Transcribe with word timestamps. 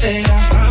entera. 0.00 0.67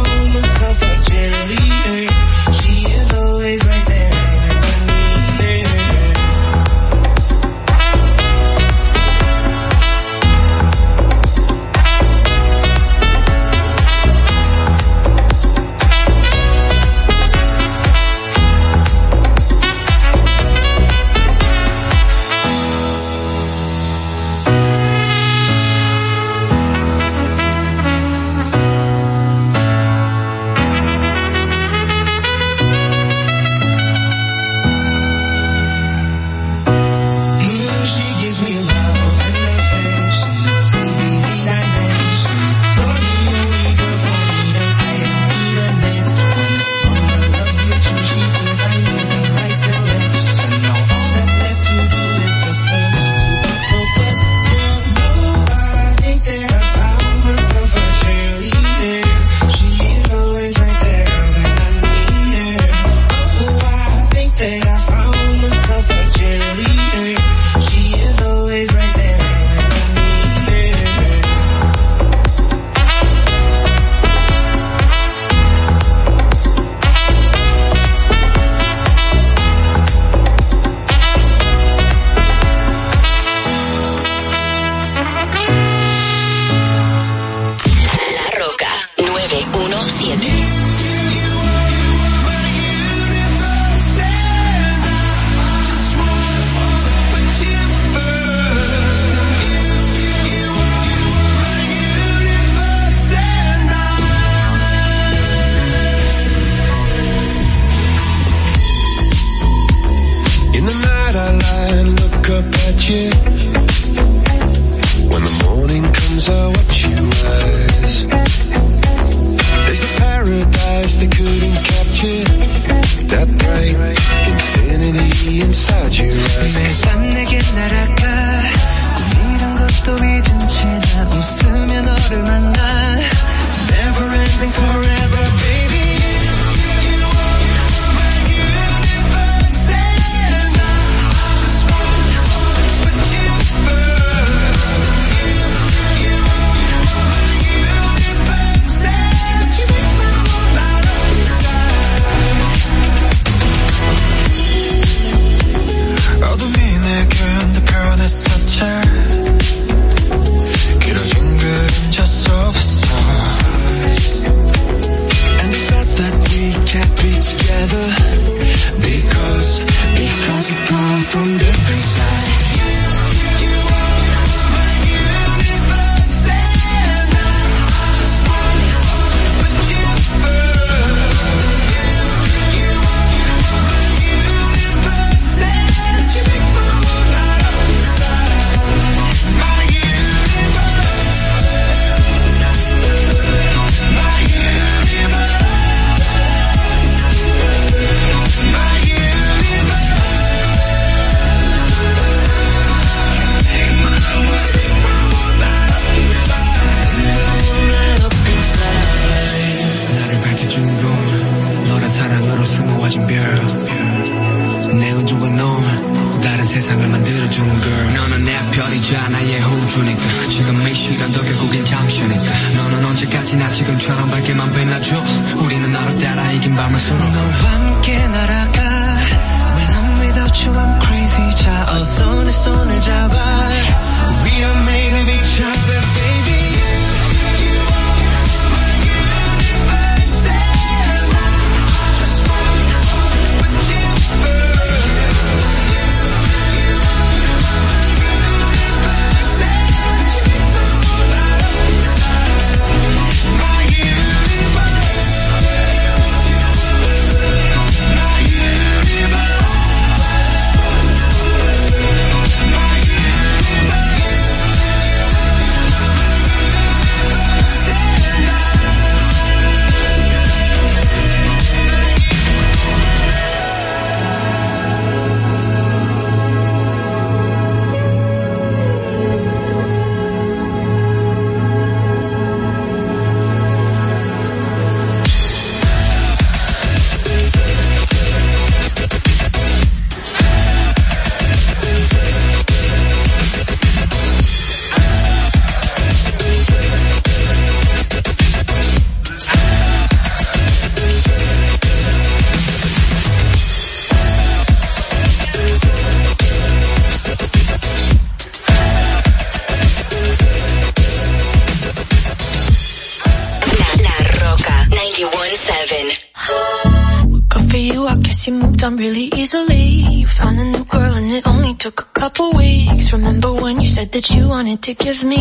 To 324.68 324.74
give 324.74 325.02
me 325.06 325.17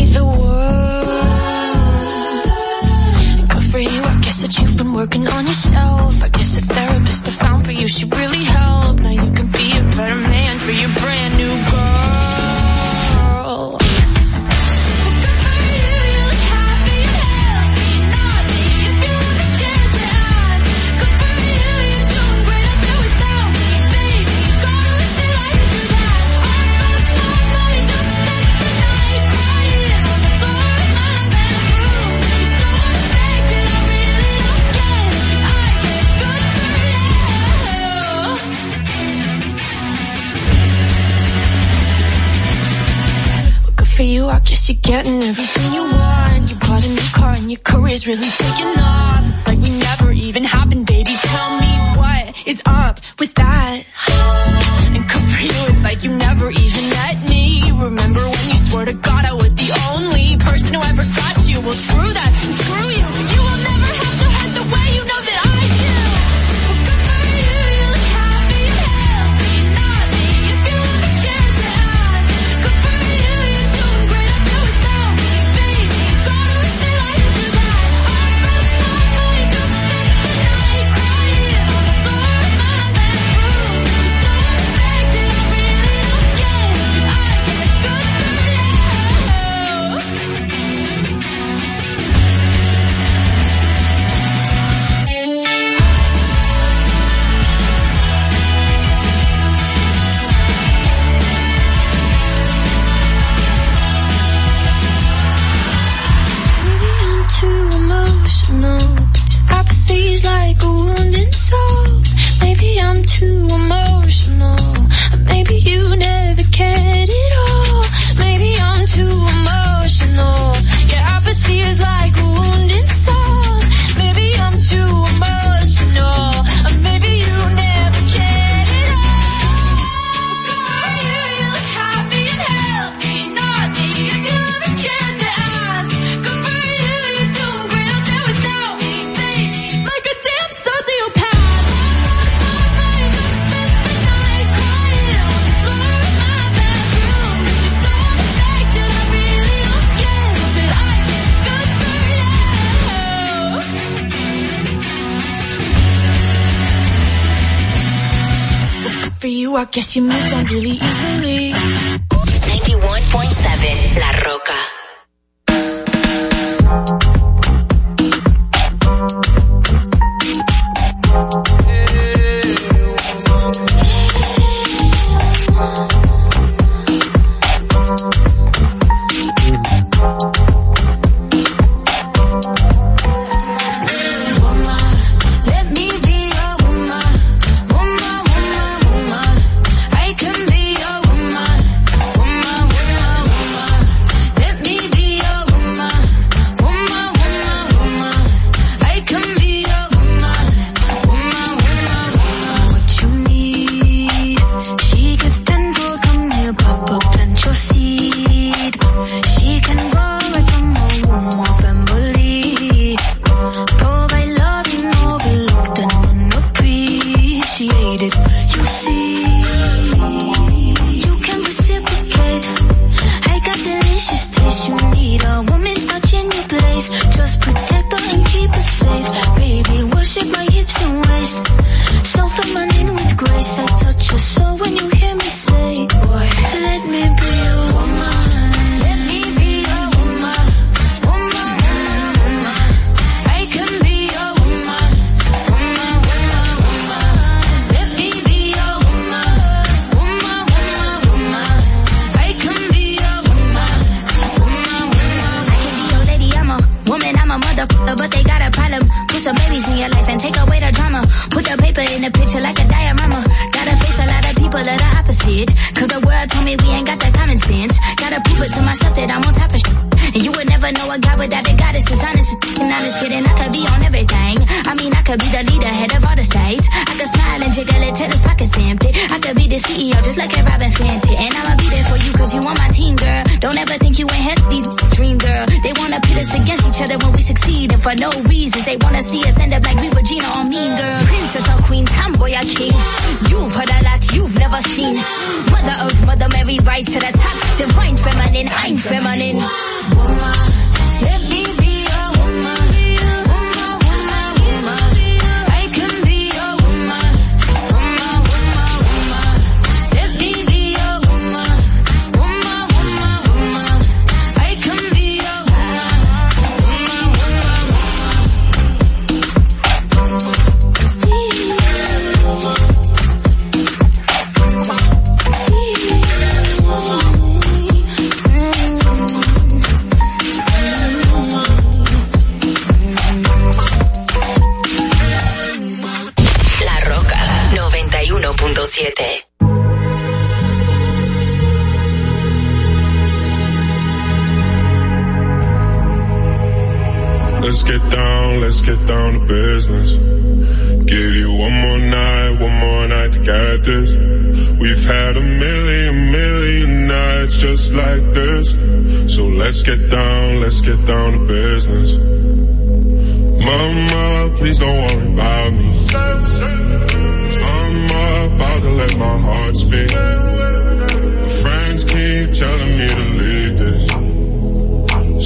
let 368.77 368.97
my 368.97 369.17
heart 369.17 369.55
speak. 369.55 369.91
My 369.91 371.29
friends 371.41 371.83
keep 371.83 372.31
telling 372.31 372.73
me 372.79 372.87
to 372.99 373.05
leave 373.21 373.57
this. 373.57 373.83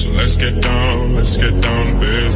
So 0.02 0.10
let's 0.12 0.38
get 0.38 0.62
down, 0.62 1.16
let's 1.16 1.36
get 1.38 1.62
down 1.62 1.86
to 1.88 2.00
business. 2.00 2.31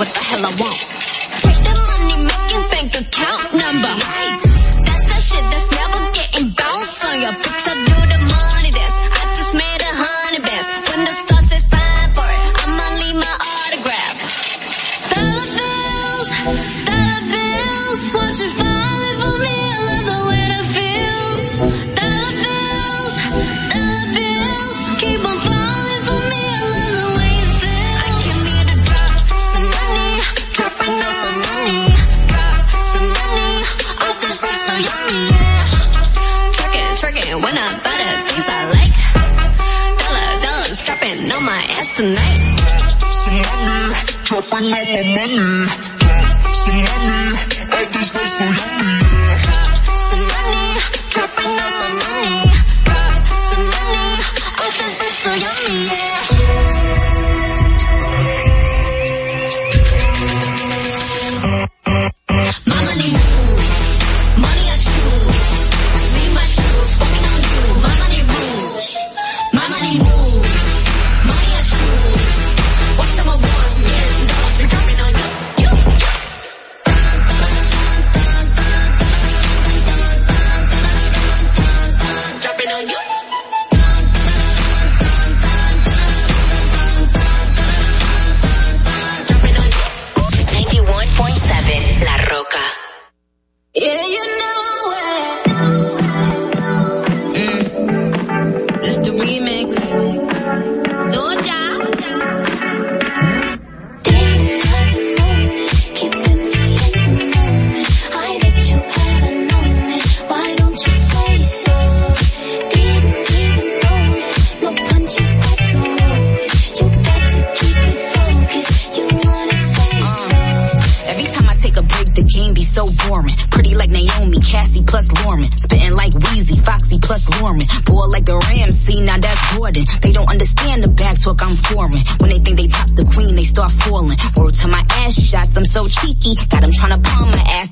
What 0.00 0.14
the 0.14 0.20
hell 0.20 0.46
I 0.46 0.54
want. 0.56 0.99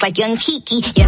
Like 0.08 0.18
young 0.18 0.36
Kiki. 0.38 0.76
Yes, 0.96 1.07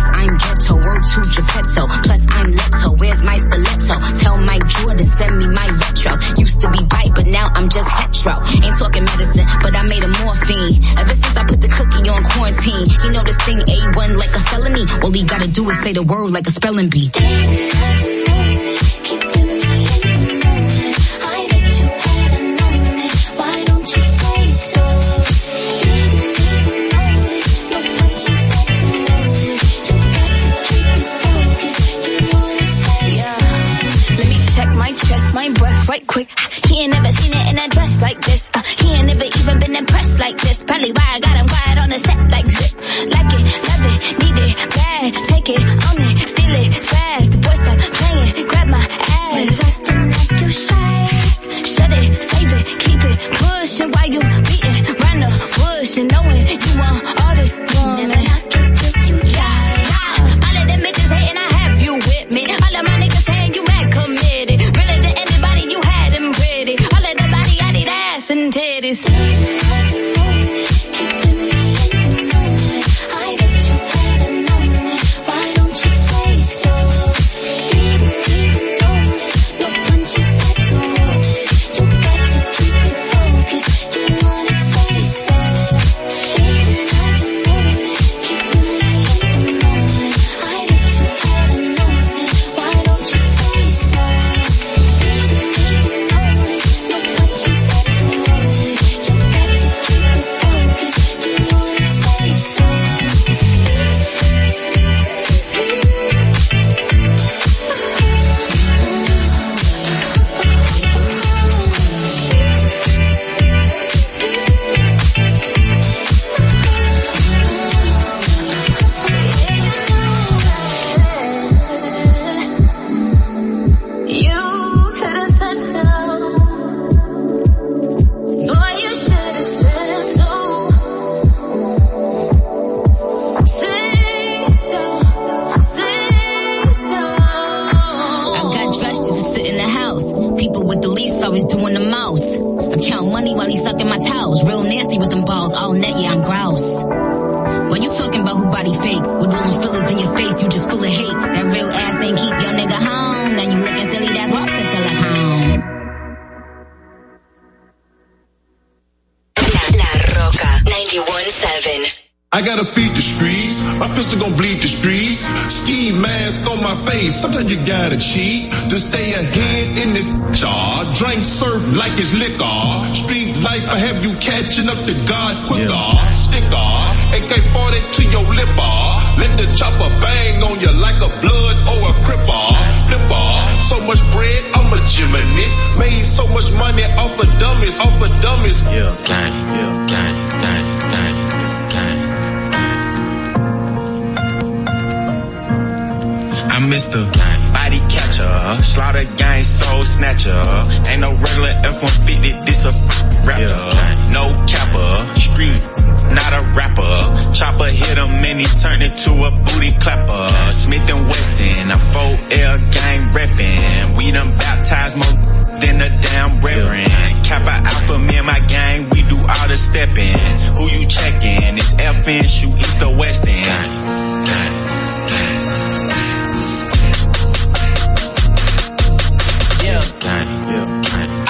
turned 208.70 208.82
into 208.82 209.10
a 209.10 209.30
booty 209.30 209.72
clapper. 209.78 210.52
Smith 210.52 210.88
and 210.90 211.06
Wesson, 211.06 211.70
a 211.70 211.78
4L 211.92 212.72
gang 212.72 213.00
reppin'. 213.14 213.96
We 213.96 214.10
done 214.12 214.30
baptized 214.38 214.96
more 214.96 215.60
than 215.60 215.80
a 215.80 216.00
damn 216.00 216.40
reverend. 216.40 217.24
Kappa 217.24 217.68
Alpha, 217.68 217.98
me 217.98 218.16
and 218.16 218.26
my 218.26 218.40
gang, 218.40 218.88
we 218.90 219.02
do 219.02 219.16
all 219.16 219.48
the 219.48 219.56
steppin'. 219.56 220.18
Who 220.56 220.64
you 220.68 220.86
checkin'? 220.86 221.56
It's 221.56 221.72
FN, 221.72 222.28
shoot 222.28 222.56
east 222.58 222.82
or 222.82 222.96
west 222.96 223.26
end. 223.26 223.46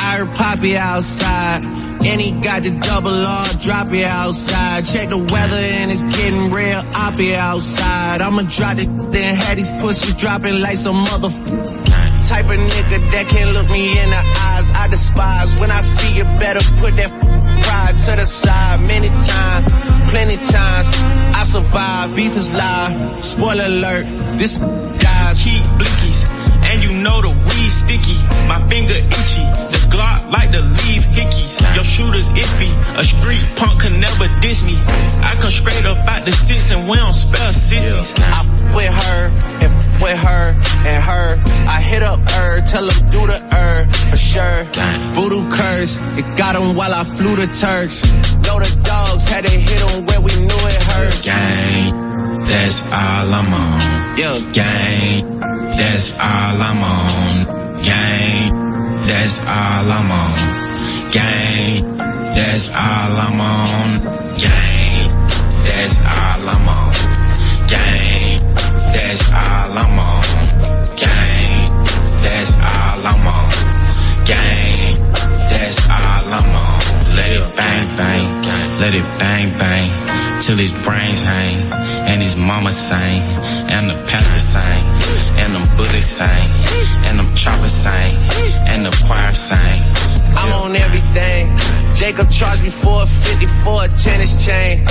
I 0.02 0.16
heard 0.16 0.34
Poppy 0.36 0.76
outside, 0.76 1.62
and 2.04 2.20
he 2.20 2.32
got 2.32 2.62
the 2.62 2.70
double 2.70 3.10
R, 3.10 3.46
drop 3.60 3.92
it 3.92 4.04
outside. 4.04 4.86
Check 4.86 5.08
the 5.10 5.18
weather 5.18 5.56
and 5.56 5.90
it's 5.90 6.04
getting 6.04 6.50
real, 6.50 6.82
I'll 6.94 7.16
be 7.16 7.34
outside. 7.34 8.20
I'ma 8.20 8.42
drop 8.42 8.78
it, 8.78 8.88
then 9.12 9.36
have 9.36 9.56
these 9.56 9.70
pussies 9.70 10.14
dropping 10.14 10.60
like 10.60 10.78
some 10.78 10.96
mother 10.96 11.30
type 12.30 12.44
of 12.44 12.58
nigga 12.58 13.10
that 13.10 13.26
can't 13.28 13.52
look 13.54 13.68
me 13.70 13.98
in 13.98 14.10
the 14.10 14.22
eyes. 14.46 14.70
I 14.70 14.88
despise 14.88 15.58
when 15.58 15.70
I 15.70 15.80
see 15.80 16.14
you 16.14 16.24
better 16.38 16.60
put 16.78 16.96
that 16.96 17.10
pride 17.64 17.98
to 17.98 18.12
the 18.16 18.26
side. 18.26 18.80
Many 18.86 19.08
times, 19.08 19.66
plenty 20.10 20.36
times, 20.36 20.86
I 21.34 21.42
survive. 21.44 22.14
Beef 22.14 22.36
is 22.36 22.52
live. 22.52 23.22
Spoiler 23.22 23.64
alert, 23.64 24.06
this 24.38 24.58
guys 24.58 25.42
keep 25.42 25.62
blinkies 25.78 26.20
and 26.70 26.84
you 26.84 27.02
know 27.02 27.20
the 27.22 27.28
weed 27.28 27.70
sticky. 27.70 28.18
My 28.46 28.58
finger 28.68 28.94
itchy. 28.94 29.69
Like 30.30 30.50
to 30.52 30.62
leave 30.62 31.02
hickeys. 31.10 31.58
Your 31.74 31.84
shooter's 31.84 32.28
iffy. 32.28 32.70
A 32.98 33.04
street 33.04 33.44
punk 33.56 33.82
can 33.82 34.00
never 34.00 34.26
diss 34.40 34.62
me. 34.64 34.74
I 35.22 35.36
come 35.40 35.50
straight 35.50 35.84
up 35.84 35.98
out 36.08 36.24
the 36.24 36.32
six 36.32 36.70
and 36.70 36.88
we 36.88 36.96
don't 36.96 37.12
spell 37.12 37.52
sissies. 37.52 38.12
Yeah. 38.18 38.38
I 38.38 38.60
with 38.74 38.94
her 39.02 39.20
and 39.62 39.72
with 40.02 40.18
her 40.18 40.44
and 40.86 41.00
her. 41.04 41.26
I 41.66 41.80
hit 41.80 42.02
up 42.02 42.20
her, 42.30 42.60
tell 42.62 42.84
her 42.84 43.00
do 43.10 43.26
the 43.26 43.38
her 43.54 43.84
for 44.10 44.16
sure. 44.16 44.64
Voodoo 45.14 45.50
curse, 45.50 45.98
it 46.18 46.36
got 46.36 46.54
him 46.54 46.76
while 46.76 46.94
I 46.94 47.04
flew 47.04 47.36
the 47.36 47.46
Turks. 47.50 48.04
Know 48.46 48.58
the 48.60 48.80
dogs 48.84 49.26
had 49.26 49.44
to 49.44 49.50
hit 49.50 49.80
him 49.90 50.06
where 50.06 50.20
we 50.20 50.32
knew 50.36 50.62
it 50.70 50.82
hurt. 50.90 51.24
Gang, 51.24 52.44
that's 52.46 52.80
all 52.82 53.34
I'm 53.34 53.52
on. 53.52 54.18
Yeah. 54.18 54.52
Gang 54.52 55.40
that's 55.80 56.10
all 56.10 56.62
I'm 56.68 56.82
on. 56.82 57.82
Gang, 57.82 58.59
that's 59.30 59.46
all 59.46 59.92
I'm 59.92 60.10
on. 60.10 61.12
Gang, 61.12 61.96
that's 62.34 62.68
all 62.68 62.74
I'm 62.74 63.40
on. 63.40 64.02
Gang, 64.36 65.08
that's 65.64 65.98
all 65.98 66.48
I'm 66.48 66.68
on. 66.68 66.92
Gang, 67.68 68.40
that's 68.92 69.30
all 69.30 69.78
I'm 69.78 69.98
on. 70.00 70.22
Gang, 70.96 71.68
that's 72.22 72.52
all 72.54 73.06
I'm 73.06 73.26
on. 73.28 73.50
Gang, 74.26 74.94
that's 75.48 75.88
all 75.88 76.34
I'm 76.34 76.56
on. 76.56 76.79
Let 77.16 77.30
it 77.30 77.56
bang 77.56 77.96
bang, 77.96 78.80
let 78.80 78.94
it 78.94 79.06
bang 79.18 79.58
bang 79.58 80.20
till 80.40 80.56
his 80.56 80.72
brains 80.84 81.20
hang, 81.20 81.58
and 82.08 82.22
his 82.22 82.36
mama 82.36 82.72
sang, 82.72 83.22
and 83.70 83.90
the 83.90 83.94
pastor 84.08 84.40
sang, 84.40 84.82
and 85.40 85.54
the 85.54 85.76
Buddhists 85.76 86.16
sang, 86.16 86.48
and 87.06 87.18
the 87.18 87.34
choppers 87.34 87.72
sang, 87.72 88.12
and 88.66 88.86
the 88.86 89.04
choir 89.06 89.34
sang. 89.34 89.82
I'm 90.36 90.52
on 90.64 90.76
everything. 90.76 91.56
Jacob 91.94 92.30
charged 92.30 92.62
me 92.64 92.70
for 92.70 93.02
a 93.02 93.06
50 93.06 93.46
for 93.62 93.84
a 93.84 93.88
tennis 93.88 94.32
chain. 94.46 94.86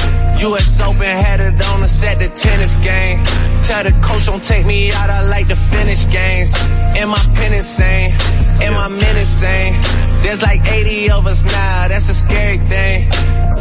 US 0.46 0.80
Open 0.82 1.02
had 1.02 1.40
it 1.40 1.54
on 1.70 1.82
us 1.82 2.04
at 2.04 2.20
the 2.20 2.30
tennis 2.30 2.76
game. 2.76 3.24
Tell 3.64 3.84
the 3.84 3.92
coach 4.04 4.26
don't 4.28 4.44
take 4.44 4.66
me 4.66 4.92
out, 4.92 5.10
I 5.10 5.22
like 5.24 5.48
to 5.48 5.56
finish 5.56 6.06
games. 6.12 6.54
Am 7.02 7.10
I 7.10 7.22
pen 7.34 7.54
insane? 7.54 8.12
Am 8.62 8.74
I 8.76 8.88
menacing? 8.90 9.74
There's 10.22 10.42
like 10.42 10.62
80 10.68 11.12
of 11.12 11.26
us 11.26 11.44
now, 11.44 11.88
that's 11.88 12.09
a 12.10 12.14
scary 12.14 12.58
thing. 12.58 13.10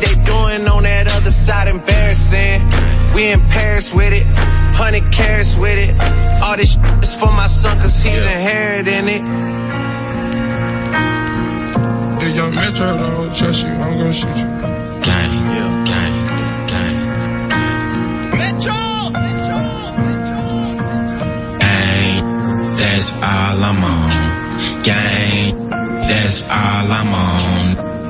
They 0.01 0.15
doing 0.25 0.67
on 0.69 0.83
that 0.85 1.07
other 1.17 1.31
side 1.31 1.69
embarrassing. 1.69 2.63
We 3.15 3.29
in 3.33 3.41
Paris 3.41 3.93
with 3.93 4.13
it, 4.13 4.27
hundred 4.81 5.13
carats 5.13 5.57
with 5.57 5.79
it. 5.79 5.93
All 6.43 6.57
this 6.57 6.77
is 7.03 7.15
for 7.15 7.33
my 7.33 7.47
son 7.47 7.79
cause 7.79 8.03
he's 8.03 8.23
yeah. 8.23 8.33
inheriting 8.33 9.09
it. 9.17 9.23
If 12.25 12.37
young 12.37 12.55
Metro 12.55 12.97
don't 12.97 13.37
trust 13.37 13.63
you, 13.63 13.69
I'm 13.69 13.99
gonna 13.99 14.13
shoot 14.13 14.29
you. 14.29 14.49
Gang, 15.07 15.33
yeah, 15.57 15.85
gang, 15.91 16.15
gang. 16.71 16.97
Metro! 18.39 18.79
Metro! 19.25 19.61
Metro! 20.07 20.41
Gang, 21.59 22.77
that's 22.77 23.11
all 23.13 23.65
I'm 23.69 23.85
on. 23.85 24.83
Gang, 24.85 25.69
that's 26.09 26.41
all 26.43 26.93
I'm 26.99 27.13
on. 27.13 27.58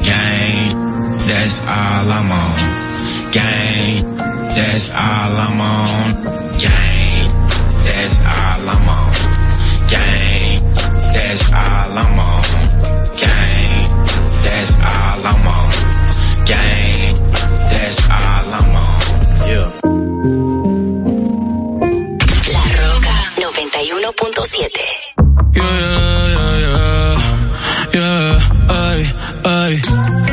Gang 0.08 0.88
that's 1.28 1.58
all 1.60 2.10
I'm 2.18 2.32
on. 2.32 2.56
Gang, 3.32 4.16
that's 4.56 4.88
all 4.90 5.36
I'm 5.44 5.60
on. 5.60 6.14
Gang, 6.58 7.28
that's 7.84 8.16
all 8.20 8.68
I'm 8.74 8.88
on. 8.88 9.12
Gang, 9.92 10.60
that's 11.14 11.52
all 11.52 11.98
I'm 12.02 12.18
on. 12.18 12.42
Gang, 13.22 13.86
that's 14.44 14.72
all 14.74 15.26
I'm 15.30 15.46
on. 15.54 15.68
Gang, 16.50 17.14
that's 17.72 18.00
all 18.08 18.54
I'm 18.58 18.76
on. 18.82 19.00
Yeah. 19.48 19.68
La 22.54 22.64
Roca 22.80 23.16
91.7. 23.36 25.08
Yeah, 25.54 25.62
yeah, 25.84 26.56
yeah, 26.64 27.16
yeah, 27.94 28.67
ay. 29.48 29.82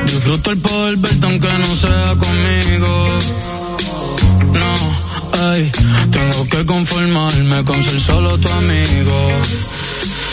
Disfruto 0.06 0.52
el 0.52 0.58
poder 0.60 0.98
verte 0.98 1.26
aunque 1.26 1.48
no 1.48 1.76
sea 1.76 2.16
conmigo. 2.18 3.20
No, 4.54 4.76
ay, 5.50 5.72
tengo 6.12 6.46
que 6.50 6.66
conformarme 6.66 7.64
con 7.64 7.82
ser 7.84 8.00
solo 8.00 8.38
tu 8.38 8.50
amigo. 8.50 9.32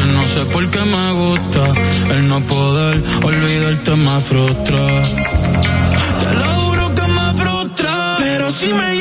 que 0.00 0.06
no 0.12 0.26
sé 0.26 0.44
por 0.46 0.70
qué 0.70 0.80
me 0.80 1.12
gusta. 1.12 1.64
El 2.14 2.28
no 2.28 2.40
poder 2.40 3.02
olvidarte 3.22 3.96
me 3.96 4.20
frustra. 4.20 5.02
Te 6.20 6.34
lo 6.34 6.60
juro 6.60 6.94
que 6.94 7.02
me 7.02 7.28
frustra. 7.42 8.16
Pero 8.18 8.50
si 8.50 8.72
me 8.72 8.99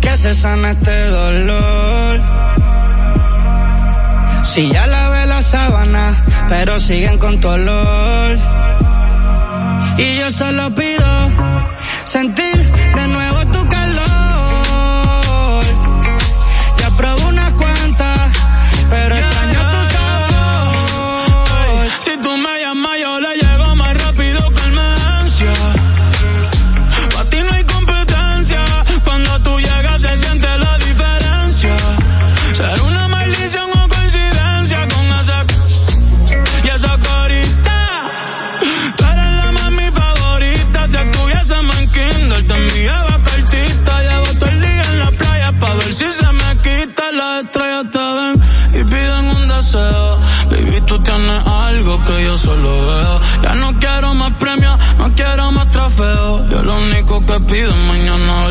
que 0.00 0.16
se 0.16 0.34
sana 0.34 0.70
este 0.70 1.08
dolor. 1.08 2.20
Si 4.42 4.70
ya 4.70 4.86
lavé 4.86 5.26
la 5.26 5.42
sábana, 5.42 6.14
pero 6.48 6.78
siguen 6.80 7.18
con 7.18 7.40
tu 7.40 7.48
olor. 7.48 8.38
Y 9.98 10.18
yo 10.18 10.30
solo 10.30 10.74
pido 10.74 11.30
sentir 12.04 12.56
de 12.94 13.08
nuevo 13.08 13.46
tu 13.46 13.68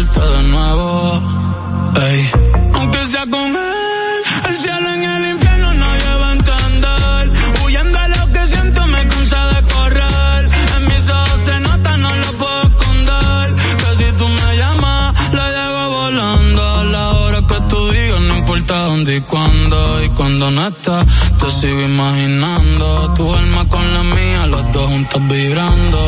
verte 0.06 0.20
de 0.20 0.44
nuevo. 0.44 1.94
Ey. 1.96 2.32
Aunque 2.74 3.06
sea 3.08 3.26
con 3.28 3.56
él, 3.56 4.18
el 4.50 4.58
cielo 4.58 4.90
en 4.90 5.04
el 5.04 5.32
infierno 5.32 5.74
nadie 5.74 6.16
va 6.22 6.30
a 6.30 6.34
entender. 6.34 7.32
Huyendo 7.64 8.00
a 8.00 8.08
lo 8.08 8.34
que 8.34 8.48
siento 8.48 8.88
me 8.88 9.08
cansa 9.08 9.48
de 9.54 9.62
correr. 9.74 10.48
En 10.78 10.88
mis 10.88 11.10
ojos 11.10 11.40
se 11.46 11.60
nota, 11.60 11.98
no 11.98 12.16
lo 12.16 12.32
puedo 12.34 12.62
esconder. 12.64 13.56
Que 13.56 14.04
si 14.04 14.12
tú 14.14 14.28
me 14.28 14.58
llamas, 14.58 15.34
la 15.34 15.50
llego 15.52 15.90
volando. 15.90 16.76
A 16.80 16.84
la 16.84 17.10
hora 17.12 17.42
que 17.48 17.62
tú 17.70 17.90
digas, 17.92 18.22
no 18.22 18.38
importa 18.38 18.80
dónde 18.80 19.16
y 19.18 19.22
cuándo. 19.22 20.04
Y 20.04 20.10
cuando 20.10 20.52
no 20.52 20.68
estás, 20.68 21.06
te 21.38 21.50
sigo 21.52 21.82
imaginando. 21.82 23.14
Tu 23.14 23.34
alma 23.34 23.68
con 23.70 23.94
la 23.94 24.04
mía, 24.04 24.48
los 24.48 24.72
dos 24.72 24.90
juntos 24.90 25.22
vibrando. 25.28 26.00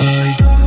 Ey. 0.00 0.59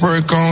Work 0.00 0.32
on 0.32 0.49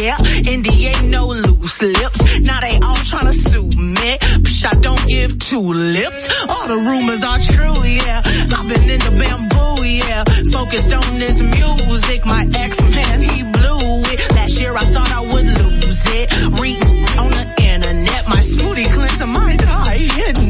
yeah. 0.00 0.16
Ain't 0.48 1.10
no 1.10 1.26
loose 1.26 1.82
lips. 1.82 2.40
Now 2.40 2.60
they 2.60 2.74
all 2.76 3.00
tryna 3.10 3.32
sue 3.32 3.68
me. 3.80 4.18
Psh, 4.44 4.64
I 4.66 4.74
don't 4.80 5.06
give 5.06 5.38
two 5.38 5.60
lips. 5.60 6.22
All 6.48 6.68
the 6.68 6.76
rumors 6.76 7.22
are 7.22 7.38
true, 7.38 7.84
yeah. 7.84 8.22
I've 8.24 8.68
been 8.68 8.90
in 8.90 9.00
the 9.00 9.14
bamboo, 9.18 9.84
yeah. 9.84 10.24
Focused 10.52 10.92
on 10.92 11.18
this 11.18 11.40
music. 11.40 12.26
My 12.26 12.46
ex 12.56 12.80
man, 12.80 13.22
he 13.22 13.42
blew 13.42 14.02
it. 14.12 14.34
Last 14.34 14.60
year 14.60 14.74
I 14.74 14.84
thought 14.84 15.10
I 15.10 15.20
would 15.20 15.46
lose 15.46 16.06
it. 16.06 16.60
Reading 16.60 17.04
on 17.18 17.30
the 17.30 17.46
internet, 17.64 18.28
my 18.28 18.40
smoothie 18.40 18.92
cleanser 18.92 19.26
might 19.26 19.58
die. 19.58 20.08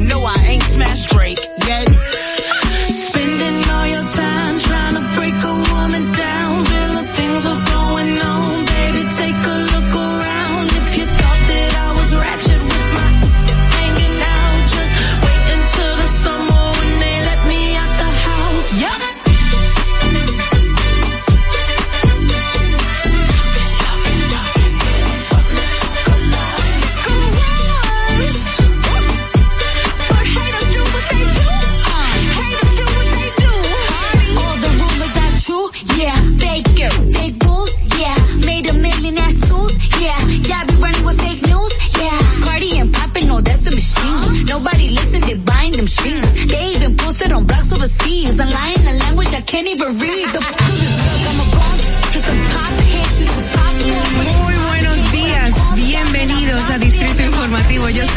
No, 0.08 0.24
I 0.24 0.36
ain't 0.46 0.62
smashed 0.62 1.08
Drake 1.10 1.47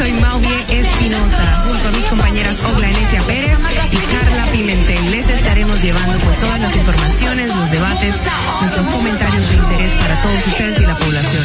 soy 0.02 0.12
Mauvie 0.14 0.64
Espinosa, 0.68 1.62
junto 1.64 1.88
a 1.88 1.92
mis 1.92 2.06
compañeras 2.06 2.60
Ogla 2.60 2.90
Enesia 2.90 3.22
Pérez 3.22 3.60
y 3.92 3.96
Carla 3.96 4.46
Pimentel. 4.50 5.10
Les 5.12 5.28
estaremos 5.28 5.80
llevando 5.80 6.18
pues 6.18 6.38
todas 6.38 6.60
las 6.60 6.74
informaciones, 6.74 7.54
los 7.54 7.70
debates, 7.70 8.20
nuestros 8.62 8.88
comentarios 8.88 9.48
de 9.48 9.54
interés 9.54 9.94
para 9.94 10.20
todos 10.22 10.46
ustedes 10.48 10.80
y 10.80 10.86
la 10.86 10.96
población. 10.96 11.44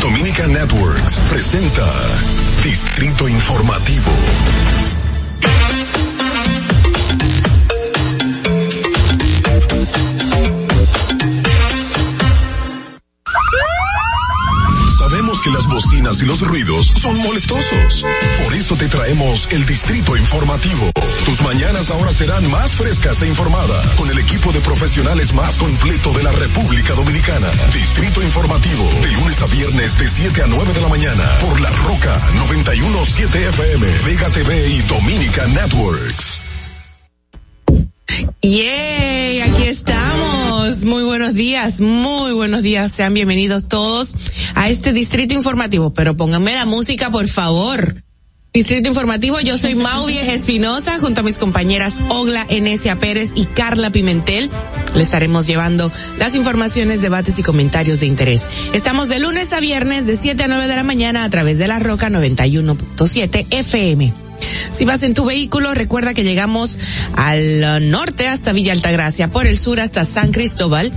Dominica 0.00 0.46
Networks 0.46 1.18
presenta 1.30 1.90
Distrito 2.62 3.28
Informativo. 3.28 4.12
Sabemos 14.98 15.40
que 15.40 15.50
las 15.50 15.66
bocinas 15.68 16.22
y 16.22 16.26
los 16.26 16.40
ruidos 16.40 16.92
son 17.00 17.16
molestosos. 17.18 18.04
Por 18.44 18.54
eso 18.54 18.76
te 18.76 18.88
traemos 18.88 19.52
el 19.52 19.64
Distrito 19.64 20.16
Informativo. 20.16 20.90
Tus 21.24 21.40
mañanas 21.40 21.90
ahora 21.90 22.12
serán 22.12 22.50
más 22.50 22.72
frescas 22.74 23.22
e 23.22 23.28
informadas 23.28 23.86
con 23.94 24.10
el 24.10 24.18
equipo 24.18 24.52
de 24.52 24.60
profesionales 24.60 25.32
más 25.32 25.56
completo 25.56 26.12
de 26.12 26.22
la 26.22 26.30
República 26.32 26.92
Dominicana. 26.92 27.50
Distrito 27.72 28.22
Informativo, 28.22 28.84
de 29.00 29.12
lunes 29.12 29.40
a 29.40 29.46
viernes 29.46 29.98
de 29.98 30.06
7 30.06 30.42
a 30.42 30.46
9 30.46 30.72
de 30.74 30.80
la 30.82 30.88
mañana 30.88 31.24
por 31.40 31.58
La 31.62 31.70
Roca 31.70 32.20
917 32.34 33.48
FM, 33.48 33.86
Vega 34.04 34.28
TV 34.30 34.68
y 34.68 34.82
Dominica 34.82 35.46
Networks. 35.46 36.42
¡Yay! 38.42 39.40
Aquí 39.40 39.62
estamos. 39.62 40.84
Muy 40.84 41.04
buenos 41.04 41.32
días, 41.32 41.80
muy 41.80 42.32
buenos 42.32 42.62
días, 42.62 42.92
sean 42.92 43.14
bienvenidos 43.14 43.66
todos 43.66 44.14
a 44.54 44.68
este 44.68 44.92
distrito 44.92 45.32
informativo, 45.32 45.94
pero 45.94 46.16
pónganme 46.18 46.52
la 46.52 46.66
música 46.66 47.10
por 47.10 47.28
favor. 47.28 48.03
Distrito 48.56 48.88
Informativo, 48.88 49.40
yo 49.40 49.58
soy 49.58 49.74
Mau 49.74 50.06
Vieja 50.06 50.32
Espinosa, 50.32 51.00
junto 51.00 51.22
a 51.22 51.24
mis 51.24 51.38
compañeras 51.38 51.94
Ogla 52.08 52.46
Enesia 52.48 52.94
Pérez 53.00 53.32
y 53.34 53.46
Carla 53.46 53.90
Pimentel. 53.90 54.48
Le 54.94 55.02
estaremos 55.02 55.48
llevando 55.48 55.90
las 56.20 56.36
informaciones, 56.36 57.02
debates 57.02 57.36
y 57.40 57.42
comentarios 57.42 57.98
de 57.98 58.06
interés. 58.06 58.44
Estamos 58.72 59.08
de 59.08 59.18
lunes 59.18 59.52
a 59.52 59.58
viernes 59.58 60.06
de 60.06 60.16
7 60.16 60.44
a 60.44 60.46
9 60.46 60.68
de 60.68 60.76
la 60.76 60.84
mañana 60.84 61.24
a 61.24 61.30
través 61.30 61.58
de 61.58 61.66
la 61.66 61.80
Roca 61.80 62.08
91.7 62.10 63.46
FM. 63.50 64.12
Si 64.70 64.84
vas 64.84 65.02
en 65.02 65.14
tu 65.14 65.24
vehículo, 65.24 65.74
recuerda 65.74 66.14
que 66.14 66.22
llegamos 66.22 66.78
al 67.16 67.90
norte 67.90 68.28
hasta 68.28 68.52
Villa 68.52 68.72
Altagracia, 68.72 69.32
por 69.32 69.48
el 69.48 69.58
sur 69.58 69.80
hasta 69.80 70.04
San 70.04 70.30
Cristóbal 70.30 70.92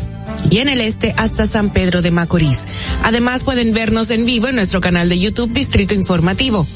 y 0.51 0.59
en 0.59 0.69
el 0.69 0.79
este 0.79 1.15
hasta 1.17 1.47
San 1.47 1.73
Pedro 1.73 2.03
de 2.03 2.11
Macorís. 2.11 2.65
Además 3.01 3.43
pueden 3.43 3.73
vernos 3.73 4.11
en 4.11 4.25
vivo 4.25 4.47
en 4.47 4.57
nuestro 4.57 4.79
canal 4.79 5.09
de 5.09 5.17
YouTube 5.17 5.51
Distrito 5.51 5.95
Informativo. 5.95 6.67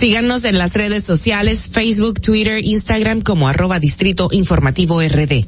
Síganos 0.00 0.44
en 0.46 0.56
las 0.56 0.72
redes 0.72 1.04
sociales, 1.04 1.68
Facebook, 1.70 2.22
Twitter, 2.22 2.64
Instagram 2.64 3.20
como 3.20 3.48
arroba 3.48 3.78
Distrito 3.78 4.30
Informativo 4.32 5.02
RD. 5.02 5.44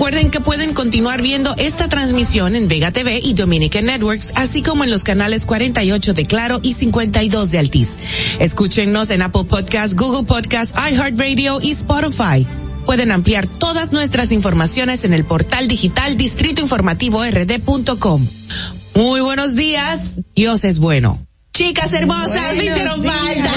Recuerden 0.00 0.30
que 0.30 0.40
pueden 0.40 0.72
continuar 0.72 1.20
viendo 1.20 1.54
esta 1.58 1.90
transmisión 1.90 2.56
en 2.56 2.68
Vega 2.68 2.90
TV 2.90 3.20
y 3.22 3.34
Dominican 3.34 3.84
Networks, 3.84 4.32
así 4.34 4.62
como 4.62 4.82
en 4.82 4.90
los 4.90 5.04
canales 5.04 5.44
48 5.44 6.14
de 6.14 6.24
Claro 6.24 6.58
y 6.62 6.72
52 6.72 7.50
de 7.50 7.58
Altiz. 7.58 7.96
Escúchenos 8.38 9.10
en 9.10 9.20
Apple 9.20 9.44
Podcast, 9.44 10.00
Google 10.00 10.24
Podcast, 10.24 10.74
iHeartRadio 10.74 11.60
y 11.60 11.72
Spotify. 11.72 12.46
Pueden 12.86 13.12
ampliar 13.12 13.46
todas 13.46 13.92
nuestras 13.92 14.32
informaciones 14.32 15.04
en 15.04 15.12
el 15.12 15.26
portal 15.26 15.68
digital 15.68 16.16
distritoinformativord.com. 16.16 18.26
Muy 18.94 19.20
buenos 19.20 19.54
días, 19.54 20.16
Dios 20.34 20.64
es 20.64 20.78
bueno. 20.78 21.26
Chicas 21.52 21.92
hermosas, 21.92 22.56
me 22.56 22.64
hicieron 22.64 23.04
falta. 23.04 23.52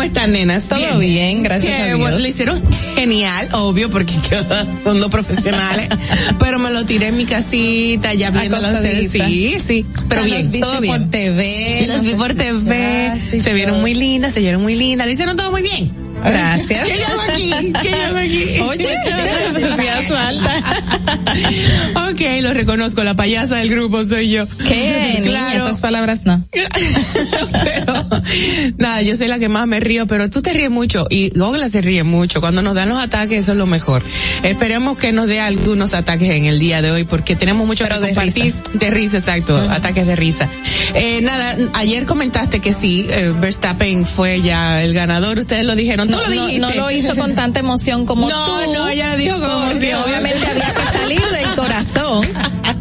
¿Cómo 0.00 0.08
están, 0.08 0.32
nenas? 0.32 0.64
Todo 0.64 0.98
bien, 0.98 1.42
gracias 1.42 1.78
a 1.78 1.94
Dios. 1.94 2.22
Lo 2.22 2.26
hicieron 2.26 2.62
genial, 2.94 3.48
obvio, 3.52 3.90
porque 3.90 4.14
yo- 4.30 4.42
son 4.82 4.98
dos 4.98 5.10
profesionales. 5.10 5.88
pero 6.38 6.58
me 6.58 6.70
lo 6.70 6.86
tiré 6.86 7.08
en 7.08 7.16
mi 7.18 7.26
casita, 7.26 8.14
ya 8.14 8.30
viendo. 8.30 8.58
Sí, 9.10 9.56
sí. 9.60 9.86
Pero 10.08 10.22
Ah, 10.22 10.24
bien, 10.24 10.60
todo 10.60 10.80
bien. 10.80 11.02
por 11.02 11.10
TV, 11.10 11.84
Las 11.86 12.02
vi 12.04 12.14
por 12.14 12.32
TV. 12.34 13.12
Se 13.40 13.52
vieron 13.52 13.80
muy 13.80 13.94
lindas, 13.94 14.32
se 14.32 14.40
vieron 14.40 14.62
muy 14.62 14.74
lindas. 14.74 15.06
Lo 15.06 15.12
hicieron 15.12 15.36
todo 15.36 15.50
muy 15.50 15.60
bien. 15.62 15.90
Gracias. 16.24 16.88
¿Qué 16.88 17.04
hago 17.04 17.20
aquí? 17.32 17.72
¿Qué 17.82 17.94
hago 17.94 18.16
aquí? 18.18 18.60
Oye, 18.60 18.88
falta. 20.08 20.62
ok, 22.10 22.20
lo 22.42 22.52
reconozco, 22.54 23.02
la 23.02 23.14
payasa 23.14 23.56
del 23.56 23.70
grupo 23.70 24.02
soy 24.04 24.30
yo. 24.30 24.46
¿Qué? 24.68 25.18
Niña, 25.20 25.30
Claro. 25.30 25.64
esas 25.66 25.80
palabras 25.80 26.24
no. 26.26 26.44
pero, 26.50 28.06
nada, 28.78 29.02
yo 29.02 29.16
soy 29.16 29.28
la 29.28 29.38
que 29.38 29.48
más 29.48 29.66
me 29.66 29.80
río, 29.80 30.06
pero 30.06 30.28
tú 30.30 30.42
te 30.42 30.52
ríes 30.52 30.70
mucho 30.70 31.06
y 31.08 31.30
Gogla 31.38 31.68
se 31.68 31.80
ríe 31.80 32.02
mucho. 32.04 32.40
Cuando 32.40 32.62
nos 32.62 32.74
dan 32.74 32.88
los 32.88 32.98
ataques, 32.98 33.40
eso 33.40 33.52
es 33.52 33.58
lo 33.58 33.66
mejor. 33.66 34.02
Esperemos 34.42 34.98
que 34.98 35.12
nos 35.12 35.26
dé 35.26 35.40
algunos 35.40 35.94
ataques 35.94 36.30
en 36.30 36.44
el 36.44 36.58
día 36.58 36.82
de 36.82 36.90
hoy 36.90 37.04
porque 37.04 37.36
tenemos 37.36 37.66
mucho 37.66 37.84
Pero 37.84 38.00
que 38.00 38.06
de 38.08 38.14
compartir. 38.14 38.54
De 38.74 38.90
risa, 38.90 39.18
exacto, 39.18 39.56
ataques 39.56 40.06
de 40.06 40.16
risa. 40.16 40.48
Eh, 40.94 41.20
nada, 41.22 41.56
ayer 41.74 42.04
comentaste 42.06 42.60
que 42.60 42.72
sí, 42.72 43.06
eh, 43.08 43.32
Verstappen 43.40 44.04
fue 44.06 44.40
ya 44.42 44.82
el 44.82 44.92
ganador, 44.94 45.38
ustedes 45.38 45.64
lo 45.64 45.76
dijeron, 45.76 46.09
tú 46.10 46.16
No, 46.16 46.22
lo 46.22 46.28
no, 46.34 46.46
dijiste. 46.46 46.60
no 46.60 46.70
lo 46.74 46.90
hizo 46.90 47.16
con 47.16 47.34
tanta 47.34 47.60
emoción 47.60 48.06
como 48.06 48.28
No, 48.28 48.44
tú. 48.46 48.72
no, 48.72 48.88
ella 48.88 49.10
lo 49.12 49.16
dijo 49.16 49.40
con 49.40 49.48
porque 49.68 49.90
emoción. 49.90 50.02
obviamente 50.04 50.46
había 50.46 50.74
que 50.74 50.98
salir 50.98 51.20
del 51.22 51.54
corazón. 51.56 52.26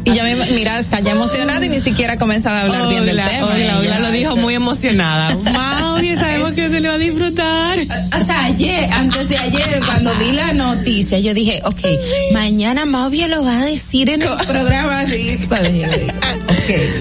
Y 0.05 0.13
ya 0.13 0.23
me, 0.23 0.33
mira, 0.55 0.79
está 0.79 1.01
ya 1.01 1.11
emocionada 1.11 1.63
y 1.65 1.69
ni 1.69 1.79
siquiera 1.81 2.13
ha 2.13 2.17
comenzado 2.17 2.55
a 2.55 2.61
hablar 2.61 2.87
bien 2.87 3.05
del 3.05 3.17
tema. 3.17 3.55
Ella- 3.57 3.77
Ogla 3.79 3.99
lo 3.99 4.11
dijo 4.11 4.35
muy 4.37 4.55
emocionada. 4.55 5.35
Mauri, 5.53 6.15
sabemos 6.15 6.53
que 6.53 6.69
se 6.69 6.79
le 6.79 6.87
va 6.87 6.95
a 6.95 6.97
disfrutar. 6.97 7.77
O 8.19 8.25
sea, 8.25 8.45
ayer, 8.45 8.89
antes 8.91 9.27
de 9.29 9.37
ayer, 9.37 9.79
cuando 9.85 10.13
vi 10.15 10.31
la 10.31 10.53
noticia, 10.53 11.19
yo 11.19 11.33
dije, 11.33 11.61
ok, 11.63 11.81
mañana 12.33 12.85
Mauvia 12.85 13.27
lo 13.27 13.43
va 13.43 13.59
a 13.61 13.65
decir 13.65 14.09
en 14.09 14.21
el 14.23 14.29
programa 14.47 14.99
así. 15.01 15.37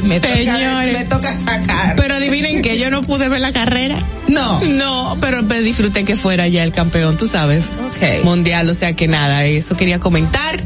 Me 0.02 0.20
toca, 0.20 0.34
Señores. 0.34 0.98
me 0.98 1.04
toca 1.04 1.36
sacar. 1.36 1.96
Pero 1.96 2.14
adivinen 2.16 2.62
que 2.62 2.78
yo 2.78 2.90
no 2.90 3.02
pude 3.02 3.28
ver 3.28 3.40
la 3.40 3.52
carrera. 3.52 4.02
No. 4.28 4.60
No, 4.60 5.16
pero 5.20 5.42
me 5.42 5.60
disfruté 5.60 6.04
que 6.04 6.16
fuera 6.16 6.46
ya 6.48 6.62
el 6.64 6.72
campeón, 6.72 7.16
tú 7.16 7.26
sabes. 7.26 7.66
Ok. 7.88 8.24
Mundial, 8.24 8.68
o 8.68 8.74
sea 8.74 8.92
que 8.94 9.08
nada, 9.08 9.44
eso 9.44 9.76
quería 9.76 9.98
comentar. 10.00 10.60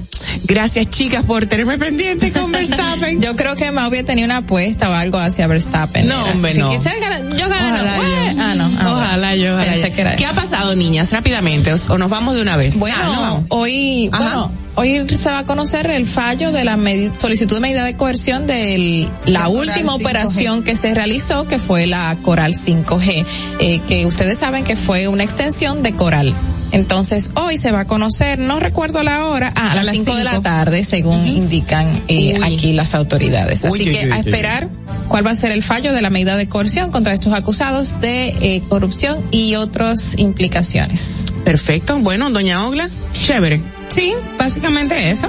Gracias 0.45 0.89
chicas 0.91 1.25
por 1.25 1.47
tenerme 1.47 1.79
pendiente 1.79 2.33
con 2.33 2.51
Verstappen. 2.53 3.21
Yo 3.23 3.37
creo 3.37 3.55
que 3.57 3.71
Mauvia 3.71 4.05
tenía 4.05 4.25
una 4.25 4.39
apuesta 4.39 4.91
o 4.91 4.93
algo 4.93 5.19
hacia 5.19 5.47
Verstappen. 5.47 6.07
No, 6.09 6.23
Era, 6.23 6.33
hombre, 6.33 6.53
si 6.53 6.59
no. 6.61 6.71
ganar, 6.71 7.37
yo 7.37 7.49
gano. 7.49 7.75
Ojalá 7.75 7.97
yo. 8.33 8.41
Ah, 8.43 8.55
no. 8.55 8.71
ah, 8.79 8.93
ojalá 8.93 9.37
yo, 9.37 9.55
ojalá 9.55 9.77
yo. 9.77 9.83
que 9.95 10.17
¿Qué 10.17 10.27
ha 10.27 10.33
pasado, 10.33 10.75
niñas? 10.75 11.11
Rápidamente, 11.13 11.73
o, 11.73 11.77
o 11.89 11.99
nos 11.99 12.11
vamos 12.11 12.35
de 12.35 12.43
una 12.43 12.57
vez. 12.57 12.77
Bueno, 12.77 12.97
Ah, 12.99 13.05
no, 13.15 13.47
hoy, 13.49 14.09
Ajá. 14.13 14.23
bueno, 14.23 14.53
hoy 14.75 15.17
se 15.17 15.31
va 15.31 15.39
a 15.41 15.45
conocer 15.47 15.91
el 15.91 16.07
fallo 16.07 16.51
de 16.53 16.65
la 16.65 16.79
solicitud 17.19 17.57
de 17.57 17.61
medida 17.61 17.85
de 17.85 17.97
coerción 17.97 18.47
de 18.47 19.09
la 19.27 19.49
última 19.49 19.93
5G. 19.95 20.01
operación 20.01 20.63
que 20.65 20.77
se 20.77 20.93
realizó, 20.95 21.47
que 21.47 21.59
fue 21.59 21.87
la 21.87 22.17
Coral 22.23 22.55
5G, 22.55 23.25
eh, 23.61 23.81
que 23.87 24.07
ustedes 24.07 24.39
saben 24.39 24.65
que 24.65 24.77
fue 24.77 25.09
una 25.09 25.23
extensión 25.23 25.83
de 25.83 25.93
Coral. 25.95 26.35
Entonces 26.73 27.31
hoy 27.35 27.59
se 27.59 27.71
va 27.71 27.81
a 27.81 27.87
conocer, 27.87 28.39
no 28.39 28.59
recuerdo 28.59 29.03
la 29.03 29.27
hora, 29.27 29.53
ah, 29.55 29.73
a, 29.73 29.75
las 29.77 29.87
las 29.87 29.95
5 29.95 30.17
de 30.17 30.25
la 30.25 30.41
tarde, 30.43 30.85
según 30.85 31.27
indican 31.27 32.03
eh, 32.09 32.39
aquí 32.43 32.73
las 32.73 32.95
autoridades. 32.95 33.65
Así 33.65 33.85
Uy, 33.85 33.85
que 33.95 34.07
uy, 34.07 34.13
a 34.13 34.17
uy. 34.17 34.21
esperar 34.25 34.69
cuál 35.09 35.27
va 35.27 35.31
a 35.31 35.35
ser 35.35 35.53
el 35.53 35.63
fallo 35.63 35.93
de 35.93 36.01
la 36.01 36.11
medida 36.11 36.37
de 36.37 36.49
coerción 36.49 36.91
contra 36.91 37.13
estos 37.13 37.35
acusados 37.35 38.01
de 38.01 38.29
eh, 38.41 38.63
corrupción 38.69 39.23
y 39.31 39.55
otras 39.57 40.19
implicaciones. 40.19 41.33
Perfecto. 41.45 41.99
Bueno, 41.99 42.31
doña 42.31 42.67
Ogla, 42.67 42.89
chévere. 43.13 43.61
Sí, 43.89 44.15
básicamente 44.39 45.11
eso. 45.11 45.29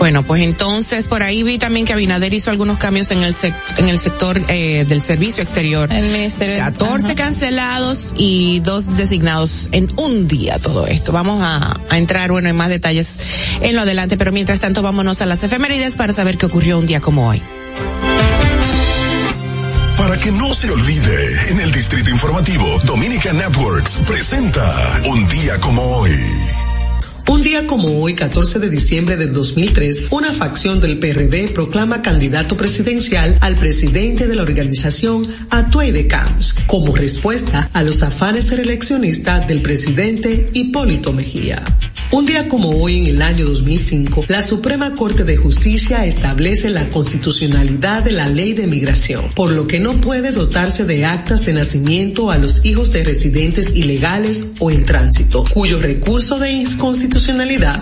Bueno, 0.00 0.22
pues 0.22 0.40
entonces 0.42 1.06
por 1.06 1.22
ahí 1.22 1.42
vi 1.42 1.58
también 1.58 1.84
que 1.84 1.92
Abinader 1.92 2.32
hizo 2.32 2.50
algunos 2.50 2.78
cambios 2.78 3.10
en 3.10 3.22
el 3.22 3.34
sec- 3.34 3.54
en 3.76 3.88
el 3.90 3.98
sector 3.98 4.40
eh, 4.48 4.84
del 4.88 5.02
servicio 5.02 5.42
exterior. 5.42 5.92
El 5.92 6.10
ministerio 6.10 6.56
14 6.58 7.04
ajá. 7.04 7.14
cancelados 7.14 8.14
y 8.16 8.60
dos 8.60 8.96
designados 8.96 9.68
en 9.72 9.92
un 9.96 10.26
día 10.26 10.58
todo 10.58 10.86
esto. 10.86 11.12
Vamos 11.12 11.42
a, 11.44 11.78
a 11.90 11.98
entrar, 11.98 12.32
bueno, 12.32 12.48
en 12.48 12.56
más 12.56 12.70
detalles 12.70 13.18
en 13.60 13.76
lo 13.76 13.82
adelante, 13.82 14.16
pero 14.16 14.32
mientras 14.32 14.60
tanto 14.60 14.80
vámonos 14.80 15.20
a 15.20 15.26
las 15.26 15.42
efemérides 15.42 15.96
para 15.98 16.14
saber 16.14 16.38
qué 16.38 16.46
ocurrió 16.46 16.78
un 16.78 16.86
día 16.86 17.00
como 17.00 17.28
hoy. 17.28 17.42
Para 19.98 20.16
que 20.16 20.30
no 20.32 20.54
se 20.54 20.70
olvide, 20.70 21.50
en 21.50 21.60
el 21.60 21.70
Distrito 21.72 22.08
Informativo, 22.08 22.78
Dominica 22.84 23.34
Networks 23.34 23.98
presenta 24.08 24.98
Un 25.08 25.28
día 25.28 25.58
como 25.60 25.82
hoy. 25.98 26.18
Un 27.30 27.44
día 27.44 27.64
como 27.64 28.02
hoy, 28.02 28.16
14 28.16 28.58
de 28.58 28.68
diciembre 28.68 29.16
del 29.16 29.32
2003, 29.32 30.06
una 30.10 30.32
facción 30.32 30.80
del 30.80 30.98
PRD 30.98 31.50
proclama 31.54 32.02
candidato 32.02 32.56
presidencial 32.56 33.38
al 33.40 33.54
presidente 33.54 34.26
de 34.26 34.34
la 34.34 34.42
organización 34.42 35.22
Atuay 35.48 35.92
de 35.92 36.08
Camps, 36.08 36.56
como 36.66 36.96
respuesta 36.96 37.70
a 37.72 37.84
los 37.84 38.02
afanes 38.02 38.50
reeleccionistas 38.50 39.46
del 39.46 39.62
presidente 39.62 40.50
Hipólito 40.54 41.12
Mejía. 41.12 41.64
Un 42.12 42.26
día 42.26 42.48
como 42.48 42.70
hoy, 42.70 42.96
en 42.96 43.06
el 43.06 43.22
año 43.22 43.46
2005, 43.46 44.24
la 44.26 44.42
Suprema 44.42 44.94
Corte 44.94 45.22
de 45.22 45.36
Justicia 45.36 46.04
establece 46.06 46.68
la 46.68 46.88
constitucionalidad 46.88 48.02
de 48.02 48.10
la 48.10 48.28
ley 48.28 48.54
de 48.54 48.66
migración, 48.66 49.26
por 49.36 49.52
lo 49.52 49.68
que 49.68 49.78
no 49.78 50.00
puede 50.00 50.32
dotarse 50.32 50.84
de 50.84 51.04
actas 51.04 51.46
de 51.46 51.52
nacimiento 51.52 52.32
a 52.32 52.38
los 52.38 52.64
hijos 52.64 52.90
de 52.90 53.04
residentes 53.04 53.76
ilegales 53.76 54.46
o 54.58 54.72
en 54.72 54.84
tránsito, 54.84 55.44
cuyo 55.54 55.78
recurso 55.78 56.40
de 56.40 56.50
inconstitucionalidad 56.50 57.19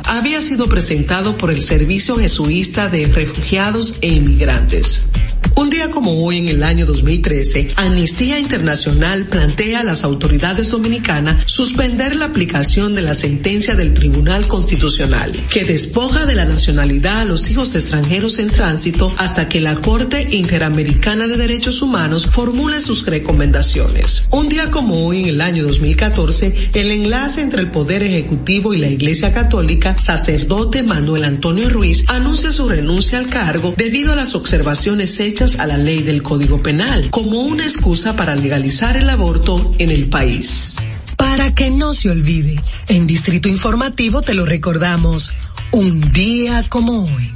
había 0.05 0.41
sido 0.41 0.69
presentado 0.69 1.37
por 1.37 1.51
el 1.51 1.63
Servicio 1.63 2.17
Jesuita 2.17 2.89
de 2.89 3.07
Refugiados 3.07 3.95
e 4.01 4.09
Inmigrantes. 4.09 5.09
Un 5.55 5.71
día 5.71 5.91
como 5.91 6.25
hoy 6.25 6.39
en 6.39 6.49
el 6.49 6.63
año 6.63 6.87
2013, 6.87 7.69
Amnistía 7.77 8.39
Internacional 8.39 9.27
plantea 9.27 9.81
a 9.81 9.85
las 9.85 10.05
autoridades 10.05 10.71
dominicanas 10.71 11.43
suspender 11.51 12.17
la 12.17 12.27
aplicación 12.27 12.95
de 12.95 13.03
la 13.03 13.15
sentencia 13.15 13.75
del 13.75 13.95
Tribunal 13.95 14.47
Constitucional, 14.47 15.33
que 15.51 15.65
despoja 15.65 16.27
de 16.27 16.35
la 16.35 16.45
nacionalidad 16.45 17.21
a 17.21 17.25
los 17.25 17.51
hijos 17.51 17.75
extranjeros 17.75 18.39
en 18.39 18.51
tránsito 18.51 19.13
hasta 19.19 19.49
que 19.49 19.61
la 19.61 19.77
Corte 19.77 20.29
Interamericana 20.31 21.27
de 21.27 21.37
Derechos 21.37 21.83
Humanos 21.83 22.27
formule 22.27 22.81
sus 22.81 23.05
recomendaciones. 23.07 24.25
Un 24.31 24.49
día 24.49 24.71
como 24.71 25.07
hoy 25.07 25.23
en 25.23 25.29
el 25.29 25.41
año 25.41 25.65
2014, 25.65 26.71
el 26.75 26.91
enlace 26.91 27.41
entre 27.41 27.63
el 27.63 27.71
Poder 27.71 28.03
Ejecutivo 28.03 28.75
y 28.75 28.79
la 28.79 28.89
Iglesia 28.89 29.33
Católica, 29.33 29.97
sacerdote 29.99 30.83
Manuel 30.83 31.25
Antonio 31.25 31.69
Ruiz, 31.69 32.05
anuncia 32.09 32.53
su 32.53 32.69
renuncia 32.69 33.19
al 33.19 33.29
cargo 33.29 33.75
debido 33.77 34.13
a 34.13 34.17
las 34.17 34.35
observaciones 34.35 35.19
hechas 35.21 35.48
a 35.57 35.67
la 35.67 35.77
ley 35.77 36.03
del 36.03 36.23
Código 36.23 36.63
Penal 36.63 37.11
como 37.11 37.41
una 37.41 37.65
excusa 37.65 38.15
para 38.15 38.37
legalizar 38.37 38.97
el 38.97 39.09
aborto 39.09 39.75
en 39.79 39.91
el 39.91 40.09
país. 40.09 40.77
Para 41.17 41.55
que 41.55 41.71
no 41.71 41.95
se 41.95 42.11
olvide, 42.11 42.61
en 42.89 43.07
Distrito 43.07 43.49
Informativo 43.49 44.23
te 44.23 44.35
lo 44.35 44.45
recordamos, 44.45 45.33
un 45.73 46.13
día 46.13 46.69
como 46.69 47.05
hoy. 47.05 47.33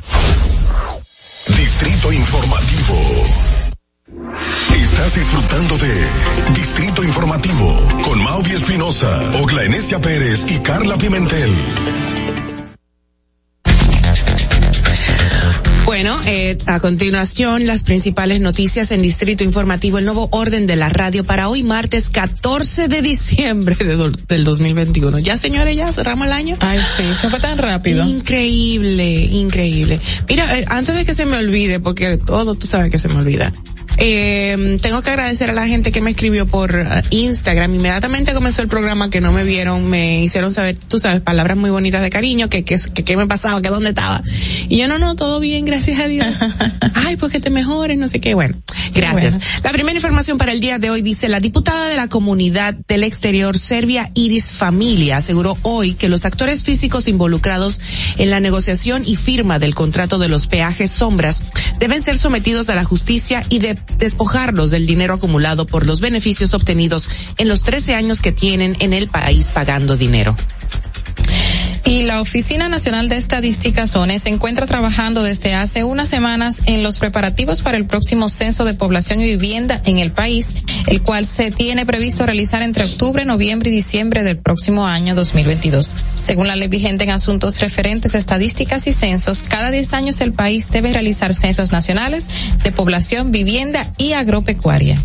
Distrito 1.56 2.12
Informativo. 2.12 3.52
Estás 4.74 5.14
disfrutando 5.14 5.78
de 5.78 6.06
Distrito 6.54 7.02
Informativo 7.02 7.76
con 8.04 8.22
Mauvi 8.22 8.50
Espinosa, 8.50 9.20
Ogla 9.42 9.64
Enesia 9.64 10.00
Pérez 10.00 10.44
y 10.50 10.58
Carla 10.58 10.96
Pimentel. 10.98 11.56
Bueno, 15.92 16.18
eh, 16.24 16.56
a 16.68 16.80
continuación 16.80 17.66
las 17.66 17.84
principales 17.84 18.40
noticias 18.40 18.90
en 18.92 19.02
Distrito 19.02 19.44
Informativo, 19.44 19.98
el 19.98 20.06
nuevo 20.06 20.26
orden 20.32 20.66
de 20.66 20.74
la 20.74 20.88
radio 20.88 21.22
para 21.22 21.50
hoy 21.50 21.62
martes 21.62 22.08
14 22.08 22.88
de 22.88 23.02
diciembre 23.02 23.74
de 23.74 23.96
do- 23.96 24.10
del 24.10 24.42
2021. 24.42 25.18
Ya 25.18 25.36
señores, 25.36 25.76
ya 25.76 25.92
cerramos 25.92 26.28
el 26.28 26.32
año. 26.32 26.56
Ay, 26.60 26.80
sí, 26.96 27.02
se 27.20 27.28
fue 27.28 27.40
tan 27.40 27.58
rápido. 27.58 28.08
Increíble, 28.08 29.20
increíble. 29.20 30.00
Mira, 30.30 30.58
eh, 30.58 30.64
antes 30.68 30.96
de 30.96 31.04
que 31.04 31.12
se 31.14 31.26
me 31.26 31.36
olvide, 31.36 31.78
porque 31.78 32.16
todo 32.16 32.54
tú 32.54 32.66
sabes 32.66 32.90
que 32.90 32.96
se 32.96 33.08
me 33.08 33.16
olvida. 33.16 33.52
Eh, 33.98 34.78
tengo 34.80 35.02
que 35.02 35.10
agradecer 35.10 35.50
a 35.50 35.52
la 35.52 35.66
gente 35.66 35.92
que 35.92 36.00
me 36.00 36.10
escribió 36.10 36.46
por 36.46 36.74
eh, 36.74 37.02
Instagram. 37.10 37.74
Inmediatamente 37.74 38.34
comenzó 38.34 38.62
el 38.62 38.68
programa 38.68 39.10
que 39.10 39.20
no 39.20 39.32
me 39.32 39.44
vieron, 39.44 39.88
me 39.88 40.22
hicieron 40.22 40.52
saber, 40.52 40.78
tú 40.78 40.98
sabes, 40.98 41.20
palabras 41.20 41.56
muy 41.56 41.70
bonitas 41.70 42.02
de 42.02 42.10
cariño, 42.10 42.48
que 42.48 42.64
que, 42.64 42.78
que, 42.92 43.04
qué 43.04 43.16
me 43.16 43.26
pasaba, 43.26 43.60
que 43.62 43.68
dónde 43.68 43.90
estaba. 43.90 44.22
Y 44.68 44.78
yo 44.78 44.88
no, 44.88 44.98
no, 44.98 45.16
todo 45.16 45.40
bien, 45.40 45.64
gracias 45.64 46.00
a 46.00 46.08
Dios. 46.08 46.26
Ay, 46.94 47.16
pues 47.16 47.32
que 47.32 47.40
te 47.40 47.50
mejores, 47.50 47.98
no 47.98 48.08
sé 48.08 48.20
qué. 48.20 48.34
Bueno, 48.34 48.56
gracias. 48.94 49.34
bueno. 49.34 49.46
La 49.64 49.72
primera 49.72 49.96
información 49.96 50.38
para 50.38 50.52
el 50.52 50.60
día 50.60 50.78
de 50.78 50.90
hoy 50.90 51.02
dice, 51.02 51.28
la 51.28 51.40
diputada 51.40 51.88
de 51.88 51.96
la 51.96 52.08
comunidad 52.08 52.74
del 52.88 53.04
exterior 53.04 53.58
serbia 53.58 54.10
Iris 54.14 54.52
Familia 54.52 55.18
aseguró 55.18 55.56
hoy 55.62 55.94
que 55.94 56.08
los 56.08 56.24
actores 56.24 56.64
físicos 56.64 57.08
involucrados 57.08 57.80
en 58.18 58.30
la 58.30 58.40
negociación 58.40 59.02
y 59.06 59.16
firma 59.16 59.58
del 59.58 59.74
contrato 59.74 60.18
de 60.18 60.28
los 60.28 60.46
peajes 60.46 60.90
sombras 60.90 61.42
deben 61.78 62.02
ser 62.02 62.16
sometidos 62.16 62.68
a 62.68 62.74
la 62.74 62.84
justicia 62.84 63.44
y 63.48 63.58
de 63.58 63.74
despojarlos 63.98 64.70
del 64.70 64.86
dinero 64.86 65.14
acumulado 65.14 65.66
por 65.66 65.86
los 65.86 66.00
beneficios 66.00 66.54
obtenidos 66.54 67.08
en 67.38 67.48
los 67.48 67.62
13 67.62 67.94
años 67.94 68.20
que 68.20 68.32
tienen 68.32 68.76
en 68.80 68.92
el 68.92 69.08
país 69.08 69.50
pagando 69.52 69.96
dinero. 69.96 70.36
Y 71.84 72.04
la 72.04 72.20
Oficina 72.20 72.68
Nacional 72.68 73.08
de 73.08 73.16
Estadística 73.16 73.86
SONE 73.86 74.18
se 74.18 74.28
encuentra 74.28 74.66
trabajando 74.66 75.22
desde 75.22 75.54
hace 75.54 75.82
unas 75.82 76.08
semanas 76.08 76.62
en 76.66 76.82
los 76.82 76.98
preparativos 76.98 77.60
para 77.60 77.76
el 77.76 77.86
próximo 77.86 78.28
censo 78.28 78.64
de 78.64 78.74
población 78.74 79.20
y 79.20 79.24
vivienda 79.24 79.80
en 79.84 79.98
el 79.98 80.12
país, 80.12 80.54
el 80.86 81.02
cual 81.02 81.26
se 81.26 81.50
tiene 81.50 81.84
previsto 81.84 82.24
realizar 82.24 82.62
entre 82.62 82.84
octubre, 82.84 83.24
noviembre 83.24 83.70
y 83.70 83.72
diciembre 83.72 84.22
del 84.22 84.38
próximo 84.38 84.86
año 84.86 85.16
2022. 85.16 85.96
Según 86.22 86.46
la 86.46 86.54
ley 86.54 86.68
vigente 86.68 87.04
en 87.04 87.10
asuntos 87.10 87.58
referentes 87.58 88.14
a 88.14 88.18
estadísticas 88.18 88.86
y 88.86 88.92
censos, 88.92 89.42
cada 89.42 89.72
10 89.72 89.92
años 89.92 90.20
el 90.20 90.32
país 90.32 90.70
debe 90.70 90.92
realizar 90.92 91.34
censos 91.34 91.72
nacionales 91.72 92.28
de 92.62 92.70
población, 92.70 93.32
vivienda 93.32 93.92
y 93.98 94.12
agropecuaria. 94.12 95.02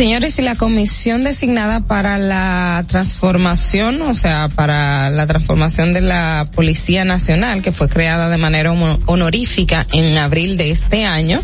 Señores, 0.00 0.38
y 0.38 0.42
la 0.42 0.54
comisión 0.54 1.24
designada 1.24 1.80
para 1.80 2.16
la 2.16 2.82
transformación, 2.88 4.00
o 4.00 4.14
sea, 4.14 4.48
para 4.48 5.10
la 5.10 5.26
transformación 5.26 5.92
de 5.92 6.00
la 6.00 6.48
Policía 6.54 7.04
Nacional, 7.04 7.60
que 7.60 7.70
fue 7.70 7.86
creada 7.86 8.30
de 8.30 8.38
manera 8.38 8.72
honorífica 8.72 9.86
en 9.92 10.16
abril 10.16 10.56
de 10.56 10.70
este 10.70 11.04
año, 11.04 11.42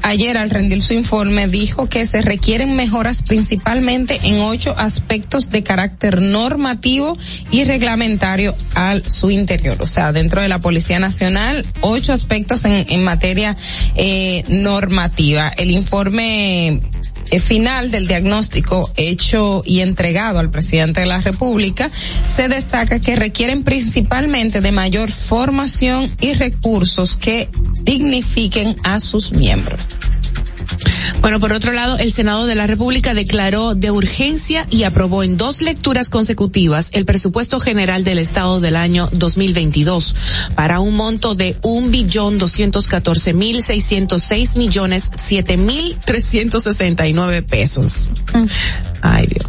ayer 0.00 0.38
al 0.38 0.48
rendir 0.48 0.80
su 0.80 0.94
informe 0.94 1.48
dijo 1.48 1.90
que 1.90 2.06
se 2.06 2.22
requieren 2.22 2.76
mejoras 2.76 3.22
principalmente 3.24 4.18
en 4.22 4.40
ocho 4.40 4.74
aspectos 4.78 5.50
de 5.50 5.62
carácter 5.62 6.22
normativo 6.22 7.18
y 7.50 7.64
reglamentario 7.64 8.54
al 8.74 9.04
su 9.04 9.30
interior. 9.30 9.76
O 9.80 9.86
sea, 9.86 10.14
dentro 10.14 10.40
de 10.40 10.48
la 10.48 10.60
Policía 10.60 10.98
Nacional, 10.98 11.66
ocho 11.82 12.14
aspectos 12.14 12.64
en, 12.64 12.86
en 12.88 13.04
materia 13.04 13.54
eh, 13.96 14.44
normativa. 14.48 15.48
El 15.58 15.72
informe 15.72 16.80
final 17.40 17.90
del 17.90 18.06
diagnóstico 18.06 18.90
hecho 18.96 19.62
y 19.64 19.80
entregado 19.80 20.38
al 20.38 20.50
presidente 20.50 21.00
de 21.00 21.06
la 21.06 21.20
República, 21.20 21.90
se 22.28 22.48
destaca 22.48 23.00
que 23.00 23.16
requieren 23.16 23.64
principalmente 23.64 24.60
de 24.60 24.72
mayor 24.72 25.10
formación 25.10 26.10
y 26.20 26.34
recursos 26.34 27.16
que 27.16 27.48
dignifiquen 27.82 28.76
a 28.84 29.00
sus 29.00 29.32
miembros. 29.32 29.80
Bueno, 31.20 31.40
por 31.40 31.52
otro 31.52 31.72
lado, 31.72 31.98
el 31.98 32.12
Senado 32.12 32.46
de 32.46 32.54
la 32.54 32.66
República 32.66 33.12
declaró 33.12 33.74
de 33.74 33.90
urgencia 33.90 34.66
y 34.70 34.84
aprobó 34.84 35.22
en 35.22 35.36
dos 35.36 35.60
lecturas 35.60 36.10
consecutivas 36.10 36.90
el 36.92 37.04
presupuesto 37.04 37.58
general 37.58 38.04
del 38.04 38.18
Estado 38.18 38.60
del 38.60 38.76
año 38.76 39.08
2022 39.12 40.14
para 40.54 40.80
un 40.80 40.94
monto 40.94 41.34
de 41.34 41.56
un 41.62 41.90
billón 41.90 42.38
doscientos 42.38 42.86
catorce 42.86 43.32
mil 43.32 43.62
seiscientos 43.62 44.22
seis 44.22 44.56
millones 44.56 45.10
siete 45.24 45.56
mil 45.56 45.96
trescientos 46.04 46.62
sesenta 46.64 47.06
y 47.06 47.12
nueve 47.12 47.42
pesos. 47.42 48.10
Ay 49.02 49.26
Dios. 49.26 49.46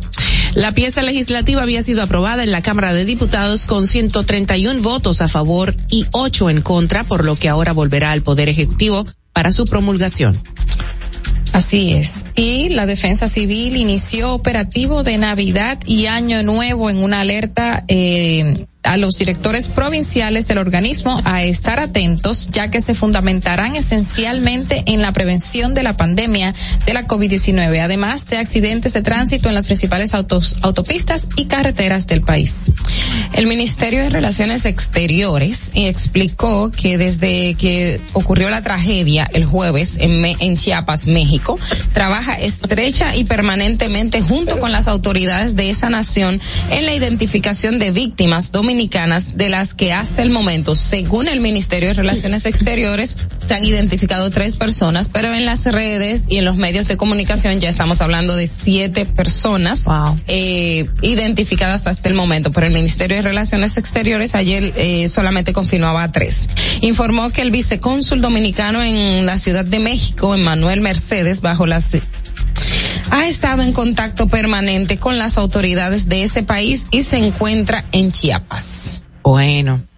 La 0.55 0.73
pieza 0.73 1.01
legislativa 1.03 1.61
había 1.61 1.83
sido 1.83 2.01
aprobada 2.01 2.43
en 2.43 2.51
la 2.51 2.63
Cámara 2.63 2.91
de 2.91 3.05
Diputados 3.05 3.65
con 3.65 3.85
131 3.85 4.81
votos 4.81 5.21
a 5.21 5.27
favor 5.27 5.75
y 5.89 6.07
8 6.11 6.49
en 6.49 6.61
contra, 6.61 7.03
por 7.03 7.23
lo 7.23 7.35
que 7.35 7.49
ahora 7.49 7.71
volverá 7.71 8.11
al 8.11 8.23
Poder 8.23 8.49
Ejecutivo 8.49 9.07
para 9.31 9.51
su 9.51 9.65
promulgación. 9.65 10.41
Así 11.51 11.93
es. 11.93 12.25
Y 12.35 12.69
la 12.69 12.85
Defensa 12.85 13.27
Civil 13.27 13.75
inició 13.75 14.33
operativo 14.33 15.03
de 15.03 15.17
Navidad 15.17 15.79
y 15.85 16.05
Año 16.05 16.43
Nuevo 16.43 16.89
en 16.89 16.97
una 16.97 17.21
alerta 17.21 17.83
eh, 17.87 18.67
a 18.89 18.97
los 18.97 19.19
directores 19.19 19.67
provinciales 19.67 20.47
del 20.47 20.57
organismo 20.57 21.21
a 21.23 21.43
estar 21.43 21.79
atentos, 21.79 22.49
ya 22.51 22.71
que 22.71 22.81
se 22.81 22.95
fundamentarán 22.95 23.75
esencialmente 23.75 24.83
en 24.87 25.03
la 25.03 25.11
prevención 25.11 25.75
de 25.75 25.83
la 25.83 25.95
pandemia 25.95 26.55
de 26.87 26.93
la 26.95 27.05
COVID-19, 27.05 27.83
además 27.83 28.25
de 28.25 28.37
accidentes 28.37 28.93
de 28.93 29.03
tránsito 29.03 29.47
en 29.47 29.53
las 29.53 29.67
principales 29.67 30.15
autos, 30.15 30.57
autopistas 30.63 31.27
y 31.35 31.45
carreteras 31.45 32.07
del 32.07 32.21
país. 32.21 32.71
El 33.33 33.45
Ministerio 33.45 34.01
de 34.01 34.09
Relaciones 34.09 34.65
Exteriores 34.65 35.69
explicó 35.75 36.71
que 36.71 36.97
desde 36.97 37.53
que 37.53 38.01
ocurrió 38.13 38.49
la 38.49 38.63
tragedia 38.63 39.29
el 39.33 39.45
jueves 39.45 39.99
en, 40.01 40.57
Chiapas, 40.57 41.05
México, 41.05 41.59
trabaja 41.93 42.33
estrecha 42.33 43.15
y 43.15 43.23
permanentemente 43.23 44.21
junto 44.21 44.59
con 44.59 44.71
las 44.71 44.87
autoridades 44.87 45.55
de 45.55 45.69
esa 45.69 45.91
nación 45.91 46.41
en 46.71 46.87
la 46.87 46.95
identificación 46.95 47.77
de 47.77 47.91
víctimas 47.91 48.51
dominicanas 48.51 48.78
de 48.79 49.49
las 49.49 49.73
que 49.73 49.91
hasta 49.91 50.21
el 50.21 50.29
momento, 50.29 50.73
según 50.73 51.27
el 51.27 51.41
Ministerio 51.41 51.89
de 51.89 51.95
Relaciones 51.95 52.45
Exteriores, 52.45 53.17
se 53.45 53.53
han 53.53 53.65
identificado 53.65 54.29
tres 54.29 54.55
personas, 54.55 55.09
pero 55.09 55.33
en 55.33 55.45
las 55.45 55.65
redes 55.65 56.23
y 56.29 56.37
en 56.37 56.45
los 56.45 56.55
medios 56.55 56.87
de 56.87 56.95
comunicación 56.95 57.59
ya 57.59 57.67
estamos 57.67 58.01
hablando 58.01 58.37
de 58.37 58.47
siete 58.47 59.05
personas 59.05 59.83
eh, 60.27 60.87
identificadas 61.01 61.87
hasta 61.87 62.07
el 62.07 62.15
momento. 62.15 62.53
Pero 62.53 62.67
el 62.67 62.73
Ministerio 62.73 63.17
de 63.17 63.23
Relaciones 63.23 63.75
Exteriores 63.75 64.33
ayer 64.33 64.71
eh, 64.77 65.09
solamente 65.09 65.51
confirmaba 65.51 66.03
a 66.03 66.07
tres. 66.07 66.47
Informó 66.79 67.31
que 67.31 67.41
el 67.41 67.51
vicecónsul 67.51 68.21
dominicano 68.21 68.81
en 68.81 69.25
la 69.25 69.37
Ciudad 69.37 69.65
de 69.65 69.79
México, 69.79 70.33
Emmanuel 70.33 70.79
Mercedes, 70.79 71.41
bajo 71.41 71.65
las 71.65 71.95
ha 73.11 73.27
estado 73.27 73.61
en 73.61 73.73
contacto 73.73 74.27
permanente 74.27 74.97
con 74.97 75.17
las 75.17 75.37
autoridades 75.37 76.09
de 76.09 76.23
ese 76.23 76.43
país 76.43 76.83
y 76.91 77.03
se 77.03 77.17
encuentra 77.17 77.85
en 77.91 78.11
Chiapas. 78.11 78.91
Bueno. 79.23 79.88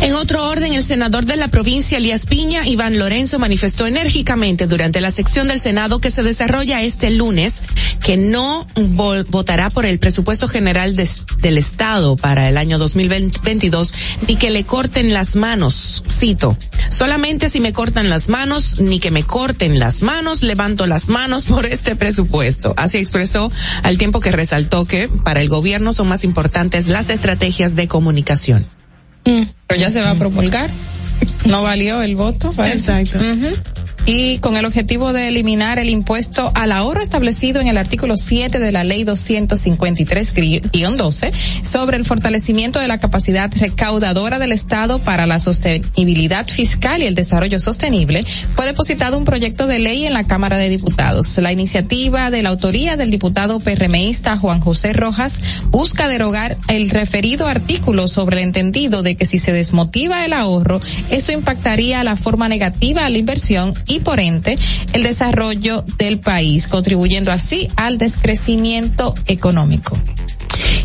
En 0.00 0.14
otro 0.14 0.46
orden, 0.48 0.72
el 0.74 0.84
senador 0.84 1.24
de 1.26 1.36
la 1.36 1.48
provincia, 1.48 1.98
Elías 1.98 2.24
Piña, 2.24 2.66
Iván 2.66 2.98
Lorenzo, 2.98 3.38
manifestó 3.38 3.86
enérgicamente 3.86 4.66
durante 4.66 5.00
la 5.00 5.10
sección 5.10 5.48
del 5.48 5.58
Senado 5.58 6.00
que 6.00 6.10
se 6.10 6.22
desarrolla 6.22 6.82
este 6.82 7.10
lunes 7.10 7.54
que 8.00 8.16
no 8.16 8.64
vo- 8.76 9.26
votará 9.28 9.70
por 9.70 9.84
el 9.86 9.98
presupuesto 9.98 10.46
general 10.46 10.94
del 10.94 11.58
Estado 11.58 12.16
para 12.16 12.48
el 12.48 12.56
año 12.56 12.78
2022 12.78 13.92
ni 14.28 14.36
que 14.36 14.50
le 14.50 14.64
corten 14.64 15.12
las 15.12 15.34
manos. 15.34 16.04
Cito, 16.08 16.56
solamente 16.90 17.48
si 17.48 17.58
me 17.58 17.72
cortan 17.72 18.08
las 18.08 18.28
manos, 18.28 18.80
ni 18.80 19.00
que 19.00 19.10
me 19.10 19.24
corten 19.24 19.80
las 19.80 20.02
manos, 20.02 20.42
levanto 20.42 20.86
las 20.86 21.08
manos 21.08 21.44
por 21.46 21.66
este 21.66 21.96
presupuesto. 21.96 22.72
Así 22.76 22.98
expresó 22.98 23.50
al 23.82 23.98
tiempo 23.98 24.20
que 24.20 24.30
resaltó 24.30 24.84
que 24.84 25.08
para 25.08 25.42
el 25.42 25.48
gobierno 25.48 25.92
son 25.92 26.08
más 26.08 26.22
importantes 26.22 26.86
las 26.86 27.10
estrategias 27.10 27.74
de 27.74 27.88
comunicación. 27.88 28.66
Pero 29.66 29.80
ya 29.80 29.90
se 29.90 30.00
va 30.00 30.10
a 30.10 30.14
promulgar. 30.14 30.70
No 31.46 31.62
valió 31.62 32.02
el 32.02 32.16
voto. 32.16 32.50
parece. 32.52 32.92
Exacto. 32.92 33.24
Y 34.10 34.38
con 34.38 34.56
el 34.56 34.64
objetivo 34.64 35.12
de 35.12 35.28
eliminar 35.28 35.78
el 35.78 35.90
impuesto 35.90 36.50
al 36.54 36.72
ahorro 36.72 37.02
establecido 37.02 37.60
en 37.60 37.66
el 37.66 37.76
artículo 37.76 38.16
7 38.16 38.58
de 38.58 38.72
la 38.72 38.82
ley 38.82 39.04
253-12 39.04 41.30
sobre 41.62 41.98
el 41.98 42.06
fortalecimiento 42.06 42.80
de 42.80 42.88
la 42.88 42.96
capacidad 42.96 43.52
recaudadora 43.54 44.38
del 44.38 44.52
Estado 44.52 44.98
para 44.98 45.26
la 45.26 45.38
sostenibilidad 45.38 46.48
fiscal 46.48 47.02
y 47.02 47.04
el 47.04 47.14
desarrollo 47.14 47.60
sostenible, 47.60 48.24
fue 48.54 48.64
depositado 48.64 49.18
un 49.18 49.26
proyecto 49.26 49.66
de 49.66 49.78
ley 49.78 50.06
en 50.06 50.14
la 50.14 50.24
Cámara 50.24 50.56
de 50.56 50.70
Diputados. 50.70 51.36
La 51.36 51.52
iniciativa 51.52 52.30
de 52.30 52.42
la 52.42 52.48
autoría 52.48 52.96
del 52.96 53.10
diputado 53.10 53.60
PRMista 53.60 54.38
Juan 54.38 54.60
José 54.60 54.94
Rojas 54.94 55.38
busca 55.66 56.08
derogar 56.08 56.56
el 56.68 56.88
referido 56.88 57.46
artículo 57.46 58.08
sobre 58.08 58.38
el 58.38 58.44
entendido 58.44 59.02
de 59.02 59.16
que 59.16 59.26
si 59.26 59.36
se 59.36 59.52
desmotiva 59.52 60.24
el 60.24 60.32
ahorro, 60.32 60.80
eso 61.10 61.30
impactaría 61.30 62.02
la 62.04 62.16
forma 62.16 62.48
negativa 62.48 63.04
a 63.04 63.10
la 63.10 63.18
inversión 63.18 63.74
y 63.86 63.97
por 64.00 64.20
ente 64.20 64.58
el 64.92 65.02
desarrollo 65.02 65.84
del 65.98 66.20
país, 66.20 66.68
contribuyendo 66.68 67.32
así 67.32 67.68
al 67.76 67.98
descrecimiento 67.98 69.14
económico. 69.26 69.96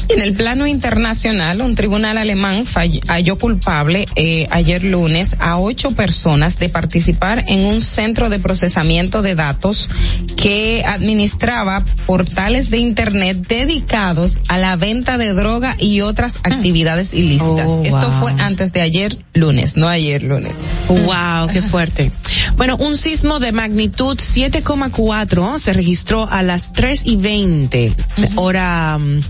En 0.10 0.22
el 0.22 0.34
plano 0.34 0.68
internacional, 0.68 1.62
un 1.62 1.76
tribunal 1.76 2.18
alemán 2.18 2.66
halló 3.08 3.38
culpable 3.38 4.06
eh, 4.16 4.48
ayer 4.52 4.84
lunes 4.84 5.36
a 5.40 5.58
ocho 5.58 5.92
personas 5.92 6.60
de 6.60 6.70
participar 6.70 7.46
en 7.48 7.66
un 7.66 7.82
centro 7.82 8.30
de 8.30 8.40
procesamiento 8.40 9.22
de 9.22 9.36
datos 9.36 9.90
que 10.36 10.84
administraba 10.86 11.84
portales 12.06 12.70
de 12.70 12.78
Internet 12.78 13.48
dedicados 13.48 14.40
a 14.50 14.58
la 14.58 14.76
venta 14.76 15.18
de 15.18 15.34
droga 15.34 15.76
y 15.80 16.02
otras 16.02 16.38
actividades 16.44 17.14
ilícitas. 17.14 17.68
Oh, 17.68 17.82
Esto 17.84 18.10
wow. 18.10 18.20
fue 18.20 18.34
antes 18.40 18.74
de 18.74 18.82
ayer 18.82 19.18
lunes, 19.34 19.78
no 19.78 19.88
ayer 19.88 20.24
lunes. 20.24 20.54
Wow, 20.88 21.48
qué 21.52 21.62
fuerte. 21.62 22.12
Bueno, 22.58 22.78
un 22.78 22.98
sismo 22.98 23.40
de 23.40 23.52
magnitud 23.52 24.18
7,4 24.18 25.60
se 25.60 25.74
registró 25.74 26.30
a 26.30 26.44
las 26.44 26.72
3 26.74 27.02
y 27.06 27.16
20 27.16 27.96
hora 28.36 28.98
mm, 29.00 29.22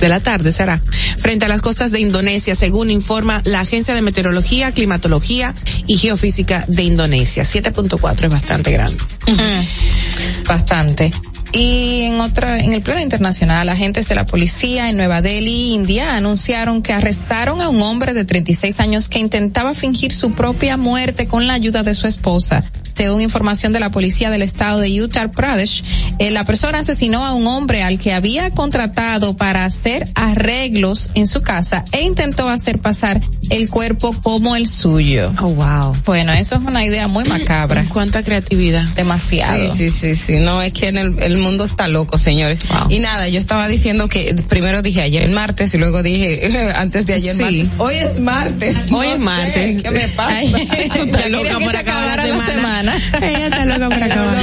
de 0.00 0.08
la 0.08 0.20
tarde 0.20 0.50
será, 0.50 0.80
frente 1.18 1.44
a 1.44 1.48
las 1.48 1.60
costas 1.60 1.90
de 1.92 2.00
Indonesia, 2.00 2.54
según 2.54 2.90
informa 2.90 3.42
la 3.44 3.60
Agencia 3.60 3.94
de 3.94 4.02
Meteorología, 4.02 4.72
Climatología 4.72 5.54
y 5.86 5.98
Geofísica 5.98 6.64
de 6.68 6.82
Indonesia. 6.84 7.42
7.4 7.42 8.24
es 8.24 8.30
bastante 8.30 8.72
grande. 8.72 9.02
Bastante. 10.48 11.12
Y 11.52 12.02
en 12.02 12.20
otra, 12.20 12.60
en 12.60 12.72
el 12.72 12.82
plano 12.82 13.00
internacional, 13.00 13.68
agentes 13.68 14.08
de 14.08 14.14
la 14.14 14.26
policía 14.26 14.88
en 14.88 14.96
Nueva 14.96 15.20
Delhi, 15.20 15.72
India, 15.72 16.14
anunciaron 16.14 16.82
que 16.82 16.92
arrestaron 16.92 17.60
a 17.60 17.68
un 17.68 17.82
hombre 17.82 18.14
de 18.14 18.24
36 18.24 18.78
años 18.80 19.08
que 19.08 19.18
intentaba 19.18 19.74
fingir 19.74 20.12
su 20.12 20.32
propia 20.32 20.76
muerte 20.76 21.26
con 21.26 21.46
la 21.46 21.54
ayuda 21.54 21.82
de 21.82 21.94
su 21.94 22.06
esposa. 22.06 22.62
Según 23.00 23.22
información 23.22 23.72
de 23.72 23.80
la 23.80 23.90
policía 23.90 24.28
del 24.28 24.42
estado 24.42 24.80
de 24.80 25.02
Uttar 25.02 25.30
Pradesh, 25.30 25.82
eh, 26.18 26.30
la 26.30 26.44
persona 26.44 26.80
asesinó 26.80 27.24
a 27.24 27.32
un 27.32 27.46
hombre 27.46 27.82
al 27.82 27.96
que 27.96 28.12
había 28.12 28.50
contratado 28.50 29.36
para 29.36 29.64
hacer 29.64 30.08
arreglos 30.14 31.10
en 31.14 31.26
su 31.26 31.40
casa 31.40 31.84
e 31.92 32.02
intentó 32.02 32.50
hacer 32.50 32.78
pasar 32.78 33.20
el 33.48 33.70
cuerpo 33.70 34.14
como 34.22 34.54
el 34.54 34.66
suyo. 34.66 35.32
Oh, 35.40 35.48
wow. 35.48 35.96
Bueno, 36.04 36.32
eso 36.32 36.56
es 36.56 36.62
una 36.62 36.84
idea 36.84 37.08
muy 37.08 37.24
macabra. 37.24 37.84
Cuánta 37.88 38.22
creatividad. 38.22 38.84
Demasiado. 38.96 39.74
Sí, 39.74 39.90
sí, 39.90 40.14
sí. 40.14 40.38
No, 40.38 40.60
es 40.60 40.74
que 40.74 40.88
en 40.88 40.98
el, 40.98 41.18
el 41.22 41.38
mundo 41.40 41.64
está 41.64 41.88
loco, 41.88 42.18
señores. 42.18 42.60
Y 42.88 42.98
nada, 43.00 43.28
yo 43.28 43.38
estaba 43.40 43.66
diciendo 43.68 44.08
que 44.08 44.34
primero 44.48 44.82
dije 44.82 45.02
ayer 45.02 45.28
martes 45.30 45.74
y 45.74 45.78
luego 45.78 46.02
dije 46.02 46.48
antes 46.76 47.06
de 47.06 47.14
ayer 47.14 47.34
Sí. 47.34 47.42
martes. 47.42 47.68
Hoy 47.78 47.94
es 47.96 48.20
martes. 48.20 48.76
Hoy 48.90 48.90
no 48.90 49.02
es 49.02 49.18
sé, 49.18 49.24
martes. 49.24 49.82
¿Qué 49.82 49.90
me 49.90 50.08
pasa? 50.08 50.36
Ay, 50.36 50.48
Tú 50.94 51.02
estás 51.02 51.22
ya 51.22 51.28
loca 51.28 51.58
por 51.58 51.76
acabar 51.76 52.28
la 52.28 52.46
semana. 52.46 52.96
Ella 53.22 53.46
está 53.46 53.64
loca 53.64 53.88
por 53.88 54.02
acabar. 54.02 54.36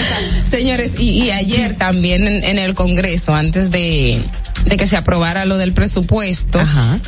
Señores, 0.45 0.91
y, 0.97 1.23
y 1.23 1.31
ayer 1.31 1.75
también 1.77 2.27
en, 2.27 2.43
en 2.43 2.59
el 2.59 2.73
Congreso, 2.73 3.33
antes 3.33 3.71
de, 3.71 4.21
de 4.67 4.77
que 4.77 4.85
se 4.87 4.97
aprobara 4.97 5.45
lo 5.45 5.57
del 5.57 5.71
presupuesto, 5.73 6.59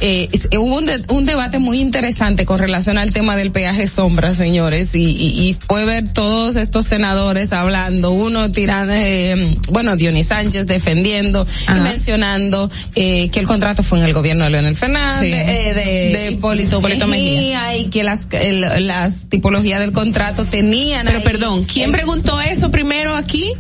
eh, 0.02 0.30
es- 0.32 0.48
hubo 0.58 0.78
un, 0.78 0.86
de- 0.86 1.04
un 1.10 1.26
debate 1.26 1.60
muy 1.60 1.80
interesante 1.82 2.46
con 2.46 2.58
relación 2.60 2.98
al 2.98 3.12
tema 3.12 3.36
del 3.36 3.52
peaje 3.52 3.88
sombra, 3.88 4.34
señores, 4.34 4.96
y, 4.96 5.04
y, 5.12 5.28
y 5.50 5.58
fue 5.68 5.84
ver 5.86 6.08
todos 6.14 6.56
estos 6.56 6.86
senadores 6.86 7.52
hablando, 7.54 8.12
uno 8.12 8.52
tirando, 8.52 8.94
eh, 8.94 9.58
bueno, 9.72 9.96
Dionis 9.96 10.28
Sánchez 10.28 10.66
defendiendo 10.68 11.46
y 11.68 11.72
Ajá. 11.72 11.82
mencionando 11.82 12.70
eh, 12.96 13.30
que 13.30 13.40
el 13.40 13.48
contrato 13.48 13.84
fue 13.84 14.00
en 14.00 14.06
el 14.06 14.14
gobierno 14.14 14.46
de 14.46 14.52
Leonel 14.52 14.76
Fernández, 14.76 15.20
Sí. 15.20 15.34
eh, 15.34 15.74
de, 15.74 16.18
De 16.18 16.32
Hipólito 16.32 16.82
Mejía. 17.08 17.76
y 17.76 17.86
que 17.86 18.04
las, 18.04 18.22
el- 18.32 18.88
las 18.88 19.26
tipologías 19.30 19.80
del 19.80 19.92
contrato 19.92 20.46
tenían 20.46 21.06
Pero 21.06 21.18
ahí 21.18 21.24
perdón, 21.24 21.66
¿quién 21.66 21.88
el- 21.90 21.96
preguntó 21.96 22.40
eso 22.40 22.72
primero 22.72 23.16
aquí? 23.16 23.54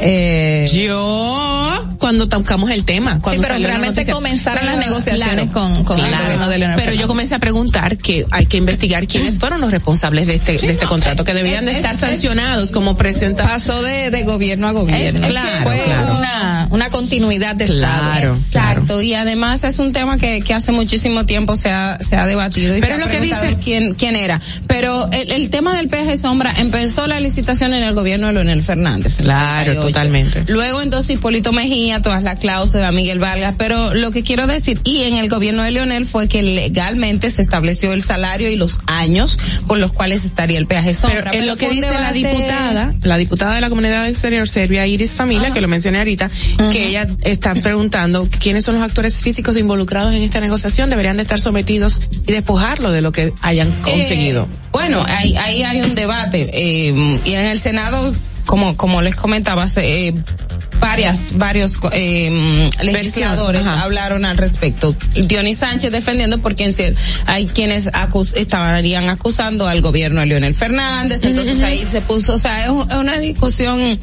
Eh, 0.00 0.68
Yo, 0.72 1.96
cuando 1.98 2.28
tocamos 2.28 2.70
el 2.70 2.84
tema. 2.84 3.20
Cuando 3.20 3.42
Sí, 3.42 3.48
pero 3.48 3.58
la 3.58 3.68
realmente 3.68 4.06
comenzaron 4.10 4.66
las 4.66 4.76
negociaciones 4.78 5.48
claro, 5.50 5.74
con, 5.74 5.84
con 5.84 5.98
el 6.00 6.10
gobierno 6.10 6.48
de 6.48 6.58
Leonel 6.58 6.76
Pero 6.78 6.92
yo 6.92 7.06
comencé 7.08 7.34
a 7.34 7.38
preguntar 7.38 7.96
que 7.96 8.26
hay 8.30 8.46
que 8.46 8.56
investigar 8.56 9.06
quiénes 9.06 9.38
fueron 9.38 9.60
los 9.60 9.70
responsables 9.70 10.26
de 10.26 10.34
este, 10.34 10.56
de 10.58 10.72
este 10.72 10.86
contrato, 10.86 11.24
que 11.24 11.34
deberían 11.34 11.64
de 11.64 11.72
es- 11.72 11.76
estar 11.78 11.94
es- 11.94 12.00
sancionados 12.00 12.70
como 12.70 12.96
presentados. 12.96 13.50
Pasó 13.50 13.82
de, 13.82 14.10
de 14.10 14.22
gobierno 14.24 14.68
a 14.68 14.72
gobierno. 14.72 15.20
Es- 15.26 15.32
Claro, 15.32 15.62
Fue 15.62 15.80
claro. 15.84 16.16
Una, 16.16 16.68
una 16.70 16.90
continuidad 16.90 17.54
de 17.56 17.66
Claro. 17.66 18.34
Estado. 18.36 18.68
Exacto, 18.74 19.02
y 19.02 19.14
además 19.14 19.64
es 19.64 19.78
un 19.78 19.92
tema 19.92 20.18
que, 20.18 20.40
que 20.42 20.54
hace 20.54 20.72
muchísimo 20.72 21.24
tiempo 21.26 21.56
se 21.56 21.68
ha, 21.70 21.98
se 22.06 22.16
ha 22.16 22.26
debatido. 22.26 22.76
Y 22.76 22.80
Pero 22.80 22.96
se 22.96 23.02
ha 23.02 23.04
lo 23.06 23.10
que 23.10 23.20
dice- 23.20 23.58
quién, 23.62 23.94
quién 23.94 24.16
era. 24.16 24.40
Pero 24.66 25.08
el, 25.12 25.30
el 25.32 25.50
tema 25.50 25.74
del 25.76 25.88
peaje 25.88 26.16
sombra 26.16 26.52
empezó 26.58 27.06
la 27.06 27.20
licitación 27.20 27.74
en 27.74 27.82
el 27.84 27.94
gobierno 27.94 28.26
de 28.26 28.32
Leonel 28.34 28.62
Fernández. 28.62 29.16
Claro, 29.18 29.74
98. 29.74 29.81
Totalmente. 29.86 30.44
Luego 30.48 30.82
entonces 30.82 31.16
Hipólito 31.16 31.52
Mejía, 31.52 32.02
todas 32.02 32.22
las 32.22 32.38
cláusulas, 32.38 32.92
Miguel 32.92 33.18
Vargas, 33.18 33.54
pero 33.58 33.94
lo 33.94 34.10
que 34.10 34.22
quiero 34.22 34.46
decir, 34.46 34.80
y 34.84 35.02
en 35.02 35.14
el 35.14 35.28
gobierno 35.28 35.62
de 35.62 35.70
Leonel 35.70 36.06
fue 36.06 36.28
que 36.28 36.42
legalmente 36.42 37.30
se 37.30 37.42
estableció 37.42 37.92
el 37.92 38.02
salario 38.02 38.48
y 38.48 38.56
los 38.56 38.78
años 38.86 39.38
por 39.66 39.78
los 39.78 39.92
cuales 39.92 40.24
estaría 40.24 40.58
el 40.58 40.66
peaje 40.66 40.94
sombra. 40.94 41.30
Pero 41.30 41.42
en 41.42 41.46
lo 41.46 41.56
que 41.56 41.70
dice 41.70 41.90
la 41.90 42.12
diputada, 42.12 42.94
la 43.02 43.16
diputada 43.16 43.54
de 43.54 43.60
la 43.60 43.68
comunidad 43.68 44.08
exterior 44.08 44.48
serbia, 44.48 44.86
Iris 44.86 45.12
Familia, 45.14 45.50
que 45.52 45.60
lo 45.60 45.68
mencioné 45.68 45.98
ahorita, 45.98 46.30
que 46.72 46.88
ella 46.88 47.06
está 47.22 47.54
preguntando 47.54 48.28
quiénes 48.40 48.64
son 48.64 48.74
los 48.74 48.84
actores 48.84 49.22
físicos 49.22 49.56
involucrados 49.56 50.12
en 50.12 50.22
esta 50.22 50.40
negociación, 50.40 50.90
deberían 50.90 51.16
de 51.16 51.22
estar 51.22 51.40
sometidos 51.40 52.00
y 52.26 52.32
despojarlo 52.32 52.90
de 52.92 53.00
lo 53.00 53.12
que 53.12 53.32
hayan 53.42 53.70
conseguido. 53.82 54.42
Eh, 54.44 54.68
bueno, 54.72 55.04
ahí, 55.06 55.36
ahí 55.36 55.62
hay 55.62 55.82
un 55.82 55.94
debate 55.94 56.50
eh, 56.52 57.18
y 57.24 57.32
en 57.34 57.46
el 57.46 57.58
Senado, 57.58 58.14
como 58.46 58.76
como 58.76 59.02
les 59.02 59.16
comentaba, 59.16 59.68
se, 59.68 60.08
eh, 60.08 60.14
varias 60.80 61.38
varios 61.38 61.78
eh, 61.92 62.70
legisladores 62.82 63.64
Ajá. 63.66 63.82
hablaron 63.82 64.24
al 64.24 64.36
respecto. 64.36 64.96
Dionis 65.14 65.58
Sánchez 65.58 65.92
defendiendo 65.92 66.38
porque 66.38 66.64
en 66.64 66.74
cier- 66.74 66.96
hay 67.26 67.46
quienes 67.46 67.88
acus 67.92 68.34
estarían 68.34 69.08
acusando 69.08 69.68
al 69.68 69.80
gobierno 69.80 70.20
de 70.20 70.26
Leonel 70.26 70.54
Fernández, 70.54 71.22
entonces 71.22 71.62
ahí 71.62 71.84
se 71.88 72.00
puso, 72.00 72.34
o 72.34 72.38
sea, 72.38 72.64
es 72.64 72.70
un- 72.70 72.90
es 72.90 72.96
una 72.96 73.18
discusión 73.18 73.98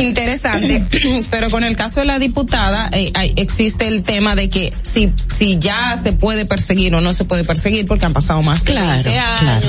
interesante, 0.00 0.84
pero 1.30 1.50
con 1.50 1.62
el 1.64 1.76
caso 1.76 2.00
de 2.00 2.06
la 2.06 2.18
diputada 2.18 2.88
eh, 2.92 3.12
existe 3.36 3.86
el 3.86 4.02
tema 4.02 4.34
de 4.34 4.48
que 4.48 4.72
si 4.82 5.12
si 5.36 5.58
ya 5.58 5.98
se 6.02 6.12
puede 6.12 6.46
perseguir 6.46 6.94
o 6.94 7.00
no 7.00 7.12
se 7.12 7.24
puede 7.24 7.44
perseguir 7.44 7.86
porque 7.86 8.06
han 8.06 8.12
pasado 8.12 8.42
más 8.42 8.64
de 8.64 8.72
Claro, 8.72 9.02
20 9.04 9.10
claro. 9.40 9.66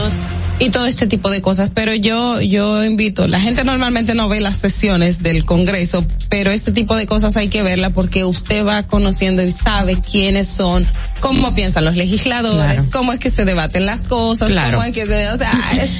Y 0.57 0.69
todo 0.69 0.86
este 0.86 1.06
tipo 1.07 1.30
de 1.30 1.41
cosas, 1.41 1.69
pero 1.73 1.94
yo 1.95 2.40
yo 2.41 2.84
invito, 2.86 3.27
la 3.27 3.40
gente 3.41 3.64
normalmente 3.65 4.14
no 4.15 4.30
ve 4.30 4.40
las 4.40 4.56
sesiones 4.57 5.22
del 5.22 5.45
Congreso, 5.45 6.06
pero 6.30 6.52
este 6.52 6.72
tipo 6.72 6.95
de 6.95 7.06
cosas 7.06 7.36
hay 7.36 7.49
que 7.49 7.61
verla 7.61 7.90
porque 7.90 8.23
usted 8.23 8.64
va 8.65 8.84
conociendo 8.84 9.44
y 9.44 9.52
sabe 9.52 9.98
quiénes 9.99 10.48
son, 10.48 10.88
cómo 11.19 11.53
piensan 11.53 11.84
los 11.84 11.95
legisladores, 11.98 12.73
Claro. 12.76 12.90
cómo 12.91 13.11
es 13.14 13.19
que 13.19 13.30
se 13.30 13.44
debaten 13.44 13.86
las 13.86 14.06
cosas, 14.06 14.49
Claro. 14.49 14.77
cómo 14.77 14.84
es 14.88 14.94
que 14.94 15.06
se, 15.06 15.27
o 15.30 15.38
sea, 15.38 15.52
es, 15.82 15.91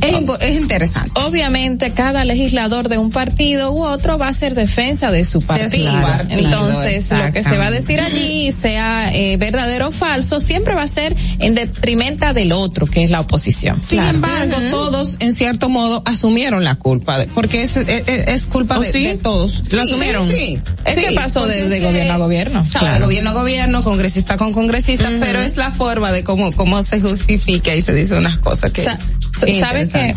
Es, 0.00 0.56
interesante. 0.56 1.10
Obviamente, 1.20 1.92
cada 1.92 2.24
legislador 2.24 2.88
de 2.88 2.98
un 2.98 3.10
partido 3.10 3.72
u 3.72 3.82
otro 3.84 4.18
va 4.18 4.26
a 4.26 4.30
hacer 4.30 4.54
defensa 4.54 5.10
de 5.10 5.24
su 5.24 5.40
partido. 5.42 5.90
partido, 6.02 6.38
Entonces, 6.38 7.10
lo 7.10 7.32
que 7.32 7.42
se 7.42 7.56
va 7.58 7.66
a 7.66 7.70
decir 7.70 8.00
allí, 8.00 8.52
sea 8.52 9.14
eh, 9.14 9.36
verdadero 9.36 9.88
o 9.88 9.92
falso, 9.92 10.40
siempre 10.40 10.74
va 10.74 10.82
a 10.82 10.88
ser 10.88 11.14
en 11.38 11.54
detrimenta 11.54 12.32
del 12.32 12.52
otro, 12.52 12.86
que 12.86 13.04
es 13.04 13.10
la 13.10 13.20
oposición. 13.20 13.82
Sin 13.82 14.02
embargo, 14.02 14.54
todos 14.70 15.16
en 15.20 15.34
cierto 15.34 15.68
modo 15.68 16.02
asumieron 16.06 16.64
la 16.64 16.74
culpa, 16.76 17.18
de- 17.18 17.26
porque 17.26 17.62
es, 17.62 17.76
es, 17.76 18.02
es 18.06 18.46
culpa 18.46 18.78
¿Oh, 18.78 18.80
de, 18.82 18.90
sí? 18.92 19.04
de 19.04 19.14
todos. 19.16 19.72
¿Lo 19.72 19.82
asumieron? 19.82 20.28
Sí, 20.28 20.60
Es 20.84 20.98
que 20.98 21.12
pasó 21.14 21.46
de- 21.46 21.80
gobierno 21.80 22.12
a 22.14 22.16
gobierno. 22.18 22.62
o 22.62 22.78
Claro. 22.78 23.04
gobierno 23.06 23.30
a 23.30 23.32
gobierno, 23.34 23.82
congresista 23.82 24.36
con 24.36 24.52
congresista, 24.52 25.08
pero 25.20 25.40
es 25.40 25.56
la 25.56 25.70
forma 25.70 26.12
de 26.12 26.24
cómo, 26.24 26.52
cómo 26.52 26.82
se 26.82 27.00
justifica 27.00 27.74
y 27.74 27.82
se 27.82 27.92
dice 27.92 28.14
unas 28.14 28.38
cosas 28.38 28.70
que 28.72 28.84
Sa- 28.84 28.98
es 29.46 29.60
¿Sabe 29.60 29.88
que, 29.88 30.14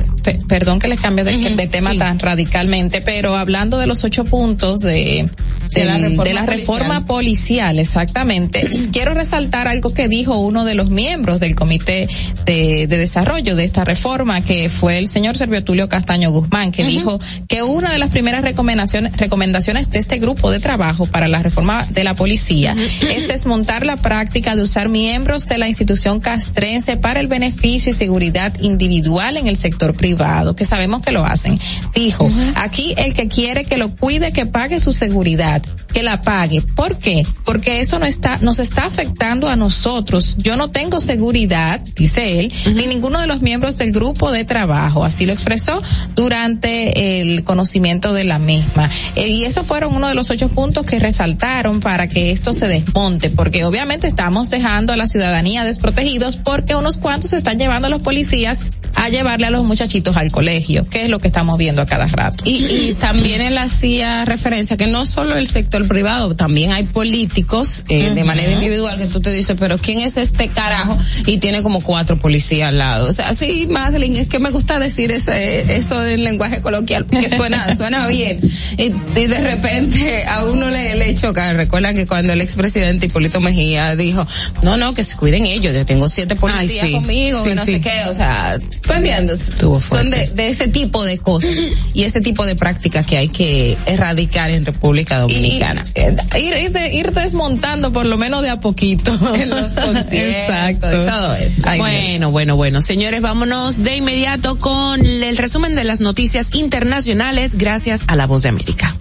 perdón 0.47 0.79
que 0.79 0.87
les 0.87 0.99
cambie 0.99 1.23
de, 1.23 1.37
de 1.37 1.67
tema 1.67 1.91
sí. 1.91 1.97
tan 1.97 2.19
radicalmente, 2.19 3.01
pero 3.01 3.35
hablando 3.35 3.77
de 3.77 3.87
los 3.87 4.03
ocho 4.03 4.25
puntos 4.25 4.81
de, 4.81 5.29
De 5.73 5.85
la 5.85 5.97
reforma 5.97 6.23
de 6.23 6.33
la 6.33 6.45
reforma 6.45 7.05
policial, 7.05 7.79
exactamente, 7.79 8.69
quiero 8.91 9.13
resaltar 9.13 9.67
algo 9.67 9.93
que 9.93 10.07
dijo 10.07 10.37
uno 10.37 10.65
de 10.65 10.75
los 10.75 10.89
miembros 10.89 11.39
del 11.39 11.55
comité 11.55 12.07
de, 12.45 12.87
de 12.87 12.97
desarrollo 12.97 13.55
de 13.55 13.63
esta 13.63 13.85
reforma, 13.85 14.41
que 14.41 14.69
fue 14.69 14.97
el 14.97 15.07
señor 15.07 15.37
Servio 15.37 15.63
Tulio 15.63 15.87
Castaño 15.87 16.31
Guzmán, 16.31 16.71
que 16.71 16.83
dijo 16.83 17.19
que 17.47 17.63
una 17.63 17.91
de 17.91 17.97
las 17.97 18.09
primeras 18.09 18.41
recomendaciones, 18.43 19.15
recomendaciones 19.17 19.89
de 19.89 19.99
este 19.99 20.19
grupo 20.19 20.51
de 20.51 20.59
trabajo 20.59 21.05
para 21.05 21.27
la 21.27 21.41
reforma 21.41 21.85
de 21.89 22.03
la 22.03 22.15
policía 22.15 22.75
es 23.09 23.27
desmontar 23.27 23.85
la 23.85 23.97
práctica 23.97 24.55
de 24.55 24.63
usar 24.63 24.89
miembros 24.89 25.47
de 25.47 25.57
la 25.57 25.67
institución 25.67 26.19
castrense 26.19 26.97
para 26.97 27.19
el 27.19 27.27
beneficio 27.27 27.91
y 27.91 27.93
seguridad 27.93 28.53
individual 28.61 29.37
en 29.37 29.47
el 29.47 29.55
sector 29.55 29.93
privado, 29.93 30.55
que 30.55 30.65
sabemos 30.65 31.01
que 31.01 31.11
lo 31.11 31.25
hacen. 31.25 31.59
Dijo, 31.93 32.29
aquí 32.55 32.93
el 32.97 33.13
que 33.13 33.27
quiere 33.27 33.63
que 33.65 33.77
lo 33.77 33.95
cuide, 33.95 34.31
que 34.31 34.45
pague 34.45 34.79
su 34.79 34.91
seguridad, 34.91 35.60
que 35.91 36.03
la 36.03 36.21
pague. 36.21 36.61
¿Por 36.61 36.97
qué? 36.97 37.25
Porque 37.45 37.81
eso 37.81 37.99
no 37.99 38.05
está, 38.05 38.37
nos 38.41 38.59
está 38.59 38.85
afectando 38.85 39.49
a 39.49 39.55
nosotros. 39.55 40.37
Yo 40.37 40.55
no 40.55 40.71
tengo 40.71 40.99
seguridad, 40.99 41.79
dice 41.95 42.39
él, 42.39 42.53
ni 42.73 42.87
ninguno 42.87 43.19
de 43.19 43.27
los 43.27 43.41
miembros 43.41 43.77
del 43.77 43.91
grupo 43.91 44.31
de 44.31 44.45
trabajo. 44.45 45.03
Así 45.03 45.25
lo 45.25 45.33
expresó 45.33 45.81
durante 46.15 47.21
el 47.21 47.43
conocimiento 47.43 48.13
de 48.13 48.23
la 48.23 48.39
misma. 48.39 48.89
Eh, 49.15 49.27
y 49.27 49.43
esos 49.43 49.65
fueron 49.65 49.95
uno 49.95 50.07
de 50.07 50.15
los 50.15 50.29
ocho 50.29 50.49
puntos 50.49 50.85
que 50.85 50.99
resaltaron 50.99 51.79
para 51.79 52.07
que 52.07 52.31
esto 52.31 52.53
se 52.53 52.67
desmonte, 52.67 53.29
porque 53.29 53.65
obviamente 53.65 54.07
estamos 54.07 54.49
dejando 54.49 54.93
a 54.93 54.97
la 54.97 55.07
ciudadanía 55.07 55.63
desprotegidos 55.63 56.37
porque 56.37 56.75
unos 56.75 56.97
cuantos 56.97 57.31
se 57.31 57.37
están 57.37 57.57
llevando 57.57 57.87
a 57.87 57.89
los 57.89 58.01
policías 58.01 58.63
a 58.95 59.09
llevarle 59.09 59.47
a 59.47 59.49
los 59.49 59.63
muchachitos 59.63 60.17
al 60.17 60.31
colegio, 60.31 60.85
que 60.87 61.03
es 61.03 61.09
lo 61.09 61.19
que 61.19 61.27
estamos 61.27 61.57
viendo 61.57 61.81
a 61.81 61.85
cada 61.85 62.07
rato. 62.07 62.43
Y, 62.45 62.65
y 62.65 62.93
también 62.93 63.41
él 63.41 63.57
hacía 63.57 64.25
referencia 64.25 64.77
que 64.77 64.87
no 64.87 65.05
solo 65.05 65.37
el 65.37 65.47
sector 65.51 65.87
privado, 65.87 66.33
también 66.35 66.71
hay 66.71 66.83
políticos 66.83 67.83
eh, 67.89 68.09
de 68.11 68.21
Ujú. 68.21 68.25
manera 68.25 68.51
individual 68.51 68.97
que 68.97 69.05
tú 69.05 69.19
te 69.19 69.31
dices, 69.31 69.57
pero 69.59 69.77
¿quién 69.77 69.99
es 69.99 70.17
este 70.17 70.47
carajo? 70.49 70.97
Y 71.25 71.37
tiene 71.37 71.61
como 71.61 71.81
cuatro 71.81 72.17
policías 72.17 72.69
al 72.69 72.77
lado. 72.79 73.07
O 73.07 73.13
sea, 73.13 73.33
sí, 73.33 73.67
Madeline, 73.69 74.17
es 74.17 74.29
que 74.29 74.39
me 74.39 74.49
gusta 74.49 74.79
decir 74.79 75.11
ese, 75.11 75.75
eso 75.75 76.05
en 76.05 76.23
lenguaje 76.23 76.61
coloquial, 76.61 77.05
porque 77.05 77.29
suena, 77.29 77.75
suena 77.77 78.07
bien. 78.07 78.39
Y, 78.77 78.83
y 79.19 79.27
de 79.27 79.39
repente 79.41 80.25
a 80.25 80.45
uno 80.45 80.69
le, 80.69 80.95
le 80.95 81.13
choca. 81.15 81.53
Recuerda 81.53 81.93
que 81.93 82.07
cuando 82.07 82.33
el 82.33 82.41
expresidente 82.41 83.07
Hipólito 83.07 83.39
Mejía 83.41 83.95
dijo, 83.95 84.25
no, 84.63 84.77
no, 84.77 84.93
que 84.93 85.03
se 85.03 85.15
cuiden 85.17 85.45
ellos, 85.45 85.73
yo 85.73 85.85
tengo 85.85 86.07
siete 86.09 86.35
policías 86.35 86.87
sí. 86.87 86.93
conmigo, 86.93 87.43
Sí, 87.43 87.49
que 87.49 87.55
no 87.55 87.65
sí. 87.65 87.71
sé 87.73 87.81
qué, 87.81 88.03
o 88.09 88.13
sea, 88.13 88.57
¿tú 88.81 88.93
entiendes? 88.93 89.41
Son 89.89 90.09
de, 90.09 90.27
de 90.27 90.47
ese 90.49 90.67
tipo 90.67 91.03
de 91.03 91.17
cosas 91.17 91.51
y 91.93 92.03
ese 92.03 92.21
tipo 92.21 92.45
de 92.45 92.55
prácticas 92.55 93.05
que 93.05 93.17
hay 93.17 93.27
que 93.27 93.77
erradicar 93.85 94.49
en 94.49 94.65
República 94.65 95.19
Dominicana. 95.19 95.40
Y, 95.45 95.61
eh, 95.95 96.15
ir, 96.39 96.55
ir, 96.57 96.71
de- 96.71 96.93
ir 96.93 97.11
desmontando 97.11 97.91
por 97.91 98.05
lo 98.05 98.17
menos 98.17 98.41
de 98.43 98.49
a 98.49 98.59
poquito. 98.59 99.11
En 99.35 99.49
los 99.49 99.71
conciertos, 99.71 100.13
Exacto. 100.13 100.87
y 100.87 101.05
todo 101.07 101.35
eso. 101.35 101.61
Ay, 101.63 101.79
bueno, 101.79 102.31
bueno, 102.31 102.55
bueno. 102.55 102.81
Señores, 102.81 103.21
vámonos 103.21 103.83
de 103.83 103.95
inmediato 103.97 104.57
con 104.57 105.05
el 105.05 105.37
resumen 105.37 105.75
de 105.75 105.83
las 105.83 105.99
noticias 105.99 106.53
internacionales 106.53 107.55
gracias 107.57 108.01
a 108.07 108.15
La 108.15 108.27
Voz 108.27 108.43
de 108.43 108.49
América. 108.49 108.95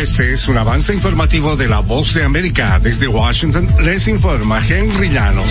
Este 0.00 0.32
es 0.34 0.48
un 0.48 0.56
avance 0.56 0.94
informativo 0.94 1.56
de 1.56 1.68
La 1.68 1.80
Voz 1.80 2.14
de 2.14 2.22
América. 2.24 2.78
Desde 2.82 3.08
Washington 3.08 3.66
les 3.82 4.06
informa 4.08 4.60
Henry 4.66 5.10
Llanos. 5.10 5.46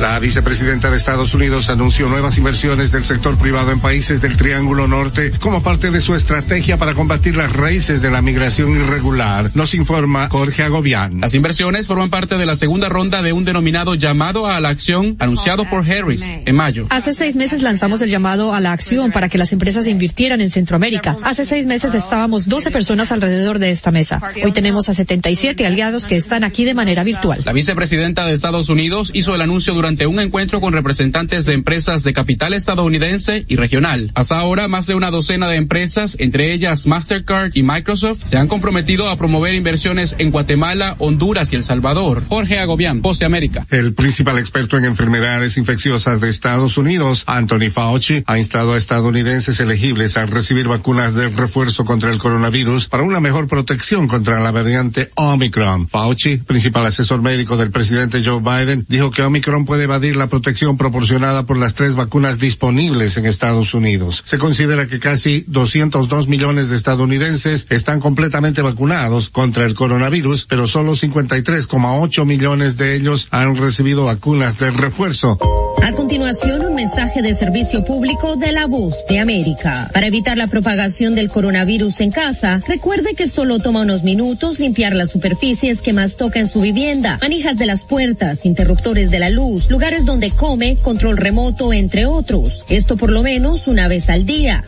La 0.00 0.18
vicepresidenta 0.18 0.90
de 0.90 0.96
Estados 0.96 1.34
Unidos 1.34 1.70
anunció 1.70 2.08
nuevas 2.08 2.36
inversiones 2.36 2.90
del 2.90 3.04
sector 3.04 3.38
privado 3.38 3.70
en 3.70 3.78
países 3.78 4.20
del 4.20 4.36
Triángulo 4.36 4.88
Norte 4.88 5.30
como 5.38 5.62
parte 5.62 5.92
de 5.92 6.00
su 6.00 6.16
estrategia 6.16 6.76
para 6.76 6.94
combatir 6.94 7.36
las 7.36 7.52
raíces 7.52 8.02
de 8.02 8.10
la 8.10 8.20
migración 8.20 8.76
irregular, 8.76 9.52
nos 9.54 9.72
informa 9.72 10.28
Jorge 10.28 10.64
Agobián. 10.64 11.20
Las 11.20 11.34
inversiones 11.34 11.86
forman 11.86 12.10
parte 12.10 12.36
de 12.36 12.44
la 12.44 12.56
segunda 12.56 12.88
ronda 12.88 13.22
de 13.22 13.32
un 13.32 13.44
denominado 13.44 13.94
llamado 13.94 14.48
a 14.48 14.60
la 14.60 14.70
acción 14.70 15.16
anunciado 15.20 15.68
por 15.70 15.88
Harris 15.88 16.28
en 16.28 16.56
mayo. 16.56 16.86
Hace 16.90 17.12
seis 17.12 17.36
meses 17.36 17.62
lanzamos 17.62 18.02
el 18.02 18.10
llamado 18.10 18.52
a 18.52 18.60
la 18.60 18.72
acción 18.72 19.12
para 19.12 19.28
que 19.28 19.38
las 19.38 19.52
empresas 19.52 19.86
invirtieran 19.86 20.40
en 20.40 20.50
Centroamérica. 20.50 21.16
Hace 21.22 21.44
seis 21.44 21.66
meses 21.66 21.94
estábamos 21.94 22.46
12 22.46 22.72
personas 22.72 23.12
alrededor 23.12 23.60
de 23.60 23.70
esta 23.70 23.92
mesa. 23.92 24.20
Hoy 24.44 24.50
tenemos 24.50 24.88
a 24.88 24.92
77 24.92 25.64
aliados 25.64 26.06
que 26.06 26.16
están 26.16 26.42
aquí 26.42 26.64
de 26.64 26.74
manera 26.74 27.04
virtual. 27.04 27.42
La 27.44 27.52
vicepresidenta 27.52 28.26
de 28.26 28.32
Estados 28.32 28.68
Unidos 28.68 29.12
hizo 29.14 29.34
el 29.36 29.40
anuncio 29.40 29.72
durante 29.72 29.83
un 29.84 30.18
encuentro 30.18 30.62
con 30.62 30.72
representantes 30.72 31.44
de 31.44 31.52
empresas 31.52 32.02
de 32.04 32.14
capital 32.14 32.54
estadounidense 32.54 33.44
y 33.48 33.56
regional. 33.56 34.10
Hasta 34.14 34.38
ahora, 34.38 34.66
más 34.66 34.86
de 34.86 34.94
una 34.94 35.10
docena 35.10 35.46
de 35.48 35.56
empresas, 35.56 36.16
entre 36.18 36.52
ellas 36.52 36.86
Mastercard 36.86 37.50
y 37.54 37.62
Microsoft, 37.62 38.22
se 38.22 38.38
han 38.38 38.48
comprometido 38.48 39.10
a 39.10 39.16
promover 39.16 39.54
inversiones 39.54 40.16
en 40.18 40.30
Guatemala, 40.30 40.96
Honduras 40.98 41.52
y 41.52 41.56
El 41.56 41.64
Salvador. 41.64 42.22
Jorge 42.28 42.58
Agobián, 42.58 43.02
de 43.02 43.26
América. 43.26 43.66
El 43.70 43.92
principal 43.92 44.38
experto 44.38 44.78
en 44.78 44.86
enfermedades 44.86 45.58
infecciosas 45.58 46.20
de 46.22 46.30
Estados 46.30 46.78
Unidos, 46.78 47.24
Anthony 47.26 47.70
Fauci, 47.70 48.24
ha 48.26 48.38
instado 48.38 48.72
a 48.72 48.78
estadounidenses 48.78 49.60
elegibles 49.60 50.16
a 50.16 50.24
recibir 50.24 50.66
vacunas 50.66 51.14
de 51.14 51.28
refuerzo 51.28 51.84
contra 51.84 52.10
el 52.10 52.18
coronavirus 52.18 52.88
para 52.88 53.02
una 53.02 53.20
mejor 53.20 53.48
protección 53.48 54.08
contra 54.08 54.40
la 54.40 54.50
variante 54.50 55.10
Omicron. 55.16 55.88
Fauci, 55.88 56.38
principal 56.38 56.86
asesor 56.86 57.20
médico 57.20 57.58
del 57.58 57.70
presidente 57.70 58.22
Joe 58.24 58.40
Biden, 58.40 58.86
dijo 58.88 59.10
que 59.10 59.22
Omicron 59.22 59.66
puede 59.66 59.73
evadir 59.82 60.16
la 60.16 60.28
protección 60.28 60.76
proporcionada 60.76 61.44
por 61.44 61.56
las 61.56 61.74
tres 61.74 61.96
vacunas 61.96 62.38
disponibles 62.38 63.16
en 63.16 63.26
Estados 63.26 63.74
Unidos. 63.74 64.22
Se 64.24 64.38
considera 64.38 64.86
que 64.86 65.00
casi 65.00 65.44
202 65.48 66.28
millones 66.28 66.68
de 66.68 66.76
estadounidenses 66.76 67.66
están 67.70 68.00
completamente 68.00 68.62
vacunados 68.62 69.28
contra 69.28 69.64
el 69.66 69.74
coronavirus, 69.74 70.46
pero 70.48 70.66
solo 70.66 70.92
53,8 70.92 72.24
millones 72.24 72.76
de 72.76 72.94
ellos 72.94 73.28
han 73.30 73.56
recibido 73.56 74.04
vacunas 74.04 74.58
de 74.58 74.70
refuerzo. 74.70 75.38
A 75.82 75.92
continuación, 75.92 76.64
un 76.64 76.74
mensaje 76.74 77.20
de 77.20 77.34
servicio 77.34 77.84
público 77.84 78.36
de 78.36 78.52
la 78.52 78.66
voz 78.66 79.04
de 79.06 79.18
América. 79.18 79.90
Para 79.92 80.06
evitar 80.06 80.38
la 80.38 80.46
propagación 80.46 81.14
del 81.14 81.28
coronavirus 81.28 82.00
en 82.00 82.10
casa, 82.10 82.60
recuerde 82.66 83.14
que 83.14 83.26
solo 83.26 83.58
toma 83.58 83.82
unos 83.82 84.02
minutos 84.02 84.60
limpiar 84.60 84.94
las 84.94 85.10
superficies 85.10 85.82
que 85.82 85.92
más 85.92 86.16
toca 86.16 86.40
en 86.40 86.46
su 86.46 86.60
vivienda, 86.60 87.18
manijas 87.20 87.58
de 87.58 87.66
las 87.66 87.84
puertas, 87.84 88.46
interruptores 88.46 89.10
de 89.10 89.18
la 89.18 89.28
luz, 89.28 89.63
lugares 89.68 90.04
donde 90.04 90.30
come, 90.30 90.76
control 90.76 91.16
remoto, 91.16 91.72
entre 91.72 92.06
otros. 92.06 92.64
Esto 92.68 92.96
por 92.96 93.10
lo 93.10 93.22
menos 93.22 93.66
una 93.66 93.88
vez 93.88 94.10
al 94.10 94.26
día. 94.26 94.64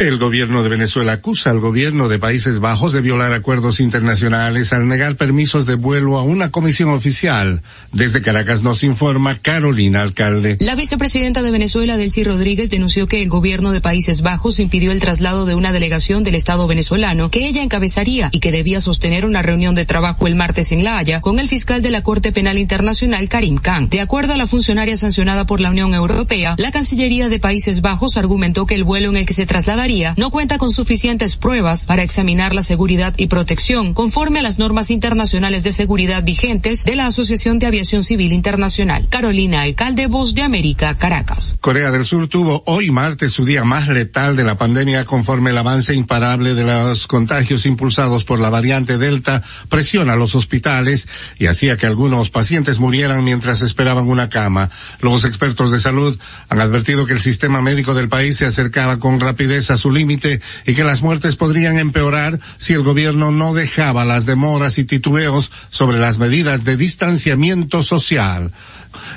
El 0.00 0.18
gobierno 0.18 0.64
de 0.64 0.68
Venezuela 0.68 1.12
acusa 1.12 1.50
al 1.50 1.60
gobierno 1.60 2.08
de 2.08 2.18
Países 2.18 2.58
Bajos 2.58 2.92
de 2.92 3.02
violar 3.02 3.32
acuerdos 3.32 3.78
internacionales 3.78 4.72
al 4.72 4.88
negar 4.88 5.14
permisos 5.14 5.64
de 5.64 5.76
vuelo 5.76 6.16
a 6.16 6.22
una 6.22 6.50
comisión 6.50 6.90
oficial. 6.90 7.62
Desde 7.92 8.20
Caracas 8.20 8.64
nos 8.64 8.82
informa 8.82 9.38
Carolina 9.38 10.02
Alcalde. 10.02 10.56
La 10.58 10.74
vicepresidenta 10.74 11.42
de 11.42 11.52
Venezuela, 11.52 11.96
Delcy 11.96 12.24
Rodríguez, 12.24 12.68
denunció 12.68 13.06
que 13.06 13.22
el 13.22 13.28
gobierno 13.28 13.70
de 13.70 13.80
Países 13.80 14.22
Bajos 14.22 14.58
impidió 14.58 14.90
el 14.90 14.98
traslado 14.98 15.46
de 15.46 15.54
una 15.54 15.72
delegación 15.72 16.24
del 16.24 16.34
Estado 16.34 16.66
venezolano 16.66 17.30
que 17.30 17.46
ella 17.46 17.62
encabezaría 17.62 18.28
y 18.32 18.40
que 18.40 18.50
debía 18.50 18.80
sostener 18.80 19.24
una 19.24 19.42
reunión 19.42 19.76
de 19.76 19.86
trabajo 19.86 20.26
el 20.26 20.34
martes 20.34 20.72
en 20.72 20.82
La 20.82 20.98
Haya 20.98 21.20
con 21.20 21.38
el 21.38 21.46
fiscal 21.46 21.80
de 21.80 21.90
la 21.90 22.02
Corte 22.02 22.32
Penal 22.32 22.58
Internacional, 22.58 23.28
Karim 23.28 23.58
Khan. 23.58 23.88
De 23.88 24.00
acuerdo 24.00 24.31
a 24.34 24.36
la 24.36 24.46
funcionaria 24.46 24.96
sancionada 24.96 25.46
por 25.46 25.60
la 25.60 25.70
Unión 25.70 25.94
Europea, 25.94 26.54
la 26.58 26.70
Cancillería 26.70 27.28
de 27.28 27.38
Países 27.38 27.80
Bajos 27.80 28.16
argumentó 28.16 28.66
que 28.66 28.74
el 28.74 28.84
vuelo 28.84 29.08
en 29.08 29.16
el 29.16 29.26
que 29.26 29.32
se 29.32 29.46
traslada 29.46 29.62
trasladaría 29.62 30.14
no 30.16 30.30
cuenta 30.30 30.58
con 30.58 30.70
suficientes 30.70 31.36
pruebas 31.36 31.86
para 31.86 32.02
examinar 32.02 32.52
la 32.52 32.62
seguridad 32.62 33.14
y 33.16 33.28
protección 33.28 33.94
conforme 33.94 34.40
a 34.40 34.42
las 34.42 34.58
normas 34.58 34.90
internacionales 34.90 35.62
de 35.62 35.70
seguridad 35.70 36.24
vigentes 36.24 36.84
de 36.84 36.96
la 36.96 37.06
Asociación 37.06 37.60
de 37.60 37.66
Aviación 37.66 38.02
Civil 38.02 38.32
Internacional. 38.32 39.06
Carolina 39.08 39.60
Alcalde, 39.60 40.08
Voz 40.08 40.34
de 40.34 40.42
América, 40.42 40.96
Caracas. 40.98 41.58
Corea 41.60 41.92
del 41.92 42.04
Sur 42.04 42.26
tuvo 42.26 42.64
hoy 42.66 42.90
martes 42.90 43.30
su 43.30 43.44
día 43.44 43.62
más 43.62 43.86
letal 43.86 44.34
de 44.34 44.42
la 44.42 44.56
pandemia 44.56 45.04
conforme 45.04 45.50
el 45.50 45.58
avance 45.58 45.94
imparable 45.94 46.54
de 46.54 46.64
los 46.64 47.06
contagios 47.06 47.64
impulsados 47.64 48.24
por 48.24 48.40
la 48.40 48.50
variante 48.50 48.98
Delta 48.98 49.42
presiona 49.68 50.16
los 50.16 50.34
hospitales 50.34 51.06
y 51.38 51.46
hacía 51.46 51.76
que 51.76 51.86
algunos 51.86 52.30
pacientes 52.30 52.80
murieran 52.80 53.22
mientras 53.22 53.62
esperaban 53.62 54.08
una 54.08 54.21
cama. 54.28 54.70
Los 55.00 55.24
expertos 55.24 55.70
de 55.70 55.80
salud 55.80 56.18
han 56.48 56.60
advertido 56.60 57.06
que 57.06 57.14
el 57.14 57.20
sistema 57.20 57.62
médico 57.62 57.94
del 57.94 58.08
país 58.08 58.36
se 58.36 58.46
acercaba 58.46 58.98
con 58.98 59.20
rapidez 59.20 59.70
a 59.70 59.76
su 59.76 59.90
límite 59.90 60.40
y 60.66 60.74
que 60.74 60.84
las 60.84 61.02
muertes 61.02 61.36
podrían 61.36 61.78
empeorar 61.78 62.40
si 62.58 62.72
el 62.72 62.82
gobierno 62.82 63.30
no 63.30 63.54
dejaba 63.54 64.04
las 64.04 64.26
demoras 64.26 64.78
y 64.78 64.84
titubeos 64.84 65.50
sobre 65.70 65.98
las 65.98 66.18
medidas 66.18 66.64
de 66.64 66.76
distanciamiento 66.76 67.82
social. 67.82 68.52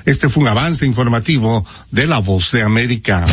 Este 0.06 0.30
fue 0.30 0.44
un 0.44 0.50
avance 0.50 0.86
informativo 0.86 1.66
de 1.92 2.08
La 2.08 2.20
Voz 2.20 2.52
de 2.52 2.62
América. 2.62 3.26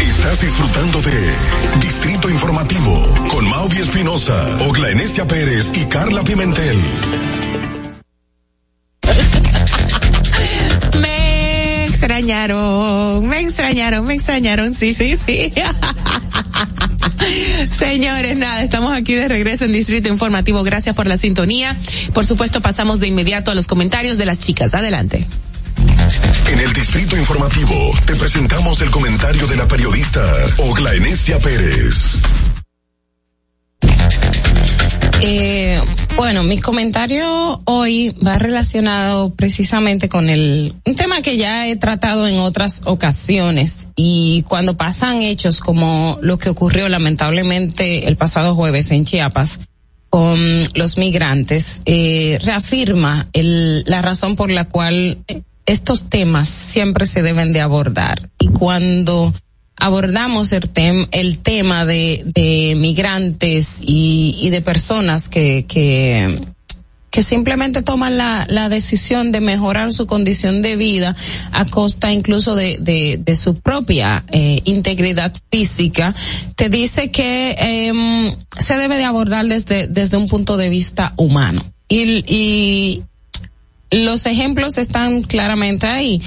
Estás 0.00 0.40
disfrutando 0.42 1.00
de 1.00 1.34
Distrito 1.80 2.28
Informativo 2.28 3.02
con 3.30 3.48
Mauvi 3.48 3.78
Espinosa, 3.78 4.58
Ogla 4.68 4.90
Enesia 4.90 5.26
Pérez 5.26 5.72
y 5.74 5.86
Carla 5.86 6.22
Pimentel. 6.22 6.82
Extrañaron, 12.08 13.28
me 13.28 13.40
extrañaron, 13.40 14.06
me 14.06 14.14
extrañaron, 14.14 14.72
sí, 14.72 14.94
sí, 14.94 15.18
sí. 15.26 15.52
Señores, 17.78 18.38
nada, 18.38 18.62
estamos 18.62 18.96
aquí 18.96 19.14
de 19.14 19.28
regreso 19.28 19.66
en 19.66 19.72
Distrito 19.72 20.08
Informativo. 20.08 20.62
Gracias 20.62 20.96
por 20.96 21.06
la 21.06 21.18
sintonía. 21.18 21.76
Por 22.14 22.24
supuesto, 22.24 22.62
pasamos 22.62 22.98
de 22.98 23.08
inmediato 23.08 23.50
a 23.50 23.54
los 23.54 23.66
comentarios 23.66 24.16
de 24.16 24.24
las 24.24 24.38
chicas. 24.38 24.74
Adelante. 24.74 25.26
En 26.50 26.58
el 26.60 26.72
Distrito 26.72 27.14
Informativo 27.14 27.92
te 28.06 28.16
presentamos 28.16 28.80
el 28.80 28.90
comentario 28.90 29.46
de 29.46 29.56
la 29.56 29.68
periodista 29.68 30.22
Ogla 30.56 30.94
Enesia 30.94 31.38
Pérez. 31.40 32.22
Eh, 35.20 35.78
bueno, 36.18 36.42
mi 36.42 36.58
comentario 36.58 37.62
hoy 37.64 38.10
va 38.26 38.38
relacionado 38.38 39.30
precisamente 39.36 40.08
con 40.08 40.28
el 40.28 40.74
un 40.84 40.96
tema 40.96 41.22
que 41.22 41.36
ya 41.36 41.68
he 41.68 41.76
tratado 41.76 42.26
en 42.26 42.38
otras 42.38 42.82
ocasiones. 42.86 43.88
Y 43.94 44.44
cuando 44.48 44.76
pasan 44.76 45.22
hechos 45.22 45.60
como 45.60 46.18
lo 46.20 46.36
que 46.36 46.48
ocurrió 46.50 46.88
lamentablemente 46.88 48.08
el 48.08 48.16
pasado 48.16 48.56
jueves 48.56 48.90
en 48.90 49.04
Chiapas 49.04 49.60
con 50.10 50.40
los 50.74 50.98
migrantes 50.98 51.82
eh, 51.84 52.40
reafirma 52.42 53.28
el, 53.32 53.84
la 53.86 54.02
razón 54.02 54.34
por 54.34 54.50
la 54.50 54.64
cual 54.64 55.18
estos 55.66 56.08
temas 56.08 56.48
siempre 56.48 57.06
se 57.06 57.22
deben 57.22 57.52
de 57.52 57.60
abordar. 57.60 58.28
Y 58.40 58.48
cuando 58.48 59.32
abordamos 59.78 60.52
el, 60.52 60.68
tem 60.68 61.06
el 61.12 61.38
tema 61.38 61.86
de, 61.86 62.22
de 62.24 62.74
migrantes 62.76 63.78
y, 63.80 64.36
y, 64.40 64.50
de 64.50 64.60
personas 64.60 65.28
que, 65.28 65.64
que, 65.66 66.44
que 67.10 67.22
simplemente 67.22 67.82
toman 67.82 68.16
la, 68.16 68.46
la 68.48 68.68
decisión 68.68 69.32
de 69.32 69.40
mejorar 69.40 69.92
su 69.92 70.06
condición 70.06 70.62
de 70.62 70.76
vida 70.76 71.14
a 71.52 71.64
costa 71.64 72.12
incluso 72.12 72.54
de, 72.54 73.22
su 73.36 73.60
propia 73.60 74.24
eh, 74.32 74.60
integridad 74.64 75.32
física, 75.50 76.14
te 76.56 76.68
dice 76.68 77.10
que 77.10 77.54
eh, 77.58 78.36
se 78.58 78.74
debe 78.76 78.96
de 78.96 79.04
abordar 79.04 79.46
desde, 79.46 79.86
desde 79.86 80.16
un 80.16 80.26
punto 80.26 80.56
de 80.56 80.68
vista 80.68 81.14
humano. 81.16 81.64
Y, 81.88 82.22
y 82.26 83.04
los 83.90 84.26
ejemplos 84.26 84.78
están 84.78 85.22
claramente 85.22 85.86
ahí. 85.86 86.20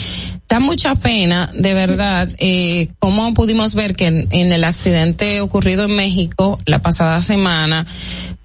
Da 0.50 0.60
mucha 0.60 0.96
pena, 0.96 1.50
de 1.54 1.74
verdad, 1.74 2.30
eh, 2.38 2.90
como 3.00 3.34
pudimos 3.34 3.76
ver 3.76 3.96
que 3.96 4.08
en, 4.08 4.28
el 4.32 4.64
accidente 4.64 5.40
ocurrido 5.42 5.86
en 5.86 5.96
México 5.96 6.60
la 6.66 6.82
pasada 6.82 7.22
semana, 7.22 7.86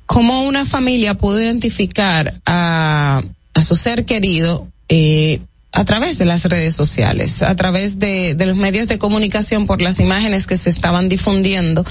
como 0.06 0.44
una 0.44 0.66
familia 0.66 1.14
pudo 1.14 1.40
identificar 1.40 2.34
a, 2.46 3.22
a 3.54 3.62
su 3.62 3.74
ser 3.74 4.04
querido 4.04 4.68
eh, 4.88 5.40
a 5.72 5.84
través 5.84 6.16
de 6.16 6.26
las 6.26 6.44
redes 6.44 6.76
sociales, 6.76 7.42
a 7.42 7.56
través 7.56 7.98
de 7.98 8.36
los 8.38 8.56
medios 8.56 8.86
de 8.86 8.98
comunicación 8.98 9.66
por 9.66 9.82
las 9.82 9.98
imágenes 9.98 10.46
que 10.46 10.56
se 10.56 10.70
estaban 10.70 11.08
difundiendo 11.08 11.84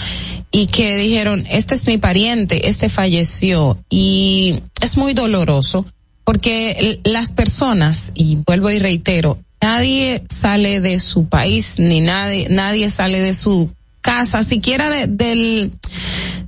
y 0.50 0.68
que 0.68 0.98
dijeron, 0.98 1.46
este 1.50 1.76
es 1.76 1.86
mi 1.86 1.98
pariente, 1.98 2.70
este 2.70 2.88
falleció 2.88 3.78
y 3.90 4.62
es 4.82 4.98
muy 4.98 5.14
doloroso 5.14 5.86
porque 6.26 7.00
las 7.04 7.32
personas, 7.32 8.12
y 8.16 8.40
vuelvo 8.46 8.70
y 8.72 8.80
reitero, 8.80 9.40
nadie 9.62 10.24
sale 10.30 10.82
de 10.82 11.00
su 11.00 11.28
país, 11.28 11.76
ni 11.78 12.02
nadie, 12.02 12.48
nadie 12.50 12.90
sale 12.90 13.22
de 13.22 13.34
su 13.34 13.70
casa, 14.02 14.44
siquiera 14.44 14.90
de, 14.90 15.08
del, 15.08 15.72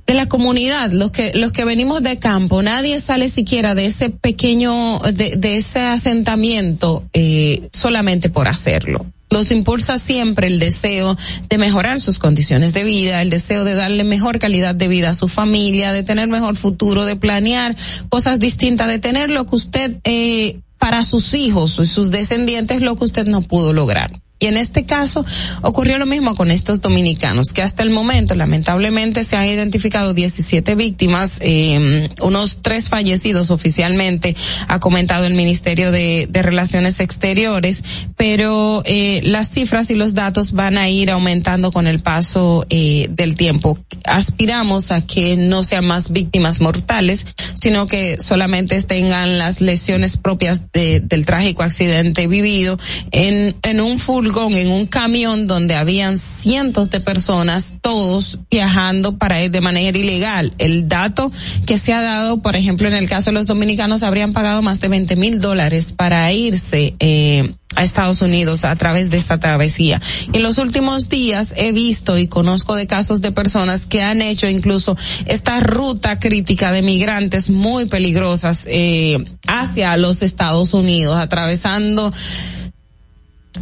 de 0.06 0.14
la 0.14 0.26
comunidad, 0.26 0.90
los 0.92 1.12
que, 1.12 1.32
los 1.34 1.52
que 1.52 1.64
venimos 1.64 2.02
de 2.02 2.18
campo, 2.18 2.62
nadie 2.62 3.00
sale 3.00 3.28
siquiera 3.28 3.74
de 3.74 3.86
ese 3.86 4.10
pequeño, 4.10 4.98
de, 4.98 5.36
de 5.36 5.56
ese 5.56 5.80
asentamiento, 5.80 7.04
eh, 7.12 7.68
solamente 7.72 8.28
por 8.28 8.48
hacerlo 8.48 9.06
los 9.30 9.50
impulsa 9.50 9.98
siempre 9.98 10.46
el 10.46 10.58
deseo 10.58 11.16
de 11.48 11.58
mejorar 11.58 12.00
sus 12.00 12.18
condiciones 12.18 12.72
de 12.72 12.84
vida, 12.84 13.22
el 13.22 13.30
deseo 13.30 13.64
de 13.64 13.74
darle 13.74 14.04
mejor 14.04 14.38
calidad 14.38 14.74
de 14.74 14.88
vida 14.88 15.10
a 15.10 15.14
su 15.14 15.28
familia, 15.28 15.92
de 15.92 16.02
tener 16.02 16.28
mejor 16.28 16.56
futuro, 16.56 17.04
de 17.04 17.16
planear 17.16 17.76
cosas 18.08 18.40
distintas, 18.40 18.88
de 18.88 18.98
tener 18.98 19.30
lo 19.30 19.46
que 19.46 19.56
usted 19.56 19.96
eh, 20.04 20.60
para 20.78 21.04
sus 21.04 21.34
hijos 21.34 21.78
y 21.80 21.86
sus 21.86 22.10
descendientes 22.10 22.82
lo 22.82 22.96
que 22.96 23.04
usted 23.04 23.26
no 23.26 23.42
pudo 23.42 23.72
lograr. 23.72 24.12
Y 24.40 24.46
en 24.46 24.56
este 24.56 24.84
caso 24.84 25.24
ocurrió 25.62 25.98
lo 25.98 26.06
mismo 26.06 26.36
con 26.36 26.50
estos 26.50 26.80
dominicanos, 26.80 27.52
que 27.52 27.62
hasta 27.62 27.82
el 27.82 27.90
momento 27.90 28.36
lamentablemente 28.36 29.24
se 29.24 29.36
han 29.36 29.46
identificado 29.46 30.14
17 30.14 30.76
víctimas, 30.76 31.40
eh, 31.42 32.08
unos 32.22 32.62
tres 32.62 32.88
fallecidos 32.88 33.50
oficialmente, 33.50 34.36
ha 34.68 34.78
comentado 34.78 35.24
el 35.26 35.34
Ministerio 35.34 35.90
de, 35.90 36.28
Relaciones 36.38 37.00
Exteriores, 37.00 37.82
pero 38.16 38.82
eh, 38.84 39.20
las 39.24 39.50
cifras 39.50 39.90
y 39.90 39.96
los 39.96 40.14
datos 40.14 40.52
van 40.52 40.78
a 40.78 40.88
ir 40.88 41.10
aumentando 41.10 41.72
con 41.72 41.88
el 41.88 42.00
paso 42.00 42.64
eh, 42.70 43.08
del 43.10 43.34
tiempo. 43.34 43.76
Aspiramos 44.04 44.92
a 44.92 45.04
que 45.04 45.36
no 45.36 45.64
sean 45.64 45.84
más 45.84 46.12
víctimas 46.12 46.60
mortales, 46.60 47.26
sino 47.60 47.88
que 47.88 48.18
solamente 48.20 48.80
tengan 48.82 49.36
las 49.38 49.60
lesiones 49.60 50.16
propias 50.16 50.70
de, 50.72 51.00
del 51.00 51.26
trágico 51.26 51.64
accidente 51.64 52.28
vivido 52.28 52.78
en, 53.10 53.56
en 53.62 53.80
un 53.80 53.98
full 54.32 54.54
en 54.54 54.70
un 54.70 54.86
camión 54.86 55.46
donde 55.46 55.74
habían 55.74 56.18
cientos 56.18 56.90
de 56.90 57.00
personas, 57.00 57.74
todos 57.80 58.38
viajando 58.50 59.18
para 59.18 59.42
ir 59.42 59.50
de 59.50 59.60
manera 59.60 59.96
ilegal. 59.96 60.52
El 60.58 60.88
dato 60.88 61.30
que 61.66 61.78
se 61.78 61.92
ha 61.92 62.00
dado, 62.00 62.38
por 62.38 62.56
ejemplo, 62.56 62.88
en 62.88 62.94
el 62.94 63.08
caso 63.08 63.30
de 63.30 63.34
los 63.34 63.46
dominicanos, 63.46 64.02
habrían 64.02 64.32
pagado 64.32 64.62
más 64.62 64.80
de 64.80 64.88
20 64.88 65.16
mil 65.16 65.40
dólares 65.40 65.92
para 65.92 66.32
irse 66.32 66.94
eh, 66.98 67.54
a 67.76 67.84
Estados 67.84 68.22
Unidos 68.22 68.64
a 68.64 68.74
través 68.76 69.10
de 69.10 69.18
esta 69.18 69.38
travesía. 69.38 70.00
En 70.32 70.42
los 70.42 70.58
últimos 70.58 71.08
días 71.08 71.54
he 71.56 71.72
visto 71.72 72.18
y 72.18 72.26
conozco 72.26 72.74
de 72.74 72.86
casos 72.86 73.20
de 73.20 73.30
personas 73.30 73.86
que 73.86 74.02
han 74.02 74.22
hecho 74.22 74.48
incluso 74.48 74.96
esta 75.26 75.60
ruta 75.60 76.18
crítica 76.18 76.72
de 76.72 76.82
migrantes 76.82 77.50
muy 77.50 77.86
peligrosas 77.86 78.66
eh, 78.68 79.24
hacia 79.46 79.96
los 79.96 80.22
Estados 80.22 80.74
Unidos, 80.74 81.18
atravesando 81.18 82.10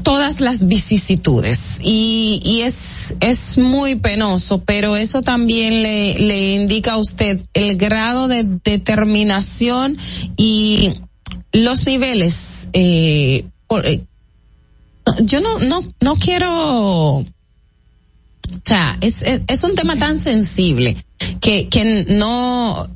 todas 0.03 0.41
las 0.41 0.67
vicisitudes. 0.67 1.79
Y, 1.83 2.41
y 2.45 2.61
es, 2.63 3.17
es 3.21 3.59
muy 3.59 3.97
penoso, 3.97 4.63
pero 4.63 4.97
eso 4.97 5.23
también 5.23 5.83
le, 5.83 6.19
le 6.19 6.55
indica 6.55 6.95
a 6.95 6.99
usted 6.99 7.41
el 7.55 7.77
grado 7.77 8.29
de 8.29 8.45
determinación 8.65 9.97
y 10.37 10.95
los 11.53 11.87
niveles, 11.87 12.69
eh, 12.73 13.45
eh, 13.85 14.01
yo 15.23 15.41
no, 15.41 15.59
no, 15.59 15.83
no 16.01 16.17
quiero, 16.17 17.19
o 17.19 17.27
sea, 18.65 18.99
es, 19.01 19.23
es, 19.23 19.41
es 19.47 19.65
un 19.65 19.75
tema 19.75 19.99
tan 19.99 20.19
sensible 20.19 20.97
que, 21.41 21.69
que 21.69 22.05
no, 22.09 22.89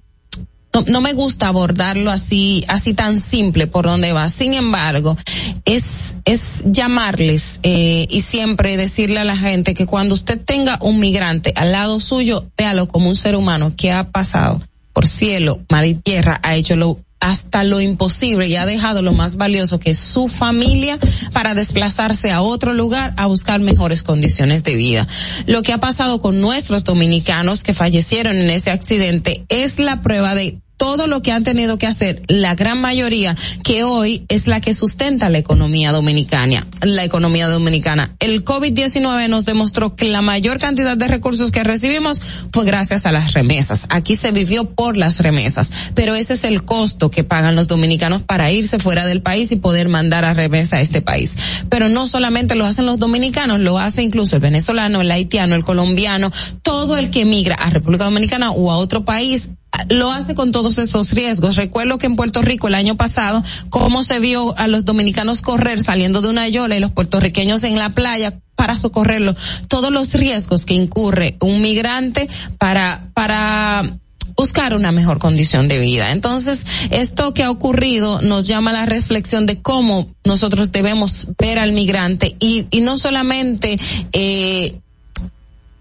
no, 0.72 0.84
no, 0.86 1.00
me 1.00 1.12
gusta 1.14 1.48
abordarlo 1.48 2.10
así, 2.10 2.64
así 2.68 2.94
tan 2.94 3.18
simple 3.18 3.66
por 3.66 3.86
donde 3.86 4.12
va. 4.12 4.28
Sin 4.28 4.54
embargo, 4.54 5.16
es, 5.64 6.16
es 6.24 6.64
llamarles 6.66 7.60
eh, 7.62 8.06
y 8.08 8.20
siempre 8.20 8.76
decirle 8.76 9.20
a 9.20 9.24
la 9.24 9.36
gente 9.36 9.74
que 9.74 9.86
cuando 9.86 10.14
usted 10.14 10.40
tenga 10.40 10.78
un 10.80 11.00
migrante 11.00 11.52
al 11.56 11.72
lado 11.72 11.98
suyo, 11.98 12.46
véalo 12.56 12.86
como 12.86 13.08
un 13.08 13.16
ser 13.16 13.36
humano 13.36 13.74
que 13.76 13.90
ha 13.90 14.10
pasado 14.10 14.62
por 14.92 15.06
cielo, 15.06 15.60
mar 15.68 15.86
y 15.86 15.94
tierra, 15.94 16.40
ha 16.42 16.54
hecho 16.54 16.76
lo 16.76 16.98
hasta 17.20 17.64
lo 17.64 17.80
imposible 17.80 18.48
y 18.48 18.56
ha 18.56 18.66
dejado 18.66 19.02
lo 19.02 19.12
más 19.12 19.36
valioso 19.36 19.78
que 19.78 19.90
es 19.90 19.98
su 19.98 20.26
familia 20.26 20.98
para 21.32 21.54
desplazarse 21.54 22.32
a 22.32 22.42
otro 22.42 22.72
lugar 22.72 23.14
a 23.16 23.26
buscar 23.26 23.60
mejores 23.60 24.02
condiciones 24.02 24.64
de 24.64 24.74
vida. 24.74 25.06
Lo 25.46 25.62
que 25.62 25.72
ha 25.72 25.78
pasado 25.78 26.20
con 26.20 26.40
nuestros 26.40 26.84
dominicanos 26.84 27.62
que 27.62 27.74
fallecieron 27.74 28.36
en 28.36 28.50
ese 28.50 28.70
accidente 28.70 29.44
es 29.48 29.78
la 29.78 30.02
prueba 30.02 30.34
de 30.34 30.60
todo 30.80 31.06
lo 31.06 31.20
que 31.20 31.30
han 31.30 31.44
tenido 31.44 31.76
que 31.76 31.86
hacer 31.86 32.22
la 32.26 32.54
gran 32.54 32.80
mayoría 32.80 33.36
que 33.62 33.84
hoy 33.84 34.24
es 34.28 34.46
la 34.46 34.62
que 34.62 34.72
sustenta 34.72 35.28
la 35.28 35.36
economía 35.36 35.92
dominicana, 35.92 36.66
la 36.80 37.04
economía 37.04 37.48
dominicana. 37.48 38.16
El 38.18 38.46
COVID-19 38.46 39.28
nos 39.28 39.44
demostró 39.44 39.94
que 39.94 40.06
la 40.06 40.22
mayor 40.22 40.58
cantidad 40.58 40.96
de 40.96 41.06
recursos 41.06 41.52
que 41.52 41.64
recibimos 41.64 42.22
fue 42.50 42.64
gracias 42.64 43.04
a 43.04 43.12
las 43.12 43.34
remesas. 43.34 43.88
Aquí 43.90 44.16
se 44.16 44.30
vivió 44.30 44.70
por 44.70 44.96
las 44.96 45.18
remesas, 45.18 45.70
pero 45.94 46.14
ese 46.14 46.32
es 46.32 46.44
el 46.44 46.64
costo 46.64 47.10
que 47.10 47.24
pagan 47.24 47.56
los 47.56 47.68
dominicanos 47.68 48.22
para 48.22 48.50
irse 48.50 48.78
fuera 48.78 49.04
del 49.04 49.20
país 49.20 49.52
y 49.52 49.56
poder 49.56 49.90
mandar 49.90 50.24
a 50.24 50.32
remesa 50.32 50.78
a 50.78 50.80
este 50.80 51.02
país. 51.02 51.36
Pero 51.68 51.90
no 51.90 52.08
solamente 52.08 52.54
lo 52.54 52.64
hacen 52.64 52.86
los 52.86 52.98
dominicanos, 52.98 53.60
lo 53.60 53.78
hace 53.78 54.02
incluso 54.02 54.36
el 54.36 54.40
venezolano, 54.40 55.02
el 55.02 55.10
haitiano, 55.10 55.56
el 55.56 55.62
colombiano, 55.62 56.32
todo 56.62 56.96
el 56.96 57.10
que 57.10 57.26
migra 57.26 57.56
a 57.56 57.68
República 57.68 58.04
Dominicana 58.04 58.50
o 58.50 58.72
a 58.72 58.78
otro 58.78 59.04
país 59.04 59.50
lo 59.88 60.10
hace 60.10 60.34
con 60.34 60.52
todos 60.52 60.78
esos 60.78 61.12
riesgos. 61.12 61.56
Recuerdo 61.56 61.98
que 61.98 62.06
en 62.06 62.16
Puerto 62.16 62.42
Rico 62.42 62.68
el 62.68 62.74
año 62.74 62.96
pasado, 62.96 63.42
cómo 63.68 64.02
se 64.02 64.18
vio 64.18 64.56
a 64.58 64.66
los 64.66 64.84
dominicanos 64.84 65.42
correr 65.42 65.82
saliendo 65.82 66.20
de 66.20 66.28
una 66.28 66.48
yola 66.48 66.76
y 66.76 66.80
los 66.80 66.92
puertorriqueños 66.92 67.64
en 67.64 67.78
la 67.78 67.90
playa 67.90 68.38
para 68.56 68.76
socorrerlo. 68.76 69.34
Todos 69.68 69.90
los 69.90 70.12
riesgos 70.14 70.66
que 70.66 70.74
incurre 70.74 71.36
un 71.40 71.62
migrante 71.62 72.28
para, 72.58 73.10
para 73.14 73.98
buscar 74.36 74.74
una 74.74 74.92
mejor 74.92 75.18
condición 75.18 75.68
de 75.68 75.80
vida. 75.80 76.12
Entonces, 76.12 76.66
esto 76.90 77.34
que 77.34 77.42
ha 77.42 77.50
ocurrido 77.50 78.20
nos 78.22 78.46
llama 78.46 78.70
a 78.70 78.74
la 78.74 78.86
reflexión 78.86 79.46
de 79.46 79.60
cómo 79.60 80.08
nosotros 80.24 80.72
debemos 80.72 81.28
ver 81.38 81.58
al 81.58 81.72
migrante 81.72 82.36
y, 82.38 82.66
y 82.70 82.80
no 82.80 82.98
solamente, 82.98 83.78
eh, 84.12 84.78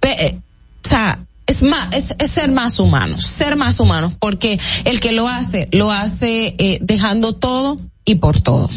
ve, 0.01 0.41
o 0.85 0.87
sea, 0.87 1.25
es 1.49 1.63
más, 1.63 1.89
es, 1.93 2.31
ser 2.31 2.51
más 2.51 2.79
humanos, 2.79 3.25
ser 3.25 3.55
más 3.55 3.79
humanos, 3.79 4.13
porque 4.19 4.59
el 4.85 4.99
que 4.99 5.11
lo 5.11 5.27
hace, 5.27 5.67
lo 5.71 5.91
hace 5.91 6.55
eh, 6.59 6.77
dejando 6.79 7.33
todo 7.33 7.75
y 8.05 8.15
por 8.15 8.39
todo. 8.39 8.69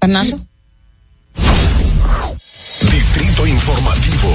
Fernando. 0.00 0.40
Distrito 2.90 3.46
Informativo. 3.46 4.30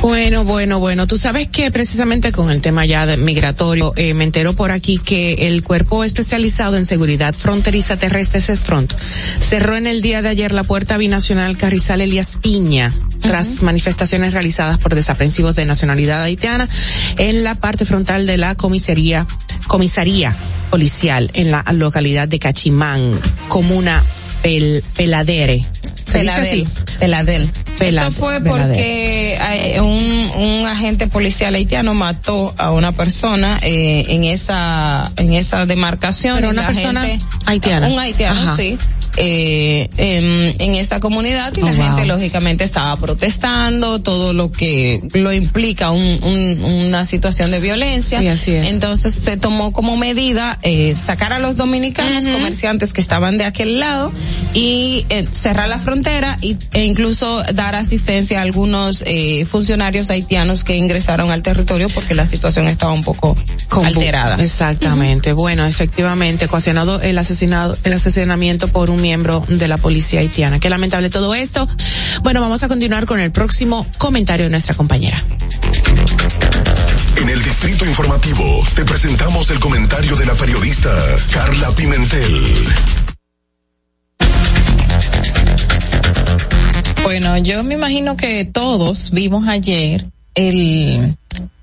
Bueno, 0.00 0.44
bueno, 0.44 0.78
bueno. 0.78 1.08
Tú 1.08 1.18
sabes 1.18 1.48
que 1.48 1.72
precisamente 1.72 2.30
con 2.30 2.50
el 2.52 2.60
tema 2.60 2.86
ya 2.86 3.04
de 3.04 3.16
migratorio, 3.16 3.92
eh, 3.96 4.14
me 4.14 4.22
entero 4.22 4.54
por 4.54 4.70
aquí 4.70 4.98
que 4.98 5.48
el 5.48 5.64
cuerpo 5.64 6.04
especializado 6.04 6.76
en 6.76 6.84
seguridad 6.84 7.34
fronteriza 7.34 7.96
terrestre, 7.96 8.40
CESFRONT, 8.40 8.94
cerró 9.40 9.76
en 9.76 9.88
el 9.88 10.00
día 10.00 10.22
de 10.22 10.28
ayer 10.28 10.52
la 10.52 10.62
puerta 10.62 10.98
binacional 10.98 11.56
Carrizal 11.56 12.00
Elias 12.00 12.38
Piña, 12.40 12.94
tras 13.20 13.46
uh 13.46 13.50
-huh. 13.50 13.62
manifestaciones 13.62 14.32
realizadas 14.32 14.78
por 14.78 14.94
desaprensivos 14.94 15.56
de 15.56 15.66
nacionalidad 15.66 16.22
haitiana 16.22 16.68
en 17.16 17.42
la 17.42 17.56
parte 17.56 17.84
frontal 17.84 18.24
de 18.24 18.36
la 18.36 18.54
comisaría, 18.54 19.26
comisaría 19.66 20.36
policial 20.70 21.30
en 21.34 21.50
la 21.50 21.64
localidad 21.72 22.28
de 22.28 22.38
Cachimán, 22.38 23.20
comuna 23.48 24.04
Pel, 24.42 24.82
Peladere. 24.96 25.64
Peladel, 26.12 26.66
Peladel. 26.98 27.50
Esto 27.80 28.10
fue 28.12 28.40
porque 28.40 29.38
hay 29.40 29.78
un, 29.78 30.30
un 30.34 30.66
agente 30.66 31.06
policial 31.06 31.54
haitiano 31.54 31.94
mató 31.94 32.54
a 32.56 32.72
una 32.72 32.92
persona 32.92 33.58
eh, 33.62 34.06
en 34.08 34.24
esa 34.24 35.10
en 35.16 35.34
esa 35.34 35.66
demarcación. 35.66 36.36
Pero 36.36 36.50
una 36.50 36.66
persona 36.66 37.02
gente, 37.04 37.24
haitiana. 37.46 37.88
Un 37.88 37.98
haitiano, 37.98 38.40
Ajá. 38.40 38.56
sí. 38.56 38.78
Eh, 39.20 39.90
en, 39.96 40.54
en, 40.60 40.74
esa 40.76 41.00
comunidad 41.00 41.52
y 41.56 41.62
oh, 41.62 41.66
la 41.66 41.72
wow. 41.72 41.86
gente 41.86 42.06
lógicamente 42.06 42.62
estaba 42.62 42.94
protestando 42.96 44.00
todo 44.00 44.32
lo 44.32 44.52
que 44.52 45.00
lo 45.12 45.32
implica 45.32 45.90
un, 45.90 46.20
un, 46.22 46.64
una 46.64 47.04
situación 47.04 47.50
de 47.50 47.58
violencia. 47.58 48.20
Sí, 48.20 48.28
así 48.28 48.52
es. 48.52 48.70
Entonces 48.70 49.14
se 49.14 49.36
tomó 49.36 49.72
como 49.72 49.96
medida 49.96 50.60
eh, 50.62 50.94
sacar 50.96 51.32
a 51.32 51.40
los 51.40 51.56
dominicanos 51.56 52.24
uh 52.24 52.28
-huh. 52.28 52.32
comerciantes 52.34 52.92
que 52.92 53.00
estaban 53.00 53.38
de 53.38 53.44
aquel 53.44 53.80
lado 53.80 54.12
y 54.54 55.04
eh, 55.08 55.26
cerrar 55.32 55.68
la 55.68 55.80
frontera 55.80 56.36
y, 56.40 56.56
e 56.72 56.84
incluso 56.84 57.42
dar 57.54 57.74
asistencia 57.74 58.38
a 58.38 58.42
algunos 58.42 59.02
eh, 59.04 59.44
funcionarios 59.46 60.10
haitianos 60.10 60.62
que 60.62 60.76
ingresaron 60.76 61.32
al 61.32 61.42
territorio 61.42 61.88
porque 61.92 62.14
la 62.14 62.24
situación 62.24 62.68
estaba 62.68 62.92
un 62.92 63.02
poco 63.02 63.36
alterada. 63.84 64.36
Exactamente. 64.36 65.32
Uh 65.32 65.36
-huh. 65.36 65.40
Bueno, 65.40 65.64
efectivamente, 65.64 66.44
ocasionado 66.44 67.00
el 67.00 67.18
asesinado, 67.18 67.76
el 67.82 67.92
asesinamiento 67.94 68.68
por 68.68 68.90
un 68.90 69.07
miembro 69.08 69.42
de 69.48 69.68
la 69.68 69.78
policía 69.78 70.20
haitiana. 70.20 70.60
Qué 70.60 70.68
lamentable 70.68 71.08
todo 71.08 71.34
esto. 71.34 71.66
Bueno, 72.22 72.42
vamos 72.42 72.62
a 72.62 72.68
continuar 72.68 73.06
con 73.06 73.20
el 73.20 73.30
próximo 73.30 73.86
comentario 73.96 74.44
de 74.44 74.50
nuestra 74.50 74.74
compañera. 74.74 75.18
En 77.16 77.26
el 77.26 77.42
Distrito 77.42 77.86
Informativo 77.86 78.62
te 78.74 78.84
presentamos 78.84 79.50
el 79.50 79.58
comentario 79.60 80.14
de 80.14 80.26
la 80.26 80.34
periodista 80.34 80.90
Carla 81.32 81.70
Pimentel. 81.74 82.44
Bueno, 87.02 87.38
yo 87.38 87.64
me 87.64 87.74
imagino 87.74 88.14
que 88.14 88.44
todos 88.44 89.10
vimos 89.12 89.46
ayer 89.46 90.06
el, 90.34 91.16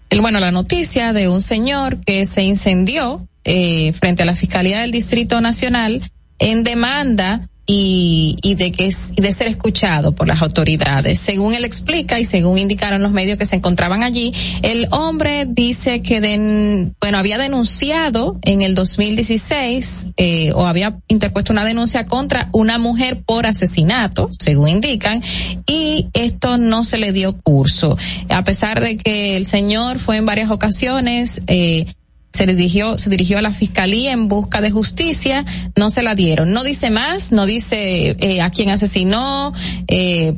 el 0.09 0.21
bueno, 0.21 0.39
la 0.39 0.51
noticia 0.51 1.13
de 1.13 1.29
un 1.29 1.41
señor 1.41 1.97
que 2.03 2.25
se 2.25 2.41
incendió 2.41 3.27
eh, 3.43 3.93
frente 3.93 4.23
a 4.23 4.25
la 4.25 4.33
Fiscalía 4.33 4.81
del 4.81 4.91
Distrito 4.91 5.39
Nacional 5.41 6.01
en 6.39 6.63
demanda 6.63 7.47
y, 7.67 8.35
y 8.43 8.55
de 8.55 8.71
que 8.71 8.93
de 9.15 9.33
ser 9.33 9.47
escuchado 9.47 10.13
por 10.13 10.27
las 10.27 10.41
autoridades. 10.41 11.19
Según 11.19 11.53
él 11.53 11.65
explica 11.65 12.19
y 12.19 12.25
según 12.25 12.57
indicaron 12.57 13.01
los 13.01 13.11
medios 13.11 13.39
que 13.39 13.45
se 13.45 13.55
encontraban 13.55 14.03
allí, 14.03 14.33
el 14.61 14.87
hombre 14.91 15.45
dice 15.47 16.01
que 16.01 16.21
den, 16.21 16.95
bueno 16.99 17.17
había 17.17 17.37
denunciado 17.37 18.39
en 18.43 18.61
el 18.61 18.75
2016 18.75 20.09
eh, 20.17 20.51
o 20.53 20.67
había 20.67 20.99
interpuesto 21.07 21.53
una 21.53 21.65
denuncia 21.65 22.05
contra 22.05 22.49
una 22.51 22.77
mujer 22.77 23.23
por 23.25 23.47
asesinato, 23.47 24.29
según 24.37 24.69
indican, 24.69 25.23
y 25.65 26.07
esto 26.13 26.57
no 26.57 26.83
se 26.83 26.97
le 26.97 27.13
dio 27.13 27.35
curso. 27.37 27.97
A 28.29 28.43
pesar 28.43 28.79
de 28.79 28.97
que 28.97 29.37
el 29.37 29.47
señor 29.47 29.97
fue 29.97 30.17
en 30.17 30.25
varias 30.25 30.51
ocasiones 30.51 31.41
eh, 31.47 31.87
se 32.35 32.45
dirigió, 32.45 32.97
se 32.97 33.09
dirigió 33.09 33.37
a 33.37 33.41
la 33.41 33.53
fiscalía 33.53 34.11
en 34.11 34.27
busca 34.27 34.61
de 34.61 34.71
justicia, 34.71 35.45
no 35.75 35.89
se 35.89 36.03
la 36.03 36.15
dieron. 36.15 36.53
No 36.53 36.63
dice 36.63 36.91
más, 36.91 37.31
no 37.31 37.45
dice 37.45 38.15
eh, 38.19 38.41
a 38.41 38.49
quién 38.49 38.69
asesinó, 38.69 39.51
eh, 39.87 40.35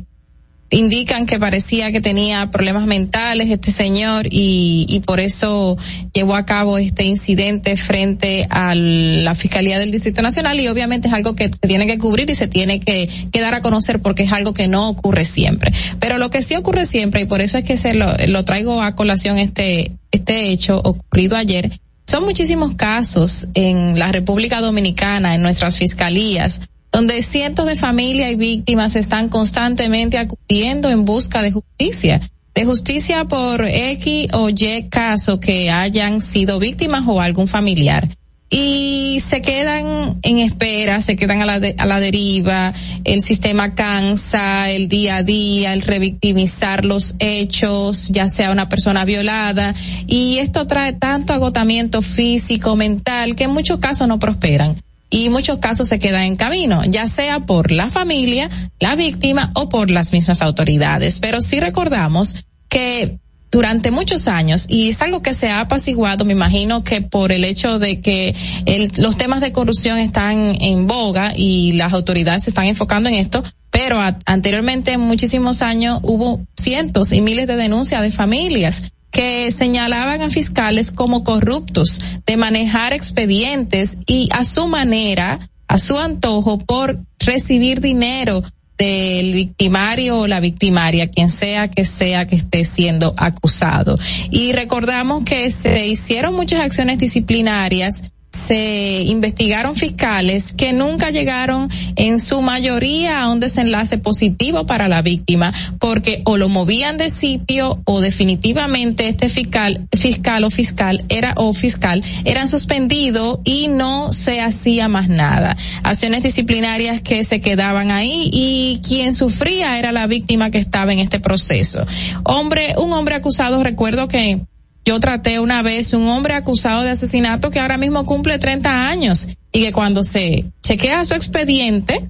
indican 0.70 1.24
que 1.24 1.38
parecía 1.38 1.92
que 1.92 2.00
tenía 2.00 2.50
problemas 2.50 2.86
mentales 2.86 3.50
este 3.50 3.70
señor 3.70 4.26
y, 4.30 4.86
y 4.88 5.00
por 5.00 5.18
eso 5.18 5.78
llevó 6.12 6.36
a 6.36 6.44
cabo 6.44 6.76
este 6.76 7.04
incidente 7.04 7.74
frente 7.76 8.46
a 8.50 8.74
la 8.74 9.34
Fiscalía 9.34 9.78
del 9.78 9.90
Distrito 9.90 10.20
Nacional 10.20 10.60
y 10.60 10.68
obviamente 10.68 11.08
es 11.08 11.14
algo 11.14 11.34
que 11.34 11.44
se 11.44 11.66
tiene 11.66 11.86
que 11.86 11.98
cubrir 11.98 12.28
y 12.28 12.34
se 12.34 12.48
tiene 12.48 12.80
que, 12.80 13.08
que 13.32 13.40
dar 13.40 13.54
a 13.54 13.62
conocer 13.62 14.02
porque 14.02 14.24
es 14.24 14.32
algo 14.32 14.52
que 14.52 14.68
no 14.68 14.90
ocurre 14.90 15.24
siempre. 15.24 15.72
Pero 16.00 16.18
lo 16.18 16.28
que 16.28 16.42
sí 16.42 16.54
ocurre 16.54 16.84
siempre 16.84 17.22
y 17.22 17.24
por 17.24 17.40
eso 17.40 17.56
es 17.56 17.64
que 17.64 17.76
se 17.76 17.94
lo, 17.94 18.14
lo 18.26 18.44
traigo 18.44 18.82
a 18.82 18.94
colación 18.94 19.38
este, 19.38 19.92
este 20.10 20.50
hecho 20.50 20.80
ocurrido 20.84 21.36
ayer 21.36 21.80
son 22.08 22.24
muchísimos 22.24 22.74
casos 22.74 23.48
en 23.52 23.98
la 23.98 24.10
República 24.10 24.62
Dominicana, 24.62 25.34
en 25.34 25.42
nuestras 25.42 25.76
fiscalías, 25.76 26.62
donde 26.90 27.22
cientos 27.22 27.66
de 27.66 27.76
familias 27.76 28.32
y 28.32 28.36
víctimas 28.36 28.96
están 28.96 29.28
constantemente 29.28 30.16
acudiendo 30.16 30.88
en 30.88 31.04
busca 31.04 31.42
de 31.42 31.52
justicia, 31.52 32.22
de 32.54 32.64
justicia 32.64 33.26
por 33.26 33.62
X 33.68 34.28
o 34.32 34.48
Y 34.48 34.88
caso 34.88 35.38
que 35.38 35.70
hayan 35.70 36.22
sido 36.22 36.58
víctimas 36.58 37.02
o 37.06 37.20
algún 37.20 37.46
familiar 37.46 38.08
y 38.50 39.20
se 39.20 39.42
quedan 39.42 40.18
en 40.22 40.38
espera, 40.38 41.02
se 41.02 41.16
quedan 41.16 41.42
a 41.42 41.46
la, 41.46 41.60
de, 41.60 41.74
a 41.76 41.84
la 41.84 42.00
deriva, 42.00 42.72
el 43.04 43.20
sistema 43.20 43.74
cansa, 43.74 44.70
el 44.70 44.88
día 44.88 45.16
a 45.16 45.22
día, 45.22 45.74
el 45.74 45.82
revictimizar 45.82 46.84
los 46.84 47.14
hechos, 47.18 48.08
ya 48.08 48.28
sea 48.28 48.50
una 48.50 48.68
persona 48.68 49.04
violada, 49.04 49.74
y 50.06 50.38
esto 50.38 50.66
trae 50.66 50.94
tanto 50.94 51.34
agotamiento 51.34 52.00
físico, 52.00 52.74
mental, 52.74 53.36
que 53.36 53.44
en 53.44 53.50
muchos 53.50 53.78
casos 53.78 54.08
no 54.08 54.18
prosperan. 54.18 54.76
Y 55.10 55.30
muchos 55.30 55.58
casos 55.58 55.88
se 55.88 55.98
quedan 55.98 56.22
en 56.22 56.36
camino, 56.36 56.82
ya 56.84 57.06
sea 57.06 57.40
por 57.40 57.70
la 57.70 57.90
familia, 57.90 58.50
la 58.78 58.94
víctima 58.94 59.50
o 59.54 59.70
por 59.70 59.88
las 59.90 60.12
mismas 60.12 60.42
autoridades. 60.42 61.18
Pero 61.18 61.40
sí 61.40 61.60
recordamos 61.60 62.44
que 62.68 63.18
durante 63.50 63.90
muchos 63.90 64.28
años 64.28 64.66
y 64.68 64.88
es 64.88 65.00
algo 65.00 65.22
que 65.22 65.34
se 65.34 65.48
ha 65.48 65.60
apaciguado, 65.60 66.24
me 66.24 66.32
imagino 66.32 66.84
que 66.84 67.00
por 67.00 67.32
el 67.32 67.44
hecho 67.44 67.78
de 67.78 68.00
que 68.00 68.34
el, 68.66 68.92
los 68.98 69.16
temas 69.16 69.40
de 69.40 69.52
corrupción 69.52 69.98
están 69.98 70.54
en 70.60 70.86
boga 70.86 71.32
y 71.34 71.72
las 71.72 71.92
autoridades 71.92 72.44
se 72.44 72.50
están 72.50 72.66
enfocando 72.66 73.08
en 73.08 73.14
esto, 73.16 73.42
pero 73.70 73.98
anteriormente 74.26 74.92
en 74.92 75.00
muchísimos 75.00 75.62
años 75.62 76.00
hubo 76.02 76.40
cientos 76.58 77.12
y 77.12 77.20
miles 77.20 77.46
de 77.46 77.56
denuncias 77.56 78.02
de 78.02 78.10
familias 78.10 78.82
que 79.10 79.50
señalaban 79.52 80.22
a 80.22 80.30
fiscales 80.30 80.90
como 80.90 81.24
corruptos 81.24 82.00
de 82.26 82.36
manejar 82.36 82.92
expedientes 82.92 83.98
y 84.06 84.28
a 84.32 84.44
su 84.44 84.68
manera, 84.68 85.50
a 85.66 85.78
su 85.78 85.98
antojo 85.98 86.58
por 86.58 87.00
recibir 87.18 87.80
dinero 87.80 88.42
del 88.78 89.34
victimario 89.34 90.18
o 90.18 90.26
la 90.26 90.40
victimaria, 90.40 91.08
quien 91.08 91.28
sea 91.28 91.68
que 91.68 91.84
sea 91.84 92.26
que 92.26 92.36
esté 92.36 92.64
siendo 92.64 93.12
acusado. 93.16 93.98
Y 94.30 94.52
recordamos 94.52 95.24
que 95.24 95.50
se 95.50 95.86
hicieron 95.86 96.34
muchas 96.34 96.60
acciones 96.60 96.98
disciplinarias 96.98 98.04
se 98.32 99.02
investigaron 99.02 99.74
fiscales 99.74 100.52
que 100.52 100.72
nunca 100.72 101.10
llegaron 101.10 101.68
en 101.96 102.18
su 102.18 102.42
mayoría 102.42 103.22
a 103.22 103.30
un 103.30 103.40
desenlace 103.40 103.98
positivo 103.98 104.66
para 104.66 104.88
la 104.88 105.02
víctima 105.02 105.52
porque 105.78 106.22
o 106.24 106.36
lo 106.36 106.48
movían 106.48 106.98
de 106.98 107.10
sitio 107.10 107.80
o 107.84 108.00
definitivamente 108.00 109.08
este 109.08 109.28
fiscal 109.28 109.86
fiscal 109.96 110.44
o 110.44 110.50
fiscal 110.50 111.04
era 111.08 111.32
o 111.36 111.52
fiscal 111.54 112.04
eran 112.24 112.48
suspendidos 112.48 113.40
y 113.44 113.68
no 113.68 114.12
se 114.12 114.40
hacía 114.40 114.88
más 114.88 115.08
nada. 115.08 115.56
Acciones 115.82 116.22
disciplinarias 116.22 117.02
que 117.02 117.24
se 117.24 117.40
quedaban 117.40 117.90
ahí 117.90 118.30
y 118.32 118.80
quien 118.86 119.14
sufría 119.14 119.78
era 119.78 119.92
la 119.92 120.06
víctima 120.06 120.50
que 120.50 120.58
estaba 120.58 120.92
en 120.92 120.98
este 120.98 121.18
proceso. 121.18 121.84
Hombre 122.24 122.74
un 122.76 122.92
hombre 122.92 123.14
acusado 123.14 123.62
recuerdo 123.62 124.06
que 124.08 124.40
yo 124.88 124.98
traté 125.00 125.38
una 125.38 125.60
vez 125.60 125.92
un 125.92 126.08
hombre 126.08 126.32
acusado 126.32 126.82
de 126.82 126.88
asesinato 126.88 127.50
que 127.50 127.60
ahora 127.60 127.76
mismo 127.76 128.06
cumple 128.06 128.38
30 128.38 128.88
años 128.88 129.28
y 129.52 129.60
que 129.60 129.70
cuando 129.70 130.02
se 130.02 130.46
chequea 130.62 131.04
su 131.04 131.12
expediente, 131.12 132.08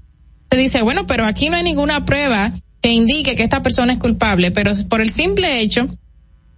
se 0.48 0.56
dice, 0.56 0.82
bueno, 0.82 1.04
pero 1.04 1.24
aquí 1.24 1.48
no 1.48 1.56
hay 1.56 1.64
ninguna 1.64 2.04
prueba 2.04 2.52
que 2.80 2.92
indique 2.92 3.34
que 3.34 3.42
esta 3.42 3.62
persona 3.62 3.94
es 3.94 3.98
culpable, 3.98 4.52
pero 4.52 4.74
por 4.88 5.00
el 5.00 5.10
simple 5.10 5.60
hecho 5.60 5.88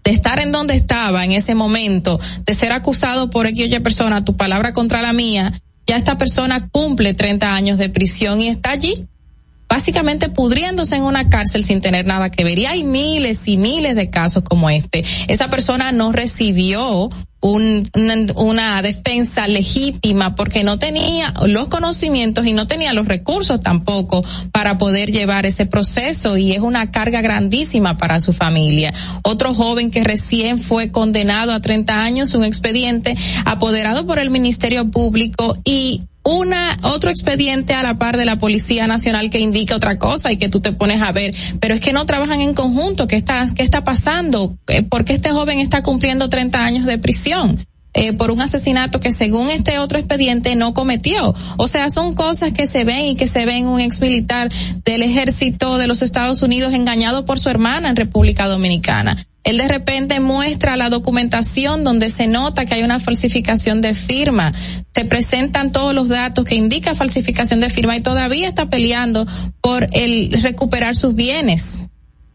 de 0.05 0.11
estar 0.11 0.41
en 0.41 0.53
donde 0.53 0.75
estaba 0.75 1.25
en 1.25 1.33
ese 1.33 1.55
momento, 1.55 2.21
de 2.45 2.55
ser 2.55 2.73
acusado 2.73 3.31
por 3.31 3.47
X 3.47 3.75
o 3.75 3.83
persona, 3.83 4.23
tu 4.23 4.37
palabra 4.37 4.75
contra 4.75 5.01
la 5.01 5.15
mía, 5.15 5.59
ya 5.87 5.97
esta 5.97 6.19
persona 6.19 6.69
cumple 6.69 7.15
30 7.15 7.55
años 7.55 7.79
de 7.79 7.89
prisión 7.89 8.43
y 8.43 8.49
está 8.49 8.73
allí 8.73 9.07
básicamente 9.71 10.29
pudriéndose 10.29 10.97
en 10.97 11.05
una 11.05 11.29
cárcel 11.29 11.65
sin 11.65 11.81
tener 11.81 12.05
nada 12.05 12.29
que 12.29 12.43
ver. 12.43 12.59
Y 12.59 12.67
hay 12.67 12.83
miles 12.85 13.47
y 13.47 13.57
miles 13.57 13.95
de 13.95 14.11
casos 14.11 14.43
como 14.43 14.69
este. 14.69 15.05
Esa 15.29 15.49
persona 15.49 15.93
no 15.93 16.11
recibió 16.11 17.09
un, 17.43 17.89
una, 17.95 18.15
una, 18.37 18.83
defensa 18.83 19.49
legítima 19.49 20.35
porque 20.35 20.63
no 20.63 20.79
tenía 20.79 21.33
los 21.47 21.69
conocimientos 21.69 22.47
y 22.47 22.53
no 22.53 22.67
tenía 22.67 22.93
los 22.93 23.07
recursos 23.07 23.63
tampoco 23.63 24.23
para 24.53 24.77
poder 24.77 25.11
llevar 25.11 25.47
ese 25.47 25.65
proceso 25.65 26.37
y 26.37 26.53
es 26.53 26.59
una 26.59 26.91
carga 26.91 27.23
grandísima 27.23 27.97
para 27.97 28.21
su 28.21 28.33
familia. 28.33 28.93
Otro 29.23 29.55
joven 29.55 29.91
que 29.91 30.05
recién 30.05 30.59
fue 30.59 30.91
condenado 30.91 31.53
a 31.53 31.61
30 31.61 32.03
años, 32.03 32.35
un 32.35 32.45
expediente 32.45 33.17
apoderado 33.47 34.05
por 34.05 34.19
el 34.19 34.31
Ministerio 34.31 34.91
Público 34.91 35.57
y 35.65 36.03
una 36.23 36.79
otro 36.83 37.11
expediente 37.11 37.75
a 37.75 37.83
la 37.83 37.99
par 37.99 38.17
de 38.17 38.25
la 38.25 38.37
Policía 38.37 38.87
Nacional 38.87 39.31
que 39.31 39.41
indica 39.41 39.77
otra 39.77 39.99
cosa 39.99 40.33
y 40.33 40.37
que 40.37 40.49
tú 40.49 40.61
te 40.61 40.73
pones 40.73 41.01
a 41.01 41.13
ver, 41.13 41.35
pero 41.61 41.75
es 41.75 41.81
que 41.81 41.93
no 41.93 42.07
trabajan 42.07 42.41
en 42.41 42.55
conjunto, 42.55 43.07
¿qué 43.07 43.17
está 43.17 43.47
qué 43.55 43.63
está 43.63 43.85
pasando? 43.85 44.57
Eh, 44.69 44.83
¿Por 44.83 45.05
qué 45.05 45.15
este 45.15 45.31
joven 45.31 45.59
está 45.59 45.83
cumpliendo 45.83 46.29
30 46.29 46.65
años 46.65 46.87
de 46.87 46.99
prisión? 46.99 47.59
Eh, 47.93 48.13
por 48.13 48.31
un 48.31 48.41
asesinato 48.41 49.01
que 49.01 49.11
según 49.11 49.51
este 49.51 49.81
otro 49.81 49.99
expediente 49.99 50.55
no 50.55 50.75
cometió. 50.75 51.35
O 51.57 51.67
sea, 51.67 51.89
son 51.89 52.15
cosas 52.15 52.53
que 52.53 52.69
se 52.69 52.85
ven 52.85 53.01
y 53.01 53.17
que 53.17 53.27
se 53.27 53.47
ven 53.47 53.67
un 53.67 53.81
ex 53.81 54.01
militar 54.01 54.49
del 54.85 55.03
ejército 55.03 55.77
de 55.77 55.89
los 55.89 56.01
Estados 56.01 56.41
Unidos 56.43 56.73
engañado 56.73 57.25
por 57.25 57.41
su 57.41 57.49
hermana 57.49 57.89
en 57.89 57.97
República 57.97 58.47
Dominicana. 58.47 59.17
Él 59.45 59.57
de 59.57 59.69
repente 59.69 60.21
muestra 60.21 60.77
la 60.77 60.91
documentación 60.91 61.83
donde 61.83 62.11
se 62.11 62.27
nota 62.27 62.67
que 62.67 62.75
hay 62.75 62.83
una 62.83 63.01
falsificación 63.01 63.81
de 63.81 63.95
firma. 63.95 64.53
Se 64.95 65.05
presentan 65.05 65.73
todos 65.73 65.95
los 65.95 66.09
datos 66.09 66.45
que 66.45 66.57
indica 66.57 66.95
falsificación 66.95 67.61
de 67.61 67.71
firma 67.71 67.97
y 67.97 68.03
todavía 68.03 68.49
está 68.49 68.69
peleando 68.69 69.27
por 69.61 69.89
el 69.93 70.33
recuperar 70.43 70.95
sus 70.95 71.15
bienes. 71.15 71.87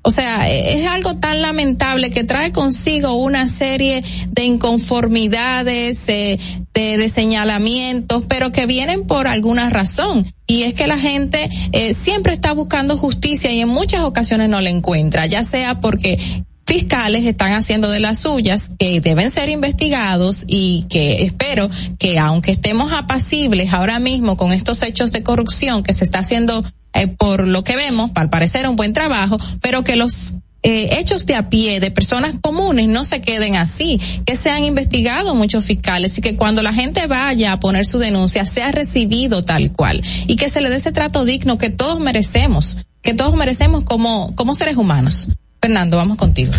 O 0.07 0.11
sea, 0.11 0.48
es 0.48 0.86
algo 0.86 1.15
tan 1.15 1.41
lamentable 1.41 2.11
que 2.11 2.23
trae 2.23 2.52
consigo 2.52 3.15
una 3.15 3.48
serie 3.48 4.03
de 4.30 4.44
inconformidades, 4.44 6.07
eh, 6.10 6.38
de, 6.76 6.98
de, 6.98 7.10
señalamientos, 7.10 8.23
pero 8.30 8.52
que 8.52 8.68
vienen 8.68 9.07
por 9.07 9.27
alguna 9.27 9.72
razón. 9.72 10.32
Y 10.45 10.61
es 10.61 10.76
que 10.76 10.86
la 10.86 10.99
gente 10.99 11.49
eh, 11.72 11.95
siempre 11.95 12.34
está 12.34 12.52
buscando 12.52 12.98
justicia 12.98 13.52
y 13.52 13.61
en 13.61 13.69
muchas 13.69 14.02
ocasiones 14.02 14.48
no 14.48 14.61
la 14.61 14.69
encuentra, 14.69 15.26
ya 15.26 15.44
sea 15.44 15.80
porque 15.80 16.19
fiscales 16.66 17.26
están 17.26 17.54
haciendo 17.54 17.90
de 17.90 18.00
las 18.00 18.20
suyas, 18.20 18.72
que 18.80 19.00
deben 19.00 19.32
ser 19.32 19.50
investigados 19.50 20.46
y 20.48 20.86
que 20.90 21.24
espero 21.24 21.70
que 22.00 22.18
aunque 22.18 22.52
estemos 22.52 22.92
apacibles 22.92 23.72
ahora 23.74 24.00
mismo 24.00 24.36
con 24.36 24.52
estos 24.52 24.82
hechos 24.84 25.12
de 25.12 25.24
corrupción 25.24 25.84
que 25.84 25.94
se 25.94 26.04
está 26.04 26.20
haciendo 26.20 26.64
eh, 26.94 27.08
por 27.08 27.48
lo 27.48 27.64
que 27.64 27.76
vemos, 27.76 28.12
al 28.16 28.30
parecer 28.30 28.68
un 28.68 28.76
buen 28.76 28.94
trabajo, 28.94 29.38
pero 29.62 29.84
que 29.84 29.96
los 29.96 30.36
eh, 30.64 30.98
hechos 31.00 31.28
de 31.28 31.36
a 31.36 31.50
pie 31.50 31.80
de 31.80 31.92
personas 31.92 32.34
comunes 32.42 32.88
no 32.88 33.04
se 33.04 33.22
queden 33.22 33.56
así, 33.56 34.00
que 34.26 34.36
se 34.36 34.50
han 34.50 34.64
investigado 34.64 35.36
muchos 35.36 35.66
fiscales 35.66 36.18
y 36.18 36.22
que 36.22 36.36
cuando 36.36 36.64
la 36.64 36.74
gente 36.74 37.06
vaya 37.06 37.52
a 37.52 37.60
poner 37.60 37.86
su 37.86 38.00
denuncia 38.00 38.48
sea 38.48 38.72
recibido 38.72 39.44
tal 39.44 39.72
cual 39.74 40.02
y 40.26 40.38
que 40.38 40.50
se 40.50 40.62
le 40.62 40.72
dé 40.72 40.78
ese 40.78 40.92
trato 40.92 41.24
digno 41.24 41.60
que 41.60 41.70
todos 41.70 42.00
merecemos, 42.00 42.80
que 43.04 43.14
todos 43.14 43.36
merecemos 43.36 43.84
como, 43.84 44.34
como 44.36 44.56
seres 44.56 44.78
humanos. 44.78 45.30
Fernando, 45.66 45.98
vamos 45.98 46.16
contigo. 46.20 46.52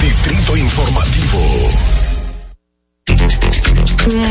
Distrito 0.00 0.56
Informativo. 0.56 1.38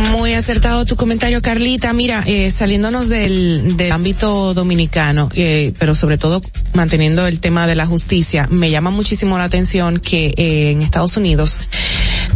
Muy 0.09 0.33
acertado 0.33 0.83
tu 0.85 0.95
comentario, 0.95 1.43
Carlita. 1.43 1.93
Mira, 1.93 2.23
eh, 2.25 2.49
saliéndonos 2.49 3.07
del, 3.07 3.77
del 3.77 3.91
ámbito 3.91 4.55
dominicano, 4.55 5.29
eh, 5.35 5.73
pero 5.77 5.93
sobre 5.93 6.17
todo 6.17 6.41
manteniendo 6.73 7.27
el 7.27 7.39
tema 7.39 7.67
de 7.67 7.75
la 7.75 7.85
justicia, 7.85 8.47
me 8.49 8.71
llama 8.71 8.89
muchísimo 8.89 9.37
la 9.37 9.43
atención 9.43 9.99
que 9.99 10.33
eh, 10.37 10.71
en 10.71 10.81
Estados 10.81 11.17
Unidos 11.17 11.59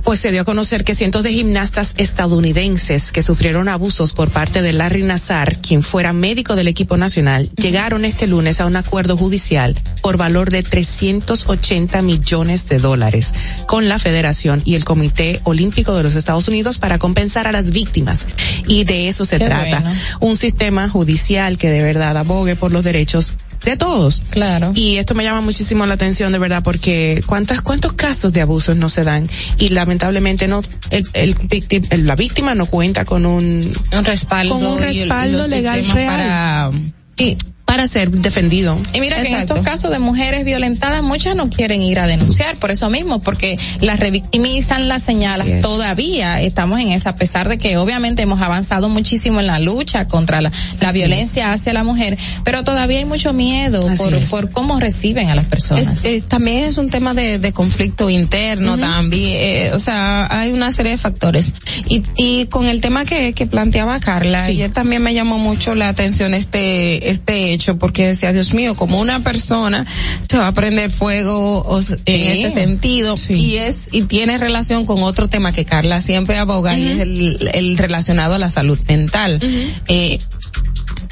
pues 0.06 0.20
se 0.20 0.32
dio 0.32 0.42
a 0.44 0.46
conocer 0.46 0.84
que 0.84 0.94
cientos 0.94 1.24
de 1.24 1.32
gimnastas 1.32 1.96
estadounidenses 1.98 3.12
que 3.12 3.24
sufrieron 3.24 3.68
abusos 3.68 4.14
por 4.14 4.30
parte 4.30 4.62
de 4.62 4.72
Larry 4.72 5.02
Nazar, 5.02 5.58
quien 5.58 5.82
fuera 5.82 6.14
médico 6.14 6.56
del 6.56 6.68
equipo 6.68 6.96
nacional, 6.96 7.50
llegaron 7.58 8.06
este 8.06 8.28
lunes 8.28 8.62
a 8.62 8.68
un 8.68 8.76
acuerdo 8.76 9.18
judicial 9.18 9.76
por 10.02 10.18
valor 10.18 10.52
de 10.52 10.62
380 10.62 12.04
millones 12.04 12.68
de 12.68 12.78
dólares 12.78 13.34
con 13.66 13.90
la 13.90 13.98
Federación 13.98 14.62
y 14.64 14.76
el 14.76 14.86
Comité 14.86 15.42
Olímpico 15.44 15.98
de 15.98 16.04
los 16.04 16.14
Estados 16.14 16.48
Unidos 16.48 16.78
para 16.78 17.00
compensar 17.00 17.48
a 17.48 17.52
las 17.52 17.72
víctimas. 17.72 18.28
Y 18.68 18.84
de 18.84 19.08
eso 19.08 19.26
se 19.26 19.40
Qué 19.40 19.46
trata. 19.46 19.80
bueno. 19.80 20.00
Un 20.20 20.38
sistema 20.38 20.88
judicial 20.88 21.58
que 21.58 21.72
de 21.72 21.84
verdad 21.84 22.16
abogue 22.16 22.56
por 22.56 22.72
los 22.72 22.84
derechos 22.84 23.34
de 23.66 23.78
todos. 23.78 24.24
Claro. 24.30 24.72
Y 24.76 24.98
esto 24.98 25.16
me 25.16 25.24
llama 25.24 25.42
muchísimo 25.42 25.86
la 25.86 25.96
atención 25.96 26.32
de 26.32 26.40
verdad 26.40 26.64
porque 26.64 27.24
cuántas 27.26 27.62
cuántos 27.62 27.94
casos 27.94 28.34
de 28.34 28.42
abusos 28.42 28.76
no 28.76 28.90
se 28.90 29.04
dan 29.04 29.28
y 29.58 29.70
lamentablemente 29.70 30.48
no 30.48 30.62
el, 30.92 31.08
el 31.14 32.06
la 32.06 32.16
víctima 32.16 32.56
no 32.56 32.66
cuenta 32.66 33.06
con 33.06 33.26
un 33.26 33.72
un 33.94 34.06
respaldo 34.06 34.56
con 34.56 34.66
un 34.66 34.80
respaldo 34.80 35.48
legal 35.48 35.86
real 35.88 36.08
para 36.08 36.72
y 37.18 37.38
para 37.76 37.88
ser 37.88 38.10
defendido. 38.10 38.80
Y 38.94 39.02
mira 39.02 39.18
que 39.18 39.28
en 39.28 39.34
Exacto. 39.34 39.56
estos 39.56 39.66
casos 39.70 39.92
de 39.92 40.00
mujeres 40.00 40.46
violentadas, 40.46 41.04
muchas 41.04 41.36
no 41.36 41.50
quieren 41.50 41.82
ir 41.82 42.00
a 42.00 42.08
denunciar 42.08 42.56
por 42.56 42.72
eso 42.72 42.90
mismo, 42.90 43.20
porque 43.20 43.60
las 43.82 44.00
revictimizan, 44.00 44.88
las 44.88 45.04
señalan. 45.04 45.46
Es. 45.50 45.62
Todavía 45.62 46.40
estamos 46.42 46.80
en 46.80 46.88
esa, 46.94 47.10
a 47.10 47.16
pesar 47.16 47.50
de 47.50 47.58
que 47.58 47.76
obviamente 47.76 48.22
hemos 48.22 48.42
avanzado 48.42 48.88
muchísimo 48.88 49.42
en 49.42 49.48
la 49.48 49.60
lucha 49.60 50.06
contra 50.06 50.40
la, 50.40 50.54
la 50.80 50.88
Así 50.90 51.00
violencia 51.00 51.52
hacia 51.52 51.74
la 51.74 51.84
mujer, 51.84 52.18
pero 52.46 52.64
todavía 52.64 53.00
hay 53.00 53.06
mucho 53.06 53.34
miedo 53.34 53.86
Así 53.90 53.98
por, 53.98 54.14
es. 54.14 54.30
por 54.30 54.52
cómo 54.52 54.80
reciben 54.80 55.30
a 55.30 55.36
las 55.36 55.46
personas. 55.46 55.98
Es, 55.98 56.06
eh, 56.06 56.24
también 56.26 56.64
es 56.64 56.78
un 56.78 56.90
tema 56.90 57.14
de, 57.14 57.40
de 57.40 57.52
conflicto 57.52 58.10
interno 58.10 58.78
también, 58.78 59.36
eh, 59.38 59.72
o 59.74 59.80
sea, 59.80 60.28
hay 60.32 60.54
una 60.54 60.72
serie 60.72 60.94
de 60.94 60.98
factores. 60.98 61.54
Y, 61.90 62.04
y 62.16 62.46
con 62.46 62.68
el 62.68 62.80
tema 62.80 63.04
que, 63.04 63.34
que 63.34 63.46
planteaba 63.48 64.00
Carla, 64.00 64.40
Sí. 64.46 64.52
ayer 64.52 64.72
también 64.72 65.02
me 65.04 65.14
llamó 65.14 65.38
mucho 65.40 65.76
la 65.76 65.90
atención 65.90 66.34
este, 66.34 67.10
este 67.10 67.52
hecho, 67.52 67.65
porque 67.74 68.06
decía, 68.08 68.32
Dios 68.32 68.54
mío, 68.54 68.76
como 68.76 69.00
una 69.00 69.22
persona 69.22 69.86
se 70.30 70.38
va 70.38 70.48
a 70.48 70.52
prender 70.52 70.92
fuego 70.92 71.62
o 71.62 71.80
en 71.80 71.98
ese 72.06 72.52
sentido, 72.52 73.18
Sí. 73.18 73.34
y 73.34 73.58
es, 73.58 73.90
y 73.92 74.04
tiene 74.04 74.38
relación 74.38 74.86
con 74.86 75.02
otro 75.02 75.28
tema 75.28 75.52
que 75.52 75.66
Carla 75.66 76.02
siempre 76.02 76.38
aboga, 76.38 76.78
y 76.78 76.88
es 76.88 77.00
el, 77.00 77.50
el 77.54 77.78
relacionado 77.78 78.36
a 78.36 78.40
la 78.40 78.50
salud 78.52 78.78
mental. 78.88 79.40
Eh, 79.88 80.20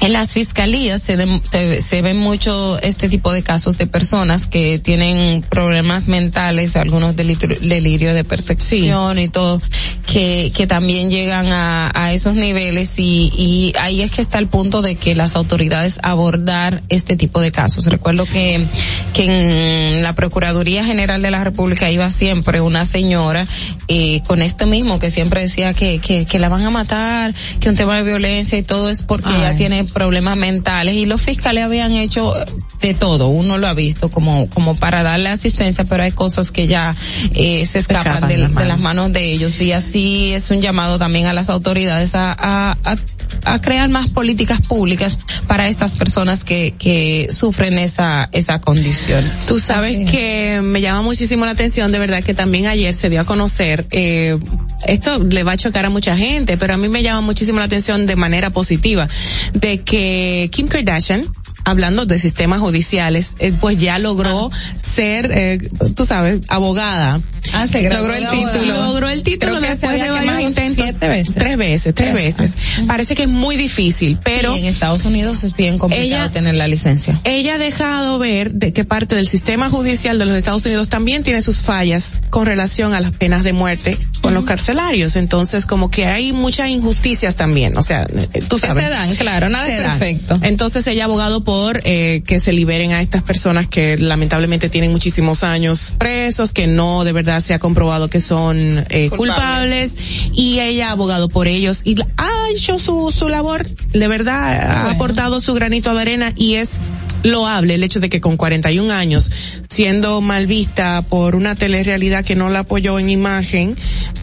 en 0.00 0.12
las 0.12 0.32
fiscalías 0.32 1.02
se, 1.02 1.16
se, 1.50 1.82
se 1.82 2.02
ven 2.02 2.16
mucho 2.16 2.78
este 2.80 3.08
tipo 3.08 3.32
de 3.32 3.42
casos 3.42 3.78
de 3.78 3.86
personas 3.86 4.46
que 4.46 4.78
tienen 4.78 5.42
problemas 5.42 6.08
mentales, 6.08 6.76
algunos 6.76 7.16
delitro- 7.16 7.58
delirio 7.58 8.14
de 8.14 8.24
percepción 8.24 9.18
y 9.18 9.28
todo, 9.28 9.60
que, 10.06 10.52
que 10.54 10.66
también 10.66 11.10
llegan 11.10 11.46
a, 11.48 11.90
a 11.94 12.12
esos 12.12 12.34
niveles 12.34 12.98
y, 12.98 13.32
y 13.36 13.72
ahí 13.80 14.02
es 14.02 14.10
que 14.10 14.22
está 14.22 14.38
el 14.38 14.46
punto 14.48 14.82
de 14.82 14.96
que 14.96 15.14
las 15.14 15.36
autoridades 15.36 15.98
abordar 16.02 16.82
este 16.88 17.16
tipo 17.16 17.40
de 17.40 17.52
casos. 17.52 17.86
Recuerdo 17.86 18.24
que, 18.26 18.64
que 19.12 19.96
en 19.96 20.02
la 20.02 20.14
Procuraduría 20.14 20.84
General 20.84 21.22
de 21.22 21.30
la 21.30 21.42
República 21.44 21.90
iba 21.90 22.10
siempre 22.10 22.60
una 22.60 22.84
señora 22.86 23.46
eh, 23.88 24.22
con 24.26 24.42
esto 24.42 24.66
mismo 24.66 24.98
que 24.98 25.10
siempre 25.10 25.40
decía 25.40 25.74
que, 25.74 25.98
que, 25.98 26.26
que 26.26 26.38
la 26.38 26.48
van 26.48 26.62
a 26.64 26.70
matar, 26.70 27.34
que 27.60 27.68
un 27.68 27.76
tema 27.76 27.96
de 27.96 28.02
violencia 28.02 28.58
y 28.58 28.62
todo 28.62 28.90
es 28.90 29.02
porque 29.02 29.28
Ay. 29.30 29.36
ella 29.36 29.56
tiene 29.56 29.83
problemas 29.92 30.36
mentales 30.36 30.94
y 30.94 31.06
los 31.06 31.22
fiscales 31.22 31.64
habían 31.64 31.92
hecho 31.92 32.34
de 32.80 32.94
todo, 32.94 33.28
uno 33.28 33.56
lo 33.58 33.66
ha 33.66 33.74
visto 33.74 34.10
como, 34.10 34.48
como 34.50 34.74
para 34.74 35.02
darle 35.02 35.30
asistencia, 35.30 35.84
pero 35.84 36.02
hay 36.02 36.12
cosas 36.12 36.50
que 36.50 36.66
ya 36.66 36.94
eh, 37.34 37.64
se 37.66 37.78
escapan, 37.78 38.06
escapan 38.06 38.28
de, 38.28 38.38
las 38.38 38.54
de 38.54 38.64
las 38.66 38.78
manos. 38.78 39.12
de 39.12 39.32
ellos 39.32 39.60
y 39.60 39.72
así 39.72 40.32
es 40.32 40.50
un 40.50 40.60
llamado 40.60 40.98
también 40.98 41.26
a 41.26 41.32
las 41.32 41.48
autoridades 41.48 42.14
a, 42.14 42.32
a, 42.32 42.76
a, 42.84 42.96
a 43.44 43.60
crear 43.60 43.88
más 43.88 44.10
políticas 44.10 44.60
públicas 44.60 45.18
para 45.46 45.68
estas 45.68 45.92
personas 45.92 46.44
que, 46.44 46.74
que 46.78 47.28
sufren 47.30 47.78
esa, 47.78 48.28
esa 48.32 48.60
condición. 48.60 49.24
Tú 49.46 49.58
sabes 49.58 50.10
que 50.10 50.60
me 50.62 50.80
llama 50.80 51.02
muchísimo 51.02 51.44
la 51.44 51.52
atención, 51.52 51.92
de 51.92 51.98
verdad, 51.98 52.22
que 52.22 52.34
también 52.34 52.66
ayer 52.66 52.92
se 52.92 53.10
dio 53.10 53.20
a 53.20 53.24
conocer, 53.24 53.86
eh, 53.90 54.38
esto 54.86 55.22
le 55.22 55.42
va 55.42 55.52
a 55.52 55.56
chocar 55.56 55.86
a 55.86 55.90
mucha 55.90 56.16
gente, 56.16 56.56
pero 56.56 56.74
a 56.74 56.76
mí 56.76 56.88
me 56.88 57.02
llama 57.02 57.20
muchísimo 57.20 57.58
la 57.58 57.64
atención 57.64 58.06
de 58.06 58.16
manera 58.16 58.50
positiva, 58.50 59.08
de 59.52 59.73
que 59.78 60.48
Kim 60.52 60.68
Kardashian, 60.68 61.24
hablando 61.64 62.06
de 62.06 62.18
sistemas 62.18 62.60
judiciales, 62.60 63.34
eh, 63.38 63.52
pues 63.58 63.78
ya 63.78 63.98
logró 63.98 64.50
ser, 64.80 65.30
eh, 65.32 65.58
tú 65.94 66.04
sabes, 66.04 66.40
abogada. 66.48 67.20
Ah, 67.52 67.66
se 67.68 67.88
logró 67.88 68.14
el 68.14 68.28
título. 68.30 68.74
Logró 68.86 69.08
el 69.08 69.22
título 69.22 69.60
que 69.60 69.68
después 69.68 70.00
de 70.02 70.10
varios 70.10 70.42
intentos. 70.42 70.84
siete 70.84 71.08
veces. 71.08 71.34
Tres 71.34 71.56
veces, 71.56 71.94
tres 71.94 72.12
Tres. 72.12 72.36
veces. 72.38 72.54
Parece 72.86 73.14
que 73.14 73.22
es 73.22 73.28
muy 73.28 73.56
difícil, 73.56 74.18
pero 74.22 74.56
Y 74.56 74.60
en 74.60 74.64
Estados 74.66 75.04
Unidos 75.04 75.44
es 75.44 75.54
bien 75.54 75.78
complicado 75.78 76.06
Ella- 76.24 76.30
tener 76.32 76.54
la 76.54 76.66
licencia. 76.68 77.20
ella 77.24 77.54
ha 77.54 77.58
dejado 77.58 78.18
ver 78.18 78.52
de 78.54 78.72
que 78.72 78.84
parte 78.84 79.14
del 79.14 79.26
sistema 79.26 79.70
judicial 79.70 80.18
de 80.18 80.24
los 80.24 80.36
Estados 80.36 80.64
Unidos 80.66 80.88
también 80.88 81.22
tiene 81.22 81.40
sus 81.42 81.62
fallas 81.62 82.14
con 82.30 82.46
relación 82.46 82.92
a 82.94 83.00
las 83.00 83.12
penas 83.12 83.44
de 83.44 83.52
muerte 83.52 83.96
con 84.20 84.34
los 84.34 84.44
carcelarios. 84.44 85.16
Entonces, 85.16 85.66
como 85.66 85.90
que 85.90 86.06
hay 86.06 86.32
muchas 86.32 86.68
injusticias 86.70 87.36
también. 87.36 87.76
O 87.76 87.82
sea, 87.82 88.06
eh, 88.32 88.42
tú 88.48 88.56
Que 88.56 88.66
sabes. 88.68 88.84
se 88.84 88.90
dan, 88.90 89.14
claro, 89.16 89.48
nada 89.48 89.68
es 89.68 89.80
dan. 89.82 89.98
perfecto. 89.98 90.34
Entonces 90.42 90.86
ella 90.86 91.02
ha 91.02 91.06
abogado 91.06 91.44
por 91.44 91.80
eh, 91.84 92.22
que 92.26 92.40
se 92.40 92.52
liberen 92.52 92.92
a 92.92 93.02
estas 93.02 93.22
personas 93.22 93.68
que 93.68 93.96
lamentablemente 93.98 94.68
tienen 94.68 94.90
muchísimos 94.92 95.44
años 95.44 95.92
presos, 95.98 96.52
que 96.52 96.66
no 96.66 97.04
de 97.04 97.12
verdad 97.12 97.33
se 97.40 97.54
ha 97.54 97.58
comprobado 97.58 98.08
que 98.08 98.20
son 98.20 98.84
eh, 98.90 99.10
culpables. 99.10 99.92
y 100.32 100.60
ella 100.60 100.88
ha 100.88 100.92
abogado 100.92 101.28
por 101.28 101.46
ellos 101.48 101.82
y 101.84 101.96
ha 102.16 102.30
hecho 102.52 102.78
su, 102.78 103.10
su 103.10 103.28
labor, 103.28 103.66
de 103.66 104.08
verdad 104.08 104.54
ha 104.88 104.90
aportado 104.90 105.40
su 105.40 105.54
granito 105.54 105.94
de 105.94 106.00
arena 106.00 106.32
y 106.36 106.54
es 106.54 106.80
loable 107.22 107.74
el 107.74 107.82
hecho 107.82 108.00
de 108.00 108.10
que 108.10 108.20
con 108.20 108.36
41 108.36 108.92
años, 108.92 109.30
siendo 109.70 110.20
mal 110.20 110.46
vista 110.46 111.02
por 111.08 111.36
una 111.36 111.54
telerrealidad 111.54 112.22
que 112.24 112.34
no 112.36 112.50
la 112.50 112.60
apoyó 112.60 112.98
en 112.98 113.08
imagen, 113.08 113.74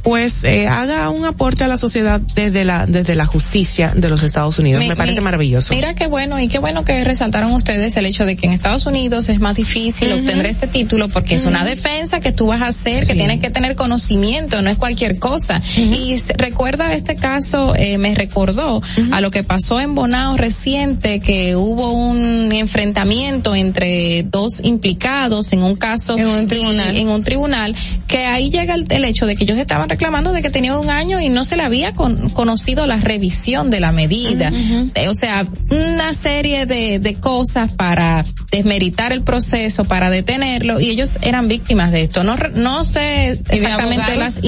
pues 0.04 0.44
eh, 0.44 0.68
haga 0.68 1.10
un 1.10 1.26
aporte 1.26 1.64
a 1.64 1.68
la 1.68 1.78
sociedad 1.78 2.22
desde 2.36 2.64
la 2.64 2.86
desde 2.86 3.16
la 3.16 3.26
justicia 3.26 3.94
de 3.96 4.08
los 4.10 4.22
Estados 4.22 4.60
Unidos. 4.60 4.82
Mi- 4.82 4.88
Me 4.90 4.96
parece 4.96 5.20
mi- 5.20 5.24
maravilloso. 5.26 5.74
Mira 5.74 5.96
qué 5.96 6.06
bueno 6.08 6.40
y 6.40 6.48
qué 6.48 6.60
bueno 6.60 6.86
que 6.86 7.04
resaltaron 7.04 7.52
ustedes 7.54 7.98
el 7.98 8.06
hecho 8.06 8.26
de 8.26 8.36
que 8.36 8.46
en 8.46 8.54
Estados 8.54 8.86
Unidos 8.86 9.30
es 9.30 9.40
más 9.40 9.56
difícil 9.56 10.12
obtener 10.14 10.46
este 10.46 10.68
título 10.68 11.10
porque 11.10 11.34
es 11.36 11.46
una 11.46 11.64
defensa 11.64 12.20
que 12.20 12.32
tú 12.32 12.48
vas 12.48 12.62
a 12.62 12.68
hacer, 12.68 13.01
que 13.06 13.14
tienes 13.16 13.40
que 13.40 13.50
tener 13.50 13.76
conocimiento, 13.76 14.62
no 14.62 14.70
es 14.70 14.78
cualquier 14.78 15.20
cosa. 15.20 15.62
Y 15.78 16.16
recuerda 16.38 16.94
este 16.94 17.16
caso, 17.16 17.74
eh, 17.76 17.98
me 17.98 18.14
recordó 18.16 18.82
a 19.12 19.22
lo 19.22 19.32
que 19.32 19.44
pasó 19.44 19.80
en 19.80 19.96
Bonao 19.96 20.38
reciente, 20.38 21.20
que 21.20 21.56
hubo 21.56 21.92
un 21.92 22.52
enfrentamiento 22.52 23.56
entre 23.56 24.24
dos 24.24 24.62
implicados 24.64 25.54
en 25.54 25.64
un 25.64 25.76
caso 25.76 26.18
en 26.18 26.28
un 26.28 26.48
tribunal, 26.48 26.96
en 26.98 27.08
un 27.10 27.24
tribunal 27.24 27.76
que 28.08 28.26
ahí 28.26 28.50
llega 28.50 28.74
el, 28.76 28.86
el 28.90 29.06
hecho 29.06 29.26
de 29.26 29.36
que 29.36 29.44
ellos 29.46 29.58
estaban 29.58 29.88
reclamando 29.90 30.32
de 30.34 30.42
que 30.42 30.50
tenía 30.50 30.78
un 30.78 30.90
año 30.90 31.20
y 31.22 31.30
no 31.30 31.44
se 31.44 31.56
le 31.56 31.64
había 31.64 31.94
con- 31.94 32.30
conocido 32.30 32.86
la 32.88 32.98
revisión 32.98 33.70
de 33.70 33.80
la 33.80 33.92
medida. 33.92 34.52
Eh, 34.96 35.08
o 35.08 35.14
sea, 35.14 35.48
una 35.70 36.14
serie 36.14 36.66
de, 36.66 37.00
de 37.00 37.16
cosas 37.16 37.72
para 37.72 38.24
desmeritar 38.52 39.14
el 39.14 39.22
proceso, 39.22 39.86
para 39.86 40.10
detenerlo, 40.10 40.80
y 40.80 40.90
ellos 40.90 41.18
eran 41.22 41.48
víctimas 41.48 41.92
de 41.92 42.04
esto. 42.04 42.24
No, 42.24 42.36
no 42.56 42.84
sé 42.92 43.40
exactamente 43.50 44.16
las 44.16 44.44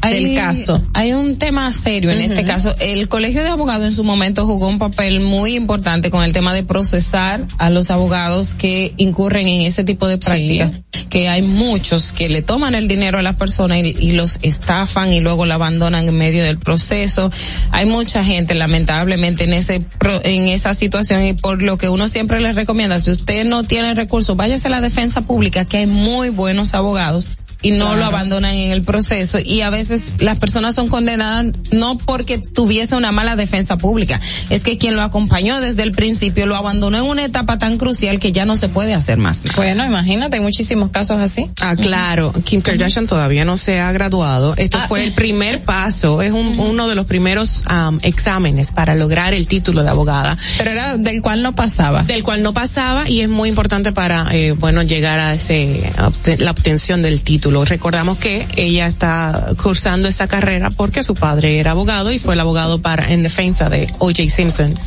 hay- 0.00 0.24
del 0.24 0.36
caso. 0.36 0.80
Hay 0.94 1.12
un 1.12 1.36
tema 1.36 1.72
serio 1.72 2.10
en 2.10 2.20
este 2.20 2.44
caso. 2.44 2.74
El 2.80 3.08
Colegio 3.08 3.42
de 3.42 3.48
Abogados 3.48 3.84
en 3.86 3.92
su 3.92 4.04
momento 4.04 4.46
jugó 4.46 4.68
un 4.68 4.78
papel 4.78 5.20
muy 5.20 5.54
importante 5.56 6.10
con 6.10 6.22
el 6.22 6.32
tema 6.32 6.54
de 6.54 6.62
procesar 6.62 7.44
a 7.58 7.70
los 7.70 7.90
abogados 7.90 8.54
que 8.54 8.92
incurren 8.96 9.48
en 9.48 9.62
ese 9.62 9.84
tipo 9.84 10.08
de 10.08 10.18
prácticas. 10.18 10.82
Que 11.10 11.28
hay 11.28 11.40
muchos 11.42 12.12
que 12.12 12.28
le 12.28 12.42
toman 12.42 12.74
el 12.74 12.88
dinero 12.88 13.18
a 13.18 13.22
las 13.22 13.36
personas 13.36 13.78
y, 13.78 13.96
y 13.98 14.12
los 14.12 14.38
estafan 14.42 15.12
y 15.12 15.20
luego 15.20 15.46
la 15.46 15.54
abandonan 15.54 16.06
en 16.08 16.16
medio 16.16 16.42
del 16.42 16.58
proceso. 16.58 17.30
Hay 17.70 17.86
mucha 17.86 18.24
gente 18.24 18.54
lamentablemente 18.54 19.44
en 19.44 19.52
ese 19.52 19.80
en 20.24 20.48
esa 20.48 20.74
situación 20.74 21.24
y 21.24 21.32
por 21.32 21.62
lo 21.62 21.78
que 21.78 21.88
uno 21.88 22.08
siempre 22.08 22.40
les 22.40 22.54
recomienda, 22.54 22.98
si 23.00 23.10
usted 23.12 23.44
no 23.44 23.62
tiene 23.64 23.94
recursos, 23.94 24.36
váyase 24.36 24.66
a 24.68 24.70
la 24.70 24.80
defensa 24.80 25.22
pública 25.22 25.64
que 25.64 25.78
hay 25.78 25.86
muy 25.86 26.28
buenos 26.30 26.74
abogados 26.74 27.30
y 27.66 27.70
no 27.72 27.86
Claro. 27.86 28.00
lo 28.00 28.04
abandonan 28.06 28.54
en 28.54 28.72
el 28.72 28.82
proceso 28.82 29.38
y 29.38 29.60
a 29.62 29.70
veces 29.70 30.14
las 30.18 30.38
personas 30.38 30.74
son 30.74 30.88
condenadas 30.88 31.46
no 31.70 31.98
porque 31.98 32.38
tuviese 32.38 32.96
una 32.96 33.12
mala 33.12 33.36
defensa 33.36 33.76
pública, 33.76 34.20
es 34.50 34.62
que 34.62 34.78
quien 34.78 34.94
lo 34.96 35.02
acompañó 35.02 35.60
desde 35.60 35.82
el 35.82 35.92
principio 35.92 36.46
lo 36.46 36.56
abandonó 36.56 36.98
en 36.98 37.04
una 37.04 37.24
etapa 37.24 37.58
tan 37.58 37.78
crucial 37.78 38.18
que 38.18 38.32
ya 38.32 38.44
no 38.44 38.56
se 38.56 38.68
puede 38.68 38.94
hacer 38.94 39.16
más. 39.18 39.42
nada. 39.44 39.56
Bueno, 39.56 39.84
imagínate, 39.86 40.36
hay 40.36 40.42
muchísimos 40.42 40.90
casos 40.90 41.18
así. 41.18 41.50
Ah, 41.60 41.74
claro. 41.76 42.32
Kim 42.44 42.60
Kardashian 42.60 43.06
todavía 43.06 43.44
no 43.44 43.56
se 43.56 43.80
ha 43.80 43.90
graduado. 43.92 44.54
Esto 44.56 44.78
Ah. 44.80 44.86
fue 44.88 45.04
el 45.04 45.12
primer 45.12 45.62
paso, 45.62 46.22
es 46.22 46.32
un- 46.32 46.58
uno 46.58 46.88
de 46.88 46.94
los 46.94 47.06
primeros 47.06 47.62
am, 47.66 47.98
exámenes 48.02 48.72
para 48.72 48.94
lograr 48.94 49.34
el 49.34 49.46
título 49.48 49.82
de 49.82 49.90
abogada. 49.90 50.36
Pero 50.58 50.70
era 50.70 50.96
del 50.96 51.20
cual 51.22 51.42
no 51.42 51.54
pasaba. 51.54 52.02
Del 52.02 52.22
cual 52.22 52.42
no 52.42 52.52
pasaba 52.52 53.08
y 53.08 53.20
es 53.20 53.28
muy 53.28 53.48
importante 53.48 53.92
para, 53.92 54.26
eh, 54.32 54.52
bueno, 54.52 54.82
llegar 54.82 55.18
a 55.18 55.34
ese, 55.34 55.90
a 55.96 56.10
la 56.38 56.50
obtención 56.50 57.02
del 57.02 57.22
título. 57.22 57.55
Recordamos 57.64 58.18
que 58.18 58.46
ella 58.56 58.86
está 58.86 59.52
cursando 59.62 60.08
esta 60.08 60.28
carrera 60.28 60.70
porque 60.70 61.02
su 61.02 61.14
padre 61.14 61.58
era 61.58 61.72
abogado 61.72 62.12
y 62.12 62.18
fue 62.18 62.34
el 62.34 62.40
abogado 62.40 62.80
para, 62.80 63.12
en 63.12 63.22
defensa 63.22 63.68
de 63.68 63.86
O.J. 63.98 64.28
Simpson. 64.28 64.78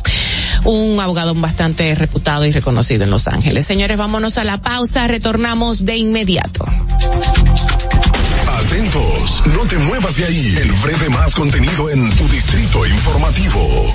Un 0.64 1.00
abogado 1.00 1.34
bastante 1.34 1.94
reputado 1.94 2.46
y 2.46 2.52
reconocido 2.52 3.04
en 3.04 3.10
Los 3.10 3.28
Ángeles. 3.28 3.66
Señores, 3.66 3.96
vámonos 3.98 4.38
a 4.38 4.44
la 4.44 4.60
pausa, 4.60 5.06
retornamos 5.08 5.84
de 5.84 5.96
inmediato. 5.96 6.64
Atentos, 8.64 9.42
no 9.46 9.66
te 9.66 9.78
muevas 9.78 10.16
de 10.16 10.24
ahí. 10.26 10.56
El 10.60 10.72
breve 10.72 11.08
más 11.08 11.34
contenido 11.34 11.90
en 11.90 12.10
tu 12.16 12.28
distrito 12.28 12.86
informativo. 12.86 13.94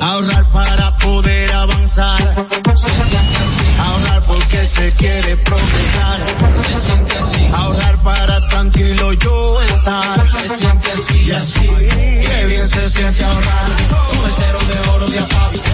Ahorrar 0.00 0.44
para 0.52 0.98
poder 0.98 1.52
avanzar. 1.52 2.46
Se 2.74 2.88
siente 2.88 3.36
así. 3.36 3.64
Ahorrar 3.78 4.22
porque 4.26 4.64
se 4.64 4.92
quiere 4.92 5.36
progresar. 5.38 6.20
Se 6.54 6.74
siente 6.74 7.18
así. 7.18 7.48
Ahorrar 7.54 7.96
para 7.98 8.48
tranquilo 8.48 9.12
yo 9.14 9.60
estar. 9.62 10.28
Se 10.28 10.48
siente 10.48 10.92
así, 10.92 11.24
y 11.24 11.30
así. 11.32 11.60
Qué 11.60 12.44
bien 12.46 12.68
se 12.68 12.90
siente 12.90 13.24
ahorrar. 13.24 13.66
Un 14.12 14.22
mesero 14.22 14.58
de 14.58 14.90
oro 14.90 15.08
de 15.08 15.18
apago 15.18 15.73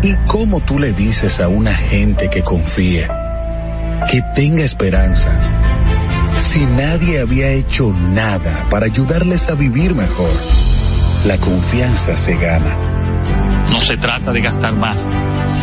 ¿Y 0.00 0.14
cómo 0.26 0.60
tú 0.60 0.78
le 0.78 0.92
dices 0.92 1.40
a 1.40 1.48
una 1.48 1.74
gente 1.74 2.30
que 2.30 2.42
confíe, 2.42 3.08
que 4.08 4.22
tenga 4.36 4.62
esperanza, 4.62 5.36
si 6.36 6.64
nadie 6.66 7.18
había 7.18 7.50
hecho 7.50 7.92
nada 7.92 8.68
para 8.70 8.86
ayudarles 8.86 9.48
a 9.48 9.54
vivir 9.54 9.96
mejor? 9.96 10.30
La 11.26 11.36
confianza 11.38 12.16
se 12.16 12.36
gana. 12.36 12.76
No 13.72 13.80
se 13.80 13.96
trata 13.96 14.30
de 14.30 14.40
gastar 14.40 14.74
más, 14.74 15.04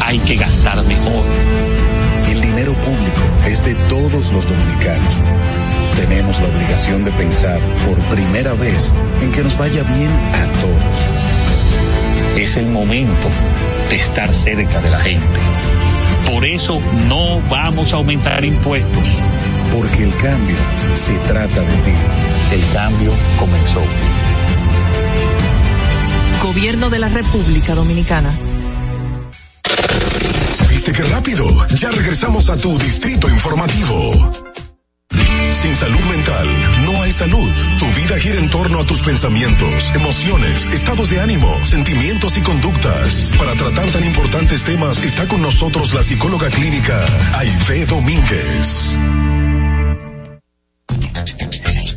hay 0.03 0.19
que 0.19 0.35
gastar 0.35 0.83
mejor. 0.83 1.23
El 2.29 2.41
dinero 2.41 2.73
público 2.73 3.21
es 3.47 3.63
de 3.63 3.73
todos 3.87 4.33
los 4.33 4.49
dominicanos. 4.49 5.15
Tenemos 5.95 6.41
la 6.41 6.49
obligación 6.49 7.05
de 7.05 7.11
pensar 7.11 7.61
por 7.87 7.97
primera 8.13 8.53
vez 8.53 8.93
en 9.21 9.31
que 9.31 9.43
nos 9.43 9.57
vaya 9.57 9.83
bien 9.83 10.11
a 10.11 10.45
todos. 10.59 11.07
Es 12.35 12.57
el 12.57 12.65
momento 12.65 13.29
de 13.89 13.95
estar 13.95 14.33
cerca 14.33 14.81
de 14.81 14.89
la 14.89 14.99
gente. 14.99 15.39
Por 16.31 16.45
eso 16.45 16.79
no 17.07 17.39
vamos 17.49 17.93
a 17.93 17.97
aumentar 17.97 18.43
impuestos. 18.43 19.03
Porque 19.71 20.03
el 20.03 20.15
cambio 20.15 20.55
se 20.93 21.13
trata 21.27 21.61
de 21.61 21.77
ti. 21.77 21.93
El 22.53 22.73
cambio 22.73 23.11
comenzó. 23.39 23.81
Gobierno 26.43 26.89
de 26.89 26.99
la 26.99 27.09
República 27.09 27.75
Dominicana. 27.75 28.33
¿Viste 30.69 30.91
qué 30.93 31.03
rápido? 31.03 31.67
Ya 31.75 31.91
regresamos 31.91 32.49
a 32.49 32.57
tu 32.57 32.77
Distrito 32.77 33.29
Informativo. 33.29 34.31
Sin 35.61 35.75
salud 35.75 36.01
mental 36.01 36.47
no 36.85 37.01
hay 37.01 37.11
salud. 37.11 37.51
Tu 37.79 37.85
vida 37.99 38.17
gira 38.17 38.39
en 38.39 38.49
torno 38.49 38.79
a 38.79 38.85
tus 38.85 39.01
pensamientos, 39.01 39.91
emociones, 39.95 40.67
estados 40.67 41.09
de 41.09 41.19
ánimo, 41.19 41.63
sentimientos 41.65 42.37
y 42.37 42.41
conductas. 42.41 43.33
Para 43.37 43.53
tratar 43.53 43.89
tan 43.89 44.03
importantes 44.03 44.63
temas 44.63 45.03
está 45.03 45.27
con 45.27 45.41
nosotros 45.41 45.93
la 45.93 46.03
psicóloga 46.03 46.49
clínica 46.49 47.05
Aide 47.39 47.85
Domínguez. 47.85 48.97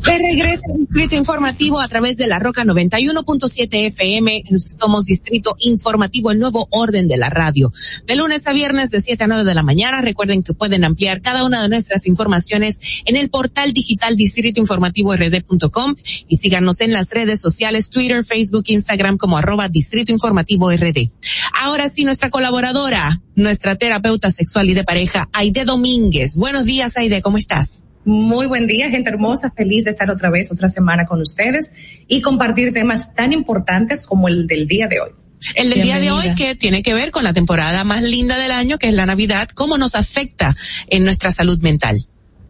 De 0.09 0.17
regreso 0.17 0.73
al 0.73 0.79
Distrito 0.79 1.17
Informativo 1.17 1.81
a 1.81 1.87
través 1.87 2.17
de 2.17 2.27
la 2.27 2.39
Roca 2.39 2.65
91.7 2.65 3.89
FM. 3.89 4.43
Somos 4.57 5.05
Distrito 5.05 5.55
Informativo, 5.59 6.31
el 6.31 6.39
nuevo 6.39 6.67
orden 6.71 7.09
de 7.09 7.19
la 7.19 7.29
radio. 7.29 7.71
De 8.07 8.17
lunes 8.17 8.47
a 8.47 8.55
viernes 8.55 8.91
de 8.91 9.03
7 9.03 9.25
a 9.25 9.27
9 9.27 9.45
de 9.45 9.55
la 9.55 9.63
mañana. 9.63 10.01
Recuerden 10.01 10.43
que 10.43 10.55
pueden 10.55 10.85
ampliar 10.85 11.21
cada 11.21 11.45
una 11.45 11.61
de 11.61 11.69
nuestras 11.69 12.07
informaciones 12.07 12.81
en 13.05 13.17
el 13.17 13.29
portal 13.29 13.75
digital 13.75 14.17
distritoinformativord.com 14.17 15.97
y 16.27 16.37
síganos 16.37 16.81
en 16.81 16.95
las 16.95 17.11
redes 17.11 17.43
sociales 17.43 17.91
Twitter, 17.91 18.25
Facebook, 18.25 18.65
Instagram 18.69 19.19
como 19.19 19.37
arroba 19.37 19.69
Distrito 19.69 20.11
Informativo 20.11 20.73
RD. 20.73 21.11
Ahora 21.53 21.91
sí, 21.91 22.05
nuestra 22.05 22.31
colaboradora, 22.31 23.21
nuestra 23.35 23.77
terapeuta 23.77 24.31
sexual 24.31 24.71
y 24.71 24.75
de 24.75 24.85
pareja, 24.85 25.29
Aide 25.35 25.67
Domínguez. 25.67 26.37
Buenos 26.37 26.65
días, 26.65 26.97
Aide, 26.97 27.21
¿cómo 27.21 27.37
estás? 27.37 27.85
Muy 28.09 28.47
buen 28.47 28.67
día, 28.67 28.89
gente 28.89 29.11
hermosa, 29.11 29.53
feliz 29.55 29.85
de 29.85 29.91
estar 29.91 30.11
otra 30.11 30.31
vez, 30.31 30.51
otra 30.51 30.71
semana 30.71 31.05
con 31.05 31.21
ustedes 31.21 31.75
y 32.07 32.23
compartir 32.23 32.73
temas 32.73 33.15
tan 33.15 33.35
importantes 33.35 34.07
como 34.07 34.29
el 34.29 34.47
del 34.47 34.67
día 34.67 34.89
de 34.89 34.99
hoy. 35.01 35.11
El 35.55 35.69
del 35.69 35.83
día 35.83 36.01
de 36.01 36.11
hoy 36.11 36.35
que 36.35 36.55
tiene 36.55 36.83
que 36.83 36.95
ver 36.95 37.11
con 37.11 37.23
la 37.23 37.35
temporada 37.35 37.85
más 37.85 38.03
linda 38.03 38.39
del 38.39 38.51
año, 38.51 38.79
que 38.79 38.89
es 38.89 38.95
la 38.95 39.05
Navidad, 39.05 39.49
cómo 39.53 39.77
nos 39.77 39.95
afecta 39.95 40.57
en 40.89 41.05
nuestra 41.05 41.31
salud 41.31 41.61
mental. 41.61 41.99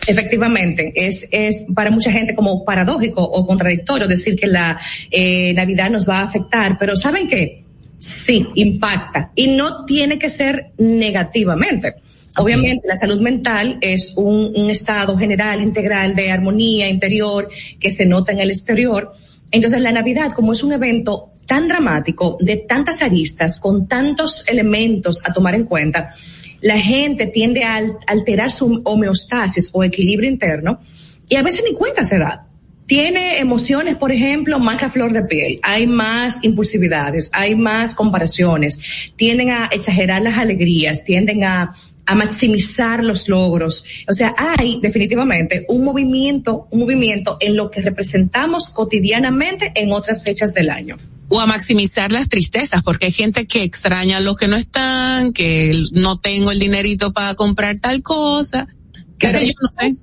Efectivamente, 0.06 0.92
es, 0.94 1.26
es 1.32 1.66
para 1.74 1.90
mucha 1.90 2.12
gente 2.12 2.36
como 2.36 2.64
paradójico 2.64 3.20
o 3.20 3.44
contradictorio 3.44 4.06
decir 4.06 4.36
que 4.36 4.46
la 4.46 4.78
eh, 5.10 5.52
Navidad 5.54 5.90
nos 5.90 6.08
va 6.08 6.20
a 6.20 6.22
afectar, 6.22 6.78
pero 6.78 6.96
¿saben 6.96 7.28
qué? 7.28 7.64
Sí, 7.98 8.46
impacta 8.54 9.32
y 9.34 9.48
no 9.56 9.84
tiene 9.86 10.20
que 10.20 10.30
ser 10.30 10.70
negativamente. 10.78 11.96
Obviamente 12.36 12.86
la 12.86 12.96
salud 12.96 13.20
mental 13.20 13.78
es 13.80 14.12
un, 14.16 14.70
estado 14.70 15.16
general, 15.18 15.60
integral 15.60 16.14
de 16.14 16.30
armonía 16.30 16.88
interior 16.88 17.48
que 17.80 17.90
se 17.90 18.06
nota 18.06 18.32
en 18.32 18.40
el 18.40 18.50
exterior. 18.50 19.12
Entonces 19.50 19.80
la 19.80 19.92
Navidad, 19.92 20.32
como 20.34 20.52
es 20.52 20.62
un 20.62 20.72
evento 20.72 21.30
tan 21.46 21.66
dramático, 21.66 22.36
de 22.40 22.58
tantas 22.58 23.02
aristas, 23.02 23.58
con 23.58 23.88
tantos 23.88 24.44
elementos 24.46 25.22
a 25.24 25.32
tomar 25.32 25.54
en 25.54 25.64
cuenta, 25.64 26.14
la 26.60 26.78
gente 26.78 27.26
tiende 27.26 27.64
a 27.64 27.80
alterar 28.06 28.50
su 28.50 28.82
homeostasis 28.84 29.70
o 29.72 29.82
equilibrio 29.82 30.28
interno 30.28 30.80
y 31.28 31.36
a 31.36 31.42
veces 31.42 31.62
ni 31.64 31.74
cuenta 31.74 32.04
se 32.04 32.18
da. 32.18 32.44
Tiene 32.86 33.38
emociones, 33.38 33.96
por 33.96 34.12
ejemplo, 34.12 34.58
más 34.58 34.82
a 34.82 34.88
flor 34.88 35.12
de 35.12 35.22
piel, 35.22 35.60
hay 35.62 35.86
más 35.86 36.38
impulsividades, 36.42 37.28
hay 37.34 37.54
más 37.54 37.94
comparaciones, 37.94 38.78
tienden 39.14 39.50
a 39.50 39.66
exagerar 39.66 40.22
las 40.22 40.38
alegrías, 40.38 41.04
tienden 41.04 41.44
a 41.44 41.74
a 42.08 42.14
maximizar 42.14 43.04
los 43.04 43.28
logros. 43.28 43.84
O 44.08 44.14
sea, 44.14 44.34
hay 44.38 44.80
definitivamente 44.80 45.66
un 45.68 45.84
movimiento, 45.84 46.66
un 46.70 46.80
movimiento 46.80 47.36
en 47.38 47.54
lo 47.54 47.70
que 47.70 47.82
representamos 47.82 48.70
cotidianamente 48.70 49.72
en 49.74 49.92
otras 49.92 50.24
fechas 50.24 50.54
del 50.54 50.70
año. 50.70 50.96
O 51.28 51.38
a 51.38 51.44
maximizar 51.44 52.10
las 52.10 52.30
tristezas, 52.30 52.82
porque 52.82 53.06
hay 53.06 53.12
gente 53.12 53.46
que 53.46 53.62
extraña 53.62 54.20
los 54.20 54.38
que 54.38 54.48
no 54.48 54.56
están, 54.56 55.34
que 55.34 55.84
no 55.92 56.18
tengo 56.18 56.50
el 56.50 56.58
dinerito 56.58 57.12
para 57.12 57.34
comprar 57.34 57.76
tal 57.76 58.02
cosa. 58.02 58.66
Que 59.18 59.30
sé 59.30 59.48
yo, 59.48 59.52
no 59.60 59.68
sé. 59.78 59.94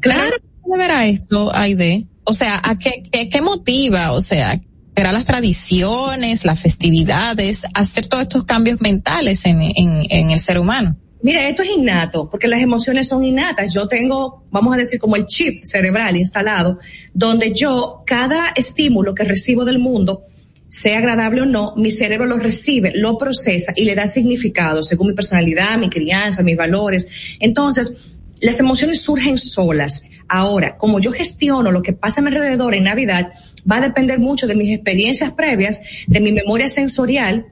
Claro. 0.00 0.34
¿Cómo 0.62 0.76
verá 0.76 1.06
esto, 1.06 1.54
Aide? 1.54 2.04
O 2.24 2.32
sea, 2.32 2.60
¿a 2.64 2.76
qué, 2.76 3.00
qué, 3.12 3.28
qué 3.28 3.40
motiva? 3.40 4.10
O 4.10 4.20
sea, 4.20 4.60
será 4.96 5.12
las 5.12 5.24
tradiciones, 5.24 6.44
las 6.44 6.60
festividades, 6.60 7.64
hacer 7.74 8.08
todos 8.08 8.24
estos 8.24 8.42
cambios 8.42 8.80
mentales 8.80 9.44
en, 9.44 9.62
en, 9.62 10.04
en 10.10 10.30
el 10.30 10.40
ser 10.40 10.58
humano. 10.58 10.96
Mira, 11.20 11.48
esto 11.48 11.62
es 11.62 11.70
innato, 11.70 12.28
porque 12.30 12.46
las 12.46 12.60
emociones 12.60 13.08
son 13.08 13.24
innatas. 13.24 13.74
Yo 13.74 13.88
tengo, 13.88 14.44
vamos 14.50 14.74
a 14.74 14.76
decir, 14.76 15.00
como 15.00 15.16
el 15.16 15.26
chip 15.26 15.64
cerebral 15.64 16.16
instalado, 16.16 16.78
donde 17.12 17.52
yo, 17.52 18.02
cada 18.06 18.50
estímulo 18.54 19.14
que 19.14 19.24
recibo 19.24 19.64
del 19.64 19.78
mundo, 19.78 20.22
sea 20.68 20.98
agradable 20.98 21.42
o 21.42 21.46
no, 21.46 21.74
mi 21.76 21.90
cerebro 21.90 22.26
lo 22.26 22.36
recibe, 22.36 22.92
lo 22.94 23.16
procesa 23.16 23.72
y 23.74 23.84
le 23.84 23.94
da 23.94 24.06
significado 24.06 24.82
según 24.82 25.08
mi 25.08 25.14
personalidad, 25.14 25.78
mi 25.78 25.90
crianza, 25.90 26.42
mis 26.42 26.56
valores. 26.56 27.08
Entonces, 27.40 28.12
las 28.40 28.60
emociones 28.60 29.00
surgen 29.00 29.38
solas. 29.38 30.04
Ahora, 30.28 30.76
como 30.76 31.00
yo 31.00 31.10
gestiono 31.10 31.72
lo 31.72 31.82
que 31.82 31.94
pasa 31.94 32.20
a 32.20 32.24
mi 32.24 32.28
alrededor 32.28 32.74
en 32.74 32.84
Navidad, 32.84 33.32
va 33.70 33.76
a 33.76 33.80
depender 33.80 34.18
mucho 34.18 34.46
de 34.46 34.54
mis 34.54 34.74
experiencias 34.74 35.32
previas, 35.32 35.80
de 36.06 36.20
mi 36.20 36.32
memoria 36.32 36.68
sensorial. 36.68 37.46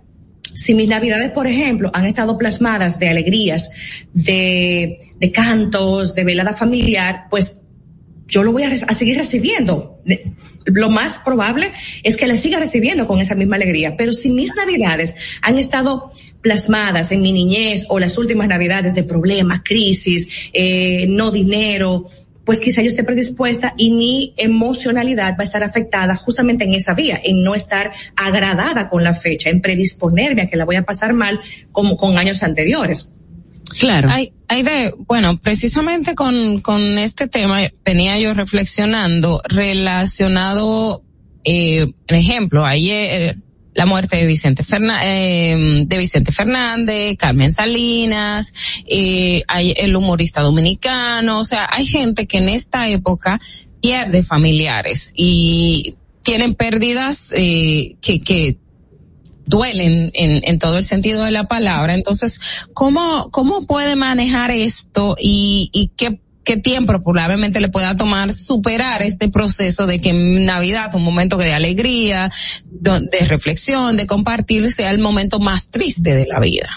Si 0.57 0.75
mis 0.75 0.89
navidades, 0.89 1.31
por 1.31 1.47
ejemplo, 1.47 1.91
han 1.93 2.07
estado 2.07 2.39
plasmadas 2.39 2.99
de 2.99 3.11
alegrías, 3.11 3.71
de, 4.13 5.13
de 5.21 5.31
cantos, 5.31 6.15
de 6.15 6.25
velada 6.25 6.55
familiar, 6.55 7.27
pues 7.31 7.69
yo 8.27 8.43
lo 8.43 8.53
voy 8.53 8.63
a, 8.63 8.73
a, 8.73 8.95
seguir 8.95 9.19
recibiendo. 9.19 10.01
Lo 10.65 10.91
más 10.91 11.19
probable 11.19 11.71
es 12.03 12.17
que 12.17 12.27
la 12.27 12.37
siga 12.37 12.59
recibiendo 12.59 13.07
con 13.07 13.21
esa 13.21 13.35
misma 13.35 13.57
alegría. 13.57 13.97
Pero 13.97 14.13
si 14.13 14.31
mis 14.31 14.57
navidades 14.57 15.15
han 15.43 15.59
estado 15.59 16.11
plasmadas 16.41 17.13
en 17.13 17.21
mi 17.21 17.33
niñez 17.33 17.87
o 17.89 17.99
las 17.99 18.17
últimas 18.17 18.49
navidades 18.49 18.95
de 18.95 19.05
problemas, 19.05 19.61
crisis, 19.63 20.29
eh, 20.53 21.07
no 21.09 21.31
dinero, 21.31 22.09
pues 22.47 22.61
quizá 22.61 22.81
yo 22.81 22.89
esté 22.89 23.03
predispuesta 23.03 23.75
y 23.77 23.91
mi 23.91 24.33
emocionalidad 24.37 25.33
va 25.33 25.41
a 25.41 25.43
estar 25.43 25.65
afectada 25.65 26.15
justamente 26.15 26.65
en 26.65 26.75
esa 26.75 26.95
vía, 26.95 27.21
en 27.23 27.43
no 27.43 27.57
estar 27.57 27.93
agradada 28.15 28.89
con 28.89 29.03
la 29.03 29.17
fecha, 29.17 29.51
en 29.51 29.61
predisponerme 29.61 30.43
a 30.43 30.47
que 30.47 30.57
la 30.57 30.65
voy 30.65 30.77
a 30.77 30.83
pasar 30.83 31.13
mal 31.13 31.41
como 31.73 31.97
con 31.97 32.17
años 32.17 32.45
anteriores. 32.45 33.17
Claro. 33.81 34.09
Hay, 34.11 34.33
hay 34.47 34.63
de, 34.63 34.95
bueno, 34.97 35.39
precisamente 35.39 36.15
con, 36.15 36.61
con 36.61 36.99
este 36.99 37.27
tema 37.27 37.59
venía 37.85 38.19
yo 38.21 38.33
reflexionando 38.33 39.43
relacionado, 39.49 41.03
eh, 41.43 41.93
por 42.07 42.17
ejemplo, 42.17 42.65
ayer, 42.65 43.37
la 43.77 43.85
muerte 43.85 44.17
de 44.17 44.27
Vicente 44.27 44.65
Fernández, 44.65 45.05
eh, 45.05 45.85
de 45.87 45.99
Vicente 45.99 46.33
Fernández, 46.33 47.15
Carmen 47.19 47.53
Salinas, 47.53 48.53
eh, 48.87 49.43
hay 49.49 49.75
el 49.77 49.95
humorista 49.95 50.41
dominicano, 50.41 51.41
o 51.41 51.45
sea, 51.45 51.69
hay 51.71 51.87
gente 51.87 52.27
que 52.27 52.39
en 52.39 52.49
esta 52.49 52.89
época 52.89 53.39
pierde 53.83 54.23
familiares 54.23 55.13
y 55.15 55.95
tienen 56.23 56.55
pérdidas 56.55 57.33
eh, 57.37 57.97
que, 58.01 58.23
que 58.23 58.57
duelen 59.45 60.11
en, 60.15 60.41
en 60.43 60.59
todo 60.59 60.79
el 60.79 60.85
sentido 60.85 61.25
de 61.25 61.31
la 61.31 61.45
palabra. 61.45 61.95
Entonces, 61.95 62.41
¿cómo, 62.73 63.31
cómo 63.31 63.67
puede 63.67 63.95
manejar 63.95 64.51
esto 64.51 65.17
y, 65.21 65.69
y 65.75 65.89
qué 65.97 66.19
qué 66.47 66.57
tiempo 66.57 67.03
probablemente 67.03 67.61
le 67.61 67.69
pueda 67.69 67.97
tomar 67.97 68.33
superar 68.33 69.03
este 69.03 69.29
proceso 69.29 69.87
de 69.87 70.01
que 70.01 70.13
Navidad, 70.13 70.95
un 70.95 71.03
momento 71.03 71.37
de 71.37 71.53
alegría, 71.53 72.31
de 72.71 73.27
reflexión, 73.27 73.97
de 73.97 74.07
compartir, 74.07 74.71
sea 74.71 74.91
el 74.91 75.01
momento 75.01 75.41
más 75.41 75.71
triste 75.71 76.15
de 76.15 76.25
la 76.25 76.39
vida. 76.39 76.69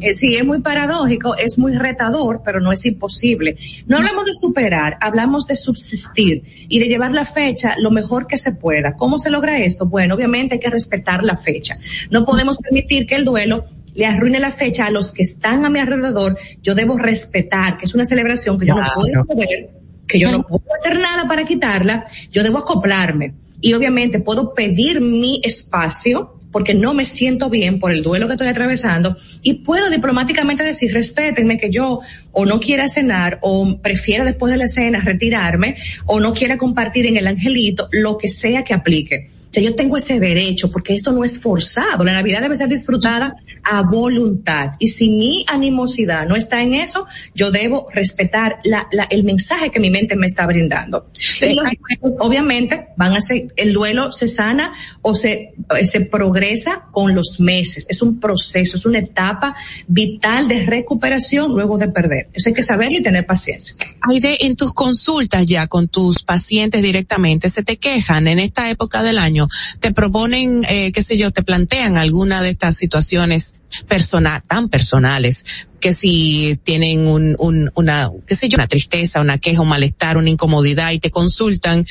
Eh, 0.00 0.12
sí, 0.12 0.34
es 0.34 0.44
muy 0.44 0.60
paradójico, 0.60 1.36
es 1.36 1.56
muy 1.56 1.74
retador, 1.76 2.42
pero 2.44 2.60
no 2.60 2.72
es 2.72 2.84
imposible. 2.84 3.56
No 3.86 3.96
hablamos 3.96 4.26
de 4.26 4.34
superar, 4.34 4.98
hablamos 5.00 5.46
de 5.46 5.54
subsistir 5.54 6.42
y 6.68 6.80
de 6.80 6.86
llevar 6.86 7.12
la 7.12 7.24
fecha 7.24 7.76
lo 7.78 7.92
mejor 7.92 8.26
que 8.26 8.36
se 8.36 8.52
pueda. 8.52 8.96
¿Cómo 8.96 9.20
se 9.20 9.30
logra 9.30 9.58
esto? 9.58 9.86
Bueno, 9.86 10.16
obviamente 10.16 10.54
hay 10.54 10.60
que 10.60 10.68
respetar 10.68 11.22
la 11.22 11.36
fecha. 11.36 11.78
No 12.10 12.26
podemos 12.26 12.58
permitir 12.58 13.06
que 13.06 13.14
el 13.14 13.24
duelo 13.24 13.66
le 13.96 14.06
arruine 14.06 14.38
la 14.38 14.50
fecha 14.50 14.86
a 14.86 14.90
los 14.90 15.12
que 15.12 15.22
están 15.22 15.64
a 15.64 15.70
mi 15.70 15.80
alrededor, 15.80 16.38
yo 16.62 16.74
debo 16.74 16.98
respetar, 16.98 17.78
que 17.78 17.86
es 17.86 17.94
una 17.94 18.04
celebración 18.04 18.58
que 18.58 18.66
yo 18.66 18.74
no 18.74 18.84
puedo 18.94 19.24
poder, 19.24 19.70
que 20.06 20.18
yo 20.18 20.30
no 20.30 20.46
puedo 20.46 20.64
hacer 20.78 20.98
nada 21.00 21.26
para 21.26 21.44
quitarla, 21.44 22.06
yo 22.30 22.42
debo 22.42 22.58
acoplarme. 22.58 23.34
Y 23.60 23.72
obviamente 23.72 24.20
puedo 24.20 24.52
pedir 24.52 25.00
mi 25.00 25.40
espacio 25.42 26.34
porque 26.52 26.74
no 26.74 26.94
me 26.94 27.06
siento 27.06 27.48
bien 27.50 27.80
por 27.80 27.90
el 27.90 28.02
duelo 28.02 28.26
que 28.26 28.34
estoy 28.34 28.48
atravesando 28.48 29.16
y 29.42 29.54
puedo 29.54 29.90
diplomáticamente 29.90 30.62
decir, 30.62 30.92
respétenme 30.92 31.58
que 31.58 31.70
yo 31.70 32.00
o 32.32 32.46
no 32.46 32.60
quiera 32.60 32.88
cenar 32.88 33.38
o 33.42 33.78
prefiera 33.80 34.24
después 34.24 34.52
de 34.52 34.58
la 34.58 34.68
cena 34.68 35.00
retirarme 35.00 35.76
o 36.04 36.20
no 36.20 36.34
quiera 36.34 36.58
compartir 36.58 37.06
en 37.06 37.16
el 37.16 37.26
angelito, 37.26 37.88
lo 37.92 38.18
que 38.18 38.28
sea 38.28 38.62
que 38.62 38.74
aplique 38.74 39.30
yo 39.62 39.74
tengo 39.74 39.96
ese 39.96 40.20
derecho 40.20 40.70
porque 40.70 40.94
esto 40.94 41.12
no 41.12 41.24
es 41.24 41.40
forzado. 41.40 42.04
La 42.04 42.12
Navidad 42.12 42.40
debe 42.40 42.56
ser 42.56 42.68
disfrutada 42.68 43.34
a 43.62 43.82
voluntad. 43.82 44.70
Y 44.78 44.88
si 44.88 45.10
mi 45.10 45.44
animosidad 45.48 46.26
no 46.26 46.36
está 46.36 46.62
en 46.62 46.74
eso, 46.74 47.06
yo 47.34 47.50
debo 47.50 47.86
respetar 47.92 48.60
la, 48.64 48.86
la, 48.92 49.04
el 49.04 49.24
mensaje 49.24 49.70
que 49.70 49.80
mi 49.80 49.90
mente 49.90 50.16
me 50.16 50.26
está 50.26 50.46
brindando. 50.46 51.10
Y 51.40 51.54
los 51.54 51.68
duelos, 52.00 52.18
obviamente, 52.20 52.88
van 52.96 53.14
a 53.14 53.20
ser, 53.20 53.48
el 53.56 53.72
duelo 53.72 54.12
se 54.12 54.28
sana 54.28 54.72
o 55.02 55.14
se, 55.14 55.54
se 55.84 56.00
progresa 56.00 56.88
con 56.92 57.14
los 57.14 57.40
meses. 57.40 57.86
Es 57.88 58.02
un 58.02 58.20
proceso, 58.20 58.76
es 58.76 58.86
una 58.86 58.98
etapa 58.98 59.56
vital 59.86 60.48
de 60.48 60.64
recuperación 60.66 61.52
luego 61.52 61.78
de 61.78 61.88
perder. 61.88 62.28
Eso 62.32 62.48
hay 62.48 62.54
que 62.54 62.62
saberlo 62.62 62.98
y 62.98 63.02
tener 63.02 63.26
paciencia. 63.26 63.76
Aide, 64.08 64.46
en 64.46 64.56
tus 64.56 64.72
consultas 64.72 65.44
ya 65.46 65.66
con 65.66 65.88
tus 65.88 66.22
pacientes 66.22 66.82
directamente, 66.82 67.48
se 67.48 67.62
te 67.62 67.76
quejan 67.76 68.28
en 68.28 68.38
esta 68.38 68.70
época 68.70 69.02
del 69.02 69.18
año 69.18 69.45
te 69.80 69.92
proponen, 69.92 70.64
eh, 70.68 70.92
qué 70.92 71.02
sé 71.02 71.16
yo, 71.16 71.30
te 71.30 71.42
plantean 71.42 71.96
alguna 71.96 72.42
de 72.42 72.50
estas 72.50 72.76
situaciones 72.76 73.60
personal, 73.88 74.42
tan 74.46 74.68
personales, 74.68 75.44
que 75.80 75.92
si 75.92 76.58
tienen 76.64 77.06
un, 77.06 77.36
un, 77.38 77.70
una, 77.74 78.10
qué 78.26 78.34
sé 78.34 78.48
yo, 78.48 78.56
una 78.56 78.66
tristeza, 78.66 79.20
una 79.20 79.38
queja, 79.38 79.60
un 79.60 79.68
malestar, 79.68 80.16
una 80.16 80.30
incomodidad 80.30 80.92
y 80.92 80.98
te 80.98 81.10
consultan 81.10 81.84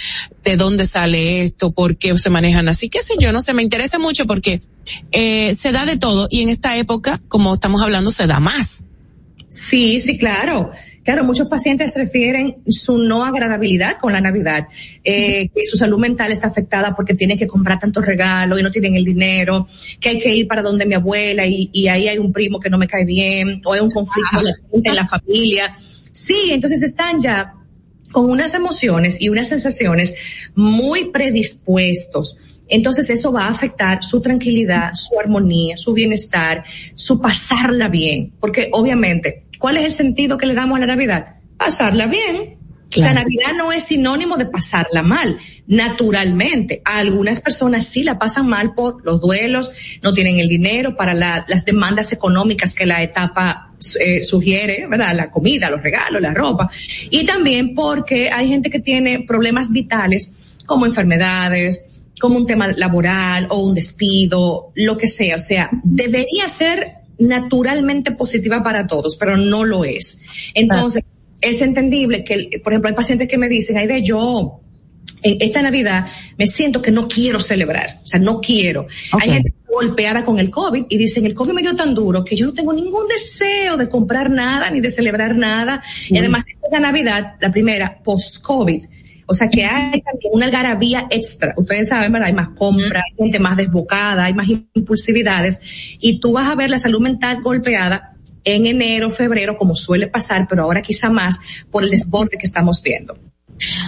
de 0.43 0.57
dónde 0.57 0.85
sale 0.85 1.43
esto, 1.43 1.71
por 1.71 1.97
qué 1.97 2.17
se 2.17 2.29
manejan 2.29 2.67
así, 2.67 2.89
qué 2.89 3.01
sé 3.01 3.13
yo, 3.19 3.31
no 3.31 3.41
sé, 3.41 3.53
me 3.53 3.63
interesa 3.63 3.99
mucho 3.99 4.25
porque 4.25 4.61
eh, 5.11 5.55
se 5.55 5.71
da 5.71 5.85
de 5.85 5.97
todo 5.97 6.27
y 6.29 6.41
en 6.41 6.49
esta 6.49 6.77
época, 6.77 7.21
como 7.27 7.53
estamos 7.55 7.81
hablando, 7.81 8.11
se 8.11 8.27
da 8.27 8.39
más. 8.39 8.85
Sí, 9.47 9.99
sí, 9.99 10.17
claro. 10.17 10.71
Claro, 11.05 11.23
muchos 11.23 11.47
pacientes 11.47 11.95
refieren 11.95 12.55
su 12.67 12.97
no 12.97 13.23
agradabilidad 13.23 13.99
con 13.99 14.11
la 14.11 14.19
Navidad, 14.19 14.67
eh, 15.03 15.49
que 15.49 15.65
su 15.67 15.77
salud 15.77 15.99
mental 15.99 16.31
está 16.31 16.47
afectada 16.47 16.95
porque 16.95 17.13
tienen 17.13 17.37
que 17.37 17.45
comprar 17.45 17.77
tantos 17.77 18.03
regalos 18.03 18.59
y 18.59 18.63
no 18.63 18.71
tienen 18.71 18.95
el 18.95 19.05
dinero, 19.05 19.67
que 19.99 20.09
hay 20.09 20.19
que 20.19 20.35
ir 20.35 20.47
para 20.47 20.63
donde 20.63 20.83
mi 20.83 20.95
abuela 20.95 21.45
y, 21.45 21.69
y 21.71 21.87
ahí 21.89 22.07
hay 22.07 22.17
un 22.17 22.33
primo 22.33 22.59
que 22.59 22.71
no 22.71 22.79
me 22.79 22.87
cae 22.87 23.05
bien, 23.05 23.61
o 23.63 23.73
hay 23.73 23.81
un 23.81 23.91
conflicto 23.91 24.39
en 24.73 24.95
la 24.95 25.07
familia. 25.07 25.75
Sí, 25.77 26.49
entonces 26.49 26.81
están 26.81 27.21
ya 27.21 27.53
con 28.11 28.27
unas 28.27 28.55
emociones 28.55 29.21
y 29.21 29.29
unas 29.29 29.49
sensaciones 29.49 30.15
muy 30.55 31.11
predispuestos. 31.11 32.35
Entonces 32.67 33.09
eso 33.11 33.31
va 33.31 33.43
a 33.45 33.49
afectar 33.49 34.03
su 34.03 34.21
tranquilidad, 34.21 34.93
su 34.93 35.19
armonía, 35.19 35.77
su 35.77 35.93
bienestar, 35.93 36.63
su 36.95 37.21
pasarla 37.21 37.89
bien, 37.89 38.33
porque 38.39 38.69
obviamente 38.71 39.43
¿Cuál 39.59 39.77
es 39.77 39.85
el 39.85 39.91
sentido 39.91 40.37
que 40.37 40.45
le 40.45 40.53
damos 40.53 40.77
a 40.77 40.81
la 40.81 40.87
Navidad? 40.87 41.35
Pasarla 41.57 42.07
bien. 42.07 42.57
La 42.95 43.13
Navidad 43.13 43.51
no 43.57 43.71
es 43.73 43.83
sinónimo 43.83 44.37
de 44.37 44.45
pasarla 44.45 45.03
mal, 45.03 45.37
naturalmente. 45.67 46.81
algunas 46.85 47.41
personas 47.41 47.85
sí 47.87 48.03
la 48.03 48.17
pasan 48.17 48.47
mal 48.47 48.73
por 48.73 49.03
los 49.03 49.19
duelos, 49.19 49.71
no 50.01 50.13
tienen 50.13 50.37
el 50.37 50.47
dinero 50.47 50.95
para 50.95 51.13
las 51.13 51.65
demandas 51.65 52.13
económicas 52.13 52.73
que 52.73 52.85
la 52.85 53.03
etapa 53.03 53.71
eh, 53.99 54.23
sugiere, 54.23 54.87
¿verdad? 54.87 55.13
La 55.15 55.31
comida, 55.31 55.69
los 55.69 55.81
regalos, 55.81 56.21
la 56.21 56.33
ropa. 56.33 56.69
Y 57.09 57.25
también 57.25 57.75
porque 57.75 58.29
hay 58.29 58.47
gente 58.47 58.69
que 58.69 58.79
tiene 58.79 59.21
problemas 59.21 59.71
vitales 59.71 60.37
como 60.65 60.85
enfermedades, 60.85 61.89
como 62.19 62.37
un 62.37 62.47
tema 62.47 62.71
laboral 62.71 63.47
o 63.49 63.59
un 63.59 63.75
despido, 63.75 64.71
lo 64.75 64.97
que 64.97 65.07
sea. 65.07 65.35
O 65.35 65.39
sea, 65.39 65.69
debería 65.83 66.47
ser 66.47 67.04
naturalmente 67.19 68.11
positiva 68.11 68.63
para 68.63 68.87
todos, 68.87 69.17
pero 69.17 69.37
no 69.37 69.63
lo 69.63 69.85
es. 69.85 70.23
Entonces, 70.53 71.03
es 71.41 71.61
entendible 71.61 72.23
que, 72.23 72.49
por 72.63 72.73
ejemplo, 72.73 72.89
hay 72.89 72.95
pacientes 72.95 73.27
que 73.27 73.37
me 73.37 73.49
dicen, 73.49 73.77
ay 73.77 73.87
de 73.87 74.01
yo, 74.01 74.61
en 75.21 75.37
esta 75.39 75.61
Navidad 75.61 76.07
me 76.37 76.45
siento 76.47 76.81
que 76.81 76.91
no 76.91 77.07
quiero 77.07 77.39
celebrar, 77.39 77.99
o 78.03 78.07
sea, 78.07 78.19
no 78.19 78.39
quiero. 78.39 78.87
Hay 79.11 79.31
gente 79.31 79.53
golpeada 79.67 80.23
con 80.23 80.39
el 80.39 80.49
COVID 80.49 80.85
y 80.87 80.97
dicen, 80.97 81.25
el 81.25 81.33
COVID 81.33 81.51
me 81.51 81.61
dio 81.61 81.75
tan 81.75 81.93
duro 81.93 82.23
que 82.23 82.35
yo 82.35 82.45
no 82.45 82.53
tengo 82.53 82.73
ningún 82.73 83.07
deseo 83.07 83.75
de 83.75 83.89
comprar 83.89 84.29
nada 84.29 84.69
ni 84.69 84.81
de 84.81 84.89
celebrar 84.89 85.35
nada. 85.35 85.83
Y 86.07 86.17
además, 86.17 86.45
esta 86.63 86.79
Navidad, 86.79 87.35
la 87.41 87.51
primera, 87.51 87.99
post-COVID, 88.03 88.85
o 89.25 89.33
sea 89.33 89.49
que 89.49 89.65
hay 89.65 90.01
también 90.01 90.31
una 90.33 90.45
algarabía 90.45 91.07
extra. 91.09 91.53
Ustedes 91.57 91.87
saben, 91.87 92.11
¿verdad? 92.11 92.27
Hay 92.27 92.33
más 92.33 92.49
compra, 92.49 93.01
hay 93.01 93.17
gente 93.17 93.39
más 93.39 93.57
desbocada, 93.57 94.25
hay 94.25 94.33
más 94.33 94.47
impulsividades. 94.73 95.59
Y 95.99 96.19
tú 96.19 96.33
vas 96.33 96.49
a 96.49 96.55
ver 96.55 96.69
la 96.69 96.77
salud 96.77 97.01
mental 97.01 97.41
golpeada 97.41 98.13
en 98.43 98.67
enero, 98.67 99.09
febrero, 99.11 99.57
como 99.57 99.75
suele 99.75 100.07
pasar, 100.07 100.47
pero 100.47 100.63
ahora 100.63 100.81
quizá 100.81 101.09
más 101.09 101.39
por 101.71 101.83
el 101.83 101.89
desborde 101.89 102.37
que 102.37 102.45
estamos 102.45 102.81
viendo. 102.81 103.17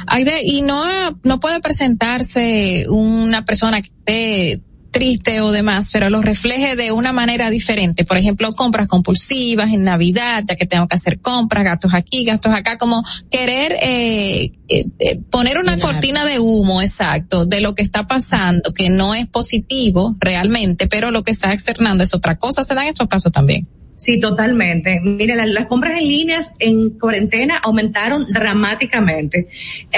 Aide, 0.07 0.41
y 0.43 0.61
no, 0.61 0.85
no 1.23 1.39
puede 1.39 1.59
presentarse 1.59 2.85
una 2.89 3.45
persona 3.45 3.81
que 3.81 3.89
esté 3.89 4.61
triste 4.97 5.41
o 5.41 5.51
demás, 5.51 5.89
pero 5.93 6.09
lo 6.09 6.21
refleje 6.21 6.75
de 6.75 6.91
una 6.91 7.13
manera 7.13 7.49
diferente. 7.51 8.03
Por 8.03 8.17
ejemplo, 8.17 8.53
compras 8.53 8.87
compulsivas 8.87 9.71
en 9.71 9.83
Navidad, 9.83 10.43
ya 10.47 10.55
que 10.55 10.65
tengo 10.65 10.87
que 10.87 10.95
hacer 10.95 11.19
compras, 11.19 11.63
gastos 11.63 11.93
aquí, 11.93 12.25
gastos 12.25 12.51
acá, 12.53 12.77
como 12.77 13.03
querer 13.29 13.77
eh, 13.81 14.51
eh, 14.69 14.85
eh 14.99 15.19
poner 15.29 15.59
una 15.59 15.77
cortina 15.77 16.25
de 16.25 16.39
humo, 16.39 16.81
exacto, 16.81 17.45
de 17.45 17.61
lo 17.61 17.75
que 17.75 17.83
está 17.83 18.07
pasando, 18.07 18.73
que 18.73 18.89
no 18.89 19.13
es 19.13 19.27
positivo 19.27 20.15
realmente, 20.19 20.87
pero 20.87 21.11
lo 21.11 21.21
que 21.23 21.31
está 21.31 21.53
externando 21.53 22.03
es 22.03 22.13
otra 22.15 22.37
cosa. 22.37 22.63
¿Se 22.63 22.73
dan 22.73 22.87
estos 22.87 23.07
casos 23.07 23.31
también? 23.31 23.67
Sí, 23.97 24.19
totalmente. 24.19 24.99
Mire, 25.01 25.35
la- 25.35 25.47
las 25.47 25.65
compras 25.65 25.99
en 25.99 26.07
líneas 26.07 26.51
en 26.59 26.91
cuarentena 26.99 27.57
aumentaron 27.57 28.27
dramáticamente. 28.31 29.47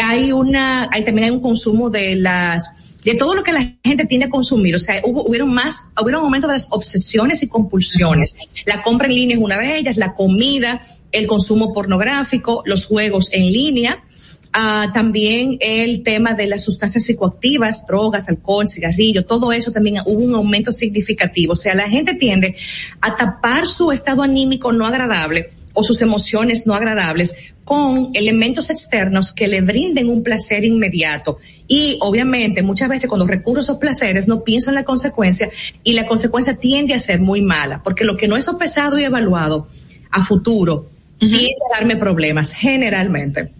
Hay 0.01 0.31
una, 0.31 0.88
hay 0.91 1.03
también 1.03 1.26
hay 1.26 1.31
un 1.31 1.41
consumo 1.41 1.89
de 1.89 2.15
las 2.15 2.78
de 3.03 3.15
todo 3.15 3.35
lo 3.35 3.43
que 3.43 3.53
la 3.53 3.76
gente 3.84 4.05
tiende 4.05 4.26
a 4.26 4.30
consumir, 4.30 4.76
o 4.76 4.80
sea, 4.80 5.01
hubo, 5.03 5.27
hubieron 5.27 5.53
más, 5.53 5.93
hubieron 6.01 6.23
aumento 6.23 6.47
de 6.47 6.53
las 6.53 6.67
obsesiones 6.71 7.41
y 7.43 7.47
compulsiones. 7.47 8.35
La 8.65 8.81
compra 8.81 9.07
en 9.07 9.15
línea 9.15 9.38
es 9.38 9.41
una 9.41 9.57
de 9.57 9.77
ellas, 9.77 9.97
la 9.97 10.13
comida, 10.13 10.81
el 11.11 11.27
consumo 11.27 11.73
pornográfico, 11.73 12.61
los 12.65 12.85
juegos 12.85 13.30
en 13.31 13.51
línea, 13.51 14.03
Ah, 14.51 14.89
también 14.93 15.57
el 15.59 16.01
tema 16.01 16.34
de 16.34 16.47
las 16.47 16.63
sustancias 16.63 17.03
psicoactivas, 17.03 17.85
drogas, 17.85 18.30
alcohol, 18.30 18.67
cigarrillo, 18.67 19.23
todo 19.23 19.51
eso 19.51 19.71
también 19.71 19.97
hubo 20.05 20.23
un 20.23 20.34
aumento 20.34 20.71
significativo. 20.71 21.53
O 21.53 21.55
sea, 21.55 21.76
la 21.76 21.88
gente 21.88 22.15
tiende 22.15 22.55
a 22.99 23.15
tapar 23.15 23.67
su 23.67 23.91
estado 23.91 24.23
anímico 24.23 24.71
no 24.71 24.88
agradable 24.88 25.51
o 25.73 25.84
sus 25.84 26.01
emociones 26.01 26.65
no 26.65 26.73
agradables 26.73 27.35
con 27.63 28.09
elementos 28.15 28.71
externos 28.71 29.34
que 29.34 29.47
le 29.47 29.61
brinden 29.61 30.09
un 30.09 30.23
placer 30.23 30.65
inmediato. 30.65 31.38
Y 31.71 31.97
obviamente 32.01 32.63
muchas 32.63 32.89
veces 32.89 33.07
cuando 33.07 33.27
recurro 33.27 33.59
a 33.59 33.61
esos 33.61 33.77
placeres 33.77 34.27
no 34.27 34.43
pienso 34.43 34.71
en 34.71 34.75
la 34.75 34.83
consecuencia 34.83 35.47
y 35.83 35.93
la 35.93 36.07
consecuencia 36.07 36.57
tiende 36.57 36.95
a 36.95 36.99
ser 36.99 37.19
muy 37.19 37.43
mala, 37.43 37.79
porque 37.83 38.03
lo 38.03 38.17
que 38.17 38.27
no 38.27 38.35
es 38.35 38.45
sopesado 38.45 38.97
y 38.97 39.03
evaluado 39.03 39.67
a 40.09 40.25
futuro 40.25 40.89
tiende 41.19 41.55
a 41.71 41.77
darme 41.77 41.95
problemas 41.95 42.51
generalmente. 42.51 43.51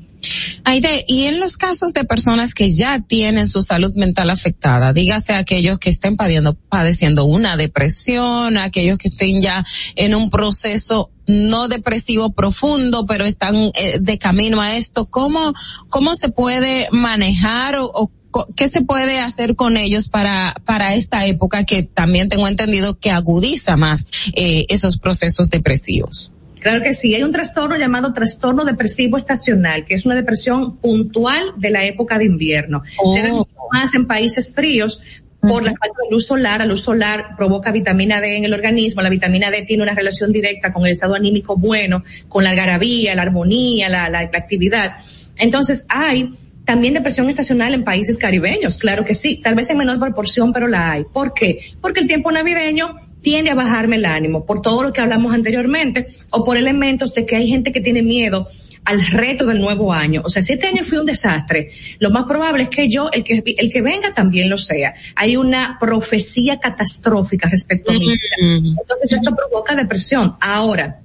Aide, 0.64 1.06
y 1.08 1.26
en 1.26 1.40
los 1.40 1.58
casos 1.58 1.94
de 1.94 2.04
personas 2.04 2.54
que 2.54 2.70
ya 2.70 3.00
tienen 3.00 3.48
su 3.48 3.62
salud 3.62 3.94
mental 3.96 4.30
afectada, 4.30 4.94
dígase 4.94 5.34
aquellos 5.34 5.80
que 5.80 5.90
estén 5.90 6.18
padeciendo, 6.18 6.54
padeciendo 6.54 7.26
una 7.26 7.58
depresión, 7.58 8.58
aquellos 8.58 8.98
que 8.98 9.08
estén 9.08 9.42
ya 9.42 9.66
en 9.96 10.16
un 10.16 10.30
proceso 10.30 11.12
no 11.28 11.68
depresivo 11.68 12.32
profundo, 12.32 13.06
pero 13.06 13.26
están 13.26 13.56
eh, 13.56 14.00
de 14.02 14.18
camino 14.18 14.62
a 14.62 14.76
esto, 14.76 15.06
¿cómo, 15.06 15.54
cómo 15.88 16.16
se 16.16 16.30
puede 16.30 16.88
manejar 16.92 17.76
o, 17.78 17.92
o 17.94 18.12
qué 18.56 18.68
se 18.68 18.82
puede 18.82 19.20
hacer 19.20 19.56
con 19.56 19.78
ellos 19.78 20.10
para, 20.10 20.56
para 20.66 20.96
esta 20.96 21.26
época 21.26 21.64
que 21.66 21.84
también 21.84 22.30
tengo 22.30 22.48
entendido 22.48 23.00
que 23.00 23.12
agudiza 23.12 23.78
más 23.78 24.06
eh, 24.34 24.66
esos 24.70 24.98
procesos 24.98 25.50
depresivos? 25.50 26.32
Claro 26.60 26.82
que 26.82 26.94
sí, 26.94 27.16
hay 27.16 27.24
un 27.24 27.32
trastorno 27.32 27.78
llamado 27.78 28.12
trastorno 28.14 28.66
depresivo 28.66 29.18
estacional, 29.18 29.86
que 29.86 29.96
es 29.96 30.06
una 30.06 30.16
depresión 30.16 30.78
puntual 30.78 31.54
de 31.58 31.70
la 31.72 31.86
época 31.86 32.18
de 32.18 32.26
invierno. 32.26 32.84
Se 33.14 33.22
ve 33.24 33.32
mucho 33.32 33.52
más 33.72 33.94
en 33.94 34.06
países 34.08 34.54
fríos 34.54 35.02
por 35.42 35.64
la 35.64 35.72
falta 35.72 35.96
de 36.04 36.12
luz 36.12 36.26
solar. 36.26 36.60
La 36.60 36.66
luz 36.66 36.82
solar 36.82 37.36
provoca 37.38 37.72
vitamina 37.72 38.20
D 38.20 38.36
en 38.36 38.44
el 38.44 38.54
organismo. 38.54 39.02
La 39.02 39.10
vitamina 39.10 39.50
D 39.50 39.62
tiene 39.62 39.84
una 39.84 39.94
relación 39.94 40.32
directa 40.34 40.74
con 40.74 40.86
el 40.86 40.92
estado 40.92 41.16
anímico 41.16 41.56
bueno, 41.56 42.04
con 42.28 42.44
la 42.44 42.50
algarabía, 42.50 43.16
la 43.16 43.22
armonía, 43.22 43.88
la, 43.88 44.10
la- 44.10 44.24
la 44.24 44.38
actividad. 44.38 44.98
Entonces 45.38 45.86
hay 45.88 46.30
también 46.66 46.94
depresión 46.94 47.30
estacional 47.30 47.74
en 47.74 47.84
países 47.84 48.18
caribeños, 48.20 48.78
claro 48.78 49.04
que 49.04 49.16
sí, 49.16 49.38
tal 49.42 49.56
vez 49.56 49.70
en 49.72 49.78
menor 49.78 50.00
proporción, 50.00 50.54
pero 50.54 50.68
la 50.68 50.92
hay. 50.92 51.04
¿Por 51.12 51.34
qué? 51.34 51.60
Porque 51.82 52.02
el 52.02 52.08
tiempo 52.08 52.32
navideño 52.32 52.96
tiende 53.22 53.52
a 53.52 53.56
bajarme 53.56 53.98
el 53.98 54.06
ánimo 54.06 54.46
por 54.46 54.62
todo 54.62 54.84
lo 54.84 54.94
que 54.94 55.02
hablamos 55.02 55.34
anteriormente 55.34 56.08
o 56.30 56.44
por 56.44 56.58
elementos 56.58 57.14
de 57.14 57.26
que 57.26 57.36
hay 57.36 57.48
gente 57.50 57.72
que 57.72 57.82
tiene 57.82 58.02
miedo 58.02 58.48
al 58.86 59.06
reto 59.06 59.46
del 59.46 59.60
nuevo 59.60 59.94
año. 59.94 60.22
O 60.24 60.30
sea, 60.30 60.42
si 60.42 60.54
este 60.54 60.68
año 60.68 60.84
fue 60.84 61.00
un 61.00 61.06
desastre, 61.06 61.72
lo 62.00 62.10
más 62.10 62.26
probable 62.26 62.64
es 62.64 62.70
que 62.70 62.90
yo, 62.90 63.10
el 63.12 63.24
que, 63.24 63.44
el 63.58 63.72
que 63.72 63.82
venga 63.82 64.14
también 64.14 64.50
lo 64.50 64.58
sea. 64.58 64.94
Hay 65.16 65.36
una 65.36 65.78
profecía 65.80 66.60
catastrófica 66.60 67.50
respecto 67.50 67.92
a 67.92 67.98
vida. 67.98 68.16
Entonces 68.42 69.12
esto 69.12 69.36
provoca 69.36 69.76
depresión. 69.76 70.34
Ahora, 70.40 71.02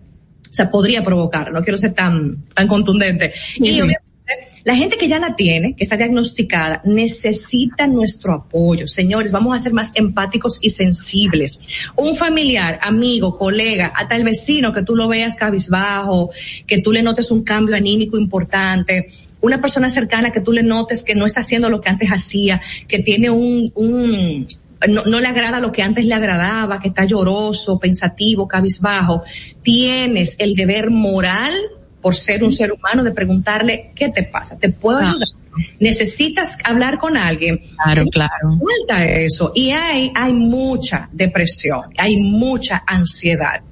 o 0.51 0.55
sea, 0.55 0.71
podría 0.71 1.03
provocar, 1.03 1.53
no 1.53 1.63
quiero 1.63 1.77
ser 1.77 1.95
tan, 1.95 2.43
tan 2.55 2.69
contundente. 2.69 3.33
Y 3.57 3.63
Ujú. 3.63 3.71
obviamente, 3.73 4.04
la 4.65 4.75
gente 4.75 4.97
que 4.97 5.09
ya 5.09 5.19
la 5.19 5.37
tiene, 5.37 5.77
que 5.77 5.85
está 5.85 5.97
diagnosticada, 5.97 6.81
necesita 6.85 7.87
nuestro 7.87 8.33
apoyo. 8.33 8.89
Señores, 8.89 9.31
vamos 9.31 9.55
a 9.55 9.59
ser 9.59 9.75
más 9.75 9.93
empáticos 9.95 10.59
y 10.63 10.71
sensibles. 10.71 11.61
Un 11.97 12.17
familiar, 12.17 12.79
amigo, 12.83 13.37
colega, 13.37 13.93
hasta 13.95 14.17
el 14.17 14.25
vecino 14.25 14.73
que 14.73 14.83
tú 14.83 14.97
lo 14.97 15.07
veas 15.07 15.37
cabizbajo, 15.37 16.31
que 16.67 16.79
tú 16.79 16.93
le 16.93 17.03
notes 17.03 17.31
un 17.31 17.45
cambio 17.45 17.77
anímico 17.77 18.17
importante, 18.17 19.11
una 19.43 19.61
persona 19.61 19.91
cercana 19.91 20.33
que 20.33 20.41
tú 20.41 20.53
le 20.53 20.63
notes 20.63 21.03
que 21.03 21.15
no 21.15 21.27
está 21.27 21.41
haciendo 21.41 21.69
lo 21.69 21.83
que 21.83 21.91
antes 21.91 22.09
hacía, 22.09 22.63
que 22.89 23.01
tiene 23.01 23.29
un, 23.29 23.71
un, 23.75 24.49
no, 24.89 25.05
no 25.05 25.21
le 25.21 25.27
agrada 25.27 25.61
lo 25.61 25.73
que 25.73 25.83
antes 25.83 26.07
le 26.07 26.15
agradaba, 26.15 26.81
que 26.81 26.89
está 26.89 27.05
lloroso, 27.05 27.79
pensativo, 27.79 28.49
cabizbajo, 28.49 29.25
tienes 29.63 30.37
el 30.39 30.55
deber 30.55 30.91
moral 30.91 31.53
por 32.05 32.15
ser 32.15 32.45
un 32.45 32.53
ser 32.53 32.71
humano 32.71 33.03
de 33.03 33.13
preguntarle, 33.13 33.91
¿qué 33.95 34.11
te 34.11 34.25
pasa? 34.25 34.59
¿Te 34.59 34.69
puedo 34.69 34.99
ayudar? 34.99 35.27
Necesitas 35.81 36.59
hablar 36.63 36.99
con 36.99 37.17
alguien. 37.17 37.63
Claro, 37.83 38.03
Sí, 38.03 38.11
claro. 38.11 38.59
Falta 38.59 39.07
eso. 39.07 39.53
Y 39.55 39.71
hay, 39.71 40.13
hay 40.15 40.35
mucha 40.35 41.09
depresión, 41.13 41.85
hay 41.97 42.19
mucha 42.19 42.83
ansiedad. 42.87 43.63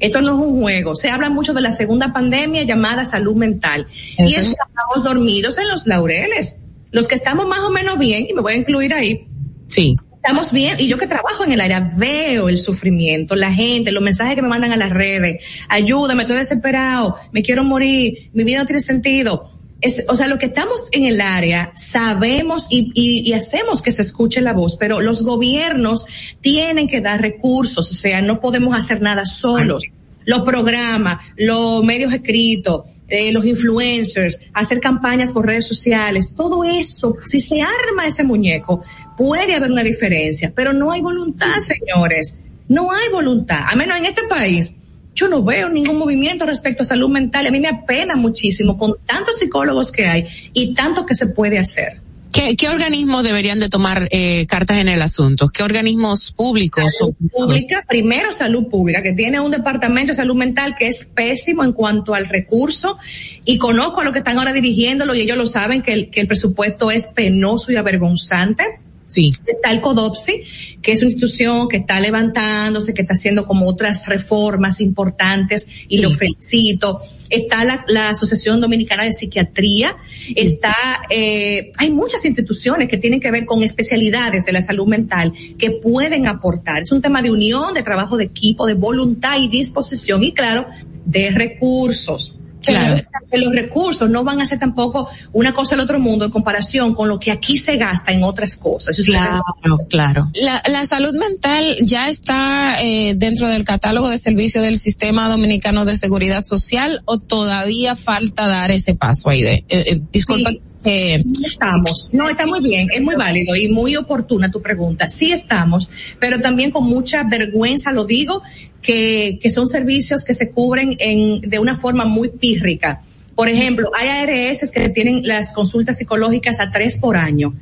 Esto 0.00 0.22
no 0.22 0.28
es 0.40 0.46
un 0.46 0.60
juego. 0.62 0.96
Se 0.96 1.10
habla 1.10 1.28
mucho 1.28 1.52
de 1.52 1.60
la 1.60 1.72
segunda 1.72 2.10
pandemia 2.10 2.62
llamada 2.62 3.04
salud 3.04 3.36
mental. 3.36 3.86
y 4.16 4.34
Eso 4.34 4.52
estamos 4.52 5.04
dormidos 5.04 5.58
en 5.58 5.68
los 5.68 5.86
laureles. 5.86 6.64
Los 6.90 7.06
que 7.06 7.16
estamos 7.16 7.46
más 7.46 7.58
o 7.58 7.70
menos 7.70 7.98
bien, 7.98 8.26
y 8.30 8.32
me 8.32 8.40
voy 8.40 8.54
a 8.54 8.56
incluir 8.56 8.94
ahí, 8.94 9.28
Sí. 9.68 9.94
Estamos 10.24 10.52
bien 10.52 10.76
y 10.78 10.88
yo 10.88 10.96
que 10.96 11.06
trabajo 11.06 11.44
en 11.44 11.52
el 11.52 11.60
área 11.60 11.90
veo 11.96 12.48
el 12.48 12.56
sufrimiento, 12.56 13.36
la 13.36 13.52
gente, 13.52 13.92
los 13.92 14.02
mensajes 14.02 14.34
que 14.34 14.40
me 14.40 14.48
mandan 14.48 14.72
a 14.72 14.76
las 14.76 14.88
redes, 14.88 15.42
ayúdame, 15.68 16.22
estoy 16.22 16.38
desesperado, 16.38 17.16
me 17.30 17.42
quiero 17.42 17.62
morir, 17.62 18.30
mi 18.32 18.42
vida 18.42 18.60
no 18.60 18.64
tiene 18.64 18.80
sentido. 18.80 19.50
Es, 19.82 20.02
o 20.08 20.16
sea, 20.16 20.26
lo 20.26 20.38
que 20.38 20.46
estamos 20.46 20.84
en 20.92 21.04
el 21.04 21.20
área 21.20 21.72
sabemos 21.74 22.68
y, 22.70 22.90
y, 22.94 23.28
y 23.28 23.34
hacemos 23.34 23.82
que 23.82 23.92
se 23.92 24.00
escuche 24.00 24.40
la 24.40 24.54
voz, 24.54 24.78
pero 24.78 25.02
los 25.02 25.24
gobiernos 25.24 26.06
tienen 26.40 26.88
que 26.88 27.02
dar 27.02 27.20
recursos, 27.20 27.90
o 27.90 27.94
sea, 27.94 28.22
no 28.22 28.40
podemos 28.40 28.74
hacer 28.74 29.02
nada 29.02 29.26
solos. 29.26 29.84
Los 30.24 30.40
programas, 30.40 31.18
los 31.36 31.84
medios 31.84 32.14
escritos, 32.14 32.84
eh, 33.08 33.30
los 33.30 33.44
influencers, 33.44 34.46
hacer 34.54 34.80
campañas 34.80 35.30
por 35.30 35.44
redes 35.44 35.66
sociales, 35.66 36.34
todo 36.34 36.64
eso, 36.64 37.16
si 37.24 37.38
se 37.38 37.60
arma 37.60 38.06
ese 38.06 38.24
muñeco, 38.24 38.82
puede 39.16 39.54
haber 39.54 39.70
una 39.70 39.82
diferencia, 39.82 40.52
pero 40.54 40.72
no 40.72 40.92
hay 40.92 41.00
voluntad, 41.00 41.56
señores. 41.60 42.40
No 42.68 42.92
hay 42.92 43.10
voluntad. 43.10 43.60
A 43.70 43.76
menos 43.76 43.98
en 43.98 44.06
este 44.06 44.22
país, 44.28 44.78
yo 45.14 45.28
no 45.28 45.42
veo 45.42 45.68
ningún 45.68 45.98
movimiento 45.98 46.46
respecto 46.46 46.82
a 46.82 46.86
salud 46.86 47.08
mental. 47.08 47.46
A 47.46 47.50
mí 47.50 47.60
me 47.60 47.68
apena 47.68 48.16
muchísimo 48.16 48.76
con 48.78 48.96
tantos 49.06 49.38
psicólogos 49.38 49.92
que 49.92 50.06
hay 50.06 50.26
y 50.52 50.74
tanto 50.74 51.06
que 51.06 51.14
se 51.14 51.28
puede 51.28 51.58
hacer. 51.58 52.00
¿Qué, 52.34 52.56
qué 52.56 52.68
organismos 52.68 53.22
deberían 53.22 53.60
de 53.60 53.68
tomar 53.68 54.08
eh, 54.10 54.44
cartas 54.46 54.78
en 54.78 54.88
el 54.88 55.00
asunto? 55.02 55.50
¿Qué 55.50 55.62
organismos 55.62 56.32
públicos? 56.32 56.92
Salud 56.98 57.14
pública, 57.30 57.84
primero 57.86 58.32
salud 58.32 58.66
pública, 58.68 59.02
que 59.04 59.12
tiene 59.12 59.38
un 59.38 59.52
departamento 59.52 60.10
de 60.10 60.16
salud 60.16 60.34
mental 60.34 60.74
que 60.76 60.88
es 60.88 61.12
pésimo 61.14 61.62
en 61.62 61.72
cuanto 61.72 62.12
al 62.12 62.26
recurso 62.26 62.98
y 63.44 63.56
conozco 63.56 64.00
a 64.00 64.04
los 64.04 64.12
que 64.12 64.18
están 64.18 64.36
ahora 64.36 64.52
dirigiéndolo 64.52 65.14
y 65.14 65.20
ellos 65.20 65.38
lo 65.38 65.46
saben 65.46 65.82
que 65.82 65.92
el, 65.92 66.10
que 66.10 66.20
el 66.22 66.26
presupuesto 66.26 66.90
es 66.90 67.06
penoso 67.14 67.70
y 67.70 67.76
avergonzante. 67.76 68.80
Sí. 69.06 69.30
Está 69.46 69.70
el 69.70 69.80
CODOPSI, 69.80 70.42
que 70.80 70.92
es 70.92 71.02
una 71.02 71.10
institución 71.10 71.68
que 71.68 71.76
está 71.78 72.00
levantándose, 72.00 72.94
que 72.94 73.02
está 73.02 73.14
haciendo 73.14 73.46
como 73.46 73.68
otras 73.68 74.06
reformas 74.06 74.80
importantes 74.80 75.68
y 75.88 75.98
lo 75.98 76.10
felicito. 76.12 77.00
Está 77.28 77.64
la, 77.64 77.84
la 77.88 78.10
Asociación 78.10 78.60
Dominicana 78.60 79.04
de 79.04 79.12
Psiquiatría, 79.12 79.96
está, 80.34 80.74
eh, 81.10 81.72
hay 81.78 81.90
muchas 81.90 82.24
instituciones 82.24 82.88
que 82.88 82.96
tienen 82.96 83.20
que 83.20 83.30
ver 83.30 83.44
con 83.44 83.62
especialidades 83.62 84.46
de 84.46 84.52
la 84.52 84.60
salud 84.60 84.86
mental 84.86 85.32
que 85.58 85.70
pueden 85.70 86.26
aportar. 86.26 86.82
Es 86.82 86.92
un 86.92 87.02
tema 87.02 87.22
de 87.22 87.30
unión, 87.30 87.74
de 87.74 87.82
trabajo 87.82 88.16
de 88.16 88.24
equipo, 88.24 88.66
de 88.66 88.74
voluntad 88.74 89.38
y 89.38 89.48
disposición 89.48 90.22
y 90.22 90.32
claro, 90.32 90.66
de 91.04 91.30
recursos. 91.30 92.34
Claro. 92.64 92.96
Que 93.30 93.38
los 93.38 93.52
recursos 93.52 94.08
no 94.08 94.24
van 94.24 94.40
a 94.40 94.46
ser 94.46 94.58
tampoco 94.58 95.08
una 95.32 95.54
cosa 95.54 95.76
del 95.76 95.84
otro 95.84 95.98
mundo 95.98 96.24
en 96.24 96.30
comparación 96.30 96.94
con 96.94 97.08
lo 97.08 97.18
que 97.18 97.32
aquí 97.32 97.56
se 97.56 97.76
gasta 97.76 98.12
en 98.12 98.22
otras 98.22 98.56
cosas. 98.56 98.96
Claro, 99.04 99.42
claro. 99.88 100.30
La, 100.34 100.62
la 100.70 100.86
salud 100.86 101.14
mental 101.14 101.76
ya 101.82 102.08
está 102.08 102.82
eh, 102.82 103.14
dentro 103.16 103.50
del 103.50 103.64
catálogo 103.64 104.08
de 104.08 104.18
servicios 104.18 104.64
del 104.64 104.78
Sistema 104.78 105.28
Dominicano 105.28 105.84
de 105.84 105.96
Seguridad 105.96 106.42
Social 106.42 107.02
o 107.04 107.18
todavía 107.18 107.96
falta 107.96 108.48
dar 108.48 108.70
ese 108.70 108.94
paso 108.94 109.30
ahí 109.30 109.42
de, 109.42 109.54
eh, 109.54 109.64
eh, 109.68 110.00
disculpa 110.12 110.50
estamos. 110.84 112.10
No, 112.12 112.28
está 112.28 112.46
muy 112.46 112.60
bien, 112.60 112.88
es 112.92 113.02
muy 113.02 113.14
válido 113.14 113.56
y 113.56 113.68
muy 113.68 113.96
oportuna 113.96 114.50
tu 114.50 114.60
pregunta. 114.60 115.08
Sí 115.08 115.32
estamos, 115.32 115.88
pero 116.18 116.40
también 116.40 116.70
con 116.70 116.84
mucha 116.84 117.24
vergüenza 117.24 117.90
lo 117.90 118.04
digo, 118.04 118.42
que, 118.84 119.38
que 119.40 119.50
son 119.50 119.66
servicios 119.66 120.24
que 120.24 120.34
se 120.34 120.50
cubren 120.52 120.94
en, 121.00 121.40
de 121.40 121.58
una 121.58 121.76
forma 121.76 122.04
muy 122.04 122.28
pírrica. 122.28 123.00
Por 123.34 123.48
ejemplo, 123.48 123.90
hay 123.98 124.08
ARS 124.08 124.70
que 124.70 124.90
tienen 124.90 125.26
las 125.26 125.52
consultas 125.54 125.98
psicológicas 125.98 126.60
a 126.60 126.70
tres 126.70 126.98
por 126.98 127.16
año. 127.16 127.54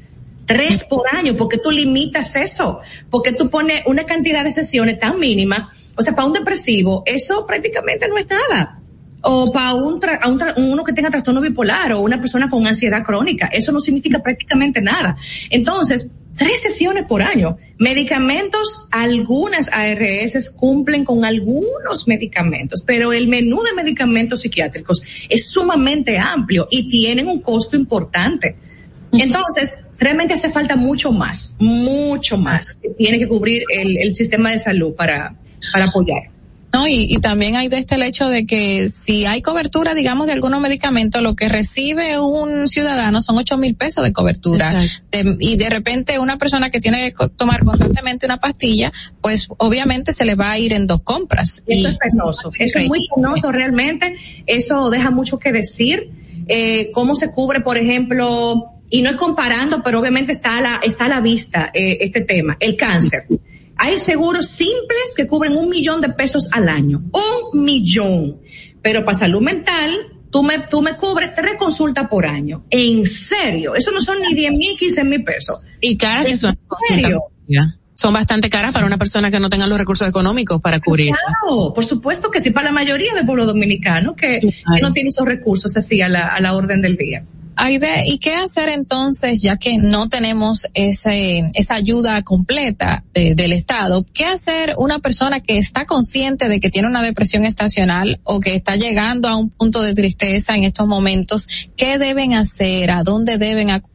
Tres 0.44 0.82
por 0.90 1.04
año, 1.14 1.34
porque 1.36 1.56
tú 1.56 1.70
limitas 1.70 2.34
eso, 2.36 2.80
porque 3.08 3.32
tú 3.32 3.48
pones 3.48 3.82
una 3.86 4.04
cantidad 4.04 4.42
de 4.44 4.50
sesiones 4.50 4.98
tan 4.98 5.18
mínima 5.18 5.70
O 5.96 6.02
sea, 6.02 6.14
para 6.14 6.26
un 6.26 6.32
depresivo, 6.32 7.02
eso 7.06 7.46
prácticamente 7.46 8.08
no 8.08 8.18
es 8.18 8.26
nada. 8.28 8.80
O 9.22 9.52
para 9.52 9.74
un, 9.74 10.00
tra- 10.00 10.18
a 10.20 10.28
un 10.28 10.38
tra- 10.40 10.54
uno 10.56 10.82
que 10.82 10.92
tenga 10.92 11.08
trastorno 11.10 11.40
bipolar 11.40 11.92
o 11.92 12.00
una 12.00 12.18
persona 12.18 12.50
con 12.50 12.66
ansiedad 12.66 13.04
crónica, 13.04 13.46
eso 13.52 13.70
no 13.70 13.78
significa 13.78 14.18
prácticamente 14.18 14.80
nada. 14.80 15.14
Entonces, 15.48 16.10
tres 16.36 16.62
sesiones 16.62 17.06
por 17.06 17.22
año. 17.22 17.56
Medicamentos, 17.78 18.88
algunas 18.90 19.70
ARS 19.72 20.50
cumplen 20.50 21.04
con 21.04 21.24
algunos 21.24 22.06
medicamentos, 22.06 22.82
pero 22.86 23.12
el 23.12 23.28
menú 23.28 23.62
de 23.62 23.72
medicamentos 23.74 24.42
psiquiátricos 24.42 25.02
es 25.28 25.48
sumamente 25.48 26.18
amplio 26.18 26.68
y 26.70 26.88
tienen 26.88 27.28
un 27.28 27.40
costo 27.40 27.76
importante. 27.76 28.56
Entonces, 29.12 29.74
realmente 29.98 30.34
hace 30.34 30.50
falta 30.50 30.76
mucho 30.76 31.12
más, 31.12 31.54
mucho 31.58 32.38
más 32.38 32.74
que 32.74 32.90
tiene 32.90 33.18
que 33.18 33.28
cubrir 33.28 33.64
el, 33.68 33.98
el 33.98 34.16
sistema 34.16 34.50
de 34.50 34.58
salud 34.58 34.94
para, 34.94 35.34
para 35.72 35.86
apoyar. 35.86 36.31
No, 36.72 36.86
y, 36.88 37.04
y 37.12 37.16
también 37.18 37.56
hay 37.56 37.68
de 37.68 37.78
este 37.78 37.96
el 37.96 38.02
hecho 38.02 38.28
de 38.28 38.46
que 38.46 38.88
si 38.88 39.26
hay 39.26 39.42
cobertura, 39.42 39.92
digamos, 39.94 40.26
de 40.26 40.32
algunos 40.32 40.58
medicamentos, 40.60 41.22
lo 41.22 41.34
que 41.36 41.48
recibe 41.50 42.18
un 42.18 42.66
ciudadano 42.66 43.20
son 43.20 43.36
ocho 43.36 43.58
mil 43.58 43.74
pesos 43.74 44.02
de 44.04 44.12
cobertura. 44.12 44.72
De- 45.10 45.36
y 45.38 45.56
de 45.56 45.68
repente 45.68 46.18
una 46.18 46.38
persona 46.38 46.70
que 46.70 46.80
tiene 46.80 47.12
que 47.12 47.28
tomar 47.36 47.62
constantemente 47.64 48.24
una 48.24 48.38
pastilla, 48.38 48.90
pues 49.20 49.48
obviamente 49.58 50.12
se 50.12 50.24
le 50.24 50.34
va 50.34 50.52
a 50.52 50.58
ir 50.58 50.72
en 50.72 50.86
dos 50.86 51.02
compras. 51.02 51.62
Eso 51.66 51.88
Y- 51.88 51.92
es 51.92 51.98
penoso, 51.98 52.50
eso 52.58 52.78
es 52.78 52.88
muy 52.88 53.00
penoso 53.14 53.52
realmente, 53.52 54.16
eso 54.46 54.88
deja 54.88 55.10
mucho 55.10 55.38
que 55.38 55.52
decir, 55.52 56.10
eh, 56.48 56.90
cómo 56.94 57.14
se 57.14 57.30
cubre, 57.30 57.60
por 57.60 57.76
ejemplo, 57.76 58.64
y 58.88 59.02
no 59.02 59.10
es 59.10 59.16
comparando, 59.16 59.82
pero 59.82 60.00
obviamente 60.00 60.32
está 60.32 60.56
a 60.56 60.60
la, 60.62 60.80
está 60.82 61.04
a 61.04 61.08
la 61.08 61.20
vista 61.20 61.70
eh, 61.74 61.98
este 62.00 62.22
tema, 62.22 62.56
el 62.60 62.76
cáncer. 62.76 63.24
Hay 63.84 63.98
seguros 63.98 64.46
simples 64.46 65.12
que 65.16 65.26
cubren 65.26 65.56
un 65.56 65.68
millón 65.68 66.00
de 66.00 66.08
pesos 66.10 66.46
al 66.52 66.68
año, 66.68 67.02
un 67.12 67.64
millón, 67.64 68.40
pero 68.80 69.04
para 69.04 69.18
salud 69.18 69.40
mental, 69.40 69.90
tú 70.30 70.44
me, 70.44 70.60
tú 70.60 70.82
me 70.82 70.96
cubres 70.96 71.34
tres 71.34 71.56
consultas 71.58 72.06
por 72.06 72.24
año. 72.24 72.64
En 72.70 73.04
serio, 73.04 73.74
eso 73.74 73.90
no 73.90 74.00
son 74.00 74.20
ni 74.20 74.34
10 74.34 74.52
mil, 74.52 74.78
15 74.78 75.02
mil 75.02 75.24
pesos. 75.24 75.56
Y 75.80 75.96
caras 75.96 76.28
que 76.28 76.36
son 76.36 76.54
¿En 76.90 77.00
serio? 77.00 77.22
son 77.94 78.14
bastante 78.14 78.48
caras 78.48 78.72
para 78.72 78.86
una 78.86 78.98
persona 78.98 79.32
que 79.32 79.40
no 79.40 79.50
tenga 79.50 79.66
los 79.66 79.78
recursos 79.78 80.08
económicos 80.08 80.60
para 80.60 80.78
cubrir. 80.78 81.10
Claro, 81.10 81.74
por 81.74 81.84
supuesto 81.84 82.30
que 82.30 82.38
sí, 82.38 82.52
para 82.52 82.66
la 82.66 82.72
mayoría 82.72 83.14
del 83.14 83.26
pueblo 83.26 83.46
dominicano 83.46 84.14
que, 84.14 84.38
que 84.38 84.80
no 84.80 84.92
tiene 84.92 85.08
esos 85.08 85.26
recursos 85.26 85.76
así 85.76 86.00
a 86.00 86.08
la, 86.08 86.28
a 86.28 86.40
la 86.40 86.54
orden 86.54 86.82
del 86.82 86.96
día. 86.96 87.24
Aide, 87.56 88.06
¿y 88.06 88.18
qué 88.18 88.34
hacer 88.34 88.68
entonces, 88.70 89.42
ya 89.42 89.56
que 89.56 89.76
no 89.76 90.08
tenemos 90.08 90.66
ese, 90.74 91.42
esa 91.54 91.74
ayuda 91.74 92.22
completa 92.22 93.04
de- 93.12 93.34
del 93.34 93.52
Estado? 93.52 94.04
¿Qué 94.14 94.24
hacer 94.24 94.74
una 94.78 94.98
persona 95.00 95.40
que 95.40 95.58
está 95.58 95.84
consciente 95.84 96.48
de 96.48 96.60
que 96.60 96.70
tiene 96.70 96.88
una 96.88 97.02
depresión 97.02 97.44
estacional 97.44 98.20
o 98.24 98.40
que 98.40 98.54
está 98.54 98.76
llegando 98.76 99.28
a 99.28 99.36
un 99.36 99.50
punto 99.50 99.82
de 99.82 99.94
tristeza 99.94 100.56
en 100.56 100.64
estos 100.64 100.86
momentos? 100.86 101.46
¿Qué 101.76 101.98
deben 101.98 102.34
hacer? 102.34 102.90
¿A 102.90 103.02
dónde 103.02 103.38
deben 103.38 103.70
acudir? 103.70 103.91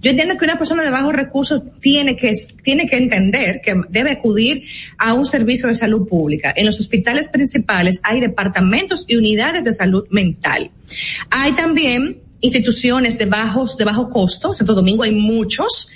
Yo 0.00 0.10
entiendo 0.10 0.36
que 0.36 0.44
una 0.44 0.58
persona 0.58 0.82
de 0.82 0.90
bajos 0.90 1.14
recursos 1.14 1.62
tiene 1.80 2.16
que, 2.16 2.32
tiene 2.62 2.86
que 2.86 2.96
entender 2.96 3.60
que 3.62 3.74
debe 3.88 4.12
acudir 4.12 4.64
a 4.96 5.14
un 5.14 5.26
servicio 5.26 5.68
de 5.68 5.74
salud 5.74 6.06
pública. 6.06 6.52
En 6.56 6.66
los 6.66 6.80
hospitales 6.80 7.28
principales 7.28 8.00
hay 8.02 8.20
departamentos 8.20 9.04
y 9.08 9.16
unidades 9.16 9.64
de 9.64 9.72
salud 9.72 10.06
mental. 10.10 10.70
Hay 11.30 11.52
también 11.54 12.18
instituciones 12.40 13.18
de 13.18 13.26
bajos, 13.26 13.76
de 13.76 13.84
bajo 13.84 14.10
costo. 14.10 14.54
Santo 14.54 14.74
Domingo 14.74 15.02
hay 15.02 15.12
muchos 15.12 15.90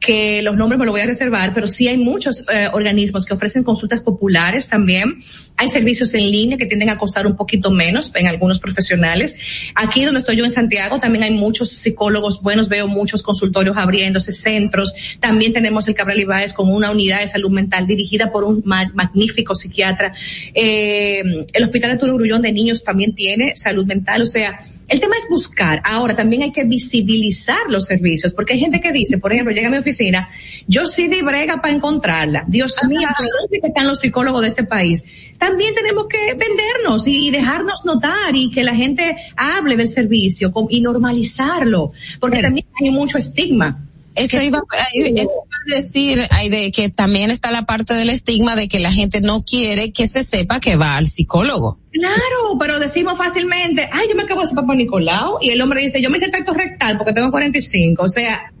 que 0.00 0.42
los 0.42 0.56
nombres 0.56 0.78
me 0.78 0.84
los 0.86 0.92
voy 0.92 1.00
a 1.00 1.06
reservar, 1.06 1.52
pero 1.52 1.66
sí 1.66 1.88
hay 1.88 1.96
muchos 1.96 2.44
eh, 2.52 2.68
organismos 2.72 3.26
que 3.26 3.34
ofrecen 3.34 3.64
consultas 3.64 4.00
populares 4.00 4.68
también. 4.68 5.20
Hay 5.56 5.68
servicios 5.68 6.14
en 6.14 6.30
línea 6.30 6.56
que 6.56 6.66
tienden 6.66 6.88
a 6.90 6.96
costar 6.98 7.26
un 7.26 7.36
poquito 7.36 7.72
menos 7.72 8.14
en 8.14 8.28
algunos 8.28 8.60
profesionales. 8.60 9.34
Aquí 9.74 10.04
donde 10.04 10.20
estoy 10.20 10.36
yo 10.36 10.44
en 10.44 10.52
Santiago 10.52 11.00
también 11.00 11.24
hay 11.24 11.32
muchos 11.32 11.70
psicólogos 11.70 12.40
buenos, 12.40 12.68
veo 12.68 12.86
muchos 12.86 13.24
consultorios 13.24 13.76
abriéndose, 13.76 14.30
centros. 14.30 14.94
También 15.18 15.52
tenemos 15.52 15.88
el 15.88 15.96
Cabral 15.96 16.20
Ibáez 16.20 16.52
con 16.52 16.72
una 16.72 16.92
unidad 16.92 17.20
de 17.20 17.26
salud 17.26 17.50
mental 17.50 17.88
dirigida 17.88 18.30
por 18.30 18.44
un 18.44 18.62
ma- 18.64 18.90
magnífico 18.94 19.56
psiquiatra. 19.56 20.14
Eh, 20.54 21.22
el 21.52 21.64
Hospital 21.64 21.90
Arturo 21.92 22.14
Grullón 22.14 22.42
de 22.42 22.52
Niños 22.52 22.84
también 22.84 23.16
tiene 23.16 23.56
salud 23.56 23.84
mental, 23.84 24.22
o 24.22 24.26
sea, 24.26 24.60
el 24.88 25.00
tema 25.00 25.16
es 25.16 25.28
buscar. 25.28 25.82
Ahora 25.84 26.16
también 26.16 26.42
hay 26.42 26.52
que 26.52 26.64
visibilizar 26.64 27.68
los 27.68 27.84
servicios, 27.84 28.32
porque 28.32 28.54
hay 28.54 28.60
gente 28.60 28.80
que 28.80 28.90
dice, 28.90 29.18
por 29.18 29.32
ejemplo, 29.32 29.54
llega 29.54 29.68
a 29.68 29.70
mi 29.70 29.78
oficina, 29.78 30.30
yo 30.66 30.86
sí 30.86 31.08
di 31.08 31.22
brega 31.22 31.60
para 31.60 31.74
encontrarla. 31.74 32.44
Dios 32.48 32.74
mío, 32.88 33.08
¿dónde 33.18 33.68
están 33.68 33.86
los 33.86 34.00
psicólogos 34.00 34.42
de 34.42 34.48
este 34.48 34.64
país? 34.64 35.04
También 35.38 35.74
tenemos 35.74 36.06
que 36.08 36.34
vendernos 36.34 37.06
y, 37.06 37.28
y 37.28 37.30
dejarnos 37.30 37.84
notar 37.84 38.34
y 38.34 38.50
que 38.50 38.64
la 38.64 38.74
gente 38.74 39.16
hable 39.36 39.76
del 39.76 39.88
servicio 39.88 40.52
y 40.70 40.80
normalizarlo, 40.80 41.92
porque 42.18 42.40
también 42.40 42.66
hay 42.82 42.90
mucho 42.90 43.18
estigma. 43.18 43.84
Eso 44.18 44.42
iba, 44.42 44.62
eso 44.94 45.14
iba 45.14 45.22
a 45.22 45.76
decir, 45.76 46.28
de 46.50 46.72
que 46.72 46.88
también 46.88 47.30
está 47.30 47.52
la 47.52 47.66
parte 47.66 47.94
del 47.94 48.10
estigma 48.10 48.56
de 48.56 48.66
que 48.66 48.80
la 48.80 48.92
gente 48.92 49.20
no 49.20 49.44
quiere 49.44 49.92
que 49.92 50.08
se 50.08 50.24
sepa 50.24 50.58
que 50.58 50.74
va 50.74 50.96
al 50.96 51.06
psicólogo. 51.06 51.78
Claro, 51.98 52.56
pero 52.60 52.78
decimos 52.78 53.18
fácilmente, 53.18 53.88
ay, 53.92 54.06
yo 54.08 54.14
me 54.14 54.22
acabo 54.22 54.40
de 54.40 54.46
hacer 54.46 54.56
papá 54.56 54.74
Nicolau, 54.76 55.38
y 55.40 55.50
el 55.50 55.60
hombre 55.60 55.80
dice, 55.80 56.00
yo 56.00 56.10
me 56.10 56.16
hice 56.16 56.28
tacto 56.28 56.54
rectal 56.54 56.96
porque 56.96 57.12
tengo 57.12 57.30
45, 57.32 58.00
o 58.00 58.08
sea, 58.08 58.52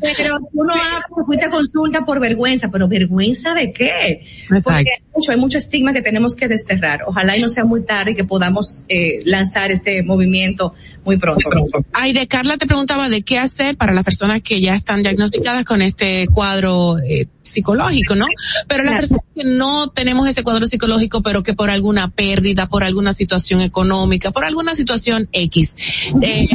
pero 0.00 0.38
uno 0.52 0.72
habla 0.72 1.02
que 1.16 1.24
fuiste 1.26 1.46
a 1.46 1.50
consulta 1.50 2.04
por 2.04 2.20
vergüenza, 2.20 2.68
pero 2.70 2.86
vergüenza 2.86 3.54
de 3.54 3.72
qué? 3.72 4.24
Porque 4.48 4.70
hay 4.70 5.02
mucho, 5.12 5.32
hay 5.32 5.36
mucho 5.38 5.58
estigma 5.58 5.92
que 5.92 6.00
tenemos 6.00 6.36
que 6.36 6.46
desterrar. 6.46 7.00
Ojalá 7.06 7.36
y 7.36 7.42
no 7.42 7.48
sea 7.48 7.64
muy 7.64 7.84
tarde 7.84 8.12
y 8.12 8.14
que 8.14 8.24
podamos 8.24 8.84
eh, 8.88 9.20
lanzar 9.24 9.72
este 9.72 10.04
movimiento 10.04 10.74
muy 11.04 11.16
pronto. 11.16 11.50
Ay, 11.92 12.12
de 12.12 12.28
Carla 12.28 12.56
te 12.56 12.66
preguntaba 12.66 13.08
de 13.08 13.22
qué 13.22 13.38
hacer 13.38 13.76
para 13.76 13.92
las 13.92 14.04
personas 14.04 14.42
que 14.42 14.60
ya 14.60 14.74
están 14.74 15.02
diagnosticadas 15.02 15.64
con 15.64 15.82
este 15.82 16.28
cuadro 16.28 16.98
eh, 16.98 17.26
psicológico, 17.40 18.14
¿no? 18.14 18.26
Pero 18.68 18.84
las 18.84 18.94
personas 18.94 19.24
que 19.34 19.44
no 19.44 19.90
tenemos 19.90 20.28
ese 20.28 20.42
cuadro 20.42 20.66
psicológico, 20.66 21.22
pero 21.22 21.42
que 21.42 21.54
por 21.54 21.70
alguna 21.70 22.08
pérdida, 22.28 22.66
por 22.68 22.84
alguna 22.84 23.12
situación 23.12 23.60
económica, 23.62 24.30
por 24.32 24.44
alguna 24.44 24.74
situación 24.74 25.28
X, 25.32 25.76
eh, 26.20 26.46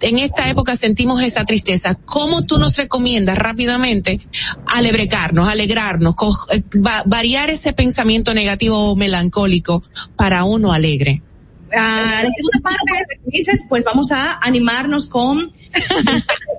en 0.00 0.18
esta 0.18 0.48
época 0.48 0.76
sentimos 0.76 1.22
esa 1.22 1.44
tristeza. 1.44 1.94
¿Cómo 2.04 2.42
tú 2.44 2.58
nos 2.58 2.76
recomiendas 2.76 3.36
rápidamente 3.36 4.20
alebrecarnos, 4.66 5.48
alegrarnos, 5.48 6.14
eh, 6.52 6.62
va- 6.78 7.02
variar 7.06 7.50
ese 7.50 7.72
pensamiento 7.72 8.32
negativo 8.34 8.78
o 8.90 8.96
melancólico 8.96 9.82
para 10.16 10.44
uno 10.44 10.72
alegre? 10.72 11.22
A 11.70 12.22
la 12.24 12.30
segunda 12.34 12.60
parte 12.62 13.20
dices, 13.26 13.60
pues 13.68 13.84
vamos 13.84 14.10
a 14.10 14.38
animarnos 14.40 15.06
con 15.06 15.52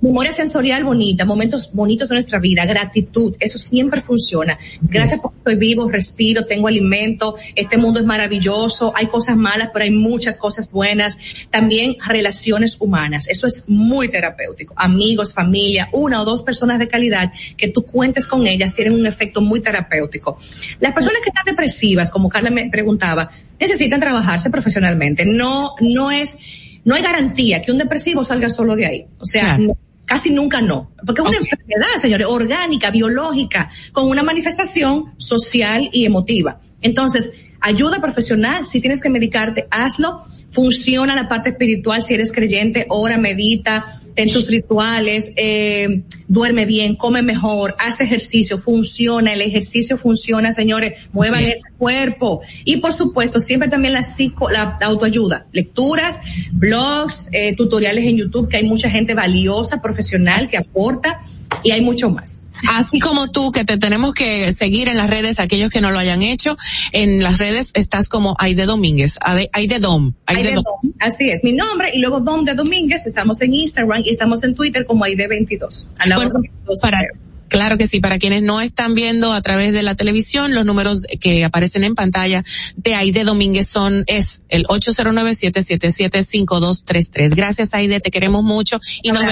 memoria 0.02 0.32
sensorial 0.32 0.84
bonita, 0.84 1.26
momentos 1.26 1.72
bonitos 1.74 2.10
de 2.10 2.16
nuestra 2.16 2.40
vida, 2.40 2.66
gratitud, 2.66 3.36
eso 3.40 3.58
siempre 3.58 4.02
funciona. 4.02 4.58
Gracias 4.82 5.22
porque 5.22 5.38
estoy 5.38 5.56
vivo, 5.56 5.90
respiro, 5.90 6.46
tengo 6.46 6.68
alimento, 6.68 7.36
este 7.56 7.78
mundo 7.78 8.00
es 8.00 8.06
maravilloso, 8.06 8.94
hay 8.96 9.08
cosas 9.08 9.36
malas, 9.36 9.70
pero 9.74 9.84
hay 9.84 9.92
muchas 9.92 10.38
cosas 10.38 10.72
buenas. 10.72 11.18
También 11.50 11.96
relaciones 12.06 12.78
humanas, 12.80 13.28
eso 13.28 13.48
es 13.48 13.66
muy 13.68 14.10
terapéutico. 14.10 14.74
Amigos, 14.78 15.34
familia, 15.34 15.90
una 15.92 16.22
o 16.22 16.26
dos 16.26 16.44
personas 16.44 16.80
de 16.80 16.88
calidad 16.88 17.32
que 17.58 17.68
tú 17.70 17.84
cuentes 17.84 18.28
con 18.28 18.48
ellas 18.48 18.74
tienen 18.74 18.94
un 18.94 19.06
efecto 19.06 19.42
muy 19.42 19.62
terapéutico. 19.62 20.38
Las 20.80 20.94
personas 20.94 21.22
que 21.22 21.30
están 21.30 21.46
depresivas, 21.46 22.12
como 22.12 22.30
Carla 22.30 22.50
me 22.50 22.70
preguntaba, 22.70 23.30
necesitan 23.60 24.00
trabajarse 24.00 24.50
profesionalmente. 24.50 25.26
No, 25.26 25.76
no 25.82 26.12
es, 26.12 26.38
no 26.86 26.96
hay 26.96 27.02
garantía 27.02 27.62
que 27.62 27.72
un 27.72 27.78
depresivo 27.78 28.24
salga 28.24 28.50
solo 28.50 28.76
de 28.76 28.86
ahí. 28.86 29.06
O 29.20 29.26
sea, 29.26 29.58
no, 29.58 29.74
casi 30.06 30.32
nunca 30.32 30.62
no. 30.62 30.92
Porque 31.06 31.22
es 31.22 31.28
una 31.28 31.38
enfermedad, 31.38 32.02
señores, 32.02 32.28
orgánica, 32.30 32.90
biológica, 32.90 33.70
con 33.92 34.10
una 34.10 34.24
manifestación 34.24 35.14
social 35.18 35.90
y 35.92 36.06
emotiva. 36.06 36.60
Entonces, 36.82 37.32
ayuda 37.62 38.02
profesional, 38.02 38.66
si 38.66 38.82
tienes 38.82 39.02
que 39.02 39.10
medicarte, 39.10 39.68
hazlo. 39.70 40.24
Funciona 40.52 41.16
la 41.16 41.30
parte 41.30 41.50
espiritual, 41.50 42.02
si 42.02 42.16
eres 42.16 42.32
creyente, 42.32 42.86
ora, 42.90 43.18
medita, 43.18 44.02
ten 44.16 44.30
tus 44.32 44.48
rituales, 44.48 45.32
eh, 45.36 46.02
duerme 46.28 46.66
bien, 46.66 46.96
come 46.96 47.22
mejor, 47.22 47.76
haz 47.80 48.02
ejercicio, 48.02 48.58
funciona, 48.58 49.32
el 49.32 49.42
ejercicio 49.42 49.98
funciona, 49.98 50.52
señores, 50.52 50.94
muevan 51.14 51.40
Sí. 51.40 51.46
el 51.52 51.60
cuerpo. 51.78 52.42
Y 52.66 52.78
por 52.78 52.94
supuesto, 52.94 53.40
siempre 53.40 53.70
también 53.70 53.94
la 53.94 54.04
psico, 54.04 54.50
la, 54.50 54.78
la 54.82 54.88
autoayuda, 54.88 55.46
lecturas, 55.52 56.20
blogs, 56.52 57.28
eh, 57.32 57.56
tutoriales 57.56 58.06
en 58.06 58.18
YouTube, 58.18 58.50
que 58.50 58.58
hay 58.58 58.64
mucha 58.64 58.90
gente 58.90 59.14
valiosa, 59.14 59.82
profesional, 59.82 60.50
que 60.50 60.58
aporta, 60.58 61.22
y 61.64 61.72
hay 61.72 61.82
mucho 61.82 62.10
más. 62.10 62.42
Así 62.68 63.00
como 63.00 63.32
tú, 63.32 63.52
que 63.52 63.66
te 63.66 63.78
tenemos 63.78 64.14
que 64.14 64.54
seguir 64.54 64.88
en 64.88 64.98
las 64.98 65.10
redes, 65.10 65.40
aquellos 65.40 65.70
que 65.70 65.82
no 65.82 65.92
lo 65.92 66.00
hayan 66.00 66.22
hecho, 66.22 66.58
en 66.92 67.24
las 67.24 67.38
redes 67.38 67.72
estás 67.76 68.10
como 68.10 68.36
Aide 68.40 68.66
Domínguez, 68.66 69.18
Aide 69.22 69.80
Dom, 69.80 70.14
Aide 70.26 70.56
Dom. 70.56 70.64
Dom, 70.64 70.94
así 71.00 71.30
es, 71.30 71.44
mi 71.44 71.54
nombre, 71.54 71.92
y 71.94 72.00
luego 72.00 72.20
Dom 72.20 72.44
de 72.44 72.54
Domínguez, 72.54 73.06
estamos 73.06 73.42
en 73.42 73.54
Instagram 73.54 74.02
y 74.06 74.10
estamos 74.10 74.44
en 74.44 74.56
Twitter 74.56 74.86
como 74.86 75.06
Aide22. 75.06 75.90
A 75.98 76.08
la 76.08 76.16
Bueno, 76.16 76.42
para. 76.82 77.08
Claro 77.50 77.78
que 77.78 77.88
sí, 77.88 78.00
para 78.00 78.18
quienes 78.20 78.44
no 78.44 78.62
están 78.62 78.94
viendo 78.94 79.34
a 79.34 79.42
través 79.42 79.74
de 79.74 79.82
la 79.82 79.96
televisión, 79.96 80.54
los 80.54 80.66
números 80.66 81.08
que 81.20 81.44
aparecen 81.44 81.84
en 81.84 81.96
pantalla 81.96 82.44
de 82.76 82.94
Aide 82.94 83.24
Domínguez 83.24 83.68
son, 83.68 84.04
es 84.06 84.44
el 84.50 84.68
809-777-5233. 84.68 87.36
Gracias 87.36 87.74
Aide, 87.74 88.00
te 88.00 88.12
queremos 88.12 88.44
mucho 88.44 88.80
y 89.02 89.12
nos, 89.12 89.24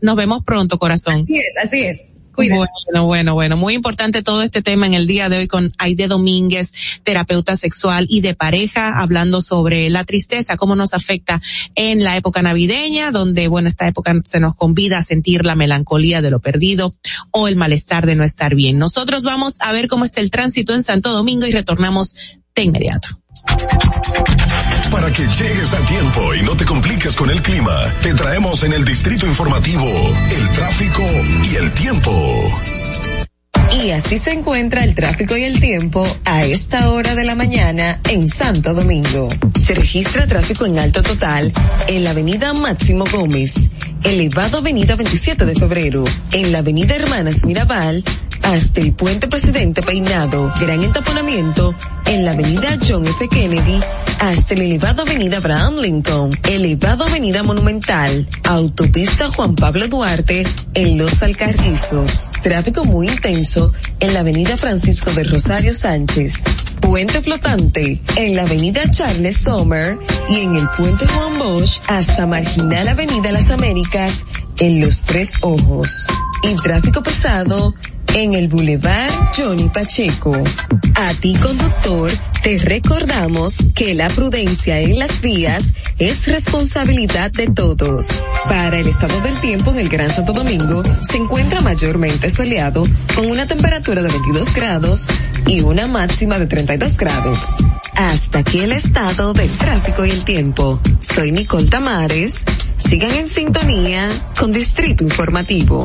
nos 0.00 0.16
vemos 0.16 0.42
pronto, 0.42 0.78
corazón. 0.78 1.24
Así 1.24 1.36
es, 1.36 1.54
así 1.62 1.82
es. 1.82 2.06
Bueno, 2.36 3.06
bueno, 3.06 3.34
bueno, 3.34 3.56
muy 3.56 3.74
importante 3.74 4.22
todo 4.22 4.42
este 4.42 4.62
tema 4.62 4.86
en 4.86 4.94
el 4.94 5.06
día 5.06 5.28
de 5.28 5.38
hoy 5.38 5.48
con 5.48 5.72
Aide 5.78 6.06
Domínguez, 6.06 7.00
terapeuta 7.02 7.56
sexual 7.56 8.06
y 8.08 8.20
de 8.20 8.34
pareja, 8.34 9.00
hablando 9.00 9.40
sobre 9.40 9.88
la 9.88 10.04
tristeza, 10.04 10.56
cómo 10.56 10.76
nos 10.76 10.92
afecta 10.92 11.40
en 11.74 12.04
la 12.04 12.16
época 12.16 12.42
navideña, 12.42 13.10
donde, 13.10 13.48
bueno, 13.48 13.68
esta 13.68 13.88
época 13.88 14.14
se 14.24 14.38
nos 14.38 14.54
convida 14.54 14.98
a 14.98 15.02
sentir 15.02 15.46
la 15.46 15.54
melancolía 15.54 16.20
de 16.20 16.30
lo 16.30 16.40
perdido 16.40 16.94
o 17.30 17.48
el 17.48 17.56
malestar 17.56 18.06
de 18.06 18.16
no 18.16 18.24
estar 18.24 18.54
bien. 18.54 18.78
Nosotros 18.78 19.22
vamos 19.22 19.56
a 19.60 19.72
ver 19.72 19.88
cómo 19.88 20.04
está 20.04 20.20
el 20.20 20.30
tránsito 20.30 20.74
en 20.74 20.84
Santo 20.84 21.12
Domingo 21.12 21.46
y 21.46 21.52
retornamos 21.52 22.14
de 22.54 22.62
inmediato. 22.62 23.08
Para 24.96 25.12
que 25.12 25.24
llegues 25.24 25.74
a 25.74 25.84
tiempo 25.84 26.34
y 26.34 26.42
no 26.42 26.56
te 26.56 26.64
compliques 26.64 27.14
con 27.16 27.28
el 27.28 27.42
clima, 27.42 27.94
te 28.00 28.14
traemos 28.14 28.62
en 28.62 28.72
el 28.72 28.82
distrito 28.82 29.26
informativo 29.26 29.84
el 29.84 30.48
tráfico 30.52 31.02
y 31.44 31.56
el 31.56 31.70
tiempo. 31.72 32.62
Y 33.84 33.90
así 33.90 34.16
se 34.16 34.32
encuentra 34.32 34.84
el 34.84 34.94
tráfico 34.94 35.36
y 35.36 35.44
el 35.44 35.60
tiempo 35.60 36.06
a 36.24 36.44
esta 36.46 36.88
hora 36.88 37.14
de 37.14 37.24
la 37.24 37.34
mañana 37.34 38.00
en 38.08 38.26
Santo 38.26 38.72
Domingo. 38.72 39.28
Se 39.62 39.74
registra 39.74 40.26
tráfico 40.26 40.64
en 40.64 40.78
alto 40.78 41.02
total 41.02 41.52
en 41.88 42.02
la 42.02 42.10
avenida 42.12 42.54
Máximo 42.54 43.04
Gómez, 43.12 43.68
elevado 44.02 44.58
avenida 44.58 44.96
27 44.96 45.44
de 45.44 45.56
febrero, 45.56 46.04
en 46.32 46.52
la 46.52 46.60
avenida 46.60 46.94
Hermanas 46.94 47.44
Mirabal, 47.44 48.02
hasta 48.46 48.80
el 48.80 48.92
puente 48.92 49.26
Presidente 49.26 49.82
Peinado, 49.82 50.52
gran 50.60 50.80
entaponamiento 50.80 51.74
en 52.06 52.24
la 52.24 52.30
avenida 52.30 52.78
John 52.88 53.04
F. 53.04 53.28
Kennedy, 53.28 53.80
hasta 54.20 54.54
el 54.54 54.62
elevado 54.62 55.02
avenida 55.02 55.38
Abraham 55.38 55.78
Lincoln, 55.78 56.30
elevado 56.44 57.04
avenida 57.04 57.42
Monumental, 57.42 58.28
autopista 58.44 59.28
Juan 59.30 59.56
Pablo 59.56 59.88
Duarte, 59.88 60.46
en 60.74 60.96
Los 60.96 61.24
Alcarrizos. 61.24 62.30
Tráfico 62.40 62.84
muy 62.84 63.08
intenso 63.08 63.72
en 63.98 64.14
la 64.14 64.20
avenida 64.20 64.56
Francisco 64.56 65.10
de 65.10 65.24
Rosario 65.24 65.74
Sánchez. 65.74 66.44
Puente 66.80 67.20
flotante 67.22 68.00
en 68.14 68.36
la 68.36 68.42
avenida 68.42 68.88
Charles 68.92 69.38
Sommer 69.38 69.98
y 70.28 70.42
en 70.42 70.54
el 70.54 70.68
puente 70.70 71.04
Juan 71.08 71.36
Bosch 71.36 71.80
hasta 71.88 72.26
Marginal 72.26 72.86
Avenida 72.86 73.32
Las 73.32 73.50
Américas 73.50 74.24
en 74.58 74.80
Los 74.80 75.02
Tres 75.02 75.34
Ojos. 75.40 76.06
Y 76.44 76.54
tráfico 76.54 77.02
pesado 77.02 77.74
en 78.16 78.32
el 78.32 78.48
Boulevard 78.48 79.12
Johnny 79.36 79.68
Pacheco. 79.68 80.32
A 80.94 81.12
ti 81.20 81.34
conductor, 81.34 82.10
te 82.42 82.58
recordamos 82.60 83.56
que 83.74 83.94
la 83.94 84.08
prudencia 84.08 84.80
en 84.80 84.98
las 84.98 85.20
vías 85.20 85.74
es 85.98 86.26
responsabilidad 86.26 87.30
de 87.30 87.48
todos. 87.48 88.06
Para 88.44 88.78
el 88.78 88.88
estado 88.88 89.20
del 89.20 89.38
tiempo 89.40 89.70
en 89.72 89.80
el 89.80 89.90
Gran 89.90 90.10
Santo 90.10 90.32
Domingo, 90.32 90.82
se 91.02 91.18
encuentra 91.18 91.60
mayormente 91.60 92.30
soleado 92.30 92.84
con 93.14 93.30
una 93.30 93.46
temperatura 93.46 94.00
de 94.00 94.08
22 94.08 94.54
grados 94.54 95.08
y 95.46 95.60
una 95.60 95.86
máxima 95.86 96.38
de 96.38 96.46
32 96.46 96.96
grados. 96.96 97.38
Hasta 97.94 98.38
aquí 98.38 98.60
el 98.60 98.72
estado 98.72 99.34
del 99.34 99.50
tráfico 99.58 100.06
y 100.06 100.10
el 100.10 100.24
tiempo. 100.24 100.80
Soy 101.00 101.32
Nicole 101.32 101.68
Tamares. 101.68 102.46
Sigan 102.78 103.14
en 103.14 103.26
sintonía 103.26 104.08
con 104.38 104.52
Distrito 104.52 105.04
Informativo. 105.04 105.84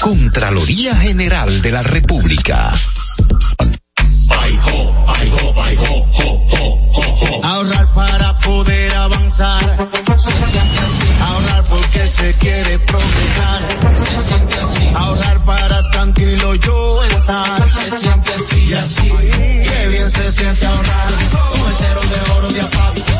Contraloría 0.00 0.96
General 0.96 1.60
de 1.60 1.70
la 1.70 1.82
República. 1.82 2.72
Ahorrar 7.42 7.86
para 7.94 8.38
poder 8.38 8.96
avanzar. 8.96 9.88
Se 10.16 10.30
siente 10.30 10.78
así. 10.78 11.06
Ahorrar 11.20 11.64
porque 11.64 12.06
se 12.06 12.32
quiere 12.34 12.78
progresar. 12.78 13.62
Ahorrar 14.94 15.44
para 15.44 15.90
tranquilo 15.90 16.54
yo 16.54 17.04
estar. 17.04 17.68
Se 17.68 17.90
siente 17.90 18.34
así 18.34 18.64
y 18.68 18.72
así. 18.72 19.02
Qué 19.02 19.88
bien 19.88 20.10
se 20.10 20.32
siente 20.32 20.64
ahorrar. 20.64 21.08
El 21.08 21.74
cero 21.76 22.00
de 22.00 22.32
oro 22.32 22.52
de 22.52 22.60
APAP. 22.62 23.19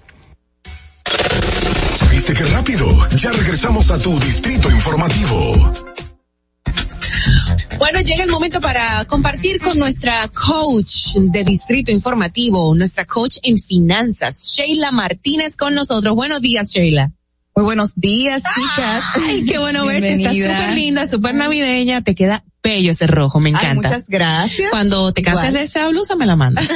¿Viste 2.31 2.45
qué 2.45 2.49
rápido? 2.49 2.87
Ya 3.17 3.31
regresamos 3.33 3.91
a 3.91 3.99
tu 3.99 4.17
distrito 4.17 4.71
informativo. 4.71 5.73
Bueno, 7.77 7.99
llega 7.99 8.23
el 8.23 8.29
momento 8.29 8.61
para 8.61 9.03
compartir 9.03 9.59
con 9.59 9.77
nuestra 9.77 10.29
coach 10.29 11.15
de 11.15 11.43
Distrito 11.43 11.91
Informativo, 11.91 12.73
nuestra 12.73 13.05
coach 13.05 13.37
en 13.43 13.57
finanzas, 13.57 14.53
Sheila 14.55 14.91
Martínez 14.91 15.57
con 15.57 15.75
nosotros. 15.75 16.15
Buenos 16.15 16.41
días, 16.41 16.71
Sheila. 16.71 17.11
Muy 17.55 17.65
buenos 17.65 17.95
días, 17.95 18.43
chicas. 18.55 19.03
Ay, 19.27 19.45
qué 19.45 19.57
bueno 19.57 19.85
verte. 19.85 20.13
Estás 20.13 20.37
súper 20.37 20.73
linda, 20.73 21.07
súper 21.07 21.35
navideña. 21.35 22.01
Te 22.01 22.15
queda 22.15 22.45
bello 22.63 22.91
ese 22.91 23.07
rojo, 23.07 23.39
me 23.41 23.49
encanta. 23.49 23.69
Ay, 23.69 23.75
muchas 23.75 24.07
gracias. 24.07 24.69
Cuando 24.69 25.11
te 25.11 25.21
cases 25.21 25.49
Igual. 25.49 25.53
de 25.53 25.63
esa 25.63 25.87
blusa, 25.89 26.15
me 26.15 26.25
la 26.25 26.35
mandas. 26.37 26.69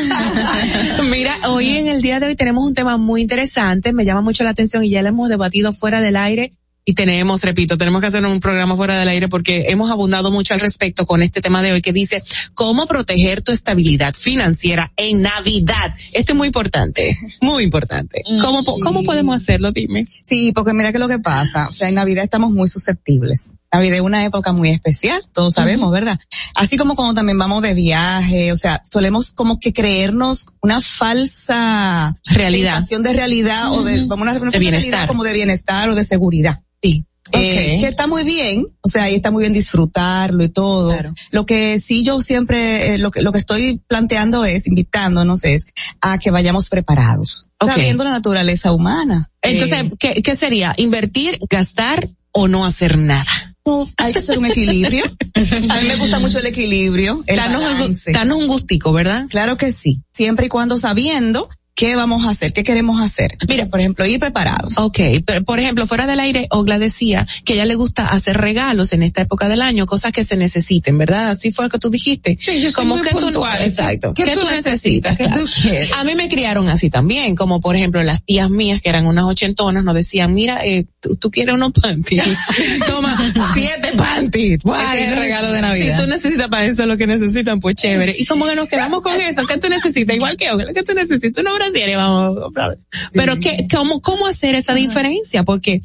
Mira, 1.09 1.33
hoy 1.47 1.77
en 1.77 1.87
el 1.87 2.01
día 2.01 2.19
de 2.19 2.27
hoy 2.27 2.35
tenemos 2.35 2.65
un 2.65 2.73
tema 2.73 2.97
muy 2.97 3.21
interesante, 3.21 3.93
me 3.93 4.03
llama 4.03 4.21
mucho 4.21 4.43
la 4.43 4.49
atención 4.49 4.83
y 4.83 4.89
ya 4.89 5.01
lo 5.01 5.09
hemos 5.09 5.29
debatido 5.29 5.71
fuera 5.71 6.01
del 6.01 6.17
aire. 6.17 6.53
Y 6.87 6.93
tenemos, 6.93 7.41
repito, 7.41 7.77
tenemos 7.79 7.99
que 7.99 8.07
hacer 8.07 8.23
un 8.23 8.39
programa 8.39 8.75
fuera 8.75 8.97
del 8.99 9.07
aire 9.09 9.27
porque 9.27 9.65
hemos 9.69 9.89
abundado 9.89 10.29
mucho 10.29 10.53
al 10.53 10.59
respecto 10.59 11.07
con 11.07 11.23
este 11.23 11.41
tema 11.41 11.63
de 11.63 11.71
hoy 11.73 11.81
que 11.81 11.91
dice 11.91 12.21
cómo 12.53 12.85
proteger 12.85 13.41
tu 13.41 13.51
estabilidad 13.51 14.13
financiera 14.13 14.91
en 14.95 15.23
Navidad. 15.23 15.95
Esto 16.13 16.33
es 16.33 16.37
muy 16.37 16.45
importante, 16.47 17.17
muy 17.41 17.63
importante. 17.63 18.21
¿Cómo, 18.39 18.63
po- 18.63 18.77
cómo 18.79 19.03
podemos 19.03 19.35
hacerlo? 19.35 19.71
Dime. 19.71 20.05
Sí, 20.23 20.51
porque 20.53 20.73
mira 20.73 20.91
que 20.93 20.99
lo 20.99 21.07
que 21.07 21.17
pasa, 21.17 21.67
o 21.67 21.71
sea, 21.71 21.89
en 21.89 21.95
Navidad 21.95 22.23
estamos 22.23 22.51
muy 22.51 22.67
susceptibles. 22.67 23.51
Navidad 23.75 23.95
es 23.97 24.01
una 24.01 24.23
época 24.25 24.51
muy 24.51 24.69
especial, 24.69 25.21
todos 25.33 25.53
sabemos, 25.53 25.91
¿verdad? 25.91 26.19
Así 26.55 26.77
como 26.77 26.95
cuando 26.95 27.13
también 27.13 27.37
vamos 27.37 27.61
de 27.61 27.73
viaje, 27.73 28.51
o 28.51 28.55
sea, 28.55 28.81
solemos 28.89 29.31
como 29.31 29.59
que 29.59 29.73
creernos 29.73 30.45
una 30.61 30.81
falsa 30.81 32.15
Realidad. 32.25 32.83
de 32.89 33.13
realidad 33.13 33.71
o 33.71 33.83
de, 33.83 34.05
vamos 34.05 34.27
a 34.27 34.31
una, 34.31 34.31
una 34.33 34.39
falsa 34.51 34.59
bienestar. 34.59 34.91
realidad 34.91 35.07
como 35.07 35.23
de 35.23 35.33
bienestar 35.33 35.89
o 35.89 35.95
de 35.95 36.03
seguridad. 36.03 36.61
Sí. 36.81 37.05
Eh, 37.31 37.73
Ok. 37.77 37.81
que 37.81 37.87
está 37.87 38.05
muy 38.05 38.23
bien, 38.23 38.67
o 38.81 38.87
sea, 38.87 39.03
ahí 39.05 39.15
está 39.15 39.31
muy 39.31 39.41
bien 39.41 39.51
disfrutarlo 39.53 40.43
y 40.43 40.49
todo. 40.49 40.95
Lo 41.31 41.43
que 41.45 41.79
sí 41.79 42.03
yo 42.03 42.21
siempre, 42.21 42.93
eh, 42.93 42.97
lo 42.99 43.09
que, 43.09 43.23
lo 43.23 43.31
que 43.31 43.39
estoy 43.39 43.81
planteando 43.87 44.45
es, 44.45 44.67
invitándonos 44.67 45.43
es 45.43 45.65
a 46.01 46.19
que 46.19 46.29
vayamos 46.29 46.69
preparados, 46.69 47.47
Ok. 47.59 47.71
sabiendo 47.71 48.03
la 48.03 48.11
naturaleza 48.11 48.71
humana. 48.71 49.31
Entonces, 49.41 49.81
Eh, 49.85 49.91
¿qué, 49.99 50.21
¿qué 50.21 50.35
sería? 50.35 50.73
¿Invertir, 50.77 51.39
gastar 51.49 52.07
o 52.31 52.47
no 52.47 52.63
hacer 52.63 52.95
nada? 52.99 53.54
Hay 53.97 54.13
que 54.13 54.19
hacer 54.19 54.37
un 54.37 54.45
equilibrio. 54.45 55.03
A 55.35 55.81
mí 55.81 55.87
me 55.87 55.95
gusta 55.95 56.19
mucho 56.19 56.39
el 56.39 56.45
equilibrio, 56.45 57.23
el 57.27 57.35
Danos 57.35 57.63
un 57.63 58.13
danos 58.13 58.47
gustico, 58.47 58.93
¿verdad? 58.93 59.25
Claro 59.29 59.57
que 59.57 59.71
sí, 59.71 60.01
siempre 60.13 60.47
y 60.47 60.49
cuando 60.49 60.77
sabiendo 60.77 61.49
qué 61.75 61.95
vamos 61.95 62.25
a 62.25 62.29
hacer, 62.29 62.53
qué 62.53 62.63
queremos 62.63 63.01
hacer. 63.01 63.37
Mira, 63.47 63.65
por 63.65 63.81
ejemplo, 63.81 64.05
ir 64.05 64.19
preparados. 64.19 64.77
Ok, 64.77 64.99
pero 65.25 65.43
por 65.43 65.59
ejemplo, 65.59 65.85
fuera 65.85 66.07
del 66.07 66.21
aire, 66.21 66.47
Ogla 66.49 66.79
decía 66.79 67.27
que 67.43 67.53
a 67.53 67.55
ella 67.57 67.65
le 67.65 67.75
gusta 67.75 68.07
hacer 68.07 68.37
regalos 68.37 68.93
en 68.93 69.03
esta 69.03 69.21
época 69.21 69.49
del 69.49 69.61
año, 69.61 69.85
cosas 69.85 70.13
que 70.13 70.23
se 70.23 70.35
necesiten, 70.37 70.97
¿verdad? 70.97 71.31
Así 71.31 71.51
fue 71.51 71.65
lo 71.65 71.69
que 71.69 71.77
tú 71.77 71.89
dijiste. 71.89 72.37
Sí, 72.39 72.61
yo 72.61 72.71
soy 72.71 72.83
como 72.83 72.95
muy 72.95 73.05
que 73.05 73.13
tú, 73.13 73.19
puntual. 73.19 73.61
exacto. 73.61 74.13
¿Qué 74.13 74.25
tú 74.33 74.47
necesitas? 74.49 75.17
¿Qué 75.17 75.27
tú 75.27 75.45
quieres? 75.61 75.91
A 75.91 76.05
mí 76.05 76.15
me 76.15 76.29
criaron 76.29 76.69
así 76.69 76.89
también, 76.89 77.35
como 77.35 77.59
por 77.59 77.75
ejemplo 77.75 78.01
las 78.03 78.23
tías 78.23 78.49
mías 78.49 78.79
que 78.81 78.89
eran 78.89 79.05
unas 79.05 79.25
ochentonas 79.25 79.83
nos 79.83 79.95
decían, 79.95 80.33
mira, 80.33 80.65
eh, 80.65 80.85
tú, 81.01 81.17
tú 81.17 81.29
quieres 81.29 81.55
unos 81.55 81.73
panties, 81.73 82.23
toma 82.87 83.33
siete 83.53 83.91
panties. 83.97 84.61
Ese 84.63 85.03
es 85.03 85.11
el 85.11 85.17
regalo 85.17 85.51
de 85.51 85.61
Navidad. 85.61 85.97
Si 85.97 86.03
tú 86.03 86.09
necesitas 86.09 86.47
para 86.47 86.65
eso 86.65 86.85
lo 86.85 86.95
que 86.95 87.05
necesitan, 87.05 87.59
pues 87.59 87.75
chévere. 87.75 88.15
Y 88.17 88.25
como 88.25 88.45
que 88.45 88.55
nos 88.55 88.69
quedamos 88.69 89.01
con 89.01 89.19
eso, 89.19 89.45
¿qué 89.45 89.57
tú 89.57 89.67
necesitas? 89.67 90.15
Igual 90.15 90.37
que 90.37 90.51
Ogla, 90.51 90.71
¿qué 90.73 90.83
tú 90.83 90.93
necesitas? 90.93 91.41
Una 91.41 91.53
brasier, 91.71 91.97
vamos 91.97 92.37
a 92.37 92.41
comprar. 92.41 92.77
Pero 93.13 93.39
¿qué, 93.39 93.67
cómo, 93.69 94.01
cómo 94.01 94.27
hacer 94.27 94.55
esa 94.55 94.73
diferencia? 94.73 95.43
Porque 95.43 95.81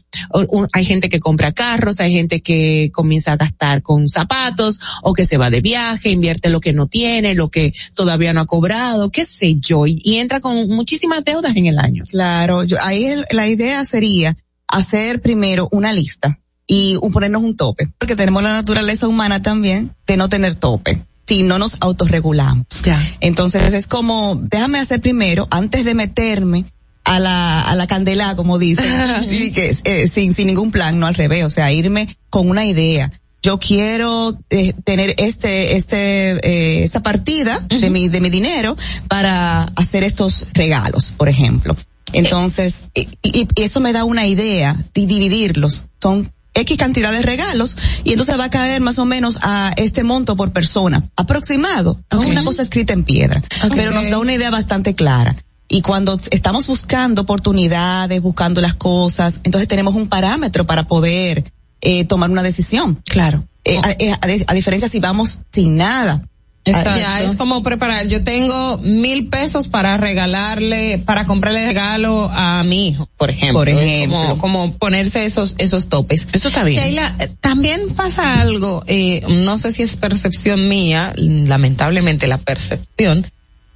hay 0.72 0.84
gente 0.84 1.08
que 1.08 1.20
compra 1.20 1.52
carros, 1.52 1.96
hay 2.00 2.12
gente 2.12 2.40
que 2.40 2.90
comienza 2.92 3.32
a 3.32 3.36
gastar 3.36 3.82
con 3.82 4.08
zapatos, 4.08 4.78
o 5.02 5.12
que 5.12 5.24
se 5.24 5.36
va 5.36 5.50
de 5.50 5.60
viaje, 5.60 6.10
invierte 6.10 6.50
lo 6.50 6.60
que 6.60 6.72
no 6.72 6.86
tiene, 6.86 7.34
lo 7.34 7.48
que 7.48 7.72
todavía 7.94 8.32
no 8.32 8.40
ha 8.40 8.46
cobrado, 8.46 9.10
qué 9.10 9.24
sé 9.24 9.56
yo, 9.56 9.86
y, 9.86 10.00
y 10.02 10.16
entra 10.16 10.40
con 10.40 10.68
muchísimas 10.68 11.24
deudas 11.24 11.56
en 11.56 11.66
el 11.66 11.78
año. 11.78 12.04
Claro, 12.08 12.64
yo, 12.64 12.76
ahí 12.82 13.04
el- 13.04 13.24
la 13.30 13.48
idea 13.48 13.84
sería 13.84 14.36
hacer 14.68 15.20
primero 15.20 15.68
una 15.72 15.92
lista 15.92 16.38
y 16.66 16.96
ponernos 17.12 17.42
un 17.42 17.56
tope, 17.56 17.88
porque 17.98 18.14
tenemos 18.14 18.42
la 18.42 18.52
naturaleza 18.52 19.08
humana 19.08 19.42
también 19.42 19.90
de 20.06 20.16
no 20.16 20.28
tener 20.28 20.54
tope 20.54 21.02
si 21.30 21.44
no 21.44 21.58
nos 21.60 21.76
autorregulamos. 21.78 22.66
Entonces 23.20 23.72
es 23.72 23.86
como, 23.86 24.40
déjame 24.42 24.80
hacer 24.80 25.00
primero, 25.00 25.46
antes 25.52 25.84
de 25.84 25.94
meterme 25.94 26.64
a 27.04 27.20
la, 27.20 27.62
a 27.62 27.76
la 27.76 27.86
candela, 27.86 28.34
como 28.34 28.58
dicen, 28.58 28.84
y 29.30 29.52
que, 29.52 29.76
eh, 29.84 30.08
sin, 30.08 30.34
sin 30.34 30.48
ningún 30.48 30.72
plan, 30.72 30.98
no 30.98 31.06
al 31.06 31.14
revés, 31.14 31.44
o 31.44 31.50
sea, 31.50 31.72
irme 31.72 32.16
con 32.30 32.50
una 32.50 32.64
idea. 32.64 33.12
Yo 33.42 33.58
quiero 33.58 34.36
eh, 34.50 34.72
tener 34.84 35.14
este, 35.18 35.76
este, 35.76 36.30
eh, 36.46 36.82
esta 36.82 37.00
partida 37.00 37.60
de 37.68 37.90
mi, 37.90 38.08
de 38.08 38.20
mi 38.20 38.28
dinero 38.28 38.76
para 39.06 39.62
hacer 39.76 40.02
estos 40.02 40.48
regalos, 40.52 41.12
por 41.16 41.28
ejemplo. 41.28 41.76
Entonces, 42.12 42.84
y, 42.92 43.02
y- 43.22 43.46
y 43.54 43.62
eso 43.62 43.78
me 43.78 43.92
da 43.92 44.02
una 44.04 44.26
idea 44.26 44.76
de 44.94 45.06
dividirlos. 45.06 45.84
Son 46.02 46.32
X 46.54 46.76
cantidad 46.76 47.12
de 47.12 47.22
regalos 47.22 47.76
y 48.04 48.12
entonces 48.12 48.38
va 48.38 48.44
a 48.44 48.50
caer 48.50 48.80
más 48.80 48.98
o 48.98 49.04
menos 49.04 49.38
a 49.42 49.70
este 49.76 50.02
monto 50.02 50.36
por 50.36 50.52
persona, 50.52 51.08
aproximado. 51.16 52.00
No 52.10 52.22
es 52.22 52.28
una 52.28 52.44
cosa 52.44 52.62
escrita 52.62 52.92
en 52.92 53.04
piedra, 53.04 53.42
pero 53.72 53.92
nos 53.92 54.10
da 54.10 54.18
una 54.18 54.34
idea 54.34 54.50
bastante 54.50 54.94
clara. 54.94 55.36
Y 55.68 55.82
cuando 55.82 56.18
estamos 56.30 56.66
buscando 56.66 57.22
oportunidades, 57.22 58.20
buscando 58.20 58.60
las 58.60 58.74
cosas, 58.74 59.40
entonces 59.44 59.68
tenemos 59.68 59.94
un 59.94 60.08
parámetro 60.08 60.66
para 60.66 60.88
poder 60.88 61.52
eh, 61.80 62.04
tomar 62.06 62.30
una 62.30 62.42
decisión. 62.42 63.00
Claro. 63.04 63.44
Eh, 63.64 63.78
a, 63.78 63.90
eh, 63.92 64.44
a 64.46 64.54
diferencia 64.54 64.88
si 64.88 64.98
vamos 64.98 65.38
sin 65.52 65.76
nada. 65.76 66.24
Ya, 66.64 67.22
es 67.22 67.36
como 67.36 67.62
preparar. 67.62 68.06
Yo 68.06 68.22
tengo 68.22 68.78
mil 68.78 69.28
pesos 69.28 69.68
para 69.68 69.96
regalarle, 69.96 70.98
para 70.98 71.24
comprarle 71.24 71.66
regalo 71.66 72.30
a 72.32 72.62
mi 72.64 72.88
hijo, 72.88 73.08
por 73.16 73.30
ejemplo. 73.30 73.60
Por 73.60 73.68
Es 73.68 73.78
ejemplo. 73.78 74.18
Como, 74.18 74.38
como 74.38 74.72
ponerse 74.74 75.24
esos, 75.24 75.54
esos 75.58 75.88
topes. 75.88 76.28
Eso 76.32 76.48
está 76.48 76.62
bien. 76.64 76.82
Sheila, 76.82 77.16
eh, 77.18 77.28
también 77.40 77.94
pasa 77.94 78.40
algo, 78.40 78.84
eh, 78.86 79.22
no 79.28 79.56
sé 79.58 79.72
si 79.72 79.82
es 79.82 79.96
percepción 79.96 80.68
mía, 80.68 81.12
lamentablemente 81.16 82.26
la 82.26 82.38
percepción, 82.38 83.26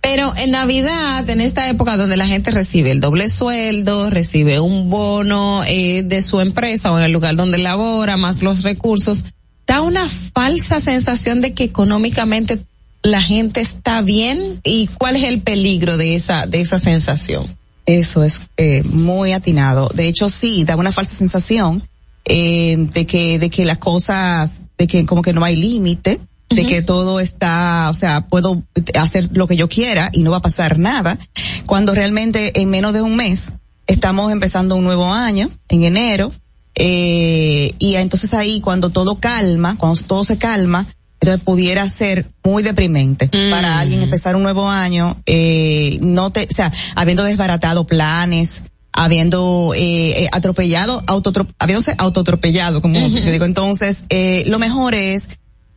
pero 0.05 0.37
en 0.37 0.51
Navidad, 0.51 1.29
en 1.31 1.41
esta 1.41 1.67
época 1.71 1.97
donde 1.97 2.19
la 2.19 2.27
gente 2.27 2.51
recibe 2.51 2.91
el 2.91 3.01
doble 3.01 3.31
sueldo, 3.31 4.11
recibe 4.11 4.61
un 4.61 4.91
bono 4.91 5.65
eh, 5.67 6.03
de 6.05 6.21
su 6.21 6.43
empresa 6.43 6.93
o 6.93 6.99
en 6.99 7.05
el 7.05 7.13
lugar 7.13 7.37
donde 7.37 7.57
labora, 7.57 8.19
más 8.19 8.43
los 8.43 8.65
recursos, 8.65 9.25
da 9.67 9.81
una 9.81 10.07
falsa 10.07 10.79
sensación 10.79 11.41
de 11.41 11.55
que 11.55 11.65
económicamente 11.65 12.61
la 13.05 13.21
gente 13.21 13.61
está 13.61 14.01
bien 14.01 14.61
y 14.65 14.89
cuál 14.89 15.15
es 15.17 15.25
el 15.25 15.43
peligro 15.43 15.97
de 15.97 16.17
esa 16.17 16.47
de 16.47 16.61
esa 16.61 16.81
sensación. 16.81 17.47
Eso 17.87 18.25
es 18.25 18.41
eh, 18.57 18.83
muy 18.83 19.33
atinado. 19.33 19.91
De 19.95 20.09
hecho, 20.09 20.31
sí, 20.31 20.65
da 20.65 20.75
una 20.75 20.91
falsa 20.91 21.15
sensación 21.15 21.87
eh, 22.25 22.77
de 22.79 23.07
que 23.07 23.39
de 23.39 23.51
que 23.51 23.67
las 23.67 23.77
cosas, 23.77 24.63
de 24.79 24.87
que 24.87 25.05
como 25.05 25.21
que 25.21 25.35
no 25.35 25.45
hay 25.45 25.55
límite, 25.55 26.19
de 26.49 26.65
que 26.65 26.83
todo 26.83 27.21
está, 27.21 27.89
o 27.91 27.95
sea, 27.95 28.27
puedo 28.27 28.63
hacer 28.95 29.29
lo 29.37 29.47
que 29.47 29.57
yo 29.57 29.69
quiera 29.69 30.09
y 30.13 30.23
no 30.23 30.31
va 30.31 30.39
a 30.39 30.43
pasar 30.43 30.79
nada, 30.79 31.19
cuando 31.67 31.95
realmente 31.95 32.59
en 32.61 32.71
menos 32.71 32.95
de 32.95 33.03
un 33.03 33.17
mes 33.17 33.53
estamos 33.87 34.33
empezando 34.33 34.77
un 34.77 34.85
nuevo 34.85 35.13
año 35.13 35.51
en 35.69 35.85
enero, 35.85 36.33
eh, 36.77 37.75
y 37.79 37.97
entonces 37.97 38.33
ahí 38.35 38.61
cuando 38.61 38.91
todo 38.91 39.17
calma, 39.17 39.77
cuando 39.77 40.01
todo 40.03 40.25
se 40.25 40.39
calma, 40.39 40.87
entonces 41.25 41.45
pudiera 41.45 41.89
ser 41.89 42.27
muy 42.45 42.63
deprimente 42.63 43.29
para 43.51 43.79
alguien 43.81 44.01
empezar 44.03 44.37
un 44.37 44.43
nuevo 44.43 44.69
año, 44.69 45.17
eh, 45.27 45.99
no 46.01 46.31
te, 46.31 46.43
o 46.51 46.55
sea, 46.55 46.73
habiendo 46.95 47.25
desbaratado 47.25 47.87
planes, 47.87 48.63
habiendo 48.93 49.73
eh, 49.75 50.25
eh, 50.25 50.29
atropellado, 50.33 51.03
autotrop, 51.07 51.51
habiéndose 51.59 51.95
autoatropellado, 51.99 52.81
como 52.81 52.95
yo 53.25 53.31
digo. 53.33 53.45
Entonces, 53.45 54.05
eh, 54.09 54.45
lo 54.47 54.59
mejor 54.59 54.95
es 54.95 55.29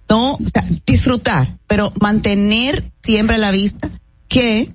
no 0.09 0.33
o 0.33 0.39
sea, 0.53 0.63
disfrutar, 0.85 1.57
pero 1.67 1.91
mantener 1.99 2.83
siempre 3.03 3.35
a 3.35 3.39
la 3.39 3.51
vista 3.51 3.89
que 4.29 4.69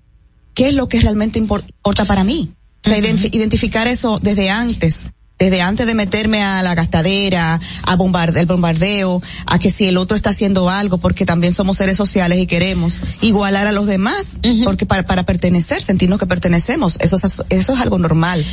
qué 0.54 0.68
es 0.68 0.74
lo 0.74 0.88
que 0.88 1.00
realmente 1.00 1.40
impor- 1.40 1.64
importa 1.66 2.04
para 2.04 2.24
mí. 2.24 2.50
O 2.84 2.88
sea, 2.88 2.98
identi- 2.98 3.32
identificar 3.32 3.86
eso 3.86 4.18
desde 4.20 4.50
antes 4.50 5.02
desde 5.42 5.60
antes 5.60 5.88
de 5.88 5.94
meterme 5.94 6.40
a 6.40 6.62
la 6.62 6.76
gastadera, 6.76 7.58
a 7.82 7.96
bombarde, 7.96 8.40
el 8.40 8.46
bombardeo, 8.46 9.20
a 9.46 9.58
que 9.58 9.72
si 9.72 9.88
el 9.88 9.96
otro 9.96 10.14
está 10.14 10.30
haciendo 10.30 10.70
algo, 10.70 10.98
porque 10.98 11.24
también 11.24 11.52
somos 11.52 11.78
seres 11.78 11.96
sociales 11.96 12.38
y 12.38 12.46
queremos 12.46 13.00
igualar 13.22 13.66
a 13.66 13.72
los 13.72 13.86
demás, 13.86 14.38
porque 14.62 14.86
para, 14.86 15.04
para 15.04 15.24
pertenecer, 15.24 15.82
sentirnos 15.82 16.20
que 16.20 16.26
pertenecemos, 16.26 16.96
eso 17.00 17.16
es, 17.16 17.42
eso 17.48 17.74
es 17.74 17.80
algo 17.80 17.98
normal. 17.98 18.44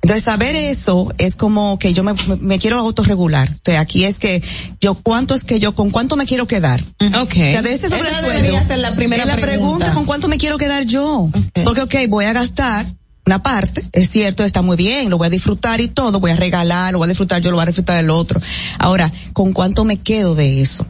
Entonces 0.00 0.24
saber 0.24 0.54
eso 0.54 1.12
es 1.18 1.34
como 1.34 1.76
que 1.80 1.92
yo 1.92 2.04
me, 2.04 2.14
me, 2.40 2.60
quiero 2.60 2.78
autorregular. 2.78 3.50
O 3.50 3.60
sea, 3.64 3.80
aquí 3.80 4.04
es 4.04 4.20
que 4.20 4.40
yo 4.80 4.94
cuánto 4.94 5.34
es 5.34 5.42
que 5.42 5.58
yo, 5.58 5.74
con 5.74 5.90
cuánto 5.90 6.14
me 6.14 6.24
quiero 6.24 6.46
quedar. 6.46 6.80
Ok. 7.20 7.32
O 7.32 7.34
sea, 7.34 7.62
de 7.62 7.74
ese 7.74 7.88
Esa 7.88 8.22
debería 8.22 8.62
ser 8.62 8.78
la 8.78 8.94
primera 8.94 9.24
es 9.24 9.28
la 9.28 9.34
pregunta. 9.34 9.56
pregunta, 9.56 9.94
con 9.94 10.04
cuánto 10.04 10.28
me 10.28 10.38
quiero 10.38 10.56
quedar 10.56 10.84
yo. 10.84 11.28
Porque 11.64 11.82
ok, 11.82 11.94
voy 12.08 12.26
a 12.26 12.32
gastar 12.32 12.86
una 13.28 13.42
parte, 13.42 13.84
es 13.92 14.08
cierto, 14.08 14.42
está 14.42 14.62
muy 14.62 14.78
bien, 14.78 15.10
lo 15.10 15.18
voy 15.18 15.26
a 15.26 15.30
disfrutar 15.30 15.82
y 15.82 15.88
todo, 15.88 16.18
voy 16.18 16.30
a 16.30 16.36
regalar, 16.36 16.92
lo 16.92 16.98
voy 16.98 17.06
a 17.06 17.08
disfrutar 17.08 17.42
yo, 17.42 17.50
lo 17.50 17.58
voy 17.58 17.64
a 17.64 17.66
disfrutar 17.66 17.98
el 17.98 18.08
otro. 18.08 18.40
Ahora, 18.78 19.12
¿con 19.34 19.52
cuánto 19.52 19.84
me 19.84 19.98
quedo 19.98 20.34
de 20.34 20.62
eso? 20.62 20.86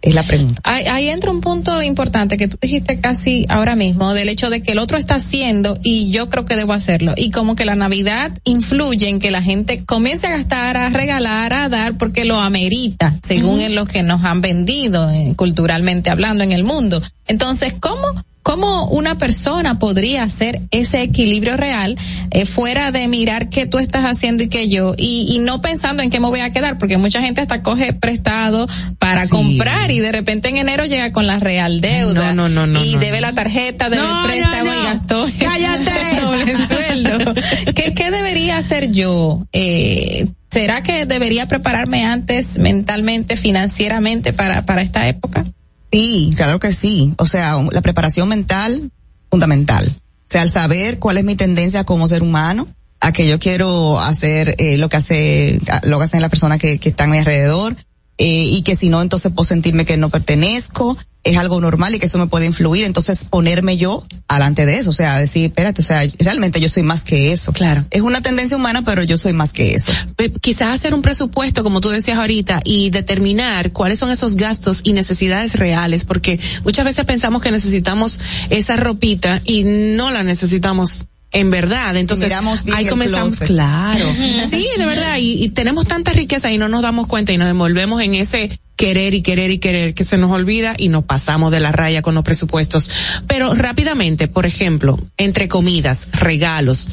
Es 0.00 0.14
la 0.14 0.22
pregunta. 0.22 0.60
Ahí, 0.64 0.84
ahí 0.86 1.08
entra 1.10 1.30
un 1.30 1.42
punto 1.42 1.82
importante 1.82 2.38
que 2.38 2.48
tú 2.48 2.56
dijiste 2.60 2.98
casi 2.98 3.44
ahora 3.50 3.76
mismo, 3.76 4.14
del 4.14 4.30
hecho 4.30 4.48
de 4.48 4.62
que 4.62 4.72
el 4.72 4.78
otro 4.78 4.96
está 4.96 5.16
haciendo 5.16 5.78
y 5.82 6.10
yo 6.10 6.30
creo 6.30 6.46
que 6.46 6.56
debo 6.56 6.72
hacerlo. 6.72 7.12
Y 7.14 7.30
como 7.30 7.54
que 7.54 7.66
la 7.66 7.74
Navidad 7.74 8.32
influye 8.44 9.10
en 9.10 9.20
que 9.20 9.30
la 9.30 9.42
gente 9.42 9.84
comience 9.84 10.26
a 10.26 10.30
gastar, 10.30 10.78
a 10.78 10.88
regalar, 10.88 11.52
a 11.52 11.68
dar, 11.68 11.98
porque 11.98 12.24
lo 12.24 12.40
amerita, 12.40 13.14
según 13.28 13.60
en 13.60 13.74
lo 13.74 13.84
que 13.84 14.02
nos 14.02 14.24
han 14.24 14.40
vendido, 14.40 15.10
eh, 15.10 15.34
culturalmente 15.36 16.08
hablando 16.08 16.42
en 16.42 16.52
el 16.52 16.64
mundo. 16.64 17.02
Entonces, 17.28 17.74
¿cómo? 17.78 18.24
¿Cómo 18.42 18.86
una 18.88 19.18
persona 19.18 19.78
podría 19.78 20.24
hacer 20.24 20.62
ese 20.72 21.02
equilibrio 21.02 21.56
real 21.56 21.96
eh, 22.32 22.44
fuera 22.44 22.90
de 22.90 23.06
mirar 23.06 23.48
qué 23.48 23.66
tú 23.66 23.78
estás 23.78 24.04
haciendo 24.04 24.42
y 24.42 24.48
qué 24.48 24.68
yo 24.68 24.94
y, 24.96 25.28
y 25.34 25.38
no 25.38 25.60
pensando 25.60 26.02
en 26.02 26.10
qué 26.10 26.18
me 26.18 26.26
voy 26.28 26.40
a 26.40 26.50
quedar? 26.50 26.76
Porque 26.76 26.96
mucha 26.98 27.22
gente 27.22 27.40
hasta 27.40 27.62
coge 27.62 27.92
prestado 27.92 28.66
para 28.98 29.22
Sí. 29.24 29.28
comprar 29.28 29.90
y 29.92 30.00
de 30.00 30.10
repente 30.10 30.48
en 30.48 30.56
enero 30.56 30.84
llega 30.86 31.12
con 31.12 31.26
la 31.28 31.38
real 31.38 31.80
deuda 31.80 32.32
No, 32.34 32.48
no, 32.48 32.66
no, 32.66 32.66
no, 32.66 32.84
y 32.84 32.96
debe 32.96 33.20
la 33.20 33.32
tarjeta, 33.32 33.88
debe 33.88 34.02
el 34.04 34.30
préstamo 34.30 34.70
y 34.72 34.84
gastó 34.84 35.24
Cállate. 35.38 35.90
doble 36.22 36.66
sueldo. 36.66 37.34
¿Qué, 37.76 37.94
¿Qué 37.94 38.10
debería 38.10 38.58
hacer 38.58 38.90
yo? 38.90 39.46
Eh, 39.52 40.26
¿Será 40.50 40.82
que 40.82 41.06
debería 41.06 41.46
prepararme 41.46 42.04
antes 42.04 42.58
mentalmente, 42.58 43.36
financieramente 43.36 44.32
para, 44.32 44.66
para 44.66 44.82
esta 44.82 45.06
época? 45.08 45.44
Sí, 45.92 46.32
claro 46.36 46.58
que 46.58 46.72
sí. 46.72 47.12
O 47.18 47.26
sea, 47.26 47.58
la 47.70 47.82
preparación 47.82 48.28
mental, 48.28 48.90
fundamental. 49.30 49.86
O 49.88 50.30
sea, 50.32 50.42
al 50.42 50.50
saber 50.50 50.98
cuál 50.98 51.18
es 51.18 51.24
mi 51.24 51.36
tendencia 51.36 51.84
como 51.84 52.08
ser 52.08 52.22
humano, 52.22 52.66
a 53.00 53.12
que 53.12 53.28
yo 53.28 53.38
quiero 53.38 54.00
hacer 54.00 54.54
eh, 54.58 54.78
lo 54.78 54.88
que 54.88 54.96
hace, 54.96 55.60
lo 55.82 55.98
que 55.98 56.04
hacen 56.04 56.22
las 56.22 56.30
personas 56.30 56.58
que, 56.58 56.78
que 56.78 56.88
están 56.88 57.10
a 57.10 57.12
mi 57.12 57.18
alrededor, 57.18 57.76
eh, 58.18 58.44
y 58.44 58.62
que 58.62 58.76
si 58.76 58.88
no, 58.88 59.00
entonces 59.02 59.32
puedo 59.32 59.44
sentirme 59.44 59.84
que 59.84 59.96
no 59.96 60.10
pertenezco, 60.10 60.96
es 61.24 61.36
algo 61.36 61.60
normal 61.60 61.94
y 61.94 61.98
que 61.98 62.06
eso 62.06 62.18
me 62.18 62.26
puede 62.26 62.46
influir, 62.46 62.84
entonces 62.84 63.24
ponerme 63.24 63.76
yo 63.76 64.02
alante 64.26 64.66
de 64.66 64.78
eso, 64.78 64.90
o 64.90 64.92
sea, 64.92 65.18
decir, 65.18 65.46
espérate, 65.46 65.80
o 65.80 65.84
sea, 65.84 66.02
realmente 66.18 66.60
yo 66.60 66.68
soy 66.68 66.82
más 66.82 67.04
que 67.04 67.32
eso. 67.32 67.52
Claro. 67.52 67.86
Es 67.90 68.00
una 68.00 68.20
tendencia 68.20 68.56
humana, 68.56 68.82
pero 68.82 69.02
yo 69.02 69.16
soy 69.16 69.32
más 69.32 69.52
que 69.52 69.74
eso. 69.74 69.92
Quizás 70.40 70.74
hacer 70.74 70.94
un 70.94 71.02
presupuesto, 71.02 71.62
como 71.62 71.80
tú 71.80 71.90
decías 71.90 72.18
ahorita, 72.18 72.60
y 72.64 72.90
determinar 72.90 73.72
cuáles 73.72 73.98
son 73.98 74.10
esos 74.10 74.36
gastos 74.36 74.80
y 74.82 74.92
necesidades 74.92 75.54
reales, 75.54 76.04
porque 76.04 76.40
muchas 76.64 76.84
veces 76.84 77.04
pensamos 77.04 77.40
que 77.40 77.50
necesitamos 77.50 78.18
esa 78.50 78.76
ropita 78.76 79.40
y 79.44 79.64
no 79.64 80.10
la 80.10 80.24
necesitamos 80.24 81.06
en 81.32 81.50
verdad. 81.50 81.96
Entonces, 81.96 82.32
ahí 82.74 82.86
comenzamos, 82.86 83.40
claro. 83.40 84.04
sí, 84.50 84.68
de 84.76 84.86
verdad, 84.86 85.16
y, 85.18 85.44
y 85.44 85.48
tenemos 85.50 85.86
tanta 85.86 86.12
riqueza 86.12 86.50
y 86.52 86.58
no 86.58 86.68
nos 86.68 86.82
damos 86.82 87.06
cuenta 87.06 87.32
y 87.32 87.38
nos 87.38 87.48
envolvemos 87.48 88.02
en 88.02 88.14
ese 88.14 88.60
querer 88.76 89.14
y 89.14 89.22
querer 89.22 89.50
y 89.50 89.58
querer 89.58 89.94
que 89.94 90.04
se 90.04 90.18
nos 90.18 90.30
olvida 90.30 90.74
y 90.76 90.88
nos 90.88 91.04
pasamos 91.04 91.52
de 91.52 91.60
la 91.60 91.72
raya 91.72 92.02
con 92.02 92.14
los 92.14 92.24
presupuestos. 92.24 92.90
Pero 93.26 93.54
rápidamente, 93.54 94.28
por 94.28 94.46
ejemplo, 94.46 94.98
entre 95.16 95.48
comidas, 95.48 96.08
regalos 96.12 96.88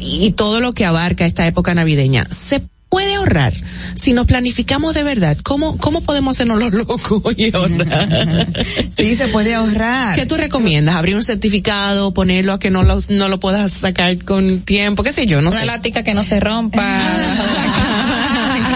y 0.00 0.30
todo 0.32 0.60
lo 0.60 0.72
que 0.72 0.84
abarca 0.84 1.26
esta 1.26 1.46
época 1.46 1.74
navideña, 1.74 2.24
se 2.26 2.62
puede 2.88 3.14
ahorrar 3.16 3.52
si 4.00 4.12
nos 4.12 4.26
planificamos 4.26 4.94
de 4.94 5.02
verdad. 5.02 5.36
¿Cómo, 5.42 5.76
cómo 5.78 6.00
podemos 6.02 6.36
hacernos 6.36 6.58
los 6.60 6.72
locos 6.72 7.22
y 7.36 7.54
ahorrar? 7.54 8.46
Sí, 8.96 9.16
se 9.16 9.28
puede 9.28 9.54
ahorrar. 9.54 10.16
¿Qué 10.16 10.26
tú 10.26 10.36
recomiendas? 10.36 10.94
¿Abrir 10.96 11.14
un 11.16 11.22
certificado, 11.22 12.14
ponerlo 12.14 12.52
a 12.54 12.58
que 12.58 12.70
no 12.70 12.82
lo, 12.82 12.98
no 13.10 13.28
lo 13.28 13.40
puedas 13.40 13.72
sacar 13.72 14.16
con 14.24 14.60
tiempo? 14.60 15.02
¿Qué 15.02 15.12
sé 15.12 15.26
yo? 15.26 15.40
No 15.42 15.50
Una 15.50 15.60
sé. 15.60 15.66
lática 15.66 16.02
que 16.02 16.14
no 16.14 16.22
se 16.22 16.40
rompa. 16.40 16.82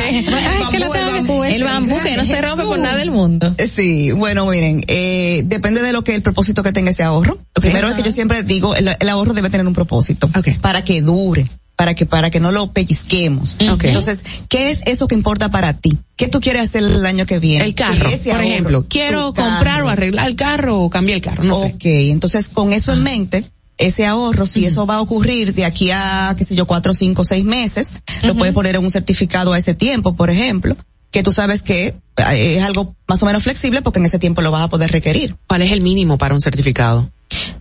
Ay, 0.02 0.24
que 0.70 0.78
la 0.78 0.88
tengo- 0.90 1.44
el 1.44 1.64
bambú 1.64 1.98
que 2.00 2.16
no 2.16 2.24
se 2.24 2.40
rompe 2.40 2.64
por 2.64 2.78
nada 2.78 2.96
del 2.96 3.10
mundo. 3.10 3.54
Sí, 3.72 4.12
bueno, 4.12 4.46
miren, 4.46 4.82
eh, 4.88 5.42
depende 5.46 5.82
de 5.82 5.92
lo 5.92 6.02
que 6.04 6.14
el 6.14 6.22
propósito 6.22 6.62
que 6.62 6.72
tenga 6.72 6.90
ese 6.90 7.02
ahorro. 7.02 7.38
Lo 7.54 7.60
primero 7.62 7.88
es 7.88 7.94
que 7.94 8.02
yo 8.02 8.10
siempre 8.10 8.42
digo, 8.42 8.74
el, 8.74 8.88
el 8.98 9.08
ahorro 9.08 9.32
debe 9.32 9.50
tener 9.50 9.66
un 9.66 9.72
propósito 9.72 10.28
para 10.60 10.82
que 10.84 11.00
dure, 11.02 11.46
para 11.80 11.94
que 11.94 12.04
para 12.04 12.28
que 12.28 12.40
no 12.40 12.52
lo 12.52 12.72
pellizquemos. 12.72 13.56
Ok. 13.72 13.84
Entonces, 13.84 14.22
¿qué 14.50 14.70
es 14.70 14.82
eso 14.84 15.08
que 15.08 15.14
importa 15.14 15.50
para 15.50 15.72
ti? 15.72 15.98
¿Qué 16.14 16.28
tú 16.28 16.38
quieres 16.38 16.68
hacer 16.68 16.82
el 16.82 17.06
año 17.06 17.24
que 17.24 17.38
viene? 17.38 17.64
El 17.64 17.74
carro, 17.74 18.10
por 18.10 18.32
ahorro, 18.32 18.44
ejemplo. 18.44 18.86
Quiero 18.86 19.32
carro. 19.32 19.48
comprar 19.48 19.82
o 19.84 19.88
arreglar 19.88 20.28
el 20.28 20.36
carro 20.36 20.78
o 20.78 20.90
cambiar 20.90 21.16
el 21.16 21.22
carro, 21.22 21.42
no 21.42 21.54
sé. 21.54 21.72
Ok, 21.74 21.84
entonces 21.86 22.48
con 22.48 22.74
eso 22.74 22.92
en 22.92 23.02
mente, 23.02 23.44
ese 23.78 24.04
ahorro, 24.04 24.44
si 24.44 24.66
eso 24.66 24.84
va 24.84 24.96
a 24.96 25.00
ocurrir 25.00 25.54
de 25.54 25.64
aquí 25.64 25.90
a, 25.90 26.34
qué 26.36 26.44
sé 26.44 26.54
yo, 26.54 26.66
cuatro, 26.66 26.92
cinco, 26.92 27.24
seis 27.24 27.44
meses, 27.46 27.92
lo 28.24 28.34
puedes 28.34 28.52
poner 28.52 28.76
en 28.76 28.84
un 28.84 28.90
certificado 28.90 29.54
a 29.54 29.58
ese 29.58 29.72
tiempo, 29.72 30.14
por 30.14 30.28
ejemplo, 30.28 30.76
que 31.10 31.22
tú 31.22 31.32
sabes 31.32 31.62
que 31.62 31.94
eh, 32.18 32.56
es 32.58 32.62
algo 32.62 32.94
más 33.08 33.22
o 33.22 33.26
menos 33.26 33.42
flexible 33.42 33.80
porque 33.80 34.00
en 34.00 34.04
ese 34.04 34.18
tiempo 34.18 34.42
lo 34.42 34.50
vas 34.50 34.64
a 34.64 34.68
poder 34.68 34.92
requerir. 34.92 35.34
¿Cuál 35.46 35.62
es 35.62 35.72
el 35.72 35.80
mínimo 35.80 36.18
para 36.18 36.34
un 36.34 36.42
certificado? 36.42 37.08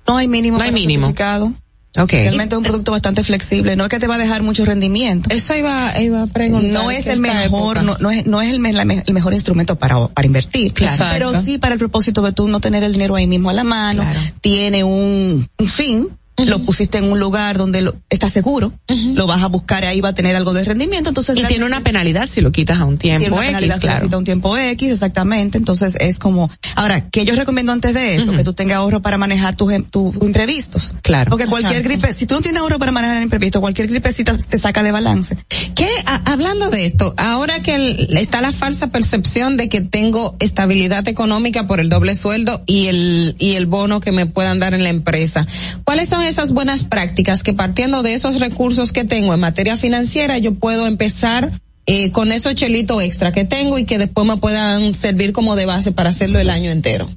No 0.05 0.17
hay 0.17 0.27
mínimo 0.27 0.57
No 0.57 0.63
hay 0.65 0.71
para 0.71 0.75
un 0.77 0.81
mínimo. 0.81 1.05
certificado. 1.07 1.53
Ok. 1.97 2.11
Realmente 2.11 2.53
es 2.53 2.57
un 2.57 2.63
producto 2.63 2.91
bastante 2.91 3.23
flexible, 3.23 3.75
no 3.75 3.83
es 3.85 3.89
que 3.89 3.99
te 3.99 4.05
va 4.07 4.15
a 4.15 4.17
dejar 4.19 4.43
mucho 4.43 4.63
rendimiento. 4.63 5.29
Eso 5.31 5.55
iba, 5.55 5.99
iba 5.99 6.21
a 6.23 6.27
preguntar. 6.27 6.71
No 6.71 6.91
es 6.91 7.05
el 7.07 7.19
mejor, 7.19 7.83
no, 7.83 7.97
no 7.99 8.11
es, 8.11 8.27
no 8.27 8.41
es 8.41 8.49
el, 8.51 8.59
me- 8.59 8.73
la 8.73 8.85
me- 8.85 9.03
el 9.05 9.13
mejor 9.13 9.33
instrumento 9.33 9.75
para, 9.75 10.07
para 10.09 10.25
invertir. 10.25 10.71
Claro. 10.73 11.05
Pero 11.11 11.41
sí 11.41 11.57
para 11.57 11.73
el 11.73 11.79
propósito 11.79 12.21
de 12.21 12.31
tú 12.31 12.47
no 12.47 12.59
tener 12.59 12.83
el 12.83 12.93
dinero 12.93 13.15
ahí 13.15 13.25
mismo 13.27 13.49
a 13.49 13.53
la 13.53 13.63
mano, 13.63 14.03
tiene 14.41 14.83
un, 14.83 15.47
un 15.57 15.67
fin, 15.67 16.09
lo 16.45 16.63
pusiste 16.63 16.97
en 16.97 17.11
un 17.11 17.19
lugar 17.19 17.57
donde 17.57 17.81
lo, 17.81 17.95
está 18.09 18.29
seguro, 18.29 18.73
lo 18.87 19.27
vas 19.27 19.41
a 19.43 19.47
buscar 19.47 19.85
ahí 19.85 20.01
va 20.01 20.09
a 20.09 20.13
tener 20.13 20.35
algo 20.35 20.53
de 20.53 20.63
rendimiento, 20.63 21.09
entonces 21.09 21.37
Y 21.37 21.43
tiene 21.45 21.65
una 21.65 21.81
penalidad 21.81 22.27
si 22.29 22.41
lo 22.41 22.51
quitas 22.51 22.79
a 22.79 22.85
un 22.85 22.97
tiene 22.97 23.19
tiempo 23.19 23.37
una 23.37 23.45
penalidad 23.47 23.75
X, 23.77 23.81
si 23.81 23.87
lo 23.87 23.91
claro. 23.91 24.05
quita 24.05 24.17
un 24.17 24.23
tiempo 24.23 24.57
X, 24.57 24.91
exactamente. 24.91 25.57
Entonces 25.57 25.95
es 25.99 26.19
como, 26.19 26.49
ahora, 26.75 27.09
que 27.09 27.25
yo 27.25 27.35
recomiendo 27.35 27.71
antes 27.71 27.93
de 27.93 28.15
eso, 28.15 28.31
que 28.31 28.43
tú 28.43 28.53
tengas 28.53 28.77
ahorro 28.77 29.01
para 29.01 29.17
manejar 29.17 29.55
tus 29.55 29.71
em- 29.73 29.83
tus 29.83 30.15
imprevistos. 30.21 30.95
Claro. 31.01 31.29
Porque 31.29 31.45
cualquier 31.47 31.77
Exacto. 31.81 31.89
gripe, 32.01 32.13
si 32.13 32.25
tú 32.25 32.35
no 32.35 32.41
tienes 32.41 32.61
ahorro 32.61 32.79
para 32.79 32.91
manejar 32.91 33.17
el 33.17 33.23
imprevisto, 33.23 33.61
cualquier 33.61 33.87
gripecita 33.87 34.37
te 34.37 34.57
saca 34.57 34.83
de 34.83 34.91
balance. 34.91 35.37
¿Qué, 35.75 35.87
a- 36.05 36.31
hablando 36.31 36.69
de 36.69 36.85
esto, 36.85 37.13
ahora 37.17 37.61
que 37.61 37.75
el- 37.75 38.17
está 38.17 38.41
la 38.41 38.51
falsa 38.51 38.87
percepción 38.87 39.57
de 39.57 39.69
que 39.69 39.81
tengo 39.81 40.35
estabilidad 40.39 41.07
económica 41.07 41.67
por 41.67 41.79
el 41.79 41.89
doble 41.89 42.15
sueldo 42.15 42.61
y 42.65 42.87
el, 42.87 43.35
y 43.39 43.53
el 43.53 43.65
bono 43.65 43.99
que 44.01 44.11
me 44.11 44.25
puedan 44.25 44.59
dar 44.59 44.73
en 44.73 44.83
la 44.83 44.89
empresa, 44.89 45.45
¿cuáles 45.83 46.09
son 46.09 46.21
esas 46.29 46.53
buenas 46.53 46.83
prácticas 46.83 47.43
que 47.43 47.53
partiendo 47.53 48.03
de 48.03 48.13
esos 48.13 48.39
recursos 48.39 48.91
que 48.91 49.03
tengo 49.03 49.33
en 49.33 49.39
materia 49.39 49.77
financiera 49.77 50.37
yo 50.37 50.53
puedo 50.53 50.87
empezar 50.87 51.59
eh, 51.85 52.11
con 52.11 52.31
esos 52.31 52.55
chelitos 52.55 53.01
extra 53.01 53.31
que 53.31 53.45
tengo 53.45 53.79
y 53.79 53.85
que 53.85 53.97
después 53.97 54.25
me 54.27 54.37
puedan 54.37 54.93
servir 54.93 55.33
como 55.33 55.55
de 55.55 55.65
base 55.65 55.91
para 55.91 56.11
hacerlo 56.11 56.39
el 56.39 56.49
año 56.49 56.71
entero? 56.71 57.09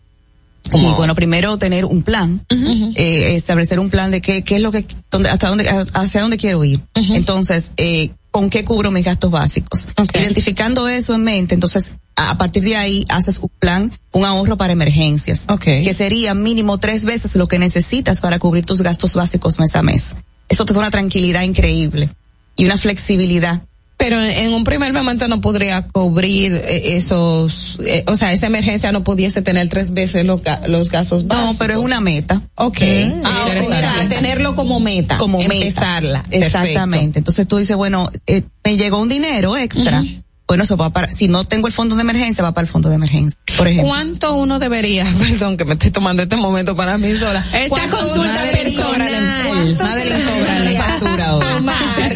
Sí, 0.62 0.86
bueno, 0.96 1.14
primero 1.14 1.58
tener 1.58 1.84
un 1.84 2.02
plan, 2.02 2.46
eh, 2.48 3.34
establecer 3.34 3.80
un 3.80 3.90
plan 3.90 4.10
de 4.10 4.20
qué, 4.20 4.42
qué 4.42 4.56
es 4.56 4.62
lo 4.62 4.70
que, 4.70 4.86
dónde, 5.10 5.28
hasta 5.28 5.48
dónde, 5.48 5.68
hacia 5.68 6.22
dónde 6.22 6.38
quiero 6.38 6.64
ir. 6.64 6.80
Entonces, 6.94 7.72
eh, 7.76 8.10
¿con 8.32 8.50
qué 8.50 8.64
cubro 8.64 8.90
mis 8.90 9.04
gastos 9.04 9.30
básicos? 9.30 9.86
Identificando 10.14 10.88
eso 10.88 11.14
en 11.14 11.22
mente, 11.22 11.54
entonces, 11.54 11.92
a, 12.16 12.36
partir 12.36 12.64
de 12.64 12.74
ahí 12.74 13.06
haces 13.08 13.38
un 13.38 13.50
plan, 13.60 13.92
un 14.10 14.24
ahorro 14.24 14.56
para 14.56 14.72
emergencias. 14.72 15.42
Que 15.64 15.94
sería 15.94 16.34
mínimo 16.34 16.78
tres 16.78 17.04
veces 17.04 17.36
lo 17.36 17.46
que 17.46 17.60
necesitas 17.60 18.20
para 18.20 18.40
cubrir 18.40 18.64
tus 18.64 18.82
gastos 18.82 19.14
básicos 19.14 19.60
mes 19.60 19.76
a 19.76 19.82
mes. 19.82 20.16
eso 20.48 20.64
te 20.64 20.72
da 20.72 20.80
una 20.80 20.90
tranquilidad 20.90 21.42
increíble 21.42 22.10
y 22.56 22.64
una 22.64 22.76
flexibilidad. 22.76 23.62
Pero 24.02 24.20
en 24.20 24.52
un 24.52 24.64
primer 24.64 24.92
momento 24.92 25.28
no 25.28 25.40
podría 25.40 25.86
cubrir 25.86 26.56
eh, 26.56 26.96
esos, 26.96 27.78
eh, 27.86 28.02
o 28.08 28.16
sea, 28.16 28.32
esa 28.32 28.48
emergencia 28.48 28.90
no 28.90 29.04
pudiese 29.04 29.42
tener 29.42 29.68
tres 29.68 29.92
veces 29.92 30.24
los, 30.24 30.40
los 30.66 30.90
gastos 30.90 31.28
básicos. 31.28 31.52
No, 31.52 31.56
pero 31.56 31.74
es 31.74 31.78
una 31.78 32.00
meta. 32.00 32.42
Ok. 32.56 32.80
Mm, 32.80 33.22
ah, 33.24 33.46
o 33.60 33.64
sea, 33.64 34.08
tenerlo 34.08 34.56
como 34.56 34.80
meta. 34.80 35.18
Como 35.18 35.38
meta. 35.38 35.54
empezarla. 35.54 36.24
Exactamente. 36.32 37.20
Entonces 37.20 37.46
tú 37.46 37.58
dices, 37.58 37.76
bueno, 37.76 38.10
eh, 38.26 38.42
me 38.64 38.76
llegó 38.76 39.00
un 39.00 39.08
dinero 39.08 39.56
extra. 39.56 40.02
Bueno, 40.48 40.64
eso 40.64 40.76
va 40.76 40.90
para, 40.90 41.08
si 41.08 41.28
no 41.28 41.44
tengo 41.44 41.68
el 41.68 41.72
fondo 41.72 41.94
de 41.94 42.02
emergencia, 42.02 42.42
va 42.42 42.52
para 42.52 42.66
el 42.66 42.72
fondo 42.72 42.88
de 42.88 42.96
emergencia. 42.96 43.38
Por 43.56 43.68
ejemplo. 43.68 43.88
¿Cuánto 43.88 44.34
uno 44.34 44.58
debería, 44.58 45.04
perdón 45.18 45.56
que 45.56 45.64
me 45.64 45.74
estoy 45.74 45.92
tomando 45.92 46.24
este 46.24 46.34
momento 46.34 46.74
para 46.74 46.98
mí 46.98 47.14
sola? 47.14 47.46
Esta 47.54 47.88
consulta 47.88 48.42
personal. 48.50 49.76
Madeline 49.78 50.24
cobra 50.24 50.58
la 50.58 50.82
factura 50.82 51.32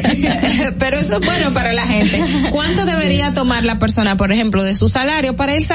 pero 0.78 0.98
eso 0.98 1.18
es 1.18 1.26
bueno 1.26 1.52
para 1.52 1.72
la 1.72 1.86
gente. 1.86 2.22
¿Cuánto 2.50 2.84
debería 2.84 3.32
tomar 3.32 3.64
la 3.64 3.78
persona, 3.78 4.16
por 4.16 4.32
ejemplo, 4.32 4.62
de 4.62 4.74
su 4.74 4.88
salario 4.88 5.36
para 5.36 5.56
ir 5.56 5.66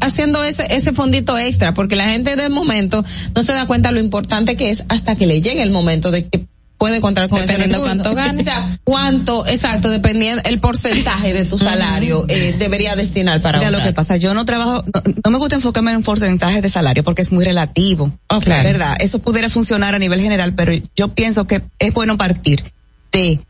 haciendo 0.00 0.44
ese, 0.44 0.66
ese 0.74 0.92
fondito 0.92 1.38
extra? 1.38 1.74
Porque 1.74 1.96
la 1.96 2.08
gente 2.08 2.36
de 2.36 2.48
momento 2.48 3.04
no 3.34 3.42
se 3.42 3.52
da 3.52 3.66
cuenta 3.66 3.92
lo 3.92 4.00
importante 4.00 4.56
que 4.56 4.70
es 4.70 4.84
hasta 4.88 5.16
que 5.16 5.26
le 5.26 5.40
llegue 5.40 5.62
el 5.62 5.70
momento 5.70 6.10
de 6.10 6.26
que 6.26 6.46
puede 6.80 7.02
contar 7.02 7.28
con 7.28 7.38
dependiendo 7.38 7.76
ese 7.76 7.84
cuánto 7.84 8.14
gana. 8.14 8.40
O 8.40 8.42
sea, 8.42 8.78
cuánto, 8.84 9.46
exacto, 9.46 9.90
dependiendo 9.90 10.42
el 10.46 10.60
porcentaje 10.60 11.34
de 11.34 11.44
tu 11.44 11.58
salario 11.58 12.24
eh, 12.26 12.56
debería 12.58 12.96
destinar 12.96 13.42
para 13.42 13.58
Mira 13.58 13.70
lo 13.70 13.82
que 13.82 13.92
pasa, 13.92 14.16
yo 14.16 14.32
no 14.32 14.46
trabajo, 14.46 14.82
no, 14.94 15.02
no 15.22 15.30
me 15.30 15.36
gusta 15.36 15.56
enfocarme 15.56 15.92
en 15.92 16.02
porcentajes 16.02 16.62
de 16.62 16.70
salario 16.70 17.04
porque 17.04 17.20
es 17.20 17.32
muy 17.32 17.44
relativo. 17.44 18.10
Oh, 18.30 18.40
claro. 18.40 18.64
¿Verdad? 18.64 18.96
Eso 18.98 19.18
pudiera 19.18 19.50
funcionar 19.50 19.94
a 19.94 19.98
nivel 19.98 20.22
general, 20.22 20.54
pero 20.54 20.72
yo 20.96 21.08
pienso 21.08 21.46
que 21.46 21.60
es 21.78 21.92
bueno 21.92 22.16
partir 22.16 22.64
de 23.12 23.40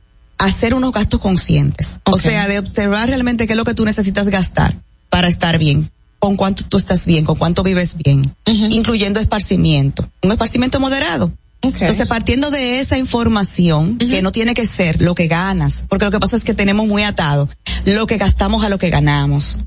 hacer 0.40 0.74
unos 0.74 0.92
gastos 0.92 1.20
conscientes. 1.20 2.00
O 2.04 2.18
sea, 2.18 2.48
de 2.48 2.58
observar 2.58 3.08
realmente 3.08 3.46
qué 3.46 3.52
es 3.52 3.56
lo 3.56 3.64
que 3.64 3.74
tú 3.74 3.84
necesitas 3.84 4.28
gastar 4.28 4.74
para 5.08 5.28
estar 5.28 5.58
bien. 5.58 5.90
Con 6.18 6.36
cuánto 6.36 6.64
tú 6.64 6.76
estás 6.76 7.06
bien, 7.06 7.24
con 7.24 7.36
cuánto 7.36 7.62
vives 7.62 7.96
bien, 7.96 8.22
incluyendo 8.44 9.20
esparcimiento. 9.20 10.06
Un 10.22 10.32
esparcimiento 10.32 10.78
moderado. 10.78 11.32
Entonces, 11.62 12.06
partiendo 12.06 12.50
de 12.50 12.80
esa 12.80 12.98
información, 12.98 13.98
que 13.98 14.22
no 14.22 14.32
tiene 14.32 14.54
que 14.54 14.66
ser 14.66 15.00
lo 15.00 15.14
que 15.14 15.28
ganas, 15.28 15.84
porque 15.88 16.04
lo 16.04 16.10
que 16.10 16.18
pasa 16.18 16.36
es 16.36 16.42
que 16.42 16.54
tenemos 16.54 16.86
muy 16.86 17.04
atado 17.04 17.48
lo 17.86 18.06
que 18.06 18.18
gastamos 18.18 18.64
a 18.64 18.68
lo 18.68 18.78
que 18.78 18.90
ganamos. 18.90 19.60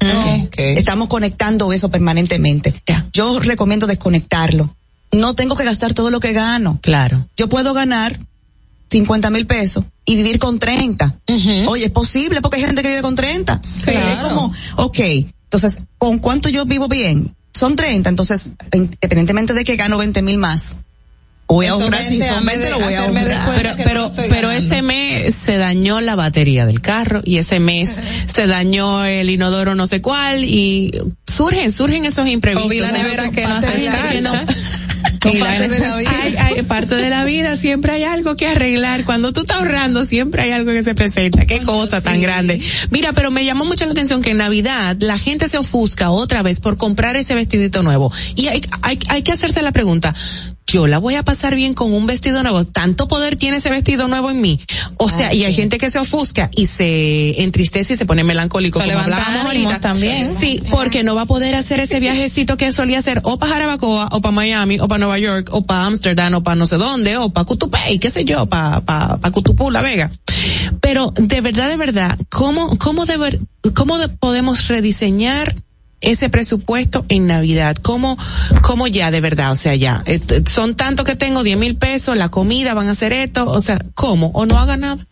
Estamos 0.58 1.08
conectando 1.08 1.74
eso 1.74 1.90
permanentemente. 1.90 2.74
Yo 3.12 3.40
recomiendo 3.40 3.88
desconectarlo. 3.88 4.76
No 5.12 5.36
tengo 5.36 5.56
que 5.56 5.64
gastar 5.64 5.94
todo 5.94 6.10
lo 6.10 6.20
que 6.20 6.34
gano. 6.34 6.80
Claro. 6.82 7.28
Yo 7.38 7.50
puedo 7.50 7.74
ganar 7.74 8.20
50 8.94 9.32
mil 9.32 9.48
pesos 9.48 9.86
y 10.06 10.16
vivir 10.16 10.38
con 10.38 10.60
30. 10.60 11.20
Oye, 11.68 11.86
es 11.86 11.92
posible 11.92 12.42
porque 12.42 12.58
hay 12.58 12.66
gente 12.66 12.84
que 12.84 12.90
vive 12.90 13.02
con 13.02 13.16
30. 13.16 13.60
Sí. 13.64 13.92
Es 13.92 14.16
como, 14.18 14.54
ok, 14.76 15.00
entonces, 15.46 15.82
¿con 15.98 16.20
cuánto 16.20 16.50
yo 16.50 16.66
vivo 16.66 16.88
bien? 16.88 17.36
Son 17.54 17.76
30, 17.76 18.10
entonces, 18.10 18.52
independientemente 18.72 19.54
de 19.54 19.64
que 19.64 19.76
gano 19.76 19.98
20 19.98 20.22
mil 20.22 20.38
más, 20.38 20.76
voy 21.48 21.66
a 21.66 21.72
ahorrar, 21.72 22.08
si 22.08 22.22
son 22.22 22.46
20 22.46 22.70
lo 22.70 22.80
voy 22.80 22.94
a 22.94 23.06
ahorrar. 23.06 23.76
Pero, 23.76 24.12
pero, 24.14 24.30
pero 24.30 24.52
ese 24.52 24.84
mes 24.84 25.34
se 25.44 25.58
dañó 25.58 26.00
la 26.00 26.16
batería 26.16 26.66
del 26.68 26.82
carro 26.82 27.22
y 27.24 27.38
ese 27.38 27.60
mes 27.60 27.90
se 28.34 28.46
dañó 28.46 29.06
el 29.06 29.30
inodoro 29.30 29.74
no 29.74 29.88
sé 29.88 30.02
cuál 30.02 30.44
y 30.44 30.92
surgen, 31.26 31.72
surgen 31.72 32.06
esos 32.06 32.28
imprevistos. 32.28 32.68
O 32.68 32.70
vi 32.70 32.80
la 32.80 32.92
nevera 32.92 33.30
que 33.32 33.42
no 33.44 33.56
hace 33.56 33.90
escarcha. 35.30 35.66
Y 35.66 35.70
parte 35.70 35.74
de 35.74 35.80
la 35.80 35.98
vida. 35.98 36.12
Hay, 36.22 36.36
hay, 36.36 36.64
parte 36.64 36.96
de 36.96 37.10
la 37.10 37.26
vida, 37.26 37.58
siempre 37.58 37.94
hay 37.94 38.04
algo 38.04 38.36
que 38.36 38.48
arreglar. 38.48 39.06
Cuando 39.06 39.34
tú 39.34 39.42
estás 39.42 39.58
ahorrando, 39.58 40.06
siempre 40.06 40.44
hay 40.44 40.52
algo 40.52 40.72
que 40.72 40.84
se 40.84 40.96
presenta. 40.96 41.46
Qué 41.46 41.62
cosa 41.62 42.02
tan 42.02 42.22
grande. 42.22 42.62
Mira, 42.92 43.14
pero 43.14 43.32
me 43.32 43.46
llamó 43.46 43.66
mucho 43.66 43.86
la 43.86 43.92
atención 43.92 44.22
que 44.22 44.32
en 44.32 44.38
Navidad 44.38 44.98
la 45.00 45.18
gente 45.18 45.48
se 45.48 45.58
ofusca 45.58 46.12
otra 46.12 46.44
vez 46.44 46.60
por 46.60 46.78
comprar 46.78 47.16
ese 47.16 47.36
vestidito 47.36 47.84
nuevo. 47.84 48.12
Y 48.36 48.48
hay, 48.48 48.62
hay, 48.82 49.00
hay 49.10 49.24
que 49.24 49.32
hacerse 49.32 49.62
la 49.62 49.72
pregunta, 49.72 50.14
yo 50.74 50.88
la 50.88 50.98
voy 50.98 51.14
a 51.14 51.22
pasar 51.22 51.54
bien 51.54 51.76
con 51.76 51.94
un 51.94 52.08
vestido 52.08 52.42
nuevo. 52.42 52.66
Tanto 52.66 53.08
poder 53.08 53.36
tiene 53.36 53.58
ese 53.58 53.70
vestido 53.70 54.08
nuevo 54.08 54.32
en 54.32 54.42
mí. 54.42 54.60
O 54.98 55.08
sea, 55.08 55.32
y 55.32 55.44
hay 55.44 55.54
sí. 55.54 55.62
gente 55.62 55.78
que 55.78 55.92
se 55.92 56.00
ofusca 56.00 56.50
y 56.56 56.66
se 56.66 57.44
entristece 57.44 57.94
y 57.94 57.98
se 57.98 58.08
pone 58.08 58.24
melancólico 58.24 58.80
Pero 58.80 58.94
como 58.94 59.04
hablábamos 59.04 59.80
también. 59.82 60.36
Sí, 60.36 60.64
porque 60.72 61.04
no 61.04 61.14
va 61.14 61.22
a 61.22 61.26
poder 61.28 61.54
hacer 61.54 61.80
ese 61.80 62.00
viajecito 62.00 62.58
que 62.58 62.72
solía 62.72 62.98
hacer 62.98 63.22
o 63.24 63.38
para 63.38 63.54
Jarabacoa, 63.54 64.10
o 64.14 64.22
para 64.22 64.32
Miami, 64.32 64.80
o 64.80 64.88
para 64.88 64.98
Nueva 64.98 65.20
York, 65.20 65.50
o 65.52 65.64
para 65.64 65.86
Amsterdam, 65.86 66.34
o 66.34 66.44
para 66.44 66.56
no 66.56 66.66
sé 66.66 66.78
dónde, 66.78 67.18
o 67.18 67.30
para 67.30 67.46
Cutupey, 67.46 68.00
qué 68.00 68.10
sé 68.10 68.26
yo, 68.26 68.48
para 68.48 68.82
pa, 68.82 69.18
pa 69.18 69.30
Cutupú, 69.30 69.70
La 69.70 69.84
Vega. 69.84 70.10
Pero 70.82 71.14
de 71.16 71.42
verdad, 71.42 71.70
de 71.70 71.78
verdad, 71.78 72.18
¿cómo, 72.30 72.80
cómo, 72.80 73.06
deber, 73.06 73.40
cómo 73.76 74.00
de- 74.00 74.10
podemos 74.10 74.68
rediseñar 74.70 75.56
ese 76.04 76.30
presupuesto 76.30 77.06
en 77.10 77.26
Navidad? 77.28 77.76
¿Cómo, 77.82 78.18
cómo 78.62 78.88
ya 78.88 79.10
de 79.10 79.22
verdad? 79.22 79.52
O 79.52 79.56
sea, 79.56 79.74
ya, 79.76 80.04
eh, 80.06 80.20
son 80.50 80.76
tanto 80.76 81.04
que 81.04 81.16
tengo, 81.16 81.44
10 81.44 81.58
mil 81.58 81.76
pesos, 81.76 82.16
la 82.18 82.30
comida, 82.30 82.74
van 82.76 82.88
a 82.88 82.92
hacer 82.92 83.12
esto, 83.14 83.50
o 83.50 83.60
sea, 83.62 83.80
¿cómo? 83.96 84.28
¿O 84.36 84.46
no 84.46 84.60
haga 84.60 84.78
nada? 84.78 85.06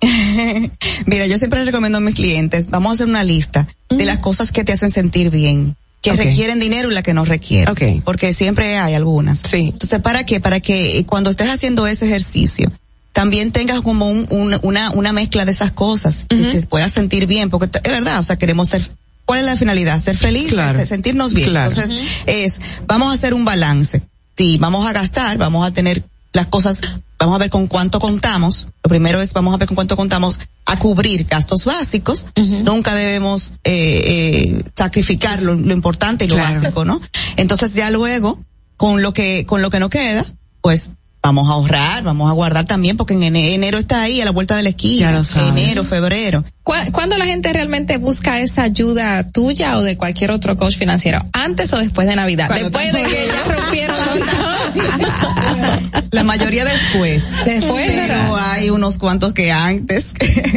Mira, 1.06 1.26
yo 1.26 1.38
siempre 1.38 1.64
recomiendo 1.64 1.98
a 1.98 2.00
mis 2.00 2.14
clientes, 2.14 2.70
vamos 2.70 2.90
a 2.90 2.94
hacer 2.94 3.06
una 3.06 3.24
lista 3.24 3.66
de 3.88 4.04
las 4.04 4.18
cosas 4.18 4.52
que 4.52 4.64
te 4.64 4.72
hacen 4.72 4.90
sentir 4.90 5.30
bien, 5.30 5.76
que 6.02 6.10
requieren 6.12 6.60
dinero 6.60 6.90
y 6.90 6.94
las 6.94 7.02
que 7.02 7.14
no 7.14 7.24
requieren. 7.24 7.68
Porque 8.04 8.32
siempre 8.34 8.78
hay 8.78 8.94
algunas. 8.94 9.40
Sí. 9.40 9.70
Entonces, 9.72 10.00
¿para 10.00 10.24
qué? 10.26 10.40
Para 10.40 10.60
que 10.60 10.98
eh, 10.98 11.04
cuando 11.06 11.30
estés 11.30 11.48
haciendo 11.48 11.86
ese 11.86 12.04
ejercicio, 12.06 12.70
también 13.12 13.50
tengas 13.52 13.80
como 13.80 14.08
un, 14.10 14.26
un- 14.30 14.58
una, 14.62 14.90
una 14.90 15.12
mezcla 15.12 15.44
de 15.44 15.52
esas 15.52 15.72
cosas, 15.72 16.26
que 16.28 16.36
te 16.36 16.66
puedas 16.66 16.92
sentir 16.92 17.26
bien, 17.26 17.48
porque 17.50 17.68
es 17.82 17.90
verdad, 17.90 18.18
o 18.18 18.22
sea, 18.22 18.36
queremos 18.36 18.68
ser, 18.68 18.82
¿cuál 19.26 19.40
es 19.40 19.44
la 19.46 19.56
finalidad? 19.56 20.00
Ser 20.02 20.16
feliz, 20.16 20.48
Claro. 20.48 20.78
este, 20.78 20.88
sentirnos 20.94 21.34
bien. 21.34 21.50
Claro. 21.50 21.70
Entonces, 21.70 22.06
es, 22.24 22.54
vamos 22.86 23.10
a 23.10 23.12
hacer 23.12 23.34
un 23.34 23.44
balance. 23.44 24.02
Sí, 24.38 24.56
vamos 24.58 24.86
a 24.86 24.92
gastar, 24.92 25.36
vamos 25.36 25.66
a 25.66 25.72
tener 25.72 26.02
las 26.32 26.46
cosas, 26.48 26.80
vamos 27.18 27.34
a 27.34 27.38
ver 27.38 27.50
con 27.50 27.66
cuánto 27.66 27.98
contamos. 28.00 28.68
Lo 28.82 28.88
primero 28.88 29.20
es, 29.22 29.32
vamos 29.32 29.54
a 29.54 29.56
ver 29.58 29.66
con 29.68 29.74
cuánto 29.74 29.96
contamos 29.96 30.38
a 30.66 30.78
cubrir 30.78 31.24
gastos 31.24 31.64
básicos. 31.64 32.26
Nunca 32.36 32.94
debemos 32.94 33.52
eh, 33.64 34.54
eh, 34.54 34.62
sacrificar 34.76 35.40
lo, 35.42 35.54
lo 35.54 35.72
importante 35.72 36.24
y 36.24 36.28
lo 36.28 36.34
Claro. 36.34 36.54
básico, 36.60 36.84
¿no? 36.84 37.00
Entonces 37.36 37.72
ya 37.74 37.90
luego, 37.90 38.40
con 38.76 39.00
lo 39.02 39.12
que, 39.14 39.46
con 39.46 39.62
lo 39.62 39.70
que 39.70 39.80
no 39.80 39.88
queda, 39.88 40.26
pues 40.60 40.90
vamos 41.26 41.50
a 41.50 41.54
ahorrar, 41.54 42.02
vamos 42.04 42.30
a 42.30 42.32
guardar 42.32 42.64
también, 42.66 42.96
porque 42.96 43.14
en 43.14 43.22
ene- 43.22 43.54
enero 43.54 43.78
está 43.78 44.02
ahí 44.02 44.20
a 44.20 44.24
la 44.24 44.30
vuelta 44.30 44.56
de 44.56 44.62
la 44.62 44.68
esquina. 44.70 45.10
Ya 45.10 45.16
lo 45.18 45.24
sabes. 45.24 45.64
Enero, 45.64 45.84
febrero. 45.84 46.44
¿Cu- 46.62 46.72
¿Cuándo 46.92 47.16
la 47.18 47.26
gente 47.26 47.52
realmente 47.52 47.98
busca 47.98 48.40
esa 48.40 48.62
ayuda 48.62 49.28
tuya 49.30 49.76
o 49.78 49.82
de 49.82 49.96
cualquier 49.96 50.30
otro 50.30 50.56
coach 50.56 50.76
financiero? 50.76 51.24
¿Antes 51.32 51.72
o 51.72 51.78
después 51.78 52.06
de 52.08 52.16
Navidad? 52.16 52.46
Cuando 52.48 52.70
Después 52.70 52.92
de 52.92 53.02
que 53.02 53.26
ya 53.26 53.52
rompieron. 53.54 53.96
La 56.10 56.24
mayoría 56.24 56.64
después. 56.64 57.22
Después, 57.44 57.90
Pero 57.90 58.36
hay 58.36 58.70
unos 58.70 58.98
cuantos 58.98 59.32
que 59.32 59.50
antes. 59.52 60.06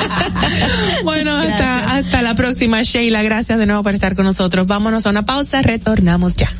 bueno, 1.04 1.36
hasta, 1.36 1.98
hasta 1.98 2.22
la 2.22 2.34
próxima, 2.34 2.82
Sheila. 2.82 3.22
Gracias 3.22 3.58
de 3.58 3.66
nuevo 3.66 3.82
por 3.82 3.94
estar 3.94 4.16
con 4.16 4.24
nosotros. 4.24 4.66
Vámonos 4.66 5.06
a 5.06 5.10
una 5.10 5.26
pausa, 5.26 5.60
retornamos 5.60 6.36
ya. 6.36 6.50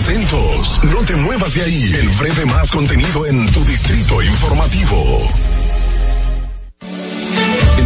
Atentos, 0.00 0.80
no 0.84 1.04
te 1.04 1.16
muevas 1.16 1.54
de 1.54 1.62
ahí. 1.62 1.92
El 2.00 2.08
breve 2.10 2.46
más 2.46 2.70
contenido 2.70 3.26
en 3.26 3.50
tu 3.52 3.64
distrito 3.64 4.22
informativo. 4.22 5.28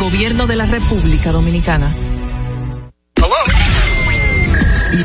Gobierno 0.00 0.46
de 0.46 0.56
la 0.56 0.66
República 0.66 1.32
Dominicana. 1.32 1.92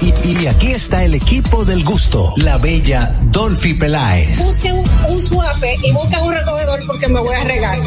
Y, 0.01 0.29
y- 0.29 0.41
y 0.43 0.47
aquí 0.47 0.67
está 0.71 1.03
el 1.03 1.13
equipo 1.15 1.65
del 1.65 1.83
gusto, 1.83 2.33
la 2.37 2.57
bella 2.57 3.15
Dolphy 3.23 3.73
Peláez. 3.73 4.39
Busquen 4.39 4.73
un, 4.75 4.85
un 5.09 5.19
suape 5.19 5.75
y 5.83 5.91
busquen 5.91 6.19
un 6.21 6.33
recogedor 6.33 6.79
porque 6.87 7.07
me 7.09 7.19
voy 7.19 7.35
a 7.35 7.43
regar. 7.43 7.77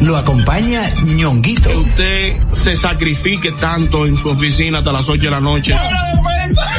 Lo 0.00 0.16
acompaña 0.16 0.82
ñonguito. 1.16 1.70
usted 1.80 2.34
se 2.52 2.76
sacrifique 2.76 3.52
tanto 3.52 4.04
en 4.06 4.16
su 4.16 4.28
oficina 4.28 4.78
hasta 4.78 4.92
las 4.92 5.08
8 5.08 5.22
de 5.22 5.30
la 5.30 5.40
noche. 5.40 5.74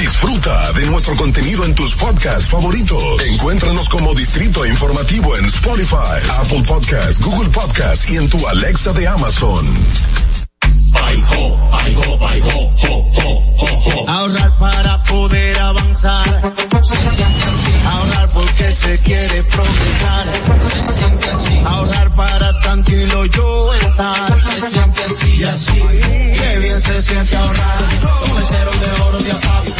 Disfruta 0.00 0.72
de 0.72 0.86
nuestro 0.86 1.14
contenido 1.14 1.62
en 1.66 1.74
tus 1.74 1.94
podcasts 1.94 2.48
favoritos. 2.48 3.22
Encuéntranos 3.32 3.86
como 3.90 4.14
Distrito 4.14 4.64
Informativo 4.64 5.36
en 5.36 5.44
Spotify, 5.44 5.96
Apple 6.40 6.62
Podcasts, 6.66 7.20
Google 7.20 7.50
Podcasts 7.50 8.10
y 8.10 8.16
en 8.16 8.28
tu 8.30 8.48
Alexa 8.48 8.94
de 8.94 9.06
Amazon. 9.06 9.74
Ahorrar 14.06 14.58
para 14.58 15.02
poder 15.04 15.58
avanzar. 15.60 16.52
Se 16.82 16.96
siente 16.96 17.42
así. 17.42 17.72
Ahorrar 17.84 18.28
porque 18.30 18.70
se 18.70 18.98
quiere 19.00 19.42
progresar. 19.44 20.26
Se 20.60 20.92
siente 20.92 21.30
así. 21.30 21.58
Ahorrar 21.66 22.14
para 22.14 22.58
tranquilo 22.60 23.26
yo 23.26 23.74
estar. 23.74 24.40
Se 24.40 24.70
siente 24.70 25.04
así 25.04 25.34
y 25.36 25.44
así. 25.44 25.72
Qué 25.72 26.58
bien 26.58 26.80
se 26.80 27.02
siente 27.02 27.36
ahorrar. 27.36 27.78
El 28.38 28.46
cero 28.46 28.70
de 28.80 29.02
oro 29.02 29.18
de 29.18 29.32
APAP. 29.32 29.79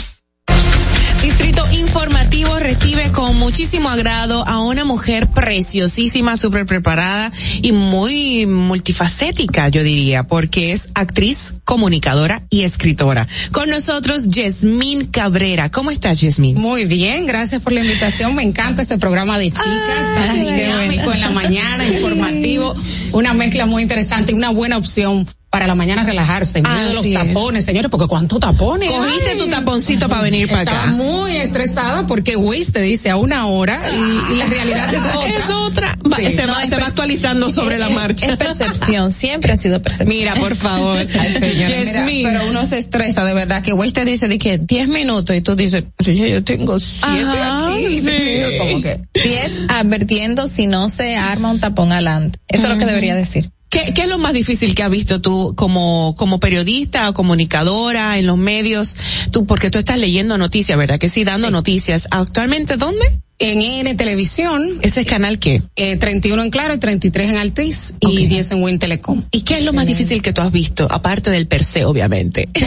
Distrito 1.21 1.63
Informativo 1.71 2.57
recibe 2.57 3.11
con 3.11 3.37
muchísimo 3.37 3.89
agrado 3.89 4.43
a 4.47 4.59
una 4.59 4.85
mujer 4.85 5.29
preciosísima, 5.29 6.35
súper 6.35 6.65
preparada 6.65 7.31
y 7.61 7.71
muy 7.73 8.47
multifacética, 8.47 9.69
yo 9.69 9.83
diría, 9.83 10.23
porque 10.23 10.71
es 10.71 10.89
actriz, 10.95 11.53
comunicadora 11.63 12.43
y 12.49 12.63
escritora. 12.63 13.27
Con 13.51 13.69
nosotros, 13.69 14.29
Yasmín 14.29 15.05
Cabrera. 15.05 15.69
¿Cómo 15.69 15.91
estás, 15.91 16.21
Yasmín? 16.21 16.59
Muy 16.59 16.85
bien, 16.85 17.27
gracias 17.27 17.61
por 17.61 17.73
la 17.73 17.81
invitación. 17.81 18.33
Me 18.35 18.41
encanta 18.41 18.81
este 18.81 18.97
programa 18.97 19.37
de 19.37 19.51
chicas, 19.51 20.15
tan 20.15 20.43
dinámico 20.43 21.13
en 21.13 21.21
la 21.21 21.29
mañana, 21.29 21.87
informativo, 21.87 22.75
una 23.13 23.33
mezcla 23.35 23.67
muy 23.67 23.83
interesante 23.83 24.31
y 24.31 24.35
una 24.35 24.49
buena 24.49 24.77
opción 24.77 25.27
para 25.51 25.67
la 25.67 25.75
mañana 25.75 26.03
relajarse 26.03 26.59
en 26.59 26.63
medio 26.63 26.87
de 26.87 26.93
los 26.95 27.05
es. 27.05 27.13
tapones, 27.13 27.65
señores, 27.65 27.91
porque 27.91 28.07
cuántos 28.07 28.39
tapones. 28.39 28.89
Cogiste 28.89 29.31
hay? 29.31 29.37
tu 29.37 29.47
taponcito 29.47 30.07
para 30.07 30.21
venir 30.21 30.47
para 30.47 30.61
Estaba 30.63 30.83
acá. 30.83 30.91
muy 30.93 31.35
estresada 31.35 32.07
porque 32.07 32.37
Waze 32.37 32.71
te 32.71 32.81
dice 32.81 33.09
a 33.09 33.17
una 33.17 33.45
hora 33.47 33.77
y, 33.93 34.33
y 34.33 34.37
la 34.37 34.45
realidad 34.45 34.93
es 34.93 35.01
otra. 35.15 35.27
Es 35.37 35.49
otra. 35.49 35.97
Va- 36.09 36.17
Sí. 36.21 36.35
se, 36.37 36.45
No, 36.45 36.53
va, 36.53 36.63
es 36.63 36.69
se 36.69 36.77
va 36.77 36.87
actualizando 36.87 37.49
sobre 37.49 37.77
la 37.79 37.89
marcha. 37.91 38.27
Es 38.27 38.37
percepción, 38.37 39.11
siempre 39.11 39.51
ha 39.51 39.57
sido 39.57 39.81
percepción. 39.81 40.17
Mira, 40.17 40.35
por 40.35 40.55
favor. 40.55 40.97
Ay, 41.19 41.33
señora, 41.33 41.67
mira, 41.67 41.91
Yasmín. 41.91 42.23
Pero 42.29 42.47
uno 42.47 42.65
se 42.65 42.77
estresa, 42.77 43.25
de 43.25 43.33
verdad, 43.33 43.61
que 43.61 43.73
Waze 43.73 43.91
te 43.91 44.05
dice 44.05 44.27
de 44.29 44.39
que 44.39 44.57
10 44.57 44.87
minutos 44.87 45.35
y 45.35 45.41
tú 45.41 45.55
dices, 45.57 45.83
"Pero 45.97 46.13
ya 46.13 46.27
yo 46.27 46.43
tengo 46.45 46.79
7 46.79 47.05
Ajá, 47.07 47.73
aquí. 47.73 47.99
sí. 48.01 48.57
Como 48.57 48.81
que, 48.81 49.01
Diez 49.21 49.59
advirtiendo 49.67 50.47
si 50.47 50.67
no 50.67 50.87
se 50.87 51.17
arma 51.17 51.51
un 51.51 51.59
tapón 51.59 51.91
adelante. 51.91 52.39
Eso 52.47 52.63
es 52.63 52.69
lo 52.69 52.77
que 52.77 52.85
debería 52.85 53.15
decir. 53.15 53.51
¿Qué, 53.71 53.93
¿Qué 53.93 54.01
es 54.03 54.09
lo 54.09 54.17
más 54.19 54.33
difícil 54.33 54.75
que 54.75 54.83
has 54.83 54.91
visto 54.91 55.21
tú 55.21 55.53
como, 55.55 56.13
como 56.17 56.39
periodista 56.41 57.09
o 57.09 57.13
comunicadora 57.13 58.19
en 58.19 58.27
los 58.27 58.37
medios? 58.37 58.97
Tú, 59.31 59.45
porque 59.45 59.71
tú 59.71 59.79
estás 59.79 59.97
leyendo 59.97 60.37
noticias, 60.37 60.77
¿verdad? 60.77 60.99
Que 60.99 61.07
sí, 61.07 61.23
dando 61.23 61.49
noticias. 61.49 62.07
¿Actualmente 62.11 62.75
dónde? 62.75 63.05
En 63.39 63.59
N 63.61 63.95
Televisión, 63.95 64.69
¿Ese 64.83 65.01
es 65.01 65.07
canal 65.07 65.39
qué? 65.39 65.63
eh, 65.75 65.95
31 65.95 66.43
en 66.43 66.51
Claro 66.51 66.75
y 66.75 66.77
33 66.77 67.29
en 67.31 67.37
Altiz 67.37 67.95
y 67.99 68.27
10 68.27 68.51
en 68.51 68.61
Win 68.61 68.77
Telecom. 68.77 69.23
¿Y 69.31 69.41
qué 69.41 69.55
es 69.57 69.65
lo 69.65 69.73
más 69.73 69.87
difícil 69.87 70.21
que 70.21 70.31
tú 70.31 70.41
has 70.41 70.51
visto? 70.51 70.87
Aparte 70.91 71.31
del 71.31 71.47
per 71.47 71.63
se, 71.63 71.85
obviamente. 71.85 72.49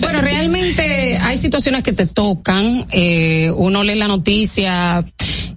Bueno, 0.00 0.20
realmente 0.20 1.16
hay 1.22 1.38
situaciones 1.38 1.82
que 1.82 1.92
te 1.94 2.06
tocan, 2.06 2.84
eh, 2.90 3.50
uno 3.56 3.82
lee 3.84 3.94
la 3.94 4.08
noticia 4.08 5.02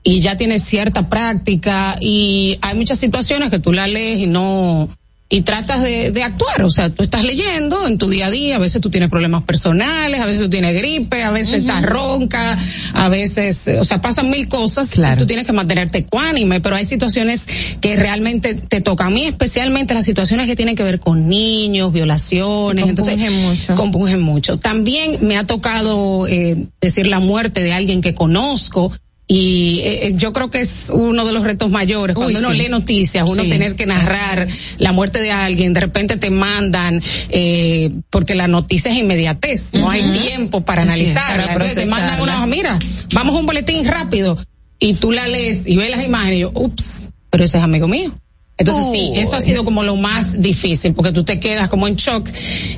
y 0.08 0.22
ya 0.22 0.38
tiene 0.38 0.58
cierta 0.58 1.10
práctica 1.10 1.98
y 2.00 2.58
hay 2.62 2.76
muchas 2.76 2.98
situaciones 2.98 3.50
que 3.50 3.60
tú 3.60 3.74
la 3.74 3.88
lees 3.88 4.22
y 4.22 4.28
no 4.28 4.88
y 5.30 5.42
tratas 5.42 5.82
de, 5.82 6.12
de 6.12 6.24
actuar, 6.24 6.62
o 6.64 6.70
sea, 6.70 6.90
tú 6.90 7.04
estás 7.04 7.26
leyendo 7.26 7.86
en 7.86 7.98
tu 7.98 8.08
día 8.08 8.28
a 8.28 8.32
día, 8.32 8.56
a 8.56 8.60
veces 8.60 8.82
tú 8.82 8.90
tienes 8.90 9.10
problemas 9.10 9.44
personales, 9.44 10.22
a 10.22 10.26
veces 10.26 10.44
tú 10.44 10.50
tienes 10.50 10.74
gripe, 10.74 11.22
a 11.22 11.32
veces 11.32 11.56
estás 11.56 11.84
ronca, 11.84 12.58
a 12.94 13.10
veces, 13.10 13.66
o 13.78 13.84
sea, 13.84 14.00
pasan 14.00 14.30
mil 14.30 14.48
cosas 14.48 14.98
y 14.98 15.02
tú 15.18 15.26
tienes 15.26 15.46
que 15.46 15.52
mantenerte 15.52 15.98
ecuánime, 15.98 16.62
pero 16.62 16.78
hay 16.78 16.86
situaciones 16.86 17.76
que 17.82 17.98
realmente 17.98 18.54
te 18.54 18.80
tocan. 18.80 19.08
A 19.08 19.10
mí 19.10 19.26
especialmente 19.26 19.94
las 19.94 20.06
situaciones 20.06 20.48
que 20.48 20.56
tienen 20.56 20.78
que 20.78 20.84
ver 20.84 21.02
con 21.02 21.28
niños, 21.28 21.92
violaciones, 21.92 22.86
Que 22.86 22.90
entonces 22.92 23.16
compungen 23.16 23.42
mucho. 23.44 23.76
compunge 23.76 24.18
mucho. 24.18 24.58
También 24.58 25.18
me 25.20 25.38
ha 25.38 25.46
tocado 25.46 26.26
eh, 26.28 26.68
decir 26.80 27.08
la 27.08 27.20
muerte 27.20 27.62
de 27.62 27.74
alguien 27.74 28.00
que 28.00 28.16
conozco. 28.16 28.94
Y 29.30 29.82
eh, 29.84 30.08
eh, 30.08 30.14
yo 30.16 30.32
creo 30.32 30.50
que 30.50 30.62
es 30.62 30.88
uno 30.90 31.26
de 31.26 31.34
los 31.34 31.44
retos 31.44 31.70
mayores. 31.70 32.16
Cuando 32.16 32.40
uno 32.40 32.52
sí. 32.52 32.58
lee 32.58 32.70
noticias, 32.70 33.30
uno 33.30 33.44
Sí. 33.44 33.50
tener 33.50 33.76
que 33.76 33.86
narrar 33.86 34.48
la 34.78 34.94
muerte 34.94 35.20
de 35.20 35.32
alguien, 35.32 35.74
de 35.74 35.82
repente 35.82 36.16
te 36.16 36.30
mandan, 36.30 37.02
eh, 37.30 37.92
porque 38.10 38.36
la 38.36 38.48
noticia 38.48 38.90
es 38.90 38.98
inmediatez, 38.98 39.74
no 39.74 39.90
hay 39.90 40.10
tiempo 40.12 40.62
para 40.62 40.84
Así 40.84 41.02
es, 41.02 41.10
analizarla. 41.10 41.44
para 41.44 41.54
Entonces 41.54 41.76
te 41.84 41.86
mandan 41.90 42.22
una, 42.22 42.46
mira, 42.46 42.80
vamos 43.14 43.36
a 43.36 43.40
un 43.40 43.46
boletín 43.46 43.84
rápido. 43.86 44.38
Y 44.80 44.94
tú 44.94 45.12
la 45.12 45.28
lees 45.28 45.64
y 45.68 45.76
ves 45.76 45.90
las 45.90 46.06
imágenes 46.06 46.38
y 46.38 46.42
yo, 46.42 46.52
ups, 46.54 47.08
pero 47.30 47.44
ese 47.44 47.58
es 47.58 47.64
amigo 47.64 47.88
mío. 47.88 48.14
Entonces 48.60 48.86
sí, 48.92 49.12
eso 49.16 49.36
ha 49.36 49.42
sido 49.42 49.64
como 49.64 49.84
lo 49.84 49.96
más 49.96 50.42
difícil, 50.42 50.94
porque 50.94 51.12
tú 51.12 51.24
te 51.24 51.40
quedas 51.40 51.68
como 51.70 51.88
en 51.88 51.96
shock 51.96 52.28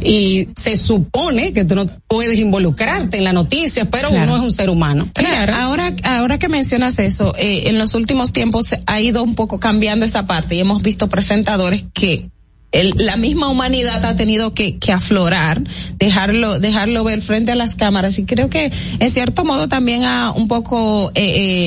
y 0.04 0.50
se 0.58 0.78
supone 0.78 1.54
que 1.54 1.64
tú 1.64 1.76
no 1.76 1.86
puedes 2.08 2.38
involucrarte 2.38 3.18
en 3.18 3.24
la 3.24 3.32
noticia, 3.34 3.86
pero 3.90 4.10
Claro. 4.10 4.26
uno 4.26 4.36
es 4.38 4.44
un 4.44 4.52
ser 4.52 4.70
humano. 4.70 5.08
Claro. 5.14 5.54
Ahora, 5.56 5.94
ahora 6.04 6.38
que 6.38 6.50
mencionas 6.50 7.00
eso, 7.00 7.34
eh, 7.38 7.64
en 7.68 7.78
los 7.78 7.94
últimos 7.94 8.34
tiempos 8.34 8.68
se 8.68 8.82
ha 8.88 9.00
ido 9.00 9.24
un 9.24 9.36
poco 9.36 9.60
cambiando 9.60 10.06
esta 10.06 10.28
parte 10.28 10.56
y 10.56 10.60
hemos 10.60 10.82
visto 10.82 11.08
presentadores 11.08 11.86
que 11.94 12.30
el- 12.72 12.94
la 12.98 13.18
misma 13.18 13.50
humanidad 13.50 14.04
ha 14.06 14.16
tenido 14.16 14.54
que, 14.54 14.78
que 14.78 14.92
aflorar, 14.92 15.62
dejarlo, 15.98 16.60
dejarlo 16.60 17.04
ver 17.04 17.22
frente 17.22 17.52
a 17.52 17.56
las 17.56 17.76
cámaras 17.76 18.18
y 18.20 18.26
creo 18.26 18.50
que 18.50 18.72
en 19.00 19.10
cierto 19.12 19.44
modo 19.44 19.68
también 19.68 20.04
ha 20.04 20.32
un 20.32 20.48
poco 20.48 21.12
eh, 21.16 21.24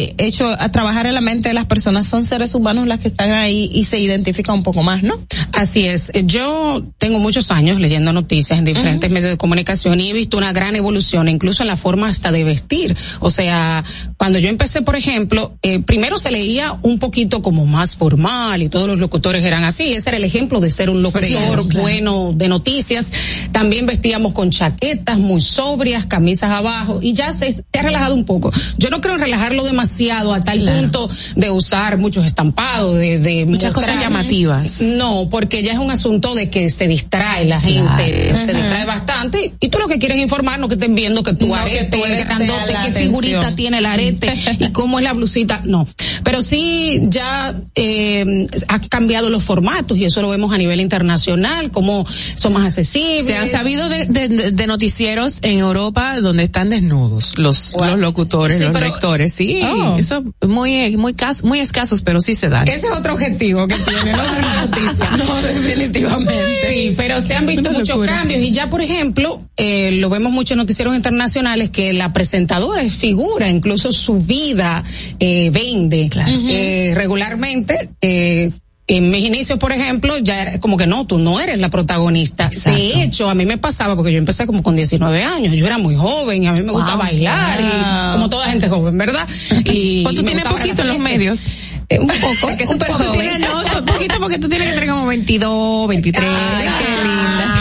eh, 0.08 0.14
hecho 0.18 0.46
a 0.46 0.70
trabajar 0.70 1.06
en 1.06 1.14
la 1.14 1.20
mente 1.20 1.48
de 1.48 1.54
las 1.54 1.66
personas. 1.66 2.06
Son 2.06 2.24
seres 2.24 2.54
humanos 2.54 2.86
las 2.86 3.00
que 3.00 3.08
están 3.08 3.32
ahí 3.32 3.70
y 3.72 3.84
se 3.84 3.98
identifican 3.98 4.54
un 4.56 4.62
poco 4.62 4.82
más, 4.82 5.02
¿no? 5.02 5.14
Así 5.52 5.86
es. 5.86 6.12
Yo 6.24 6.82
tengo 6.98 7.18
muchos 7.18 7.50
años 7.50 7.80
leyendo 7.80 8.12
noticias 8.12 8.58
en 8.58 8.64
diferentes 8.64 9.10
medios 9.10 9.30
de 9.30 9.36
comunicación 9.36 10.00
y 10.00 10.10
he 10.10 10.12
visto 10.12 10.36
una 10.38 10.52
gran 10.52 10.76
evolución, 10.76 11.28
incluso 11.28 11.62
en 11.62 11.68
la 11.68 11.76
forma 11.76 12.08
hasta 12.08 12.30
de 12.32 12.44
vestir. 12.44 12.96
O 13.20 13.30
sea, 13.30 13.84
cuando 14.16 14.38
yo 14.38 14.48
empecé, 14.48 14.82
por 14.82 14.96
ejemplo, 14.96 15.56
eh, 15.62 15.80
primero 15.80 16.18
se 16.18 16.30
leía 16.30 16.78
un 16.82 16.98
poquito 16.98 17.42
como 17.42 17.66
más 17.66 17.96
formal 17.96 18.62
y 18.62 18.68
todos 18.68 18.86
los 18.88 18.98
locutores 18.98 19.44
eran 19.44 19.64
así. 19.64 19.92
Ese 19.92 20.10
era 20.10 20.16
el 20.18 20.24
ejemplo 20.24 20.60
de 20.60 20.70
ser 20.70 20.90
un 20.92 21.02
locutor 21.02 21.68
claro. 21.68 21.82
bueno 21.82 22.32
de 22.34 22.48
noticias. 22.48 23.10
También 23.52 23.86
vestíamos 23.86 24.32
con 24.32 24.50
chaquetas 24.50 25.18
muy 25.18 25.40
sobrias, 25.40 26.06
camisas 26.06 26.50
abajo 26.50 27.00
y 27.02 27.12
ya 27.12 27.32
se, 27.32 27.52
se 27.52 27.64
ha 27.78 27.82
relajado 27.82 28.14
un 28.14 28.24
poco. 28.24 28.52
Yo 28.78 28.90
no 28.90 29.00
creo 29.00 29.14
en 29.14 29.20
relajarlo 29.20 29.64
demasiado 29.64 30.32
a 30.32 30.40
tal 30.40 30.62
punto 30.64 31.08
de 31.36 31.50
usar 31.50 31.98
muchos 31.98 32.24
estampados, 32.26 32.94
de, 32.98 33.18
de 33.18 33.46
Muchas 33.46 33.72
cosas 33.72 34.00
llamativas. 34.00 34.80
No, 34.80 35.28
porque 35.30 35.62
ya 35.62 35.72
es 35.72 35.78
un 35.78 35.90
asunto 35.90 36.34
de 36.34 36.48
que 36.50 36.70
se 36.70 36.86
distrae 36.88 37.44
la 37.46 37.60
gente, 37.60 38.34
se 38.44 38.52
distrae 38.54 38.84
bastante 38.86 39.52
y 39.60 39.68
tú 39.68 39.78
lo 39.78 39.88
que 39.88 39.98
quieres 39.98 40.16
es 40.18 40.22
informar, 40.22 40.58
no 40.58 40.68
que 40.68 40.74
estén 40.74 40.94
viendo 40.94 41.22
que 41.22 41.34
tu 41.34 41.46
No, 41.48 41.54
que 41.54 41.60
arete 41.60 41.96
tú 41.98 42.04
es 42.04 42.10
eres- 42.10 42.26
grandote, 42.26 42.66
sea 42.66 42.80
la 42.80 42.86
qué 42.86 42.92
figurita 42.92 43.36
atención. 43.38 43.56
tiene 43.56 43.78
el 43.78 43.86
arete 43.86 44.32
y 44.58 44.68
cómo 44.72 44.98
es 44.98 45.04
la 45.04 45.12
blusita, 45.12 45.60
no. 45.64 45.86
Pero 46.24 46.42
sí 46.42 47.00
ya 47.08 47.54
eh, 47.74 48.46
ha 48.68 48.78
cambiado 48.80 49.30
los 49.30 49.42
formatos 49.44 49.98
y 49.98 50.04
eso 50.04 50.22
lo 50.22 50.28
vemos 50.28 50.52
a 50.52 50.58
nivel 50.58 50.80
internacional, 50.82 51.70
cómo 51.70 52.04
son 52.34 52.52
más 52.52 52.64
accesibles. 52.64 53.24
Se 53.26 53.36
ha 53.36 53.46
sabido 53.46 53.88
de, 53.88 54.06
de- 54.06 54.52
de 54.52 54.66
noticieros 54.66 55.38
en 55.42 55.58
Europa 55.58 56.20
donde 56.20 56.44
están 56.44 56.68
desnudos 56.70 57.38
los, 57.38 57.72
los 57.76 57.98
locutores, 57.98 58.58
Sí, 58.58 58.64
los 58.64 58.72
pero- 58.72 58.86
lectores. 58.86 59.32
Sí, 59.32 59.60
Oh. 59.64 59.96
eso 59.98 60.22
muy, 60.46 60.96
muy, 60.96 61.14
cas- 61.14 61.44
muy 61.44 61.60
escasos, 61.60 62.02
pero 62.02 62.20
sí 62.20 62.34
se 62.34 62.48
dan. 62.48 62.68
Ese 62.68 62.86
es 62.86 62.92
otro 62.92 63.14
objetivo 63.14 63.66
que 63.68 63.76
tiene, 63.76 64.12
no 64.12 64.18
noticia. 64.18 65.08
No, 65.16 65.42
definitivamente. 65.42 66.68
Sí, 66.74 66.94
pero 66.96 67.20
se 67.20 67.34
han 67.34 67.46
visto 67.46 67.70
muchos 67.72 67.88
locura. 67.90 68.12
cambios 68.18 68.40
y 68.40 68.50
ya, 68.50 68.68
por 68.70 68.80
ejemplo, 68.80 69.40
eh, 69.56 69.92
lo 69.92 70.08
vemos 70.10 70.32
mucho 70.32 70.54
en 70.54 70.58
noticieros 70.58 70.94
internacionales 70.96 71.70
que 71.70 71.92
la 71.92 72.12
presentadora 72.12 72.82
es 72.82 72.94
figura, 72.94 73.48
incluso 73.50 73.92
su 73.92 74.20
vida 74.20 74.82
eh, 75.20 75.50
vende. 75.50 76.10
Eh, 76.48 76.92
regularmente, 76.94 77.90
eh, 78.00 78.50
en 78.96 79.10
mis 79.10 79.24
inicios, 79.24 79.58
por 79.58 79.72
ejemplo, 79.72 80.18
ya 80.18 80.42
era 80.42 80.60
como 80.60 80.76
que 80.76 80.86
no, 80.86 81.06
tú 81.06 81.18
no 81.18 81.40
eres 81.40 81.58
la 81.60 81.68
protagonista. 81.70 82.50
De 82.66 83.02
hecho, 83.02 83.28
a 83.28 83.34
mí 83.34 83.44
me 83.46 83.58
pasaba 83.58 83.96
porque 83.96 84.12
yo 84.12 84.18
empecé 84.18 84.46
como 84.46 84.62
con 84.62 84.76
19 84.76 85.22
años, 85.24 85.54
yo 85.54 85.66
era 85.66 85.78
muy 85.78 85.94
joven 85.96 86.42
y 86.42 86.46
a 86.46 86.52
mí 86.52 86.62
me 86.62 86.72
gusta 86.72 86.92
Wow. 86.94 86.98
bailar 87.04 87.60
y 87.60 88.12
como 88.12 88.28
toda 88.28 88.48
gente 88.48 88.68
joven, 88.68 88.96
¿verdad? 88.98 89.26
Y 89.64 90.02
Pues 90.02 90.14
tú 90.16 90.22
tienes 90.24 90.44
poquito 90.46 90.82
en 90.82 90.88
los 90.88 90.98
medios. 90.98 91.46
Eh, 91.88 91.98
un 91.98 92.06
poco, 92.08 92.54
Que 92.56 92.64
un 92.64 92.72
súper 92.72 92.88
poco. 92.88 93.04
joven. 93.04 93.40
No, 93.40 93.78
un 93.78 93.84
poquito 93.84 94.14
porque 94.20 94.38
tú 94.38 94.48
tienes 94.48 94.68
que 94.68 94.74
tener 94.74 94.88
como 94.88 95.06
22, 95.06 95.88
23. 95.88 96.24
Ay, 96.28 96.68
qué 96.78 97.02
linda. 97.02 97.51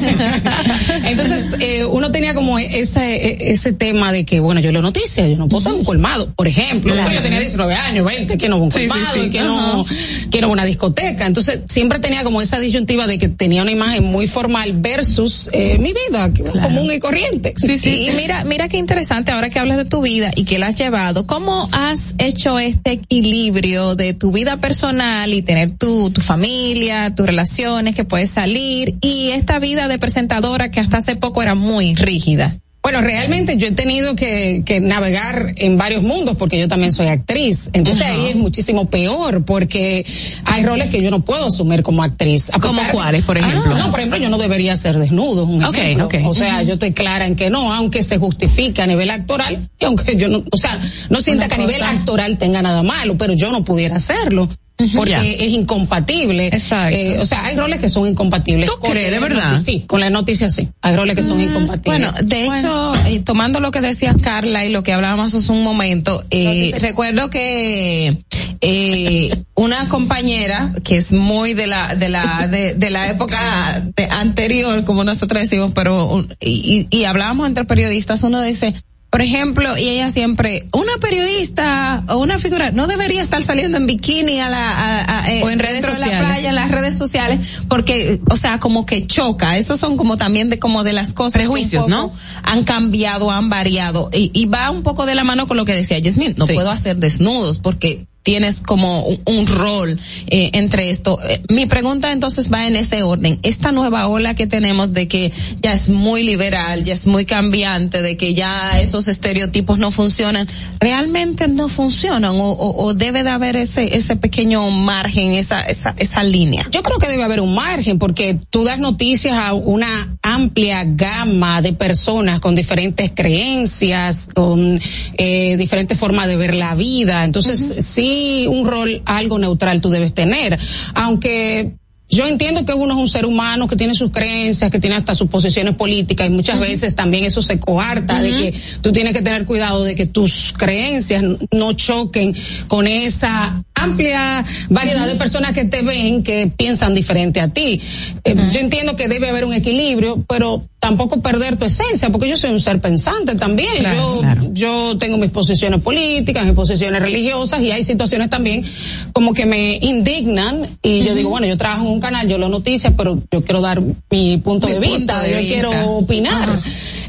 Entonces, 1.04 1.44
eh, 1.60 1.84
uno 1.84 2.10
tenía 2.10 2.34
como 2.34 2.58
ese, 2.58 3.50
ese 3.50 3.72
tema 3.72 4.12
de 4.12 4.24
que, 4.24 4.40
bueno, 4.40 4.60
yo 4.60 4.72
leo 4.72 4.82
noticias, 4.82 5.28
yo 5.28 5.36
no 5.36 5.48
puedo 5.48 5.64
tener 5.64 5.78
un 5.78 5.84
colmado, 5.84 6.32
por 6.34 6.48
ejemplo. 6.48 6.92
Claro. 6.92 7.12
Yo 7.12 7.22
tenía 7.22 7.38
19 7.40 7.74
años, 7.74 8.04
20, 8.04 8.38
que 8.38 8.48
no 8.48 8.56
un 8.58 8.70
Sí, 8.70 8.80
sí, 8.82 8.88
colmado, 8.88 9.14
sí. 9.14 9.20
y 9.20 9.30
que 9.30 9.40
no, 9.42 9.84
que 10.30 10.40
no 10.40 10.50
una 10.50 10.64
discoteca. 10.64 11.26
Entonces, 11.26 11.60
siempre 11.68 11.98
tenía 11.98 12.22
como 12.24 12.40
esa 12.42 12.58
disyuntiva 12.58 13.06
de 13.06 13.18
que 13.18 13.28
tenía 13.28 13.62
una 13.62 13.72
imagen 13.72 14.04
muy 14.04 14.28
formal 14.28 14.72
versus 14.74 15.48
eh, 15.52 15.78
mi 15.78 15.92
vida, 15.92 16.30
común 16.60 16.90
y 16.92 16.98
corriente. 16.98 17.54
y, 17.84 17.88
y 18.08 18.10
mira, 18.12 18.44
mira 18.44 18.68
qué 18.68 18.76
interesante 18.76 19.32
ahora 19.32 19.50
que 19.50 19.58
hablas 19.58 19.76
de 19.76 19.84
tu 19.84 20.02
vida 20.02 20.30
y 20.34 20.44
que 20.44 20.58
la 20.58 20.68
has 20.68 20.74
llevado. 20.76 21.26
¿Cómo 21.26 21.68
has 21.72 22.14
hecho 22.18 22.58
este 22.58 22.92
equilibrio 22.92 23.94
de 23.94 24.14
tu 24.14 24.32
vida 24.32 24.56
personal 24.58 25.32
y 25.32 25.42
tener 25.42 25.70
tu, 25.72 26.10
tu 26.10 26.20
familia, 26.20 27.14
tus 27.14 27.26
relaciones 27.26 27.94
que 27.94 28.04
puedes 28.04 28.30
salir 28.30 28.94
y 29.00 29.30
esta 29.30 29.58
vida 29.58 29.88
de 29.90 29.98
presentadora 29.98 30.70
que 30.70 30.80
hasta 30.80 30.96
hace 30.98 31.16
poco 31.16 31.42
era 31.42 31.54
muy 31.54 31.94
rígida? 31.94 32.56
Bueno, 32.82 33.02
realmente 33.02 33.58
yo 33.58 33.66
he 33.66 33.72
tenido 33.72 34.16
que, 34.16 34.62
que 34.64 34.80
navegar 34.80 35.52
en 35.56 35.76
varios 35.76 36.02
mundos 36.02 36.34
porque 36.38 36.58
yo 36.58 36.66
también 36.66 36.92
soy 36.92 37.08
actriz. 37.08 37.68
Entonces 37.74 38.02
Ajá. 38.02 38.14
ahí 38.14 38.28
es 38.28 38.36
muchísimo 38.36 38.88
peor 38.88 39.44
porque 39.44 40.06
hay 40.46 40.64
roles 40.64 40.88
que 40.88 41.02
yo 41.02 41.10
no 41.10 41.22
puedo 41.22 41.44
asumir 41.44 41.82
como 41.82 42.02
actriz. 42.02 42.48
A 42.54 42.58
¿Cómo 42.58 42.78
pesar- 42.80 42.92
cuáles, 42.94 43.22
por 43.24 43.36
Ah, 43.36 43.40
ejemplo? 43.46 43.76
no, 43.76 43.90
por 43.90 44.00
ejemplo, 44.00 44.18
yo 44.18 44.30
no 44.30 44.38
debería 44.38 44.74
ser 44.78 44.98
desnudo. 44.98 45.44
Un 45.44 45.62
Ok, 45.62 45.76
ejemplo. 45.76 46.06
ok. 46.06 46.14
O 46.24 46.32
sea, 46.32 46.62
yo 46.62 46.72
estoy 46.74 46.92
clara 46.92 47.26
en 47.26 47.36
que 47.36 47.50
no, 47.50 47.70
aunque 47.70 48.02
se 48.02 48.16
justifica 48.16 48.84
a 48.84 48.86
nivel 48.86 49.10
actoral 49.10 49.68
y 49.78 49.84
aunque 49.84 50.16
yo 50.16 50.28
no, 50.28 50.42
o 50.50 50.56
sea, 50.56 50.80
no 51.10 51.20
sienta 51.20 51.48
que 51.48 51.56
a 51.56 51.58
nivel 51.58 51.82
actoral 51.82 52.38
tenga 52.38 52.62
nada 52.62 52.82
malo, 52.82 53.18
pero 53.18 53.34
yo 53.34 53.52
no 53.52 53.62
pudiera 53.62 53.96
hacerlo. 53.96 54.48
Porque 54.94 55.36
es 55.40 55.50
incompatible. 55.52 56.50
Eh, 56.90 57.18
o 57.20 57.26
sea, 57.26 57.44
hay 57.46 57.56
roles 57.56 57.80
que 57.80 57.88
son 57.88 58.08
incompatibles. 58.08 58.68
¿Tú 58.68 58.76
crees, 58.88 59.10
de 59.10 59.18
verdad? 59.18 59.60
Sí, 59.64 59.84
con 59.86 60.00
las 60.00 60.10
noticias 60.10 60.54
sí. 60.54 60.68
Hay 60.82 60.96
roles 60.96 61.16
que 61.16 61.22
son 61.22 61.40
incompatibles. 61.40 61.84
Bueno, 61.84 62.12
de 62.22 62.46
hecho, 62.46 62.94
eh, 63.06 63.20
tomando 63.20 63.60
lo 63.60 63.70
que 63.70 63.80
decías 63.80 64.16
Carla 64.22 64.64
y 64.64 64.70
lo 64.72 64.82
que 64.82 64.92
hablábamos 64.92 65.34
hace 65.34 65.52
un 65.52 65.62
momento, 65.62 66.24
eh, 66.30 66.72
recuerdo 66.78 67.30
que 67.30 68.18
eh, 68.62 69.42
una 69.54 69.88
compañera 69.88 70.72
que 70.84 70.96
es 70.96 71.12
muy 71.12 71.54
de 71.54 71.66
la 71.66 71.94
de 71.94 72.08
la 72.08 72.46
de, 72.46 72.74
de 72.74 72.90
la 72.90 73.08
época 73.08 73.82
de- 73.96 74.04
anterior, 74.10 74.84
como 74.84 75.04
nosotros 75.04 75.40
decimos, 75.40 75.72
pero 75.74 76.26
y 76.40 76.86
y 76.90 77.04
hablábamos 77.04 77.46
entre 77.48 77.64
periodistas, 77.64 78.22
uno 78.22 78.42
dice 78.42 78.74
por 79.10 79.22
ejemplo, 79.22 79.76
y 79.76 79.88
ella 79.88 80.10
siempre, 80.10 80.68
una 80.72 80.92
periodista 81.00 82.04
o 82.08 82.18
una 82.18 82.38
figura 82.38 82.70
no 82.70 82.86
debería 82.86 83.22
estar 83.22 83.42
saliendo 83.42 83.76
en 83.76 83.86
bikini 83.86 84.40
a 84.40 84.48
la, 84.48 84.70
a- 84.70 85.18
a- 85.24 85.32
eh, 85.34 85.42
O 85.42 85.50
en 85.50 85.58
redes 85.58 85.82
dentro 85.82 85.92
de 85.94 85.98
la 86.00 86.06
sociales. 86.06 86.28
playa, 86.30 86.48
en 86.50 86.54
las 86.54 86.70
redes 86.70 86.96
sociales, 86.96 87.62
porque, 87.68 88.20
o 88.30 88.36
sea, 88.36 88.60
como 88.60 88.86
que 88.86 89.06
choca. 89.06 89.56
Esos 89.58 89.80
son 89.80 89.96
como 89.96 90.16
también 90.16 90.48
de 90.50 90.58
como 90.58 90.84
de 90.84 90.92
las 90.92 91.12
cosas. 91.12 91.32
Prejuicios, 91.32 91.88
¿no? 91.88 92.12
Han 92.42 92.64
cambiado, 92.64 93.30
han 93.30 93.48
variado. 93.48 94.10
Y, 94.12 94.30
y 94.32 94.46
va 94.46 94.70
un 94.70 94.82
poco 94.82 95.06
de 95.06 95.14
la 95.14 95.24
mano 95.24 95.46
con 95.46 95.56
lo 95.56 95.64
que 95.64 95.74
decía 95.74 95.98
Yasmin. 95.98 96.34
No 96.36 96.46
Sí. 96.46 96.52
puedo 96.54 96.70
hacer 96.70 96.96
desnudos 96.96 97.58
porque 97.58 98.06
tienes 98.22 98.60
como 98.60 99.02
un, 99.04 99.20
un 99.24 99.46
rol 99.46 99.98
eh, 100.28 100.50
entre 100.54 100.90
esto. 100.90 101.18
Eh, 101.28 101.40
mi 101.48 101.66
pregunta 101.66 102.12
entonces 102.12 102.52
va 102.52 102.66
en 102.66 102.76
ese 102.76 103.02
orden. 103.02 103.38
Esta 103.42 103.72
nueva 103.72 104.06
ola 104.08 104.34
que 104.34 104.46
tenemos 104.46 104.92
de 104.92 105.08
que 105.08 105.32
ya 105.62 105.72
es 105.72 105.88
muy 105.88 106.22
liberal, 106.22 106.84
ya 106.84 106.94
es 106.94 107.06
muy 107.06 107.24
cambiante, 107.24 108.02
de 108.02 108.16
que 108.16 108.34
ya 108.34 108.80
esos 108.80 109.08
estereotipos 109.08 109.78
no 109.78 109.90
funcionan, 109.90 110.46
realmente 110.80 111.48
no 111.48 111.68
funcionan 111.68 112.32
o, 112.36 112.50
o- 112.52 112.84
o 112.84 112.94
debe 112.94 113.22
de 113.22 113.30
haber 113.30 113.56
ese 113.56 113.96
ese 113.96 114.16
pequeño 114.16 114.70
margen, 114.70 115.32
esa 115.32 115.60
esa 115.62 115.94
esa 115.96 116.22
línea. 116.22 116.66
Yo 116.70 116.82
creo 116.82 116.98
que 116.98 117.08
debe 117.08 117.22
haber 117.24 117.40
un 117.40 117.54
margen 117.54 117.98
porque 117.98 118.36
tú 118.50 118.64
das 118.64 118.78
noticias 118.78 119.36
a 119.36 119.54
una 119.54 120.16
amplia 120.22 120.84
gama 120.84 121.62
de 121.62 121.72
personas 121.72 122.40
con 122.40 122.54
diferentes 122.54 123.10
creencias, 123.14 124.28
con 124.34 124.80
eh, 125.16 125.56
diferentes 125.56 125.98
formas 125.98 126.26
de 126.26 126.36
ver 126.36 126.54
la 126.54 126.74
vida. 126.74 127.24
Entonces, 127.24 127.58
sí, 127.86 128.09
un 128.46 128.66
rol 128.66 129.02
algo 129.06 129.38
neutral 129.38 129.80
tú 129.80 129.90
debes 129.90 130.14
tener. 130.14 130.58
Aunque 130.94 131.74
yo 132.10 132.26
entiendo 132.26 132.64
que 132.64 132.74
uno 132.74 132.94
es 132.94 133.00
un 133.00 133.08
ser 133.08 133.24
humano 133.24 133.68
que 133.68 133.76
tiene 133.76 133.94
sus 133.94 134.10
creencias, 134.10 134.68
que 134.70 134.80
tiene 134.80 134.96
hasta 134.96 135.14
sus 135.14 135.28
posiciones 135.28 135.76
políticas 135.76 136.26
y 136.26 136.30
muchas 136.30 136.58
veces 136.58 136.96
también 136.96 137.24
eso 137.24 137.40
se 137.40 137.60
coarta 137.60 138.20
de 138.20 138.30
que 138.30 138.54
tú 138.80 138.92
tienes 138.92 139.12
que 139.12 139.22
tener 139.22 139.44
cuidado 139.46 139.84
de 139.84 139.94
que 139.94 140.06
tus 140.06 140.52
creencias 140.56 141.22
no 141.52 141.72
choquen 141.74 142.34
con 142.66 142.88
esa 142.88 143.62
amplia 143.74 144.44
variedad 144.68 145.06
de 145.06 145.14
personas 145.14 145.52
que 145.52 145.64
te 145.64 145.82
ven 145.82 146.24
que 146.24 146.48
piensan 146.54 146.94
diferente 146.96 147.40
a 147.40 147.48
ti. 147.48 147.80
Eh, 148.24 148.34
Yo 148.52 148.58
entiendo 148.58 148.96
que 148.96 149.06
debe 149.06 149.28
haber 149.28 149.44
un 149.44 149.54
equilibrio, 149.54 150.24
pero 150.28 150.64
tampoco 150.80 151.20
perder 151.20 151.56
tu 151.56 151.66
esencia, 151.66 152.10
porque 152.10 152.28
yo 152.28 152.36
soy 152.36 152.50
un 152.50 152.60
ser 152.60 152.80
pensante 152.80 153.34
también. 153.34 153.68
Claro, 153.78 154.22
yo, 154.52 154.52
yo 154.92 154.98
tengo 154.98 155.18
mis 155.18 155.30
posiciones 155.30 155.80
políticas, 155.80 156.44
mis 156.46 156.54
posiciones 156.54 157.00
religiosas 157.02 157.60
y 157.62 157.70
hay 157.70 157.84
situaciones 157.84 158.30
también 158.30 158.64
como 159.12 159.34
que 159.34 159.44
me 159.46 159.78
indignan 159.82 160.66
y 160.82 161.04
yo 161.04 161.14
digo, 161.14 161.28
bueno, 161.28 161.46
yo 161.46 161.56
trabajo 161.58 161.84
en 161.86 161.92
un 161.92 162.00
canal, 162.00 162.26
yo 162.28 162.38
leo 162.38 162.48
noticias, 162.48 162.94
pero 162.96 163.22
yo 163.30 163.44
quiero 163.44 163.60
dar 163.60 163.80
mi 164.10 164.38
punto 164.38 164.66
Mi 164.66 164.72
de 164.74 164.80
punto 164.80 164.96
vista, 164.98 165.22
de 165.22 165.30
yo 165.32 165.38
vista. 165.38 165.52
quiero 165.54 165.90
opinar. 165.90 166.60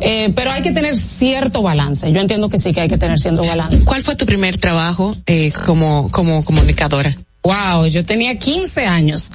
Eh, 0.01 0.33
pero 0.35 0.51
hay 0.51 0.61
que 0.61 0.71
tener 0.71 0.97
cierto 0.97 1.61
balance. 1.61 2.11
Yo 2.11 2.19
entiendo 2.19 2.49
que 2.49 2.57
sí 2.57 2.73
que 2.73 2.81
hay 2.81 2.89
que 2.89 2.97
tener 2.97 3.19
cierto 3.19 3.43
balance. 3.43 3.85
¿Cuál 3.85 4.01
fue 4.01 4.15
tu 4.15 4.25
primer 4.25 4.57
trabajo 4.57 5.15
eh, 5.25 5.51
como, 5.65 6.11
como 6.11 6.43
comunicadora? 6.43 7.15
Wow, 7.43 7.87
yo 7.87 8.05
tenía 8.05 8.37
15 8.37 8.85
años. 8.85 9.31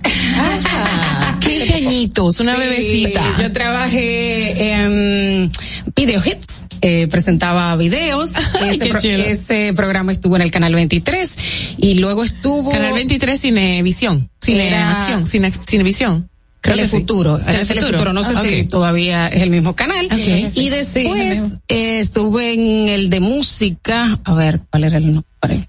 15 1.41 1.75
añitos, 1.86 2.39
una 2.41 2.55
Sí, 2.55 2.60
bebecita. 2.60 3.35
Yo 3.41 3.52
trabajé 3.52 4.73
en 4.73 5.51
Video 5.94 6.23
Hits, 6.25 6.47
eh, 6.83 7.09
presentaba 7.09 7.75
videos. 7.76 8.31
Ay, 8.60 8.78
ese, 9.26 9.73
programa 9.75 10.12
estuvo 10.12 10.36
en 10.36 10.43
el 10.43 10.51
canal 10.52 10.75
23 10.75 11.75
y 11.78 11.94
luego 11.94 12.23
estuvo 12.23 12.70
Canal 12.70 12.93
23 12.94 13.41
Cinevisión, 13.41 14.31
Cine 14.41 14.68
Era- 14.68 15.01
Acción, 15.02 15.26
Cine, 15.26 15.52
Cinevisión. 15.67 16.28
Creo 16.60 16.76
que 16.76 16.85
sí. 16.86 16.91
Telefuturo, 16.93 17.39
Telefuturo. 17.39 17.81
Telefuturo, 17.81 18.12
no 18.12 18.25
sé 18.25 18.33
Ah, 18.36 18.43
si 18.49 18.65
todavía 18.65 19.28
es 19.28 19.43
el 19.43 19.51
mismo 19.51 19.75
canal. 19.76 20.09
Y 20.55 20.68
después 20.68 21.39
eh, 21.68 21.99
estuve 21.99 22.55
en 22.55 22.89
el 22.89 23.10
de 23.10 23.20
música, 23.20 24.18
a 24.25 24.35
ver, 24.35 24.60
¿cuál 24.70 24.85
era 24.85 24.99
el 24.99 25.07
nombre? 25.15 25.68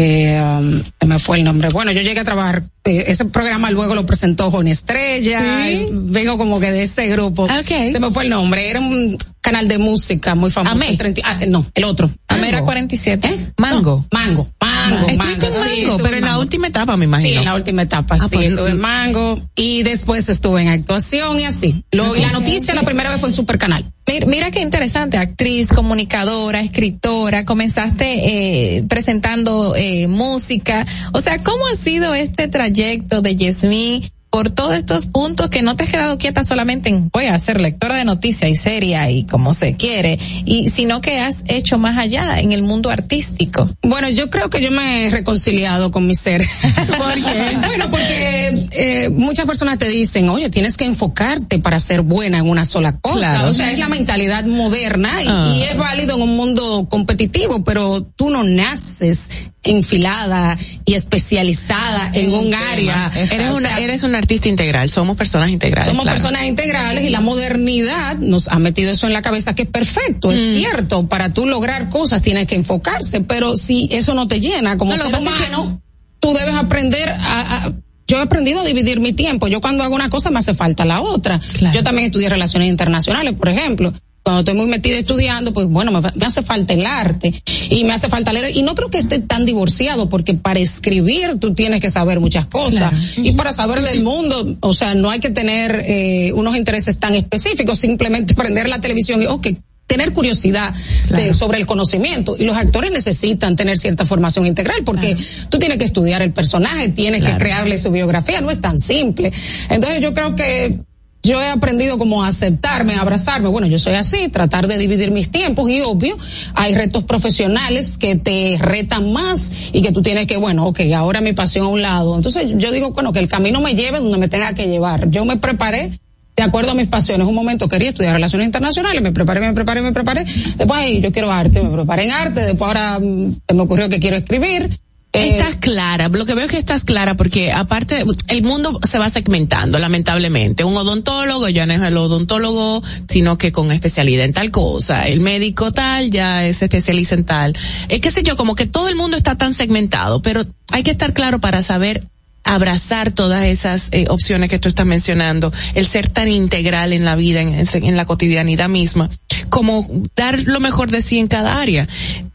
Eh, 0.00 0.40
um, 0.40 0.80
me 1.08 1.18
fue 1.18 1.38
el 1.38 1.44
nombre. 1.44 1.68
Bueno, 1.72 1.90
yo 1.90 2.02
llegué 2.02 2.20
a 2.20 2.24
trabajar, 2.24 2.62
eh, 2.88 3.04
ese 3.08 3.24
programa 3.26 3.70
luego 3.70 3.94
lo 3.94 4.06
presentó 4.06 4.50
Joni 4.50 4.70
Estrella, 4.70 5.66
Sí. 5.68 5.86
vengo 5.92 6.38
como 6.38 6.58
que 6.60 6.70
de 6.70 6.82
ese 6.82 7.08
grupo. 7.08 7.46
Se 7.66 8.00
me 8.00 8.10
fue 8.10 8.24
el 8.24 8.30
nombre, 8.30 8.68
era 8.68 8.80
un 8.80 9.16
canal 9.40 9.68
de 9.68 9.78
música 9.78 10.34
muy 10.34 10.50
famoso. 10.50 10.74
Amé. 10.76 10.88
en 10.88 10.96
30 10.98 11.20
ah, 11.24 11.38
no, 11.48 11.64
el 11.74 11.84
otro. 11.84 12.10
Amera 12.28 12.62
47. 12.62 13.52
Mango. 13.56 14.04
Mango, 14.12 14.48
Mango, 14.60 15.06
Mango. 15.06 15.08
en 15.08 15.70
sí, 15.70 15.82
Mango, 15.84 15.96
pero 16.02 16.16
en 16.18 16.24
la 16.24 16.38
última 16.38 16.66
etapa, 16.68 16.96
me 16.96 17.06
Sí, 17.06 17.08
imagino. 17.08 17.38
en 17.40 17.44
la 17.46 17.54
última 17.54 17.82
etapa, 17.82 18.16
Ah, 18.16 18.24
sí, 18.28 18.34
pues, 18.36 18.48
estuve 18.48 18.70
en 18.70 18.76
mm. 18.76 18.80
Mango 18.80 19.40
y 19.56 19.82
después 19.82 20.28
estuve 20.28 20.62
en 20.62 20.68
actuación 20.68 21.40
y 21.40 21.44
así. 21.46 21.84
Luego, 21.92 22.14
y 22.16 22.20
la 22.20 22.30
noticia 22.32 22.74
la 22.74 22.82
primera 22.82 23.10
vez 23.10 23.20
fue 23.20 23.30
en 23.30 23.34
Super 23.34 23.58
Canal. 23.58 23.84
Mira, 24.06 24.26
mira 24.26 24.50
qué 24.50 24.60
interesante, 24.60 25.16
actriz, 25.18 25.68
comunicadora, 25.68 26.60
escritora, 26.60 27.44
comenzaste 27.44 28.76
eh, 28.78 28.82
presentando 28.88 29.74
eh, 29.76 30.06
música. 30.08 30.84
O 31.12 31.20
sea, 31.20 31.42
¿cómo 31.42 31.66
ha 31.66 31.76
sido 31.76 32.14
este 32.14 32.48
trayecto 32.48 32.77
de 33.22 33.34
Yasmín 33.34 34.02
por 34.30 34.50
todos 34.50 34.74
estos 34.74 35.06
puntos 35.06 35.48
que 35.48 35.62
no 35.62 35.76
te 35.76 35.84
has 35.84 35.90
quedado 35.90 36.18
quieta 36.18 36.44
solamente 36.44 36.88
en 36.88 37.08
voy 37.12 37.26
a 37.26 37.38
ser 37.38 37.60
lectora 37.60 37.96
de 37.96 38.04
noticias 38.04 38.50
y 38.50 38.56
seria 38.56 39.10
y 39.10 39.24
como 39.24 39.54
se 39.54 39.74
quiere, 39.74 40.18
y 40.44 40.70
sino 40.70 41.00
que 41.00 41.20
has 41.20 41.44
hecho 41.46 41.78
más 41.78 41.98
allá 41.98 42.40
en 42.40 42.52
el 42.52 42.62
mundo 42.62 42.90
artístico? 42.90 43.68
Bueno, 43.82 44.08
yo 44.10 44.30
creo 44.30 44.50
que 44.50 44.60
yo 44.60 44.70
me 44.70 45.06
he 45.06 45.10
reconciliado 45.10 45.90
con 45.90 46.06
mi 46.06 46.14
ser. 46.14 46.44
bueno, 46.98 47.90
porque 47.90 48.68
eh, 48.72 49.08
muchas 49.10 49.46
personas 49.46 49.78
te 49.78 49.88
dicen, 49.88 50.28
oye, 50.28 50.50
tienes 50.50 50.76
que 50.76 50.84
enfocarte 50.84 51.58
para 51.58 51.80
ser 51.80 52.02
buena 52.02 52.38
en 52.38 52.48
una 52.48 52.64
sola 52.64 52.98
cosa. 53.00 53.18
Claro. 53.18 53.48
O 53.48 53.52
sea, 53.52 53.72
es 53.72 53.78
la 53.78 53.88
mentalidad 53.88 54.44
moderna 54.44 55.22
y, 55.22 55.28
Ah. 55.28 55.52
y 55.54 55.62
es 55.62 55.76
válido 55.76 56.16
en 56.16 56.22
un 56.22 56.36
mundo 56.36 56.86
competitivo, 56.88 57.62
pero 57.64 58.02
tú 58.02 58.30
no 58.30 58.44
naces 58.44 59.28
enfilada 59.62 60.56
y 60.84 60.94
especializada 60.94 62.10
en 62.14 62.32
un 62.32 62.54
área. 62.54 63.10
Eres 63.14 63.50
O 63.50 63.56
una, 63.56 63.78
eres 63.78 64.02
un 64.02 64.14
artista 64.18 64.48
integral, 64.48 64.90
somos 64.90 65.16
personas 65.16 65.48
integrales. 65.50 65.88
Somos 65.88 66.02
claro. 66.04 66.16
personas 66.20 66.46
integrales 66.46 67.04
y 67.04 67.10
la 67.10 67.20
modernidad 67.20 68.16
nos 68.18 68.48
ha 68.48 68.58
metido 68.58 68.90
eso 68.92 69.06
en 69.06 69.12
la 69.12 69.22
cabeza 69.22 69.54
que 69.54 69.62
es 69.62 69.68
perfecto, 69.68 70.30
es 70.30 70.42
Mm. 70.44 70.58
cierto, 70.58 71.06
para 71.08 71.32
tú 71.32 71.46
lograr 71.46 71.88
cosas 71.88 72.20
tienes 72.22 72.46
que 72.46 72.54
enfocarse, 72.54 73.20
pero 73.22 73.56
si 73.56 73.88
eso 73.92 74.14
no 74.14 74.28
te 74.28 74.40
llena 74.40 74.76
como 74.76 74.92
No, 74.92 74.98
ser 74.98 75.14
humano, 75.14 75.80
tú 76.20 76.32
debes 76.34 76.54
aprender 76.54 77.08
a, 77.08 77.64
a- 77.66 77.72
yo 78.06 78.16
he 78.18 78.22
aprendido 78.22 78.60
a 78.60 78.64
dividir 78.64 79.00
mi 79.00 79.12
tiempo. 79.12 79.48
Yo 79.48 79.60
cuando 79.60 79.84
hago 79.84 79.94
una 79.94 80.08
cosa 80.08 80.30
me 80.30 80.38
hace 80.38 80.54
falta 80.54 80.84
la 80.86 81.02
otra. 81.02 81.38
Claro. 81.58 81.74
Yo 81.74 81.82
también 81.84 82.06
estudié 82.06 82.28
relaciones 82.30 82.68
internacionales, 82.70 83.34
por 83.34 83.50
ejemplo. 83.50 83.92
Cuando 84.28 84.40
estoy 84.40 84.54
muy 84.54 84.66
metida 84.66 84.98
estudiando, 84.98 85.54
pues 85.54 85.66
bueno, 85.68 85.90
me, 85.90 86.00
me 86.02 86.26
hace 86.26 86.42
falta 86.42 86.74
el 86.74 86.84
arte 86.84 87.32
y 87.70 87.82
me 87.84 87.94
hace 87.94 88.10
falta 88.10 88.30
leer. 88.30 88.54
Y 88.54 88.60
no 88.62 88.74
creo 88.74 88.90
que 88.90 88.98
esté 88.98 89.20
tan 89.20 89.46
divorciado, 89.46 90.10
porque 90.10 90.34
para 90.34 90.60
escribir 90.60 91.38
tú 91.40 91.54
tienes 91.54 91.80
que 91.80 91.88
saber 91.88 92.20
muchas 92.20 92.44
cosas. 92.44 93.16
Y 93.16 93.32
para 93.32 93.52
saber 93.52 93.80
del 93.80 94.02
mundo, 94.02 94.58
o 94.60 94.74
sea, 94.74 94.92
no 94.94 95.08
hay 95.08 95.20
que 95.20 95.30
tener 95.30 95.82
eh, 95.86 96.30
unos 96.34 96.58
intereses 96.58 96.98
tan 96.98 97.14
específicos, 97.14 97.78
simplemente 97.78 98.34
prender 98.42 98.68
la 98.68 98.82
televisión 98.82 99.22
y, 99.22 99.24
ok, 99.24 99.46
tener 99.86 100.12
curiosidad 100.12 100.74
de- 101.08 101.32
sobre 101.32 101.58
el 101.58 101.64
conocimiento 101.64 102.36
y 102.38 102.44
los 102.44 102.54
actores 102.58 102.92
necesitan 102.92 103.56
tener 103.56 103.78
cierta 103.78 104.04
formación 104.04 104.44
integral 104.44 104.82
porque 104.84 105.16
tú 105.48 105.58
tienes 105.58 105.78
que 105.78 105.84
estudiar 105.84 106.20
el 106.20 106.32
personaje, 106.34 106.90
tienes 106.90 107.24
que 107.24 107.34
crearle 107.38 107.78
su 107.78 107.90
biografía, 107.90 108.42
no 108.42 108.50
es 108.50 108.60
tan 108.60 108.78
simple. 108.78 109.32
Entonces 109.70 110.02
yo 110.02 110.12
creo 110.12 110.34
que 110.36 110.80
yo 111.28 111.42
he 111.42 111.48
aprendido 111.48 111.98
como 111.98 112.24
a 112.24 112.28
aceptarme, 112.28 112.94
abrazarme. 112.94 113.48
Bueno, 113.48 113.66
yo 113.66 113.78
soy 113.78 113.94
así, 113.94 114.28
tratar 114.28 114.66
de 114.66 114.78
dividir 114.78 115.10
mis 115.10 115.30
tiempos 115.30 115.68
y 115.70 115.82
obvio, 115.82 116.16
hay 116.54 116.74
retos 116.74 117.04
profesionales 117.04 117.98
que 117.98 118.16
te 118.16 118.56
retan 118.58 119.12
más 119.12 119.70
y 119.72 119.82
que 119.82 119.92
tú 119.92 120.00
tienes 120.00 120.26
que, 120.26 120.38
bueno, 120.38 120.66
ok, 120.68 120.80
ahora 120.96 121.20
mi 121.20 121.34
pasión 121.34 121.66
a 121.66 121.68
un 121.68 121.82
lado. 121.82 122.16
Entonces 122.16 122.52
yo 122.56 122.72
digo, 122.72 122.92
bueno, 122.92 123.12
que 123.12 123.18
el 123.18 123.28
camino 123.28 123.60
me 123.60 123.74
lleve 123.74 124.00
donde 124.00 124.16
me 124.16 124.28
tenga 124.28 124.54
que 124.54 124.68
llevar. 124.68 125.10
Yo 125.10 125.24
me 125.26 125.36
preparé 125.36 126.00
de 126.34 126.42
acuerdo 126.42 126.70
a 126.70 126.74
mis 126.74 126.88
pasiones. 126.88 127.26
Un 127.26 127.34
momento 127.34 127.68
quería 127.68 127.90
estudiar 127.90 128.14
relaciones 128.14 128.46
internacionales, 128.46 129.02
me 129.02 129.12
preparé, 129.12 129.40
me 129.40 129.52
preparé, 129.52 129.82
me 129.82 129.92
preparé. 129.92 130.24
Después, 130.24 131.02
yo 131.02 131.12
quiero 131.12 131.30
arte, 131.30 131.62
me 131.62 131.70
preparé 131.70 132.04
en 132.06 132.12
arte. 132.12 132.40
Después 132.40 132.68
ahora 132.68 132.98
mm, 132.98 133.54
me 133.54 133.60
ocurrió 133.60 133.88
que 133.88 133.98
quiero 134.00 134.16
escribir. 134.16 134.80
Eh, 135.18 135.36
Estás 135.36 135.56
clara, 135.56 136.08
lo 136.08 136.24
que 136.26 136.34
veo 136.34 136.44
es 136.46 136.50
que 136.50 136.56
estás 136.58 136.84
clara 136.84 137.14
porque 137.16 137.52
aparte 137.52 138.04
el 138.28 138.42
mundo 138.42 138.78
se 138.88 138.98
va 138.98 139.10
segmentando 139.10 139.78
lamentablemente. 139.78 140.64
Un 140.64 140.76
odontólogo 140.76 141.48
ya 141.48 141.66
no 141.66 141.74
es 141.74 141.80
el 141.82 141.96
odontólogo, 141.96 142.82
sino 143.08 143.38
que 143.38 143.52
con 143.52 143.70
especialidad 143.72 144.24
en 144.24 144.32
tal 144.32 144.50
cosa. 144.50 145.06
El 145.08 145.20
médico 145.20 145.72
tal 145.72 146.10
ya 146.10 146.46
es 146.46 146.62
especialista 146.62 147.14
en 147.14 147.24
tal. 147.24 147.56
Es 147.88 148.00
qué 148.00 148.10
sé 148.10 148.22
yo, 148.22 148.36
como 148.36 148.54
que 148.54 148.66
todo 148.66 148.88
el 148.88 148.96
mundo 148.96 149.16
está 149.16 149.36
tan 149.36 149.54
segmentado, 149.54 150.22
pero 150.22 150.46
hay 150.70 150.82
que 150.82 150.90
estar 150.90 151.12
claro 151.12 151.40
para 151.40 151.62
saber 151.62 152.04
abrazar 152.44 153.12
todas 153.12 153.44
esas 153.44 153.88
eh, 153.92 154.06
opciones 154.08 154.48
que 154.48 154.58
tú 154.58 154.68
estás 154.70 154.86
mencionando, 154.86 155.52
el 155.74 155.84
ser 155.86 156.08
tan 156.08 156.28
integral 156.30 156.92
en 156.94 157.04
la 157.04 157.14
vida, 157.14 157.42
en- 157.42 157.54
en 157.54 157.96
la 157.96 158.06
cotidianidad 158.06 158.68
misma, 158.70 159.10
como 159.50 159.86
dar 160.16 160.40
lo 160.44 160.58
mejor 160.60 160.90
de 160.90 161.02
sí 161.02 161.18
en 161.18 161.26
cada 161.26 161.60
área. 161.60 161.86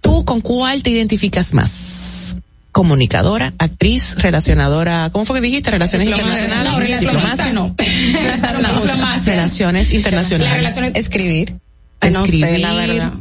¿Tú 0.02 0.24
con 0.24 0.42
cuál 0.42 0.84
te 0.84 0.92
identificas 0.92 1.54
más? 1.56 1.72
Comunicadora, 2.74 3.54
actriz, 3.60 4.16
relacionadora, 4.18 5.10
¿cómo 5.14 5.24
fue 5.24 5.40
que 5.40 5.46
dijiste? 5.46 5.72
Relaciones 5.72 6.10
internacionales. 6.10 6.74
no, 6.74 6.80
Diplomada. 7.00 7.54
no. 7.54 7.76
Relaciones 9.26 9.92
internacionales. 9.94 10.78
Escribir. 10.96 11.56
Ay, 12.02 12.12
no 12.12 12.26
sé, 12.26 12.36
Escribir. 12.36 12.60
la 12.60 12.74
verdad. 12.74 13.14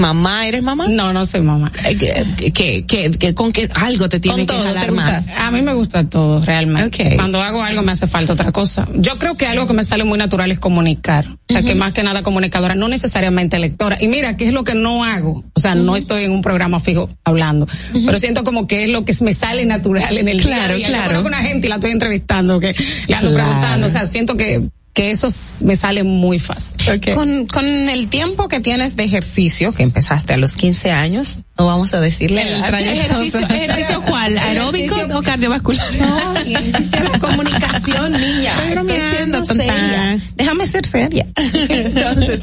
Mamá, 0.00 0.46
¿eres 0.48 0.62
mamá? 0.62 0.86
No, 0.88 1.12
no 1.12 1.26
soy 1.26 1.42
mamá. 1.42 1.70
¿Qué, 1.98 2.24
qué, 2.54 2.84
qué, 2.86 3.10
qué- 3.10 3.34
con 3.34 3.52
qué 3.52 3.68
algo 3.74 4.08
te 4.08 4.18
tiene 4.18 4.46
que 4.46 4.54
jalar 4.56 4.92
más? 4.92 5.24
A 5.36 5.50
mí 5.50 5.60
me 5.60 5.74
gusta 5.74 6.04
todo, 6.08 6.40
realmente. 6.40 7.16
Cuando 7.16 7.40
hago 7.40 7.62
algo 7.62 7.82
me 7.82 7.92
hace 7.92 8.06
falta 8.06 8.32
otra 8.32 8.50
cosa. 8.50 8.88
Yo 8.94 9.18
creo 9.18 9.36
que 9.36 9.46
algo 9.46 9.66
que 9.66 9.74
me 9.74 9.84
sale 9.84 10.04
muy 10.04 10.18
natural 10.18 10.50
es 10.50 10.58
comunicar. 10.58 11.26
O 11.28 11.52
sea, 11.52 11.62
que 11.62 11.74
más 11.74 11.92
que 11.92 12.02
nada 12.02 12.22
comunicadora, 12.22 12.74
no 12.74 12.88
necesariamente 12.88 13.58
lectora. 13.58 13.98
Y 14.00 14.08
mira, 14.08 14.36
¿qué 14.38 14.46
es 14.46 14.52
lo 14.54 14.64
que 14.64 14.74
no 14.74 15.04
hago? 15.04 15.44
O 15.54 15.60
sea, 15.60 15.74
no 15.74 15.96
estoy 15.96 16.24
en 16.24 16.30
un 16.32 16.40
programa 16.42 16.80
fijo 16.80 17.10
hablando, 17.24 17.66
pero 18.06 18.18
siento 18.18 18.42
como 18.42 18.66
que 18.66 18.84
es 18.84 18.90
lo 18.90 19.04
que 19.04 19.14
me 19.20 19.34
sale 19.34 19.66
natural 19.66 20.16
en 20.16 20.28
el 20.28 20.40
Claro, 20.40 20.56
día 20.60 20.64
a 20.74 20.76
día. 20.76 20.86
Yo 20.86 20.92
claro. 20.94 21.08
conozco 21.08 21.28
una 21.28 21.42
gente 21.42 21.66
y 21.66 21.68
la 21.70 21.74
estoy 21.76 21.90
entrevistando, 21.90 22.58
que 22.58 22.74
le 23.06 23.14
ando 23.14 23.30
Claro. 23.32 23.46
preguntando. 23.48 23.86
O 23.86 23.90
sea, 23.90 24.06
siento 24.06 24.36
que, 24.36 24.62
que 24.92 25.12
eso 25.12 25.28
me 25.64 25.76
sale 25.76 26.02
muy 26.02 26.38
fácil. 26.40 26.76
Con, 27.14 27.46
con 27.46 27.64
el 27.88 28.08
tiempo 28.08 28.48
que 28.48 28.58
tienes 28.60 28.96
de 28.96 29.04
ejercicio, 29.04 29.72
que 29.72 29.84
empezaste 29.84 30.32
a 30.34 30.36
los 30.36 30.56
15 30.56 30.90
años, 30.90 31.38
no 31.56 31.66
vamos 31.66 31.94
a 31.94 32.00
decirle 32.00 32.42
El 32.42 32.62
trayecto- 32.62 33.38
¿Ejercicio 33.54 34.02
cuál? 34.06 34.36
¿Aeróbicos 34.36 35.10
o 35.14 35.22
cardiovascular? 35.22 35.86
No, 35.96 36.36
ejercicio 36.36 37.00
de 37.12 37.18
comunicación, 37.20 38.12
niña. 38.12 38.52
Bromeando, 38.72 38.92
Estoy 38.94 39.16
siendo 39.16 39.44
tonta. 39.44 40.18
Déjame 40.36 40.66
ser 40.66 40.84
seria. 40.86 41.26
Entonces, 41.36 42.40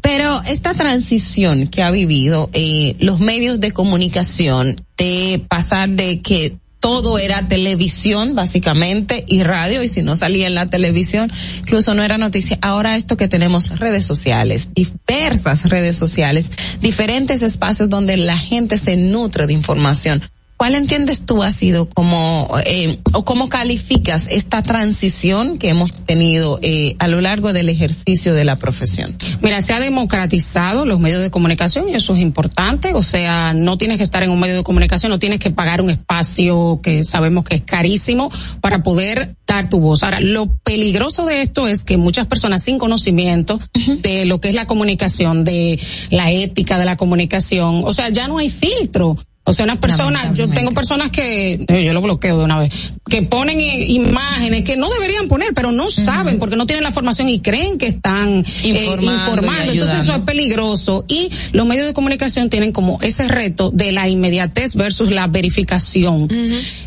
pero 0.00 0.40
esta 0.42 0.74
transición 0.74 1.66
que 1.66 1.82
ha 1.82 1.90
vivido 1.90 2.48
eh, 2.52 2.94
los 3.00 3.20
medios 3.20 3.60
de 3.60 3.72
comunicación 3.72 4.76
de 4.96 5.42
pasar 5.48 5.88
de 5.88 6.20
que 6.20 6.56
todo 6.80 7.18
era 7.18 7.48
televisión 7.48 8.34
básicamente 8.34 9.24
y 9.26 9.42
radio 9.42 9.82
y 9.82 9.88
si 9.88 10.02
no 10.02 10.16
salía 10.16 10.46
en 10.46 10.54
la 10.54 10.70
televisión 10.70 11.30
incluso 11.60 11.94
no 11.94 12.02
era 12.02 12.18
noticia. 12.18 12.58
Ahora 12.62 12.96
esto 12.96 13.16
que 13.16 13.28
tenemos 13.28 13.78
redes 13.78 14.06
sociales 14.06 14.70
diversas 14.74 15.68
redes 15.68 15.96
sociales 15.96 16.50
diferentes 16.80 17.42
espacios 17.42 17.88
donde 17.88 18.16
la 18.16 18.38
gente 18.38 18.78
se 18.78 18.96
nutre 18.96 19.46
de 19.46 19.52
información 19.52 20.22
¿Cuál 20.58 20.74
entiendes 20.74 21.22
tú 21.24 21.44
ha 21.44 21.52
sido 21.52 21.88
como, 21.88 22.50
eh, 22.66 22.98
o 23.12 23.24
cómo 23.24 23.48
calificas 23.48 24.26
esta 24.28 24.60
transición 24.60 25.56
que 25.56 25.68
hemos 25.68 25.92
tenido 25.92 26.58
eh, 26.62 26.96
a 26.98 27.06
lo 27.06 27.20
largo 27.20 27.52
del 27.52 27.68
ejercicio 27.68 28.34
de 28.34 28.44
la 28.44 28.56
profesión? 28.56 29.16
Mira, 29.40 29.62
se 29.62 29.72
ha 29.72 29.78
democratizado 29.78 30.84
los 30.84 30.98
medios 30.98 31.22
de 31.22 31.30
comunicación 31.30 31.88
y 31.88 31.94
eso 31.94 32.12
es 32.12 32.20
importante. 32.20 32.92
O 32.94 33.02
sea, 33.02 33.52
no 33.54 33.78
tienes 33.78 33.98
que 33.98 34.02
estar 34.02 34.24
en 34.24 34.30
un 34.30 34.40
medio 34.40 34.56
de 34.56 34.64
comunicación, 34.64 35.10
no 35.10 35.20
tienes 35.20 35.38
que 35.38 35.50
pagar 35.50 35.80
un 35.80 35.90
espacio 35.90 36.80
que 36.82 37.04
sabemos 37.04 37.44
que 37.44 37.54
es 37.54 37.62
carísimo 37.62 38.28
para 38.60 38.82
poder 38.82 39.36
dar 39.46 39.70
tu 39.70 39.78
voz. 39.78 40.02
Ahora, 40.02 40.18
lo 40.18 40.48
peligroso 40.64 41.24
de 41.24 41.42
esto 41.42 41.68
es 41.68 41.84
que 41.84 41.98
muchas 41.98 42.26
personas 42.26 42.64
sin 42.64 42.78
conocimiento 42.78 43.60
de 44.02 44.24
lo 44.24 44.40
que 44.40 44.48
es 44.48 44.56
la 44.56 44.66
comunicación, 44.66 45.44
de 45.44 45.78
la 46.10 46.32
ética 46.32 46.80
de 46.80 46.84
la 46.84 46.96
comunicación, 46.96 47.82
o 47.84 47.92
sea, 47.92 48.08
ya 48.08 48.26
no 48.26 48.38
hay 48.38 48.50
filtro. 48.50 49.16
O 49.48 49.52
sea, 49.54 49.64
unas 49.64 49.78
personas, 49.78 50.36
yo 50.36 50.46
tengo 50.48 50.72
personas 50.72 51.10
que, 51.10 51.64
eh, 51.66 51.84
yo 51.84 51.94
lo 51.94 52.02
bloqueo 52.02 52.36
de 52.38 52.44
una 52.44 52.58
vez, 52.58 52.92
que 53.08 53.22
ponen 53.22 53.58
imágenes 53.60 54.62
que 54.62 54.76
no 54.76 54.90
deberían 54.90 55.26
poner, 55.26 55.54
pero 55.54 55.72
no 55.72 55.90
saben 55.90 56.38
porque 56.38 56.54
no 56.54 56.66
tienen 56.66 56.84
la 56.84 56.92
formación 56.92 57.30
y 57.30 57.40
creen 57.40 57.78
que 57.78 57.86
están 57.86 58.44
eh, 58.64 58.84
Informando. 58.84 59.72
Entonces 59.72 60.02
eso 60.02 60.14
es 60.14 60.20
peligroso. 60.20 61.06
Y 61.08 61.30
los 61.52 61.66
medios 61.66 61.86
de 61.86 61.94
comunicación 61.94 62.50
tienen 62.50 62.72
como 62.72 62.98
ese 63.00 63.26
reto 63.26 63.70
de 63.70 63.90
la 63.90 64.06
inmediatez 64.06 64.74
versus 64.74 65.10
la 65.10 65.26
verificación. 65.28 66.28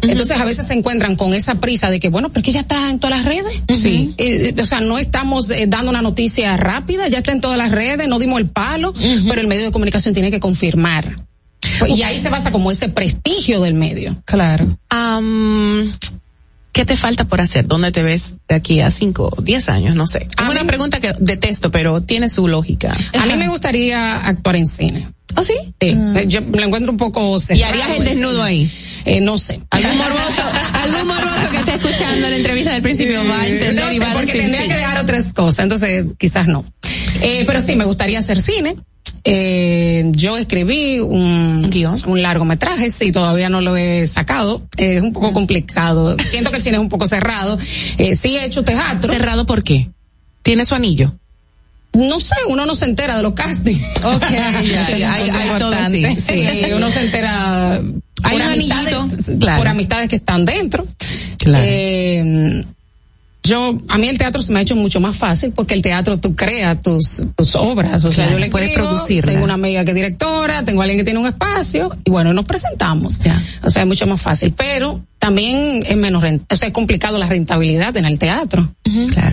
Entonces 0.02 0.40
a 0.40 0.46
veces 0.46 0.68
se 0.68 0.74
encuentran 0.74 1.16
con 1.16 1.34
esa 1.34 1.56
prisa 1.56 1.90
de 1.90 2.00
que, 2.00 2.10
bueno, 2.10 2.30
porque 2.32 2.52
ya 2.52 2.60
está 2.60 2.92
en 2.92 3.00
todas 3.00 3.18
las 3.18 3.26
redes. 3.26 3.64
Sí. 3.70 4.14
Eh, 4.20 4.54
o 4.60 4.66
sea, 4.66 4.82
no 4.82 5.00
estamos 5.00 5.50
eh, 5.50 5.66
dando 5.68 5.90
una 5.90 6.04
noticia 6.04 6.56
rápida, 6.58 7.08
ya 7.08 7.18
está 7.18 7.32
en 7.32 7.42
todas 7.42 7.58
las 7.58 7.72
redes, 7.72 8.08
no 8.08 8.20
dimos 8.20 8.40
el 8.40 8.50
palo, 8.50 8.94
pero 9.28 9.42
el 9.42 9.48
medio 9.48 9.66
de 9.66 9.72
comunicación 9.72 10.14
tiene 10.14 10.30
que 10.30 10.40
confirmar. 10.40 11.16
Pues, 11.80 11.98
Y 11.98 12.04
ahí 12.04 12.18
se 12.18 12.30
basa 12.30 12.52
como 12.52 12.72
ese 12.72 12.90
prestigio 12.90 13.62
del 13.62 13.74
medio. 13.76 14.22
Claro. 14.26 14.78
Am, 14.90 15.92
¿Qué 16.74 16.86
te 16.86 16.96
falta 16.96 17.26
por 17.26 17.42
hacer? 17.42 17.68
¿Dónde 17.68 17.92
te 17.92 18.02
ves 18.02 18.36
de 18.48 18.56
aquí 18.56 18.80
a 18.80 18.90
cinco, 18.92 19.30
diez 19.44 19.68
años? 19.70 19.94
No 19.94 20.08
sé. 20.08 20.26
Es 20.42 20.50
una 20.50 20.64
pregunta 20.64 21.00
que 21.02 21.14
detesto, 21.20 21.70
pero 21.70 22.02
tiene 22.02 22.30
su 22.30 22.48
lógica. 22.48 22.96
A 23.20 23.26
mí 23.26 23.36
me 23.36 23.50
gustaría 23.50 24.26
actuar 24.26 24.56
en 24.56 24.66
cine. 24.66 25.08
¿Ah, 25.36 25.44
sí? 25.44 25.54
Sí, 25.80 25.96
yo 26.28 26.42
me 26.42 26.60
lo 26.60 26.68
encuentro 26.68 26.92
un 26.92 26.98
poco 26.98 27.38
¿Y 27.38 27.40
cerrado 27.40 27.70
harías 27.74 27.90
el 27.90 28.02
ese. 28.02 28.10
desnudo 28.12 28.42
ahí? 28.44 28.70
Eh, 29.06 29.22
no 29.22 29.38
sé. 29.38 29.62
Algún 29.70 29.98
morboso, 29.98 30.42
algún 30.84 31.08
morboso 31.08 31.52
que 31.52 31.58
esté 31.58 31.74
escuchando 31.76 32.30
la 32.30 32.36
entrevista 32.36 32.74
del 32.74 32.82
principio 32.82 33.24
va 33.26 33.42
a 33.42 33.48
entender 33.48 33.86
No 33.86 33.92
y 33.94 34.00
va 34.00 34.12
a 34.12 34.14
porque 34.14 34.26
decir 34.28 34.42
tendría 34.44 34.62
sí. 34.64 34.68
que 34.70 34.76
dejar 34.76 34.98
otras 35.00 35.34
cosas, 35.34 35.60
entonces 35.64 36.06
quizás 36.18 36.48
no. 36.48 36.66
Eh, 37.22 37.44
pero 37.48 37.62
sí, 37.62 37.76
me 37.76 37.86
gustaría 37.86 38.20
hacer 38.20 38.42
cine. 38.42 38.76
Eh, 39.24 40.06
yo 40.16 40.38
escribí 40.38 41.00
un, 41.00 41.70
un 42.08 42.22
largometraje, 42.22 42.90
sí, 42.90 43.12
todavía 43.12 43.50
no 43.50 43.62
lo 43.62 43.76
he 43.78 44.08
sacado. 44.08 44.64
Eh, 44.78 44.96
es 44.98 45.02
un 45.02 45.14
poco 45.14 45.32
complicado. 45.34 46.18
Siento 46.20 46.50
que 46.52 46.58
el 46.58 46.64
cine 46.64 46.78
es 46.78 46.82
un 46.82 46.90
poco 46.90 47.08
cerrado. 47.08 47.58
Eh, 47.98 48.16
sí 48.16 48.38
he 48.38 48.46
hecho 48.46 48.64
teatro. 48.64 49.12
¿Cerrado 49.14 49.46
por 49.46 49.64
qué? 49.64 49.90
¿Tiene 50.42 50.66
su 50.66 50.74
anillo? 50.76 51.14
No 51.94 52.20
sé, 52.20 52.36
uno 52.48 52.66
no 52.66 52.74
se 52.74 52.86
entera 52.86 53.18
de 53.18 53.24
los 53.24 53.34
castings. 53.34 53.82
Ok, 54.04 54.22
ya, 54.32 54.88
hay- 55.14 55.30
hay 55.30 55.60
todo, 55.60 55.74
sí. 55.90 56.06
Sí, 56.20 56.48
uno 56.74 56.90
se 56.90 57.02
entera 57.02 57.74
Hay 57.76 57.84
por 58.24 58.34
un 58.36 58.42
amistades, 58.54 58.96
claro. 59.40 59.58
por 59.60 59.68
amistades 59.68 60.08
que 60.10 60.16
están 60.16 60.46
dentro. 60.46 60.88
Claro. 61.38 61.64
Eh, 61.68 62.64
yo, 63.52 63.78
a 63.90 63.98
mí 63.98 64.08
el 64.08 64.18
teatro 64.18 64.42
se 64.42 64.52
me 64.52 64.60
ha 64.60 64.62
hecho 64.62 64.76
mucho 64.76 65.00
más 65.00 65.16
fácil 65.16 65.52
porque 65.52 65.74
el 65.74 65.82
teatro 65.82 66.18
tú 66.20 66.36
creas 66.36 66.82
tus, 66.82 67.22
tus 67.36 67.56
obras. 67.56 68.04
O 68.06 68.12
sea, 68.12 68.26
yo 68.32 68.40
le 68.40 68.50
puedes 68.50 68.70
producirla. 68.74 69.32
Tengo 69.34 69.44
una 69.44 69.54
amiga 69.56 69.84
que 69.86 69.92
es 69.92 69.96
directora, 69.96 70.64
tengo 70.66 70.82
alguien 70.82 70.98
que 70.98 71.04
tiene 71.04 71.20
un 71.20 71.28
espacio 71.28 71.96
y 72.04 72.10
bueno, 72.10 72.34
nos 72.34 72.46
presentamos. 72.46 73.20
O 73.64 73.70
sea, 73.70 73.82
es 73.82 73.88
mucho 73.88 74.08
más 74.08 74.22
fácil. 74.22 74.54
Pero 74.58 75.02
también 75.20 75.84
es 75.86 75.96
menos, 75.98 76.24
rent- 76.24 76.42
o 76.52 76.56
sea, 76.56 76.68
es 76.68 76.74
complicado 76.74 77.18
la 77.20 77.28
rentabilidad 77.28 77.96
en 77.98 78.06
el 78.06 78.18
teatro. 78.18 78.74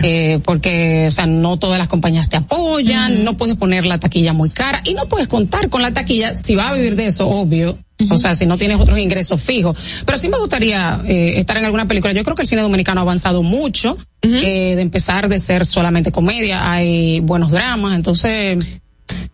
Eh, 0.03 0.39
porque, 0.43 1.05
o 1.07 1.11
sea, 1.11 1.25
no 1.25 1.57
todas 1.57 1.79
las 1.79 1.87
compañías 1.87 2.29
te 2.29 2.37
apoyan, 2.37 3.23
no 3.23 3.35
puedes 3.37 3.55
poner 3.55 3.85
la 3.85 3.99
taquilla 3.99 4.33
muy 4.33 4.49
cara 4.51 4.81
y 4.85 4.93
no 4.93 5.07
puedes 5.07 5.27
contar 5.27 5.69
con 5.69 5.81
la 5.81 5.91
taquilla 5.93 6.37
si 6.37 6.55
vas 6.55 6.71
a 6.71 6.73
vivir 6.75 6.95
de 6.95 7.07
eso, 7.07 7.27
obvio. 7.27 7.77
O 8.09 8.17
sea, 8.17 8.33
si 8.33 8.45
no 8.45 8.57
tienes 8.57 8.79
otros 8.79 8.97
ingresos 8.97 9.41
fijos. 9.41 10.03
Pero 10.05 10.17
sí 10.17 10.29
me 10.29 10.37
gustaría 10.37 11.01
eh, 11.05 11.37
estar 11.39 11.57
en 11.57 11.65
alguna 11.65 11.85
película. 11.85 12.13
Yo 12.13 12.23
creo 12.23 12.35
que 12.35 12.43
el 12.43 12.47
cine 12.47 12.61
dominicano 12.61 13.01
ha 13.01 13.03
avanzado 13.03 13.43
mucho 13.43 13.97
eh, 14.21 14.75
de 14.75 14.81
empezar 14.81 15.27
de 15.27 15.37
ser 15.39 15.65
solamente 15.65 16.11
comedia. 16.11 16.71
Hay 16.71 17.19
buenos 17.19 17.51
dramas, 17.51 17.95
entonces 17.95 18.57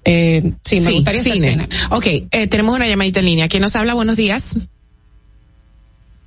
Eh, 0.03 0.53
sí, 0.63 0.79
me 0.81 0.93
gustaría 0.93 1.21
hacer 1.21 1.33
cine. 1.33 1.49
cine. 1.51 1.69
Ok, 1.91 2.05
eh, 2.31 2.47
tenemos 2.47 2.75
una 2.75 2.87
llamadita 2.87 3.19
en 3.19 3.25
línea. 3.25 3.47
¿Quién 3.47 3.61
nos 3.61 3.75
habla? 3.75 3.93
Buenos 3.93 4.15
días. 4.15 4.55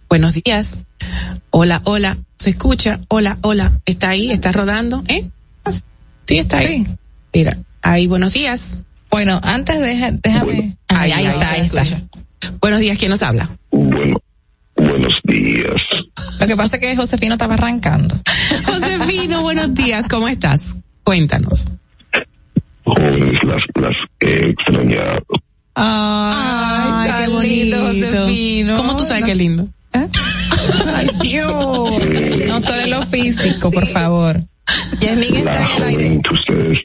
Buenos 0.08 0.34
días. 0.34 0.81
Hola, 1.50 1.81
hola. 1.84 2.18
¿Se 2.36 2.50
escucha? 2.50 3.00
Hola, 3.08 3.39
hola. 3.42 3.81
¿Está 3.84 4.10
ahí? 4.10 4.31
¿Está 4.31 4.52
rodando? 4.52 5.02
¿Eh? 5.08 5.25
Sí, 6.26 6.39
está 6.39 6.58
ahí. 6.58 6.86
Mira, 7.33 7.58
ahí, 7.83 8.07
buenos 8.07 8.33
días. 8.34 8.76
Bueno, 9.10 9.41
antes 9.42 9.81
deja, 9.81 10.12
déjame. 10.12 10.76
Ahí, 10.89 11.12
ahí 11.12 11.26
está, 11.26 11.50
ahí 11.50 11.60
está. 11.62 11.83
Buenos 12.60 12.81
días, 12.81 12.99
¿quién 12.99 13.10
nos 13.10 13.23
habla? 13.23 13.50
Buenos 13.70 15.12
días. 15.25 15.75
Lo 16.41 16.47
que 16.47 16.57
pasa 16.57 16.76
es 16.76 16.83
que 16.83 16.97
Josefino 16.97 17.34
estaba 17.34 17.55
arrancando. 17.55 18.15
Josefino, 18.65 19.42
buenos 19.42 19.75
días, 19.75 20.07
¿cómo 20.08 20.28
estás? 20.28 20.75
Cuéntanos. 21.05 21.68
Jóvenes, 22.84 23.34
las, 23.44 23.60
las 23.81 23.92
he 24.20 24.50
extrañado. 24.50 25.23
Ay, 25.75 27.10
qué 27.25 27.33
bonito, 27.33 27.78
Josefino. 27.81 28.75
¿Cómo 28.76 28.97
tú 28.97 29.05
sabes 29.05 29.28
es 29.28 29.36
lindo? 29.36 29.68
Ay, 29.92 31.08
Dios. 31.20 31.49
No 32.47 32.60
solo 32.60 32.83
en 32.83 32.91
lo 32.91 33.02
físico, 33.07 33.70
por 33.70 33.86
favor. 33.89 34.41
Yasmín 35.00 35.44
La 35.44 35.52
está 35.52 35.76
en 35.76 35.83
el 35.83 35.83
aire. 35.89 36.20
ustedes, 36.31 36.78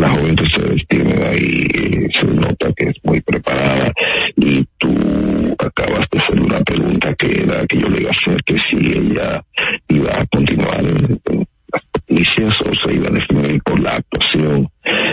la 0.00 0.10
joven 0.10 0.36
que 0.36 0.44
ustedes 0.44 0.78
tienen 0.88 1.22
ahí, 1.22 1.66
eh, 1.74 2.08
se 2.18 2.26
nota 2.26 2.72
que 2.72 2.86
es 2.86 2.96
muy 3.04 3.20
preparada 3.20 3.92
y 4.36 4.66
tú 4.78 5.54
acabas 5.58 6.06
de 6.10 6.18
hacer 6.18 6.40
una 6.40 6.60
pregunta 6.60 7.14
que 7.14 7.42
era 7.42 7.66
que 7.66 7.78
yo 7.78 7.88
le 7.88 8.00
iba 8.00 8.10
a 8.10 8.18
hacer 8.18 8.42
que 8.44 8.56
si 8.70 8.92
ella 8.92 9.44
iba 9.88 10.12
a 10.12 10.26
continuar 10.26 10.80
en, 10.80 11.20
en 11.26 11.46
las 11.72 11.82
noticias 11.94 12.60
o 12.62 12.74
se 12.74 12.94
iba 12.94 13.08
a 13.08 13.12
definir 13.12 13.62
por 13.62 13.80
la 13.80 13.96
actuación, 13.96 14.68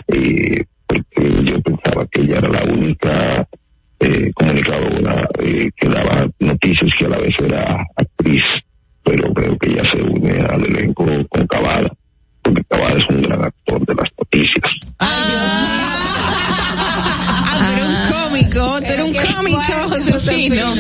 eh, 0.07 0.63
porque 0.85 1.29
yo 1.43 1.61
pensaba 1.61 2.05
que 2.07 2.21
ella 2.21 2.37
era 2.37 2.49
la 2.49 2.63
única 2.63 3.47
eh, 3.99 4.31
comunicadora 4.33 5.27
eh, 5.39 5.69
que 5.75 5.89
daba 5.89 6.27
noticias 6.39 6.91
que 6.97 7.05
a 7.05 7.09
la 7.09 7.17
vez 7.17 7.33
era 7.39 7.85
actriz, 7.95 8.43
pero 9.03 9.33
creo 9.33 9.57
que 9.57 9.71
ella 9.71 9.83
se 9.91 10.01
une 10.01 10.39
al 10.39 10.65
elenco 10.65 11.05
con 11.29 11.47
Cavada, 11.47 11.89
porque 12.53 12.63
Cavada 12.69 12.97
es 12.97 13.03
un 13.09 13.21
gran 13.21 13.43
actor 13.45 13.85
de 13.85 13.95
las 13.95 14.05
noticias. 14.17 14.71
Ah, 14.99 15.93
un 17.87 18.11
cómico, 18.11 18.81
tú 18.81 18.91
eres 18.91 19.07
un 19.07 19.13
cómico, 19.13 19.61
Josefino. 19.89 20.73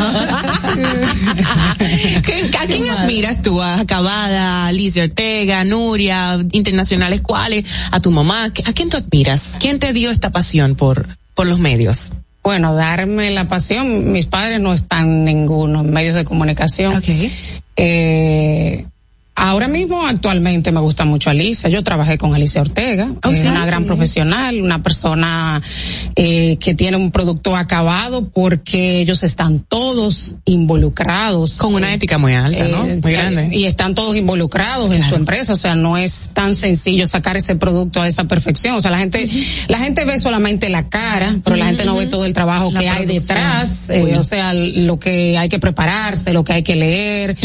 ¿Qué- 2.25 2.49
¿A 2.59 2.65
quién 2.65 2.89
admiras 2.89 3.41
tú? 3.41 3.61
¿A 3.61 3.85
Cavada, 3.85 4.67
a 4.67 4.71
Ortega, 5.03 5.63
Nuria, 5.63 6.37
internacionales 6.51 7.21
cuáles? 7.21 7.65
¿A 7.91 7.99
tu 7.99 8.11
mamá? 8.11 8.45
¿A 8.45 8.73
quién 8.73 8.89
tú 8.89 8.97
admiras? 8.97 9.57
¿Quién 9.59 9.79
te 9.79 9.93
dio 9.93 10.11
esta 10.11 10.31
pasión 10.31 10.75
por, 10.75 11.07
por 11.33 11.47
los 11.47 11.59
medios? 11.59 12.13
Bueno, 12.43 12.73
darme 12.73 13.31
la 13.31 13.47
pasión, 13.47 14.11
mis 14.11 14.25
padres 14.25 14.61
no 14.61 14.73
están 14.73 15.25
ninguno 15.25 15.81
en 15.81 15.91
medios 15.91 16.15
de 16.15 16.23
comunicación. 16.23 17.01
Eh, 17.75 18.85
ahora 19.37 19.67
mismo, 19.67 20.05
actualmente, 20.05 20.71
me 20.71 20.81
gusta 20.81 21.05
mucho 21.05 21.29
Alicia. 21.29 21.69
Yo 21.69 21.83
trabajé 21.83 22.17
con 22.17 22.33
Alicia 22.33 22.59
Ortega, 22.61 23.07
Oh, 23.23 23.29
es 23.29 23.41
sí. 23.41 23.47
una 23.47 23.65
gran 23.65 23.85
profesional, 23.85 24.59
una 24.61 24.81
persona 24.81 25.61
eh, 26.15 26.57
que 26.59 26.73
tiene 26.73 26.97
un 26.97 27.11
producto 27.11 27.55
acabado 27.55 28.27
porque 28.29 28.99
ellos 28.99 29.21
están 29.23 29.59
todos 29.59 30.37
involucrados. 30.45 31.57
Con 31.57 31.75
una 31.75 31.93
ética 31.93 32.17
muy 32.17 32.33
alta, 32.33 32.67
¿no? 32.67 32.83
Muy 32.85 33.11
grande. 33.11 33.49
Y 33.51 33.65
están 33.65 33.93
todos 33.93 34.15
involucrados 34.15 34.91
en 34.91 35.03
su 35.03 35.15
empresa, 35.15 35.53
o 35.53 35.55
sea, 35.55 35.75
no 35.75 35.97
es 35.97 36.31
tan 36.33 36.55
sencillo 36.55 37.05
sacar 37.05 37.37
ese 37.37 37.55
producto 37.55 38.01
a 38.01 38.07
esa 38.07 38.23
perfección. 38.23 38.75
O 38.75 38.81
sea, 38.81 38.89
la 38.89 38.97
gente, 38.97 39.29
la 39.67 39.77
gente 39.77 40.03
ve 40.03 40.19
solamente 40.19 40.69
la 40.69 40.89
cara, 40.89 41.35
pero 41.43 41.55
la 41.55 41.67
gente 41.67 41.85
no 41.85 41.95
ve 41.95 42.07
todo 42.07 42.25
el 42.25 42.33
trabajo 42.33 42.71
La 42.71 42.79
que 42.79 42.89
hay 42.89 43.05
detrás, 43.05 43.91
eh, 43.91 44.17
o 44.17 44.23
sea, 44.23 44.53
lo 44.53 44.97
que 44.97 45.37
hay 45.37 45.47
que 45.47 45.59
prepararse, 45.59 46.33
lo 46.33 46.43
que 46.43 46.53
hay 46.53 46.63
que 46.63 46.75
leer. 46.75 47.37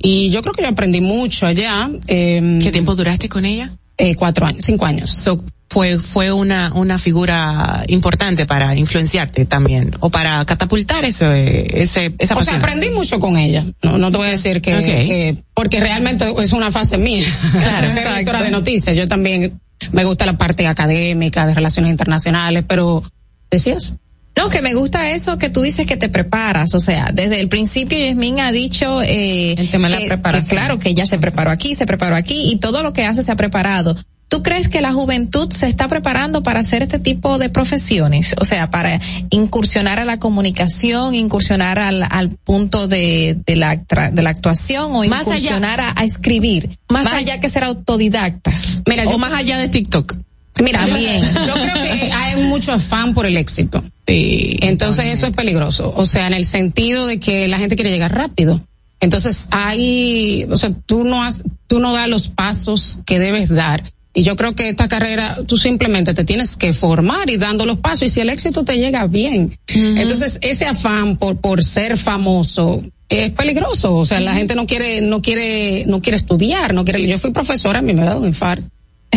Y 0.00 0.30
yo 0.30 0.42
creo 0.42 0.54
que 0.54 0.62
yo 0.62 0.68
aprendí 0.68 1.00
mucho 1.00 1.39
allá. 1.46 1.90
Eh, 2.06 2.58
¿Qué 2.62 2.70
tiempo 2.70 2.94
duraste 2.94 3.28
con 3.28 3.44
ella? 3.44 3.70
Eh, 3.96 4.14
cuatro 4.14 4.46
años, 4.46 4.64
cinco 4.64 4.86
años. 4.86 5.10
So, 5.10 5.42
fue, 5.68 5.98
fue 5.98 6.32
una, 6.32 6.72
una 6.74 6.98
figura 6.98 7.84
importante 7.86 8.44
para 8.46 8.74
influenciarte 8.74 9.44
también, 9.44 9.94
o 10.00 10.10
para 10.10 10.44
catapultar 10.44 11.04
ese, 11.04 11.80
ese, 11.80 12.12
esa 12.18 12.34
o 12.34 12.38
sea, 12.42 12.54
pasión. 12.54 12.56
aprendí 12.56 12.90
mucho 12.90 13.20
con 13.20 13.36
ella. 13.36 13.64
No, 13.82 13.96
no 13.98 14.10
te 14.10 14.16
voy 14.16 14.26
a 14.26 14.30
decir 14.30 14.60
que, 14.62 14.74
Ok. 14.74 14.82
que- 14.84 15.44
porque 15.54 15.78
realmente 15.78 16.34
es 16.40 16.52
una 16.52 16.70
fase 16.72 16.96
mía. 16.98 17.24
Claro, 17.52 17.88
directora 17.88 18.42
de 18.42 18.50
noticias. 18.50 18.96
Yo 18.96 19.06
también 19.06 19.60
me 19.92 20.04
gusta 20.04 20.26
la 20.26 20.36
parte 20.36 20.66
académica, 20.66 21.46
de 21.46 21.54
relaciones 21.54 21.90
internacionales, 21.92 22.64
pero 22.66 23.02
decías. 23.50 23.94
No, 24.36 24.48
que 24.48 24.62
me 24.62 24.74
gusta 24.74 25.10
eso 25.10 25.38
que 25.38 25.50
tú 25.50 25.60
dices 25.60 25.86
que 25.86 25.96
te 25.96 26.08
preparas, 26.08 26.74
o 26.74 26.78
sea, 26.80 27.10
desde 27.12 27.40
el 27.40 27.48
principio 27.48 27.98
Yasmín 27.98 28.40
ha 28.40 28.52
dicho 28.52 29.02
eh, 29.02 29.54
tema 29.70 29.88
de 29.88 30.00
la 30.00 30.06
preparación. 30.06 30.48
que 30.48 30.56
claro 30.56 30.78
que 30.78 30.88
ella 30.90 31.04
se 31.06 31.18
preparó 31.18 31.50
aquí, 31.50 31.74
se 31.76 31.84
preparó 31.86 32.14
aquí 32.16 32.50
y 32.52 32.56
todo 32.56 32.82
lo 32.82 32.92
que 32.92 33.04
hace 33.04 33.22
se 33.22 33.30
ha 33.32 33.36
preparado. 33.36 33.96
¿Tú 34.28 34.44
crees 34.44 34.68
que 34.68 34.80
la 34.80 34.92
juventud 34.92 35.50
se 35.52 35.66
está 35.66 35.88
preparando 35.88 36.44
para 36.44 36.60
hacer 36.60 36.84
este 36.84 37.00
tipo 37.00 37.36
de 37.38 37.48
profesiones? 37.50 38.36
O 38.40 38.44
sea, 38.44 38.70
para 38.70 39.00
incursionar 39.30 39.98
a 39.98 40.04
la 40.04 40.20
comunicación, 40.20 41.16
incursionar 41.16 41.80
al, 41.80 42.06
al 42.08 42.30
punto 42.30 42.86
de, 42.86 43.36
de, 43.44 43.56
la, 43.56 43.74
de 43.74 44.22
la 44.22 44.30
actuación 44.30 44.92
o 44.94 45.04
Más 45.06 45.22
allá- 45.26 45.34
incursionar 45.36 45.80
a, 45.80 45.92
a 45.96 46.04
escribir, 46.04 46.70
más, 46.88 47.02
Más 47.04 47.14
allá 47.14 47.40
que 47.40 47.48
ser 47.48 47.64
autodidactas. 47.64 48.82
Mira, 48.86 49.02
o 49.08 49.10
yo- 49.12 49.18
más 49.18 49.32
allá 49.32 49.58
de 49.58 49.68
TikTok. 49.68 50.14
Mira, 50.62 50.86
También. 50.86 51.22
yo 51.46 51.52
creo 51.54 51.74
que 51.74 52.10
hay 52.12 52.36
mucho 52.44 52.72
afán 52.72 53.14
por 53.14 53.26
el 53.26 53.36
éxito. 53.36 53.82
Entonces 54.06 55.06
eso 55.06 55.26
es 55.26 55.32
peligroso. 55.32 55.92
O 55.96 56.04
sea, 56.04 56.26
en 56.26 56.34
el 56.34 56.44
sentido 56.44 57.06
de 57.06 57.18
que 57.18 57.48
la 57.48 57.58
gente 57.58 57.76
quiere 57.76 57.90
llegar 57.90 58.14
rápido. 58.14 58.60
Entonces 59.00 59.48
hay, 59.50 60.46
o 60.50 60.56
sea, 60.56 60.72
tú 60.86 61.04
no 61.04 61.22
has, 61.22 61.42
tú 61.66 61.80
no 61.80 61.92
das 61.92 62.08
los 62.08 62.28
pasos 62.28 62.98
que 63.06 63.18
debes 63.18 63.48
dar. 63.48 63.82
Y 64.12 64.24
yo 64.24 64.34
creo 64.34 64.54
que 64.54 64.68
esta 64.68 64.88
carrera, 64.88 65.38
tú 65.46 65.56
simplemente 65.56 66.14
te 66.14 66.24
tienes 66.24 66.56
que 66.56 66.72
formar 66.72 67.30
y 67.30 67.36
dando 67.36 67.64
los 67.64 67.78
pasos. 67.78 68.02
Y 68.02 68.10
si 68.10 68.20
el 68.20 68.28
éxito 68.28 68.64
te 68.64 68.76
llega 68.76 69.06
bien. 69.06 69.56
Entonces 69.68 70.38
ese 70.42 70.66
afán 70.66 71.16
por, 71.16 71.36
por 71.36 71.62
ser 71.62 71.96
famoso, 71.96 72.82
es 73.08 73.32
peligroso, 73.32 73.96
o 73.96 74.04
sea, 74.04 74.20
la 74.20 74.34
gente 74.34 74.54
no 74.54 74.66
quiere, 74.66 75.00
no 75.00 75.20
quiere, 75.20 75.84
no 75.86 76.00
quiere 76.00 76.16
estudiar, 76.16 76.74
no 76.74 76.84
quiere. 76.84 77.04
Yo 77.06 77.18
fui 77.18 77.32
profesora, 77.32 77.80
a 77.80 77.82
mí 77.82 77.92
me 77.92 78.02
ha 78.02 78.06
dado 78.06 78.20
un 78.20 78.28
infarto. 78.28 78.68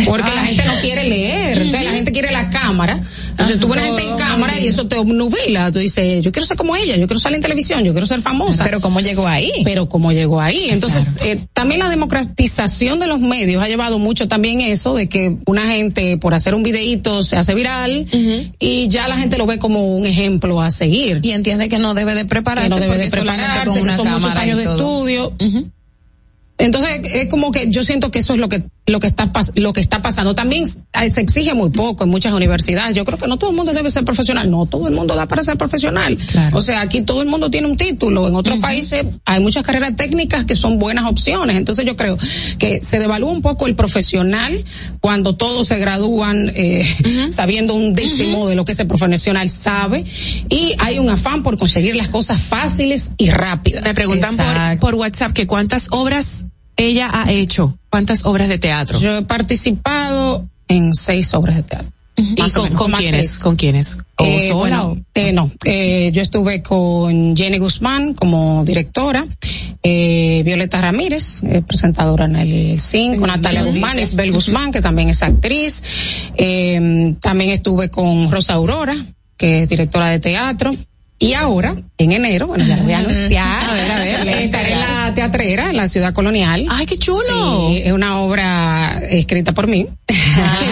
Porque 0.06 0.34
la 0.34 0.44
gente 0.44 0.64
no 0.64 0.74
quiere 0.80 1.08
leer, 1.08 1.58
entonces 1.58 1.84
la 1.84 1.92
gente 1.92 2.10
quiere 2.10 2.32
la 2.32 2.50
cámara. 2.50 3.00
Entonces 3.30 3.60
tú 3.60 3.68
ves 3.68 3.76
la 3.76 3.82
gente 3.84 4.02
en 4.02 4.16
cámara 4.16 4.58
y 4.58 4.66
eso 4.66 4.88
te 4.88 4.96
obnubila. 4.96 5.70
Tú 5.70 5.78
dices, 5.78 6.22
yo 6.22 6.32
quiero 6.32 6.46
ser 6.46 6.56
como 6.56 6.74
ella, 6.74 6.96
yo 6.96 7.06
quiero 7.06 7.20
salir 7.20 7.36
en 7.36 7.42
televisión, 7.42 7.84
yo 7.84 7.92
quiero 7.92 8.06
ser 8.06 8.20
famosa. 8.20 8.64
Pero 8.64 8.80
¿cómo 8.80 8.98
llegó 9.00 9.28
ahí? 9.28 9.52
Pero 9.64 9.88
cómo 9.88 10.10
llegó 10.10 10.40
ahí. 10.40 10.68
Entonces, 10.70 11.16
eh, 11.22 11.46
también 11.52 11.78
la 11.78 11.88
democratización 11.88 12.98
de 12.98 13.06
los 13.06 13.20
medios 13.20 13.62
ha 13.62 13.68
llevado 13.68 14.00
mucho 14.00 14.26
también 14.26 14.60
eso 14.60 14.94
de 14.94 15.08
que 15.08 15.36
una 15.46 15.66
gente 15.68 16.18
por 16.18 16.34
hacer 16.34 16.56
un 16.56 16.64
videíto 16.64 17.22
se 17.22 17.36
hace 17.36 17.54
viral 17.54 18.06
y 18.58 18.88
ya 18.88 19.06
la 19.06 19.16
gente 19.16 19.38
lo 19.38 19.46
ve 19.46 19.58
como 19.58 19.96
un 19.96 20.06
ejemplo 20.06 20.60
a 20.60 20.72
seguir. 20.72 21.20
Y 21.22 21.30
entiende 21.30 21.68
que 21.68 21.78
no 21.78 21.94
debe 21.94 22.14
de 22.14 22.24
prepararse 22.24 22.68
que 22.68 22.80
no 22.80 22.80
debe 22.80 22.98
de 22.98 23.10
prepararse, 23.10 23.66
con 23.66 23.84
que 23.84 23.90
son 23.94 24.10
muchos 24.10 24.34
años 24.34 24.58
de 24.58 24.64
estudio. 24.64 25.32
Entonces 26.58 27.00
es 27.04 27.28
como 27.28 27.52
que 27.52 27.70
yo 27.70 27.84
siento 27.84 28.10
que 28.10 28.20
eso 28.20 28.34
es 28.34 28.40
lo 28.40 28.48
que 28.48 28.62
lo 28.86 29.00
que 29.00 29.06
está 29.06 29.30
lo 29.56 29.72
que 29.72 29.80
está 29.80 30.02
pasando. 30.02 30.34
También 30.34 30.64
eh, 30.64 31.10
se 31.10 31.20
exige 31.20 31.54
muy 31.54 31.70
poco 31.70 32.04
en 32.04 32.10
muchas 32.10 32.32
universidades. 32.32 32.94
Yo 32.94 33.04
creo 33.04 33.18
que 33.18 33.26
no 33.26 33.38
todo 33.38 33.50
el 33.50 33.56
mundo 33.56 33.72
debe 33.72 33.90
ser 33.90 34.04
profesional. 34.04 34.50
No 34.50 34.66
todo 34.66 34.88
el 34.88 34.94
mundo 34.94 35.14
da 35.14 35.26
para 35.26 35.42
ser 35.42 35.56
profesional. 35.56 36.16
O 36.52 36.60
sea, 36.60 36.82
aquí 36.82 37.02
todo 37.02 37.22
el 37.22 37.28
mundo 37.28 37.50
tiene 37.50 37.66
un 37.66 37.76
título. 37.76 38.28
En 38.28 38.34
otros 38.34 38.58
países 38.58 39.04
hay 39.24 39.40
muchas 39.40 39.62
carreras 39.62 39.96
técnicas 39.96 40.44
que 40.44 40.54
son 40.54 40.78
buenas 40.78 41.06
opciones. 41.06 41.56
Entonces 41.56 41.86
yo 41.86 41.96
creo 41.96 42.18
que 42.58 42.82
se 42.82 42.98
devalúa 42.98 43.30
un 43.30 43.42
poco 43.42 43.66
el 43.66 43.74
profesional 43.74 44.62
cuando 45.00 45.34
todos 45.36 45.68
se 45.68 45.78
gradúan 45.78 46.52
eh, 46.54 46.84
sabiendo 47.30 47.74
un 47.74 47.94
décimo 47.94 48.48
de 48.48 48.54
lo 48.54 48.64
que 48.64 48.72
ese 48.72 48.84
profesional 48.84 49.48
sabe 49.48 50.04
y 50.50 50.74
hay 50.78 50.98
un 50.98 51.08
afán 51.08 51.42
por 51.42 51.56
conseguir 51.56 51.96
las 51.96 52.08
cosas 52.08 52.42
fáciles 52.42 53.12
y 53.16 53.30
rápidas. 53.30 53.82
Me 53.84 53.94
preguntan 53.94 54.36
por, 54.36 54.78
por 54.80 54.94
WhatsApp 54.94 55.32
que 55.32 55.46
cuántas 55.46 55.88
obras 55.90 56.44
ella 56.76 57.10
ha 57.12 57.32
hecho, 57.32 57.78
cuántas 57.90 58.24
obras 58.24 58.48
de 58.48 58.58
teatro. 58.58 58.98
Yo 58.98 59.18
he 59.18 59.22
participado 59.22 60.48
en 60.68 60.94
seis 60.94 61.32
obras 61.34 61.56
de 61.56 61.62
teatro. 61.62 61.94
¿Y 62.16 62.50
con, 62.52 62.72
con 62.74 62.92
quiénes? 62.92 63.38
¿Con 63.40 63.56
quiénes? 63.56 63.96
¿O 64.16 64.24
Eh, 64.24 64.48
sola 64.48 64.54
bueno, 64.54 64.96
eh, 65.14 65.32
no, 65.32 65.50
eh, 65.64 66.10
yo 66.12 66.22
estuve 66.22 66.62
con 66.62 67.36
Jenny 67.36 67.58
Guzmán 67.58 68.14
como 68.14 68.64
directora, 68.64 69.24
eh, 69.82 70.42
Violeta 70.44 70.80
Ramírez, 70.80 71.42
eh, 71.42 71.62
presentadora 71.66 72.26
en 72.26 72.36
el 72.36 72.78
5, 72.78 73.26
Natalia 73.26 73.64
Guzmán, 73.64 73.98
Isabel 73.98 74.32
Guzmán, 74.32 74.70
que 74.70 74.80
también 74.80 75.08
es 75.08 75.24
actriz, 75.24 76.30
también 77.20 77.50
estuve 77.50 77.90
con 77.90 78.30
Rosa 78.30 78.54
Aurora, 78.54 78.94
que 79.36 79.62
es 79.62 79.68
directora 79.68 80.10
de 80.10 80.20
teatro, 80.20 80.76
y 81.18 81.32
ahora, 81.34 81.74
en 81.96 82.12
enero, 82.12 82.48
bueno, 82.48 82.66
ya 82.66 82.76
lo 82.76 82.82
voy 82.82 82.92
a 82.92 82.98
anunciar, 82.98 83.70
A 83.70 83.72
ver, 83.72 83.90
a 83.90 83.98
ver. 84.24 84.28
estaré 84.42 84.72
en 84.72 84.80
la 84.80 85.12
teatrera, 85.14 85.70
en 85.70 85.76
la 85.76 85.88
ciudad 85.88 86.12
colonial. 86.12 86.66
¡Ay, 86.68 86.86
qué 86.86 86.98
chulo! 86.98 87.68
Sí, 87.70 87.82
es 87.84 87.92
una 87.92 88.18
obra 88.20 89.00
escrita 89.08 89.52
por 89.52 89.66
mí. 89.68 89.86
¿Qué 90.06 90.14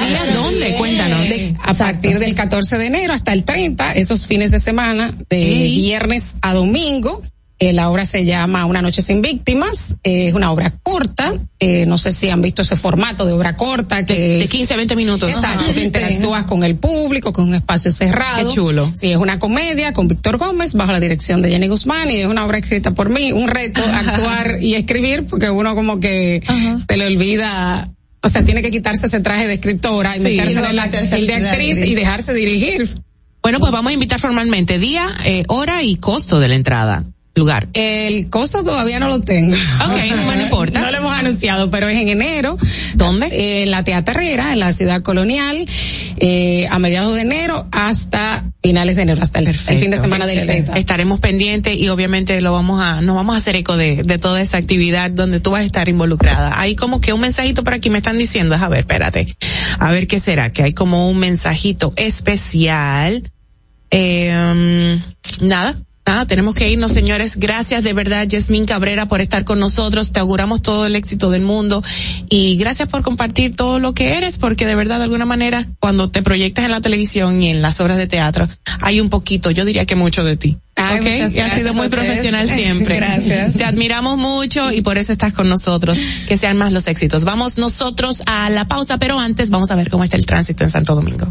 día? 0.08 0.24
¿Dónde? 0.34 0.74
Cuéntanos. 0.74 1.28
De- 1.28 1.54
a 1.62 1.72
partir 1.74 2.18
del 2.18 2.34
14 2.34 2.76
de 2.78 2.86
enero 2.86 3.12
hasta 3.14 3.32
el 3.32 3.44
30, 3.44 3.92
esos 3.92 4.26
fines 4.26 4.50
de 4.50 4.58
semana, 4.60 5.12
de 5.30 5.38
viernes 5.64 6.32
a 6.42 6.52
domingo. 6.54 7.22
Eh, 7.62 7.72
la 7.72 7.88
obra 7.90 8.04
se 8.04 8.24
llama 8.24 8.64
Una 8.66 8.82
noche 8.82 9.02
sin 9.02 9.22
víctimas. 9.22 9.94
eh, 10.02 10.28
es 10.28 10.34
una 10.34 10.50
obra 10.50 10.72
corta. 10.82 11.32
eh, 11.60 11.86
no 11.86 11.96
sé 11.96 12.10
si 12.10 12.28
han 12.28 12.40
visto 12.40 12.62
ese 12.62 12.74
formato 12.74 13.24
de 13.24 13.32
obra 13.32 13.56
corta 13.56 14.04
que 14.04 14.38
De 14.38 14.48
15 14.48 14.74
a 14.74 14.76
20 14.78 14.96
minutos. 14.96 15.30
Exacto, 15.30 15.64
Ajá. 15.66 15.72
que 15.72 15.84
interactúas 15.84 16.44
con 16.44 16.64
el 16.64 16.74
público, 16.76 17.32
con 17.32 17.48
un 17.48 17.54
espacio 17.54 17.90
cerrado. 17.92 18.48
Qué 18.48 18.54
chulo. 18.54 18.90
Sí, 18.94 19.10
es 19.12 19.16
una 19.16 19.38
comedia 19.38 19.92
con 19.92 20.08
Víctor 20.08 20.38
Gómez 20.38 20.74
bajo 20.74 20.90
la 20.90 20.98
dirección 20.98 21.40
de 21.40 21.50
Jenny 21.50 21.68
Guzmán 21.68 22.10
y 22.10 22.16
es 22.16 22.26
una 22.26 22.44
obra 22.44 22.58
escrita 22.58 22.90
por 22.92 23.10
mí. 23.10 23.30
Un 23.32 23.46
reto 23.48 23.80
actuar 23.80 24.58
y 24.60 24.74
escribir 24.74 25.26
porque 25.26 25.48
uno 25.50 25.74
como 25.76 26.00
que 26.00 26.42
se 26.88 26.96
le 26.96 27.06
olvida. 27.06 27.88
O 28.24 28.28
sea, 28.28 28.44
tiene 28.44 28.62
que 28.62 28.70
quitarse 28.72 29.06
ese 29.06 29.20
traje 29.20 29.46
de 29.46 29.54
escritora 29.54 30.16
y 30.16 30.18
Sí. 30.18 30.22
meterse 30.24 30.52
en 30.58 30.64
el, 30.64 30.78
el 31.14 31.26
de 31.28 31.34
actriz. 31.48 31.76
y 31.78 31.94
dejarse 31.94 32.32
dirigir. 32.34 32.92
Bueno, 33.42 33.58
pues 33.58 33.72
vamos 33.72 33.90
a 33.90 33.94
invitar 33.94 34.20
formalmente 34.20 34.78
día, 34.78 35.08
eh, 35.24 35.42
hora 35.48 35.82
y 35.82 35.96
costo 35.96 36.38
de 36.38 36.46
la 36.48 36.54
entrada. 36.54 37.04
Lugar. 37.34 37.68
El 37.72 38.28
costo 38.28 38.62
todavía 38.62 39.00
no 39.00 39.08
lo 39.08 39.20
tengo. 39.20 39.54
Ok, 39.54 39.96
no 40.14 40.26
me 40.26 40.42
importa. 40.42 40.80
No 40.80 40.90
lo 40.90 40.98
hemos 40.98 41.12
anunciado, 41.12 41.70
pero 41.70 41.88
es 41.88 41.96
en 41.96 42.08
enero. 42.08 42.58
¿Dónde? 42.94 43.62
en 43.62 43.70
la 43.70 43.84
Teatrera, 43.84 44.52
en 44.52 44.60
la 44.60 44.72
ciudad 44.74 45.00
colonial, 45.00 45.64
eh, 46.18 46.66
a 46.70 46.78
mediados 46.78 47.14
de 47.14 47.22
enero 47.22 47.66
hasta 47.72 48.44
finales 48.62 48.96
de 48.96 49.02
enero, 49.02 49.22
hasta 49.22 49.38
el, 49.38 49.46
el 49.46 49.54
fin 49.54 49.90
de 49.90 49.96
semana 49.96 50.26
del. 50.26 50.44
30. 50.44 50.74
Estaremos 50.74 51.20
pendientes 51.20 51.80
y 51.80 51.88
obviamente 51.88 52.38
lo 52.42 52.52
vamos 52.52 52.82
a, 52.82 53.00
nos 53.00 53.16
vamos 53.16 53.34
a 53.34 53.38
hacer 53.38 53.56
eco 53.56 53.78
de, 53.78 54.02
de 54.02 54.18
toda 54.18 54.40
esa 54.42 54.58
actividad 54.58 55.10
donde 55.10 55.40
tú 55.40 55.52
vas 55.52 55.62
a 55.62 55.64
estar 55.64 55.88
involucrada. 55.88 56.60
Hay 56.60 56.74
como 56.74 57.00
que 57.00 57.14
un 57.14 57.20
mensajito 57.20 57.64
por 57.64 57.72
aquí 57.72 57.88
me 57.88 57.98
están 57.98 58.18
diciendo, 58.18 58.56
a 58.56 58.68
ver, 58.68 58.80
espérate, 58.80 59.26
a 59.78 59.90
ver 59.90 60.06
qué 60.06 60.20
será, 60.20 60.52
que 60.52 60.62
hay 60.62 60.74
como 60.74 61.08
un 61.08 61.18
mensajito 61.18 61.94
especial. 61.96 63.30
Eh, 63.90 65.00
nada. 65.40 65.76
Nada, 66.04 66.26
tenemos 66.26 66.56
que 66.56 66.68
irnos, 66.68 66.92
señores. 66.92 67.36
Gracias 67.36 67.84
de 67.84 67.92
verdad, 67.92 68.26
Yasmín 68.26 68.66
Cabrera, 68.66 69.06
por 69.06 69.20
estar 69.20 69.44
con 69.44 69.60
nosotros. 69.60 70.10
Te 70.10 70.18
auguramos 70.18 70.60
todo 70.60 70.84
el 70.84 70.96
éxito 70.96 71.30
del 71.30 71.42
mundo. 71.42 71.82
Y 72.28 72.56
gracias 72.56 72.88
por 72.88 73.02
compartir 73.02 73.54
todo 73.54 73.78
lo 73.78 73.94
que 73.94 74.18
eres, 74.18 74.36
porque 74.36 74.66
de 74.66 74.74
verdad, 74.74 74.98
de 74.98 75.04
alguna 75.04 75.26
manera, 75.26 75.66
cuando 75.78 76.10
te 76.10 76.22
proyectas 76.22 76.64
en 76.64 76.72
la 76.72 76.80
televisión 76.80 77.40
y 77.40 77.50
en 77.50 77.62
las 77.62 77.80
obras 77.80 77.98
de 77.98 78.08
teatro, 78.08 78.48
hay 78.80 79.00
un 79.00 79.10
poquito, 79.10 79.52
yo 79.52 79.64
diría 79.64 79.86
que 79.86 79.94
mucho 79.94 80.24
de 80.24 80.36
ti. 80.36 80.56
Ay, 80.74 81.00
muchas 81.00 81.34
Y 81.34 81.40
has 81.40 81.52
sido 81.52 81.72
gracias 81.72 81.74
muy 81.74 81.88
profesional 81.88 82.48
siempre. 82.54 82.96
Gracias. 82.96 83.54
Te 83.54 83.64
admiramos 83.64 84.18
mucho 84.18 84.72
y 84.72 84.82
por 84.82 84.98
eso 84.98 85.12
estás 85.12 85.32
con 85.32 85.48
nosotros. 85.48 85.98
Que 86.26 86.36
sean 86.36 86.56
más 86.56 86.72
los 86.72 86.88
éxitos. 86.88 87.24
Vamos 87.24 87.58
nosotros 87.58 88.22
a 88.26 88.50
la 88.50 88.66
pausa, 88.66 88.98
pero 88.98 89.20
antes 89.20 89.50
vamos 89.50 89.70
a 89.70 89.76
ver 89.76 89.88
cómo 89.88 90.02
está 90.02 90.16
el 90.16 90.26
tránsito 90.26 90.64
en 90.64 90.70
Santo 90.70 90.96
Domingo. 90.96 91.30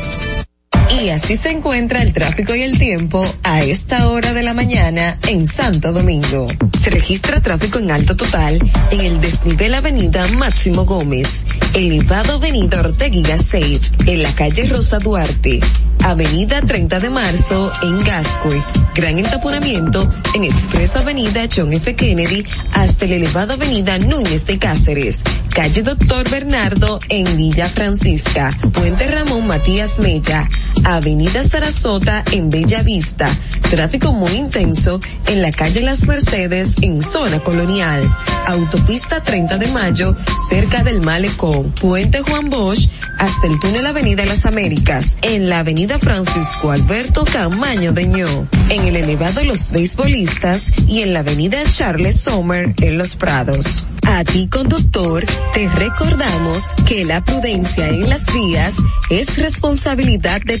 Y 0.99 1.09
así 1.09 1.37
se 1.37 1.49
encuentra 1.49 2.01
el 2.01 2.13
tráfico 2.13 2.53
y 2.53 2.61
el 2.61 2.77
tiempo 2.77 3.25
a 3.43 3.61
esta 3.61 4.07
hora 4.09 4.33
de 4.33 4.43
la 4.43 4.53
mañana 4.53 5.17
en 5.27 5.47
Santo 5.47 5.91
Domingo. 5.91 6.47
Se 6.83 6.89
registra 6.89 7.41
tráfico 7.41 7.79
en 7.79 7.91
alto 7.91 8.15
total 8.15 8.59
en 8.91 8.99
el 8.99 9.21
desnivel 9.21 9.73
Avenida 9.73 10.27
Máximo 10.27 10.85
Gómez, 10.85 11.45
elevado 11.73 12.33
Avenida 12.33 12.81
Ortega 12.81 13.15
y 13.15 13.21
Gasset, 13.21 13.81
en 14.07 14.23
la 14.23 14.33
calle 14.35 14.65
Rosa 14.65 14.99
Duarte, 14.99 15.59
Avenida 16.03 16.61
30 16.61 16.99
de 16.99 17.09
Marzo 17.09 17.71
en 17.83 18.03
Gascoy, 18.03 18.61
gran 18.95 19.19
entaponamiento 19.19 20.11
en 20.33 20.43
Expreso 20.43 20.99
Avenida 20.99 21.43
John 21.55 21.73
F. 21.73 21.95
Kennedy 21.95 22.43
hasta 22.73 23.05
el 23.05 23.13
elevado 23.13 23.53
Avenida 23.53 23.97
Núñez 23.99 24.45
de 24.47 24.57
Cáceres, 24.57 25.19
calle 25.53 25.83
Doctor 25.83 26.29
Bernardo 26.29 26.99
en 27.09 27.37
Villa 27.37 27.69
Francisca, 27.69 28.49
Puente 28.73 29.07
Ramón 29.07 29.45
Matías 29.45 29.99
Mella, 29.99 30.49
Avenida 30.83 31.43
Sarasota 31.43 32.23
en 32.31 32.49
Bella 32.49 32.83
Vista, 32.83 33.27
tráfico 33.69 34.11
muy 34.11 34.31
intenso 34.31 34.99
en 35.27 35.41
la 35.41 35.51
calle 35.51 35.81
Las 35.81 36.05
Mercedes 36.05 36.75
en 36.81 37.01
zona 37.01 37.39
colonial, 37.39 38.01
autopista 38.47 39.21
30 39.23 39.57
de 39.57 39.67
Mayo 39.67 40.15
cerca 40.49 40.83
del 40.83 41.01
Malecón, 41.01 41.71
Puente 41.71 42.21
Juan 42.21 42.49
Bosch 42.49 42.89
hasta 43.17 43.47
el 43.47 43.59
túnel 43.59 43.85
Avenida 43.85 44.25
Las 44.25 44.45
Américas, 44.45 45.17
en 45.21 45.49
la 45.49 45.59
Avenida 45.59 45.99
Francisco 45.99 46.71
Alberto 46.71 47.23
Camaño 47.23 47.91
de 47.91 48.07
Ño, 48.07 48.47
en 48.69 48.85
el 48.87 48.95
elevado 48.95 49.43
Los 49.43 49.71
Beisbolistas 49.71 50.65
y 50.87 51.01
en 51.01 51.13
la 51.13 51.19
Avenida 51.19 51.59
Charles 51.69 52.19
Sommer 52.19 52.73
en 52.81 52.97
Los 52.97 53.15
Prados. 53.15 53.85
A 54.07 54.23
ti 54.23 54.47
conductor, 54.49 55.23
te 55.53 55.69
recordamos 55.69 56.63
que 56.87 57.05
la 57.05 57.23
prudencia 57.23 57.87
en 57.87 58.09
las 58.09 58.25
vías 58.33 58.73
es 59.09 59.37
responsabilidad 59.37 60.41
de 60.41 60.60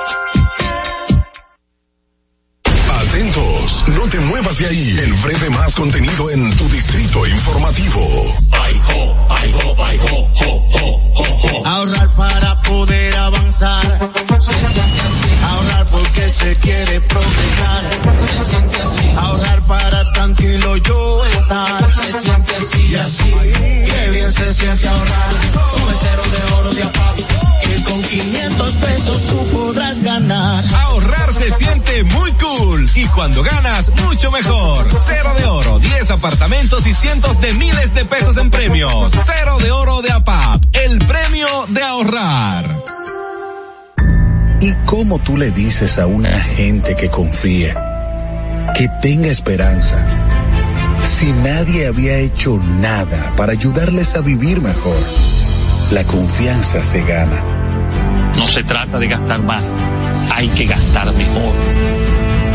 No 4.01 4.09
te 4.09 4.19
muevas 4.19 4.57
de 4.57 4.67
ahí. 4.67 4.99
El 5.03 5.13
breve 5.13 5.49
más 5.51 5.75
contenido 5.75 6.29
en 6.31 6.55
tu 6.55 6.67
distrito 6.69 7.25
informativo. 7.27 8.35
Ahorrar 11.65 12.09
para 12.15 12.61
poder 12.61 13.19
avanzar. 13.19 14.11
Se 14.39 14.53
siente 14.53 15.01
así. 15.01 15.29
Ahorrar 15.43 15.85
porque 15.87 16.29
se 16.29 16.55
quiere 16.55 17.01
progresar. 17.01 17.89
Se 18.27 18.45
siente 18.45 18.81
así. 18.81 19.09
Ahorrar 19.17 19.61
para 19.67 20.13
tranquilo 20.13 20.77
yo 20.77 21.25
estar. 21.25 21.91
Se 21.91 22.21
siente 22.21 22.55
así 22.55 22.87
y 22.89 22.95
así. 22.95 23.33
Qué 23.85 24.09
bien 24.11 24.33
se 24.33 24.53
siente 24.53 24.87
ahorrar. 24.87 25.29
El 25.31 25.95
cero 25.99 26.23
de 26.31 26.53
oro 26.53 26.73
de 26.73 26.83
APAP. 26.83 27.17
Que 27.63 27.83
con 27.83 28.01
500 28.01 28.73
pesos 28.75 29.27
tú 29.27 29.47
podrás 29.51 30.01
ganar. 30.01 30.63
Ahorrar 30.73 31.33
se 31.33 31.55
siente 31.55 32.03
muy 32.03 32.31
cool 32.33 32.89
y 32.95 33.05
cuando 33.07 33.43
ganas 33.43 33.90
mucho 34.03 34.31
mejor. 34.31 34.85
Cero 34.97 35.33
de 35.37 35.45
oro, 35.45 35.79
10 35.79 36.11
apartamentos 36.11 36.85
y 36.87 36.93
cientos 36.93 37.39
de 37.41 37.53
miles 37.53 37.93
de 37.93 38.05
pesos 38.05 38.37
en 38.37 38.49
premios. 38.49 39.13
Cero 39.25 39.57
de 39.59 39.71
oro 39.71 40.01
de 40.01 40.11
APAP, 40.11 40.63
el 40.73 40.99
premio 40.99 41.65
de 41.69 41.83
ahorrar. 41.83 42.81
¿Y 44.59 44.73
cómo 44.85 45.19
tú 45.19 45.37
le 45.37 45.49
dices 45.51 45.97
a 45.97 46.05
una 46.05 46.39
gente 46.39 46.95
que 46.95 47.09
confíe, 47.09 47.73
que 48.75 48.87
tenga 49.01 49.27
esperanza, 49.27 50.05
si 51.03 51.31
nadie 51.33 51.87
había 51.87 52.17
hecho 52.17 52.59
nada 52.59 53.33
para 53.35 53.53
ayudarles 53.53 54.15
a 54.15 54.21
vivir 54.21 54.61
mejor? 54.61 54.99
La 55.91 56.03
confianza 56.03 56.83
se 56.83 57.01
gana. 57.01 57.43
No 58.37 58.47
se 58.47 58.63
trata 58.63 58.99
de 58.99 59.07
gastar 59.07 59.41
más, 59.41 59.73
hay 60.33 60.47
que 60.49 60.65
gastar 60.65 61.11
mejor. 61.13 61.53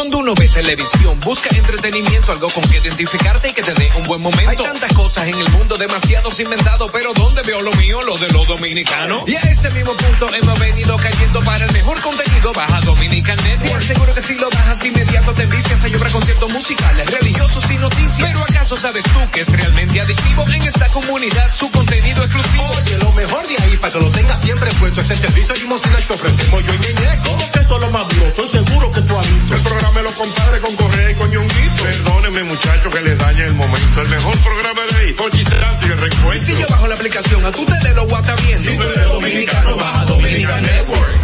Cuando 0.00 0.16
uno 0.16 0.34
ve 0.34 0.48
televisión, 0.48 1.20
busca 1.20 1.54
entretenimiento, 1.54 2.32
algo 2.32 2.48
con 2.48 2.66
que 2.70 2.78
identificarte 2.78 3.50
y 3.50 3.52
que 3.52 3.62
te 3.62 3.74
dé 3.74 3.92
un 3.98 4.04
buen 4.04 4.22
momento. 4.22 4.48
Hay 4.48 4.56
tantas 4.56 4.90
cosas 4.94 5.28
en 5.28 5.38
el 5.38 5.50
mundo, 5.50 5.76
demasiados 5.76 6.40
inventados, 6.40 6.90
pero 6.90 7.12
¿dónde 7.12 7.42
veo 7.42 7.60
lo 7.60 7.70
mío? 7.72 8.00
Lo 8.00 8.16
de 8.16 8.30
los 8.30 8.48
dominicanos. 8.48 9.24
Y 9.26 9.36
a 9.36 9.40
ese 9.40 9.68
mismo 9.72 9.92
punto 9.92 10.34
hemos 10.34 10.58
venido 10.58 10.96
cayendo 10.96 11.40
para 11.42 11.66
el 11.66 11.72
mejor 11.74 12.00
contenido. 12.00 12.50
Baja 12.54 12.80
Dominican 12.80 13.36
Network. 13.44 13.82
Seguro 13.82 14.14
que 14.14 14.22
si 14.22 14.34
lo 14.36 14.48
bajas 14.48 14.82
inmediato 14.86 15.34
te 15.34 15.44
vistes 15.44 15.84
a 15.84 15.88
llorar 15.88 16.10
conciertos 16.10 16.48
musicales, 16.48 17.10
religiosos 17.10 17.70
y 17.70 17.76
noticias. 17.76 18.30
Pero 18.30 18.40
¿acaso 18.40 18.76
sabes 18.78 19.04
tú 19.04 19.30
que 19.30 19.40
es 19.40 19.48
realmente 19.52 20.00
adictivo 20.00 20.44
en 20.48 20.62
esta 20.62 20.88
comunidad 20.88 21.54
su 21.54 21.70
contenido 21.70 22.24
exclusivo? 22.24 22.64
Oye, 22.82 22.96
lo 23.02 23.12
mejor 23.12 23.46
de 23.46 23.62
ahí 23.64 23.76
para 23.76 23.92
que 23.92 24.00
lo 24.00 24.10
tengas 24.10 24.40
siempre 24.40 24.70
puesto 24.80 25.02
es 25.02 25.10
el 25.10 25.18
servicio 25.18 25.54
limosina 25.56 25.96
que 25.96 26.12
ofrecemos 26.14 26.64
yo 26.64 26.72
y 26.72 26.78
Ñeñe. 26.78 27.18
¿Cómo 27.22 27.50
que 27.52 27.60
eso 27.60 27.78
lo 27.78 27.90
más 27.90 28.08
duro? 28.08 28.26
Estoy 28.28 28.48
seguro 28.48 28.90
que 28.92 29.02
tú 29.02 29.18
has 29.18 29.30
visto. 29.30 29.54
El 29.56 29.62
programa 29.62 29.89
Los 29.90 30.12
Compadres 30.14 30.60
con 30.62 30.76
Correa 30.76 31.10
y 31.10 31.14
con 31.14 31.30
Ñonguito. 31.30 31.82
Perdónenme 31.82 32.44
muchachos 32.44 32.94
que 32.94 33.02
les 33.02 33.18
dañe 33.18 33.44
el 33.44 33.54
momento. 33.54 34.00
El 34.00 34.08
mejor 34.08 34.38
programa 34.38 34.80
de 34.90 34.98
ahí, 34.98 35.12
Pochi 35.12 35.44
Santo 35.44 35.86
y 35.86 35.90
el 35.90 35.98
reencuentro. 35.98 36.46
Si 36.46 36.60
yo 36.62 36.66
bajo 36.68 36.86
la 36.86 36.94
aplicación, 36.94 37.44
a 37.44 37.50
tú 37.50 37.66
te 37.66 37.88
le 37.88 37.94
lo 37.94 38.06
guata 38.06 38.34
bien. 38.36 38.58
Si 38.58 38.76
tú 38.76 38.82
eres 38.82 39.04
dominicano, 39.04 39.76
baja 39.76 40.04
Dominican 40.06 40.62
Network. 40.62 41.18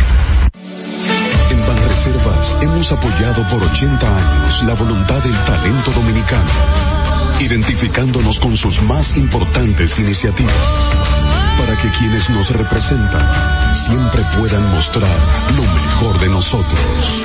En 1.50 1.66
Banreservas 1.66 2.54
hemos 2.60 2.92
apoyado 2.92 3.46
por 3.48 3.62
80 3.62 4.16
años 4.18 4.62
la 4.64 4.74
voluntad 4.74 5.22
del 5.22 5.44
talento 5.44 5.90
dominicano, 5.92 6.50
identificándonos 7.40 8.40
con 8.40 8.56
sus 8.56 8.82
más 8.82 9.16
importantes 9.16 9.98
iniciativas, 9.98 10.54
para 11.56 11.76
que 11.78 11.88
quienes 11.98 12.28
nos 12.28 12.50
representan 12.50 13.74
siempre 13.74 14.22
puedan 14.36 14.70
mostrar 14.74 15.16
lo 15.56 15.62
mejor 15.62 16.20
de 16.20 16.28
nosotros. 16.28 17.24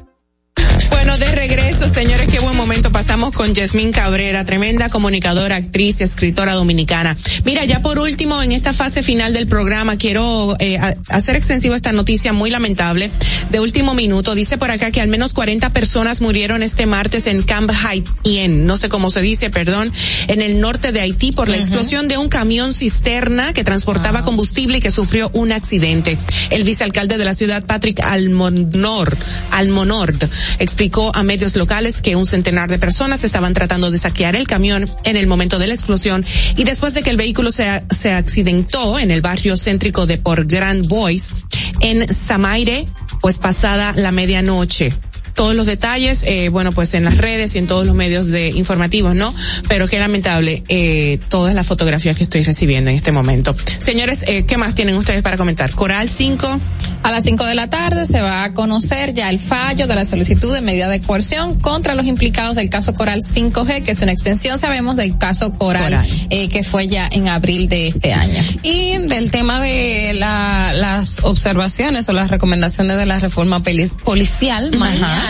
Bueno, 1.03 1.17
de 1.17 1.31
regreso, 1.33 1.89
señores, 1.89 2.29
qué 2.29 2.37
buen 2.37 2.55
momento 2.55 2.91
pasamos 2.91 3.33
con 3.33 3.55
Yasmín 3.55 3.91
Cabrera, 3.91 4.45
tremenda 4.45 4.87
comunicadora, 4.87 5.55
actriz 5.55 5.99
y 5.99 6.03
escritora 6.03 6.53
dominicana. 6.53 7.17
Mira, 7.43 7.65
ya 7.65 7.81
por 7.81 7.97
último, 7.97 8.43
en 8.43 8.51
esta 8.51 8.71
fase 8.71 9.01
final 9.01 9.33
del 9.33 9.47
programa, 9.47 9.97
quiero 9.97 10.55
eh, 10.59 10.77
hacer 11.09 11.35
extensivo 11.35 11.73
esta 11.73 11.91
noticia 11.91 12.33
muy 12.33 12.51
lamentable 12.51 13.09
de 13.49 13.59
último 13.59 13.95
minuto. 13.95 14.35
Dice 14.35 14.59
por 14.59 14.69
acá 14.69 14.91
que 14.91 15.01
al 15.01 15.07
menos 15.07 15.33
40 15.33 15.71
personas 15.71 16.21
murieron 16.21 16.61
este 16.61 16.85
martes 16.85 17.25
en 17.25 17.41
Camp 17.41 17.71
Haitien, 17.71 18.67
no 18.67 18.77
sé 18.77 18.87
cómo 18.87 19.09
se 19.09 19.21
dice, 19.21 19.49
perdón, 19.49 19.91
en 20.27 20.43
el 20.43 20.59
norte 20.59 20.91
de 20.91 21.01
Haití 21.01 21.31
por 21.31 21.49
la 21.49 21.57
explosión 21.57 22.09
de 22.09 22.19
un 22.19 22.29
camión 22.29 22.75
cisterna 22.75 23.53
que 23.53 23.63
transportaba 23.63 24.21
combustible 24.21 24.77
y 24.77 24.81
que 24.81 24.91
sufrió 24.91 25.31
un 25.33 25.51
accidente. 25.51 26.19
El 26.51 26.63
vicealcalde 26.63 27.17
de 27.17 27.25
la 27.25 27.33
ciudad, 27.33 27.65
Patrick 27.65 28.01
Almonor, 28.01 29.17
Almonord, 29.49 30.29
explicó 30.59 30.90
a 31.13 31.23
medios 31.23 31.55
locales 31.55 32.01
que 32.01 32.15
un 32.15 32.25
centenar 32.25 32.69
de 32.69 32.77
personas 32.77 33.23
estaban 33.23 33.53
tratando 33.53 33.91
de 33.91 33.97
saquear 33.97 34.35
el 34.35 34.45
camión 34.47 34.89
en 35.05 35.15
el 35.15 35.25
momento 35.25 35.57
de 35.57 35.67
la 35.67 35.73
explosión 35.73 36.25
y 36.57 36.65
después 36.65 36.93
de 36.93 37.01
que 37.01 37.09
el 37.09 37.17
vehículo 37.17 37.51
se, 37.51 37.83
se 37.89 38.11
accidentó 38.11 38.99
en 38.99 39.09
el 39.09 39.21
barrio 39.21 39.55
céntrico 39.55 40.05
de 40.05 40.17
Port 40.17 40.49
Grand 40.49 40.87
Boys 40.87 41.33
en 41.79 42.13
Samaire, 42.13 42.85
pues 43.21 43.37
pasada 43.37 43.93
la 43.95 44.11
medianoche 44.11 44.93
todos 45.33 45.55
los 45.55 45.65
detalles, 45.65 46.23
eh, 46.23 46.49
bueno, 46.49 46.71
pues 46.71 46.93
en 46.93 47.03
las 47.03 47.17
redes 47.17 47.55
y 47.55 47.59
en 47.59 47.67
todos 47.67 47.85
los 47.85 47.95
medios 47.95 48.27
de 48.27 48.49
informativos, 48.49 49.15
¿no? 49.15 49.33
Pero 49.67 49.87
qué 49.87 49.99
lamentable 49.99 50.63
eh, 50.67 51.19
todas 51.29 51.53
las 51.55 51.67
fotografías 51.67 52.15
que 52.15 52.23
estoy 52.23 52.43
recibiendo 52.43 52.89
en 52.89 52.97
este 52.97 53.11
momento. 53.11 53.55
Señores, 53.77 54.23
eh, 54.27 54.43
¿qué 54.43 54.57
más 54.57 54.75
tienen 54.75 54.95
ustedes 54.95 55.21
para 55.21 55.37
comentar? 55.37 55.71
Coral 55.71 56.09
5. 56.09 56.59
A 57.03 57.11
las 57.11 57.23
5 57.23 57.45
de 57.45 57.55
la 57.55 57.67
tarde 57.67 58.05
se 58.05 58.21
va 58.21 58.43
a 58.43 58.53
conocer 58.53 59.13
ya 59.13 59.29
el 59.29 59.39
fallo 59.39 59.87
de 59.87 59.95
la 59.95 60.05
solicitud 60.05 60.53
de 60.53 60.61
medida 60.61 60.87
de 60.87 61.01
coerción 61.01 61.59
contra 61.59 61.95
los 61.95 62.05
implicados 62.05 62.55
del 62.55 62.69
caso 62.69 62.93
Coral 62.93 63.21
5G, 63.21 63.83
que 63.83 63.91
es 63.91 64.01
una 64.03 64.11
extensión, 64.11 64.59
sabemos, 64.59 64.95
del 64.95 65.17
caso 65.17 65.51
Coral, 65.51 65.85
Coral. 65.85 66.05
Eh, 66.29 66.47
que 66.49 66.63
fue 66.63 66.87
ya 66.87 67.09
en 67.11 67.27
abril 67.27 67.69
de 67.69 67.87
este 67.87 68.13
año. 68.13 68.43
Y 68.61 68.97
del 68.97 69.31
tema 69.31 69.61
de 69.61 70.13
la, 70.13 70.73
las 70.75 71.23
observaciones 71.23 72.07
o 72.07 72.13
las 72.13 72.29
recomendaciones 72.29 72.97
de 72.97 73.05
la 73.07 73.17
reforma 73.17 73.63
policial, 73.63 74.71
mañana 74.77 75.20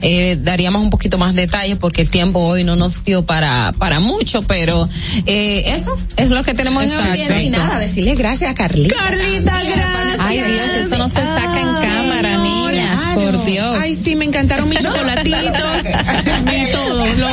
eh, 0.00 0.38
daríamos 0.40 0.82
un 0.82 0.90
poquito 0.90 1.18
más 1.18 1.34
detalles 1.34 1.76
porque 1.76 2.02
el 2.02 2.10
tiempo 2.10 2.40
hoy 2.40 2.64
no 2.64 2.76
nos 2.76 3.04
dio 3.04 3.24
para, 3.24 3.72
para 3.78 4.00
mucho, 4.00 4.42
pero 4.42 4.88
eh, 5.26 5.64
eso 5.66 5.96
es 6.16 6.30
lo 6.30 6.42
que 6.42 6.54
tenemos 6.54 6.84
en 6.84 6.90
Exacto. 6.90 7.34
hoy. 7.34 7.42
Y 7.44 7.50
nada, 7.50 7.78
decirle 7.78 8.14
gracias 8.14 8.50
a 8.50 8.54
Carlita. 8.54 8.96
Carlita, 8.96 9.52
gracias. 9.64 10.16
Ay, 10.18 10.38
Dios, 10.38 10.86
eso 10.86 10.98
no 10.98 11.08
se 11.08 11.20
saca 11.20 11.60
en 11.60 11.88
cámara, 11.88 12.38
niñas, 12.38 13.12
por 13.14 13.44
Dios. 13.44 13.78
Ay, 13.80 13.98
sí, 14.02 14.16
me 14.16 14.24
encantaron 14.24 14.68
mis 14.68 14.78
chocolatitos 14.82 15.52
todo. 16.72 17.06
Lo 17.14 17.28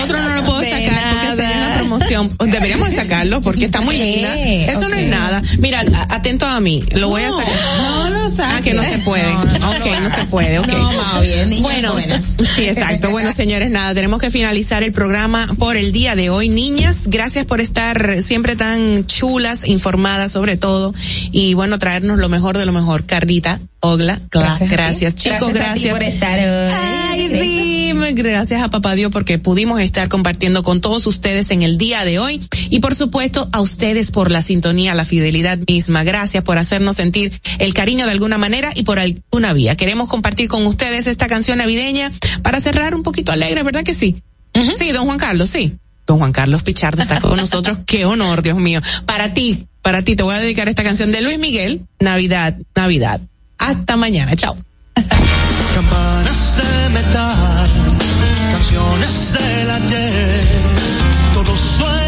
promoción. 2.08 2.52
Deberíamos 2.52 2.90
sacarlo 2.94 3.42
porque 3.42 3.66
está 3.66 3.82
muy 3.82 3.98
linda. 3.98 4.38
Eso 4.40 4.88
no 4.90 4.95
es 4.95 5.08
nada. 5.08 5.42
Mira, 5.60 5.84
atento 6.10 6.45
a 6.45 6.60
mí. 6.60 6.84
Lo 6.94 7.10
voy 7.10 7.22
a 7.24 7.30
sacar. 7.32 7.53
No 7.82 8.10
lo 8.10 8.19
Ah, 8.42 8.60
que 8.64 8.74
no 8.76 8.84
se 8.84 9.00
puede. 9.00 9.24
No, 9.34 9.42
ok, 9.72 10.02
no 10.02 10.10
se 10.10 10.24
puede. 10.26 10.58
No, 10.60 11.22
bien, 11.22 11.61
bueno, 11.64 11.94
buenas. 11.94 12.22
sí, 12.56 12.66
exacto. 12.66 13.10
Bueno, 13.10 13.34
señores, 13.34 13.72
nada, 13.72 13.94
tenemos 13.95 14.22
que 14.22 14.30
finalizar 14.30 14.84
el 14.84 14.92
programa 14.92 15.48
por 15.58 15.78
el 15.78 15.92
día 15.92 16.16
de 16.16 16.30
hoy. 16.30 16.48
Niñas, 16.48 16.98
gracias 17.08 17.45
por 17.45 17.60
estar 17.60 18.22
siempre 18.22 18.56
tan 18.56 19.03
chulas, 19.06 19.68
informadas 19.68 20.32
sobre 20.32 20.58
todo. 20.58 20.94
Y 21.32 21.53
bueno, 21.56 21.80
traernos 21.80 22.19
lo 22.19 22.30
mejor 22.30 22.58
de 22.58 22.66
lo 22.68 22.72
mejor. 22.72 23.06
Carlita, 23.06 23.60
Ogla, 23.80 24.19
gracias, 24.32 24.69
gracias, 24.69 25.16
chicos, 25.16 25.52
Gracias 25.53 25.94
gracias. 25.94 25.94
por 25.94 26.03
estar 26.03 26.40
hoy. 26.40 26.74
Ay, 27.11 27.28
sí, 27.30 27.78
gracias 28.15 28.61
a 28.61 28.69
Papá 28.69 28.95
Dios 28.95 29.11
porque 29.11 29.39
pudimos 29.39 29.81
estar 29.81 30.09
compartiendo 30.09 30.63
con 30.63 30.81
todos 30.81 31.05
ustedes 31.07 31.51
en 31.51 31.61
el 31.61 31.77
día 31.77 32.05
de 32.05 32.19
hoy 32.19 32.41
y 32.69 32.79
por 32.79 32.95
supuesto 32.95 33.49
a 33.51 33.61
ustedes 33.61 34.11
por 34.11 34.31
la 34.31 34.41
sintonía, 34.41 34.93
la 34.95 35.05
fidelidad 35.05 35.59
misma. 35.67 36.03
Gracias 36.03 36.43
por 36.43 36.57
hacernos 36.57 36.95
sentir 36.95 37.39
el 37.59 37.73
cariño 37.73 38.05
de 38.05 38.11
alguna 38.11 38.38
manera 38.38 38.71
y 38.75 38.83
por 38.83 38.99
alguna 38.99 39.53
vía. 39.53 39.75
Queremos 39.75 40.09
compartir 40.09 40.47
con 40.47 40.65
ustedes 40.65 41.07
esta 41.07 41.27
canción 41.27 41.57
navideña 41.57 42.11
para 42.41 42.59
cerrar 42.59 42.95
un 42.95 43.03
poquito 43.03 43.31
alegre, 43.31 43.63
¿verdad 43.63 43.83
que 43.83 43.93
sí? 43.93 44.21
Sí, 44.77 44.91
don 44.91 45.05
Juan 45.05 45.17
Carlos, 45.17 45.49
sí. 45.49 45.77
Don 46.05 46.17
Juan 46.17 46.31
Carlos 46.31 46.63
Pichardo 46.63 47.01
está 47.01 47.21
con 47.21 47.38
nosotros. 47.38 47.79
Qué 47.85 48.05
honor, 48.05 48.41
Dios 48.41 48.57
mío. 48.57 48.81
Para 49.05 49.33
ti, 49.33 49.67
para 49.81 50.01
ti 50.01 50.15
te 50.15 50.23
voy 50.23 50.35
a 50.35 50.39
dedicar 50.39 50.67
esta 50.67 50.83
canción 50.83 51.11
de 51.11 51.21
Luis 51.21 51.38
Miguel, 51.38 51.85
Navidad, 51.99 52.57
Navidad. 52.75 53.21
Hasta 53.57 53.95
mañana, 53.95 54.35
chao. 54.35 54.55
Campanas 55.75 56.57
de 56.57 56.89
metal, 56.89 57.89
canciones 58.51 59.33
del 59.33 59.69
ayer. 59.72 60.48
Todo 61.33 61.56
suena 61.56 61.99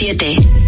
91.7. 0.00 0.59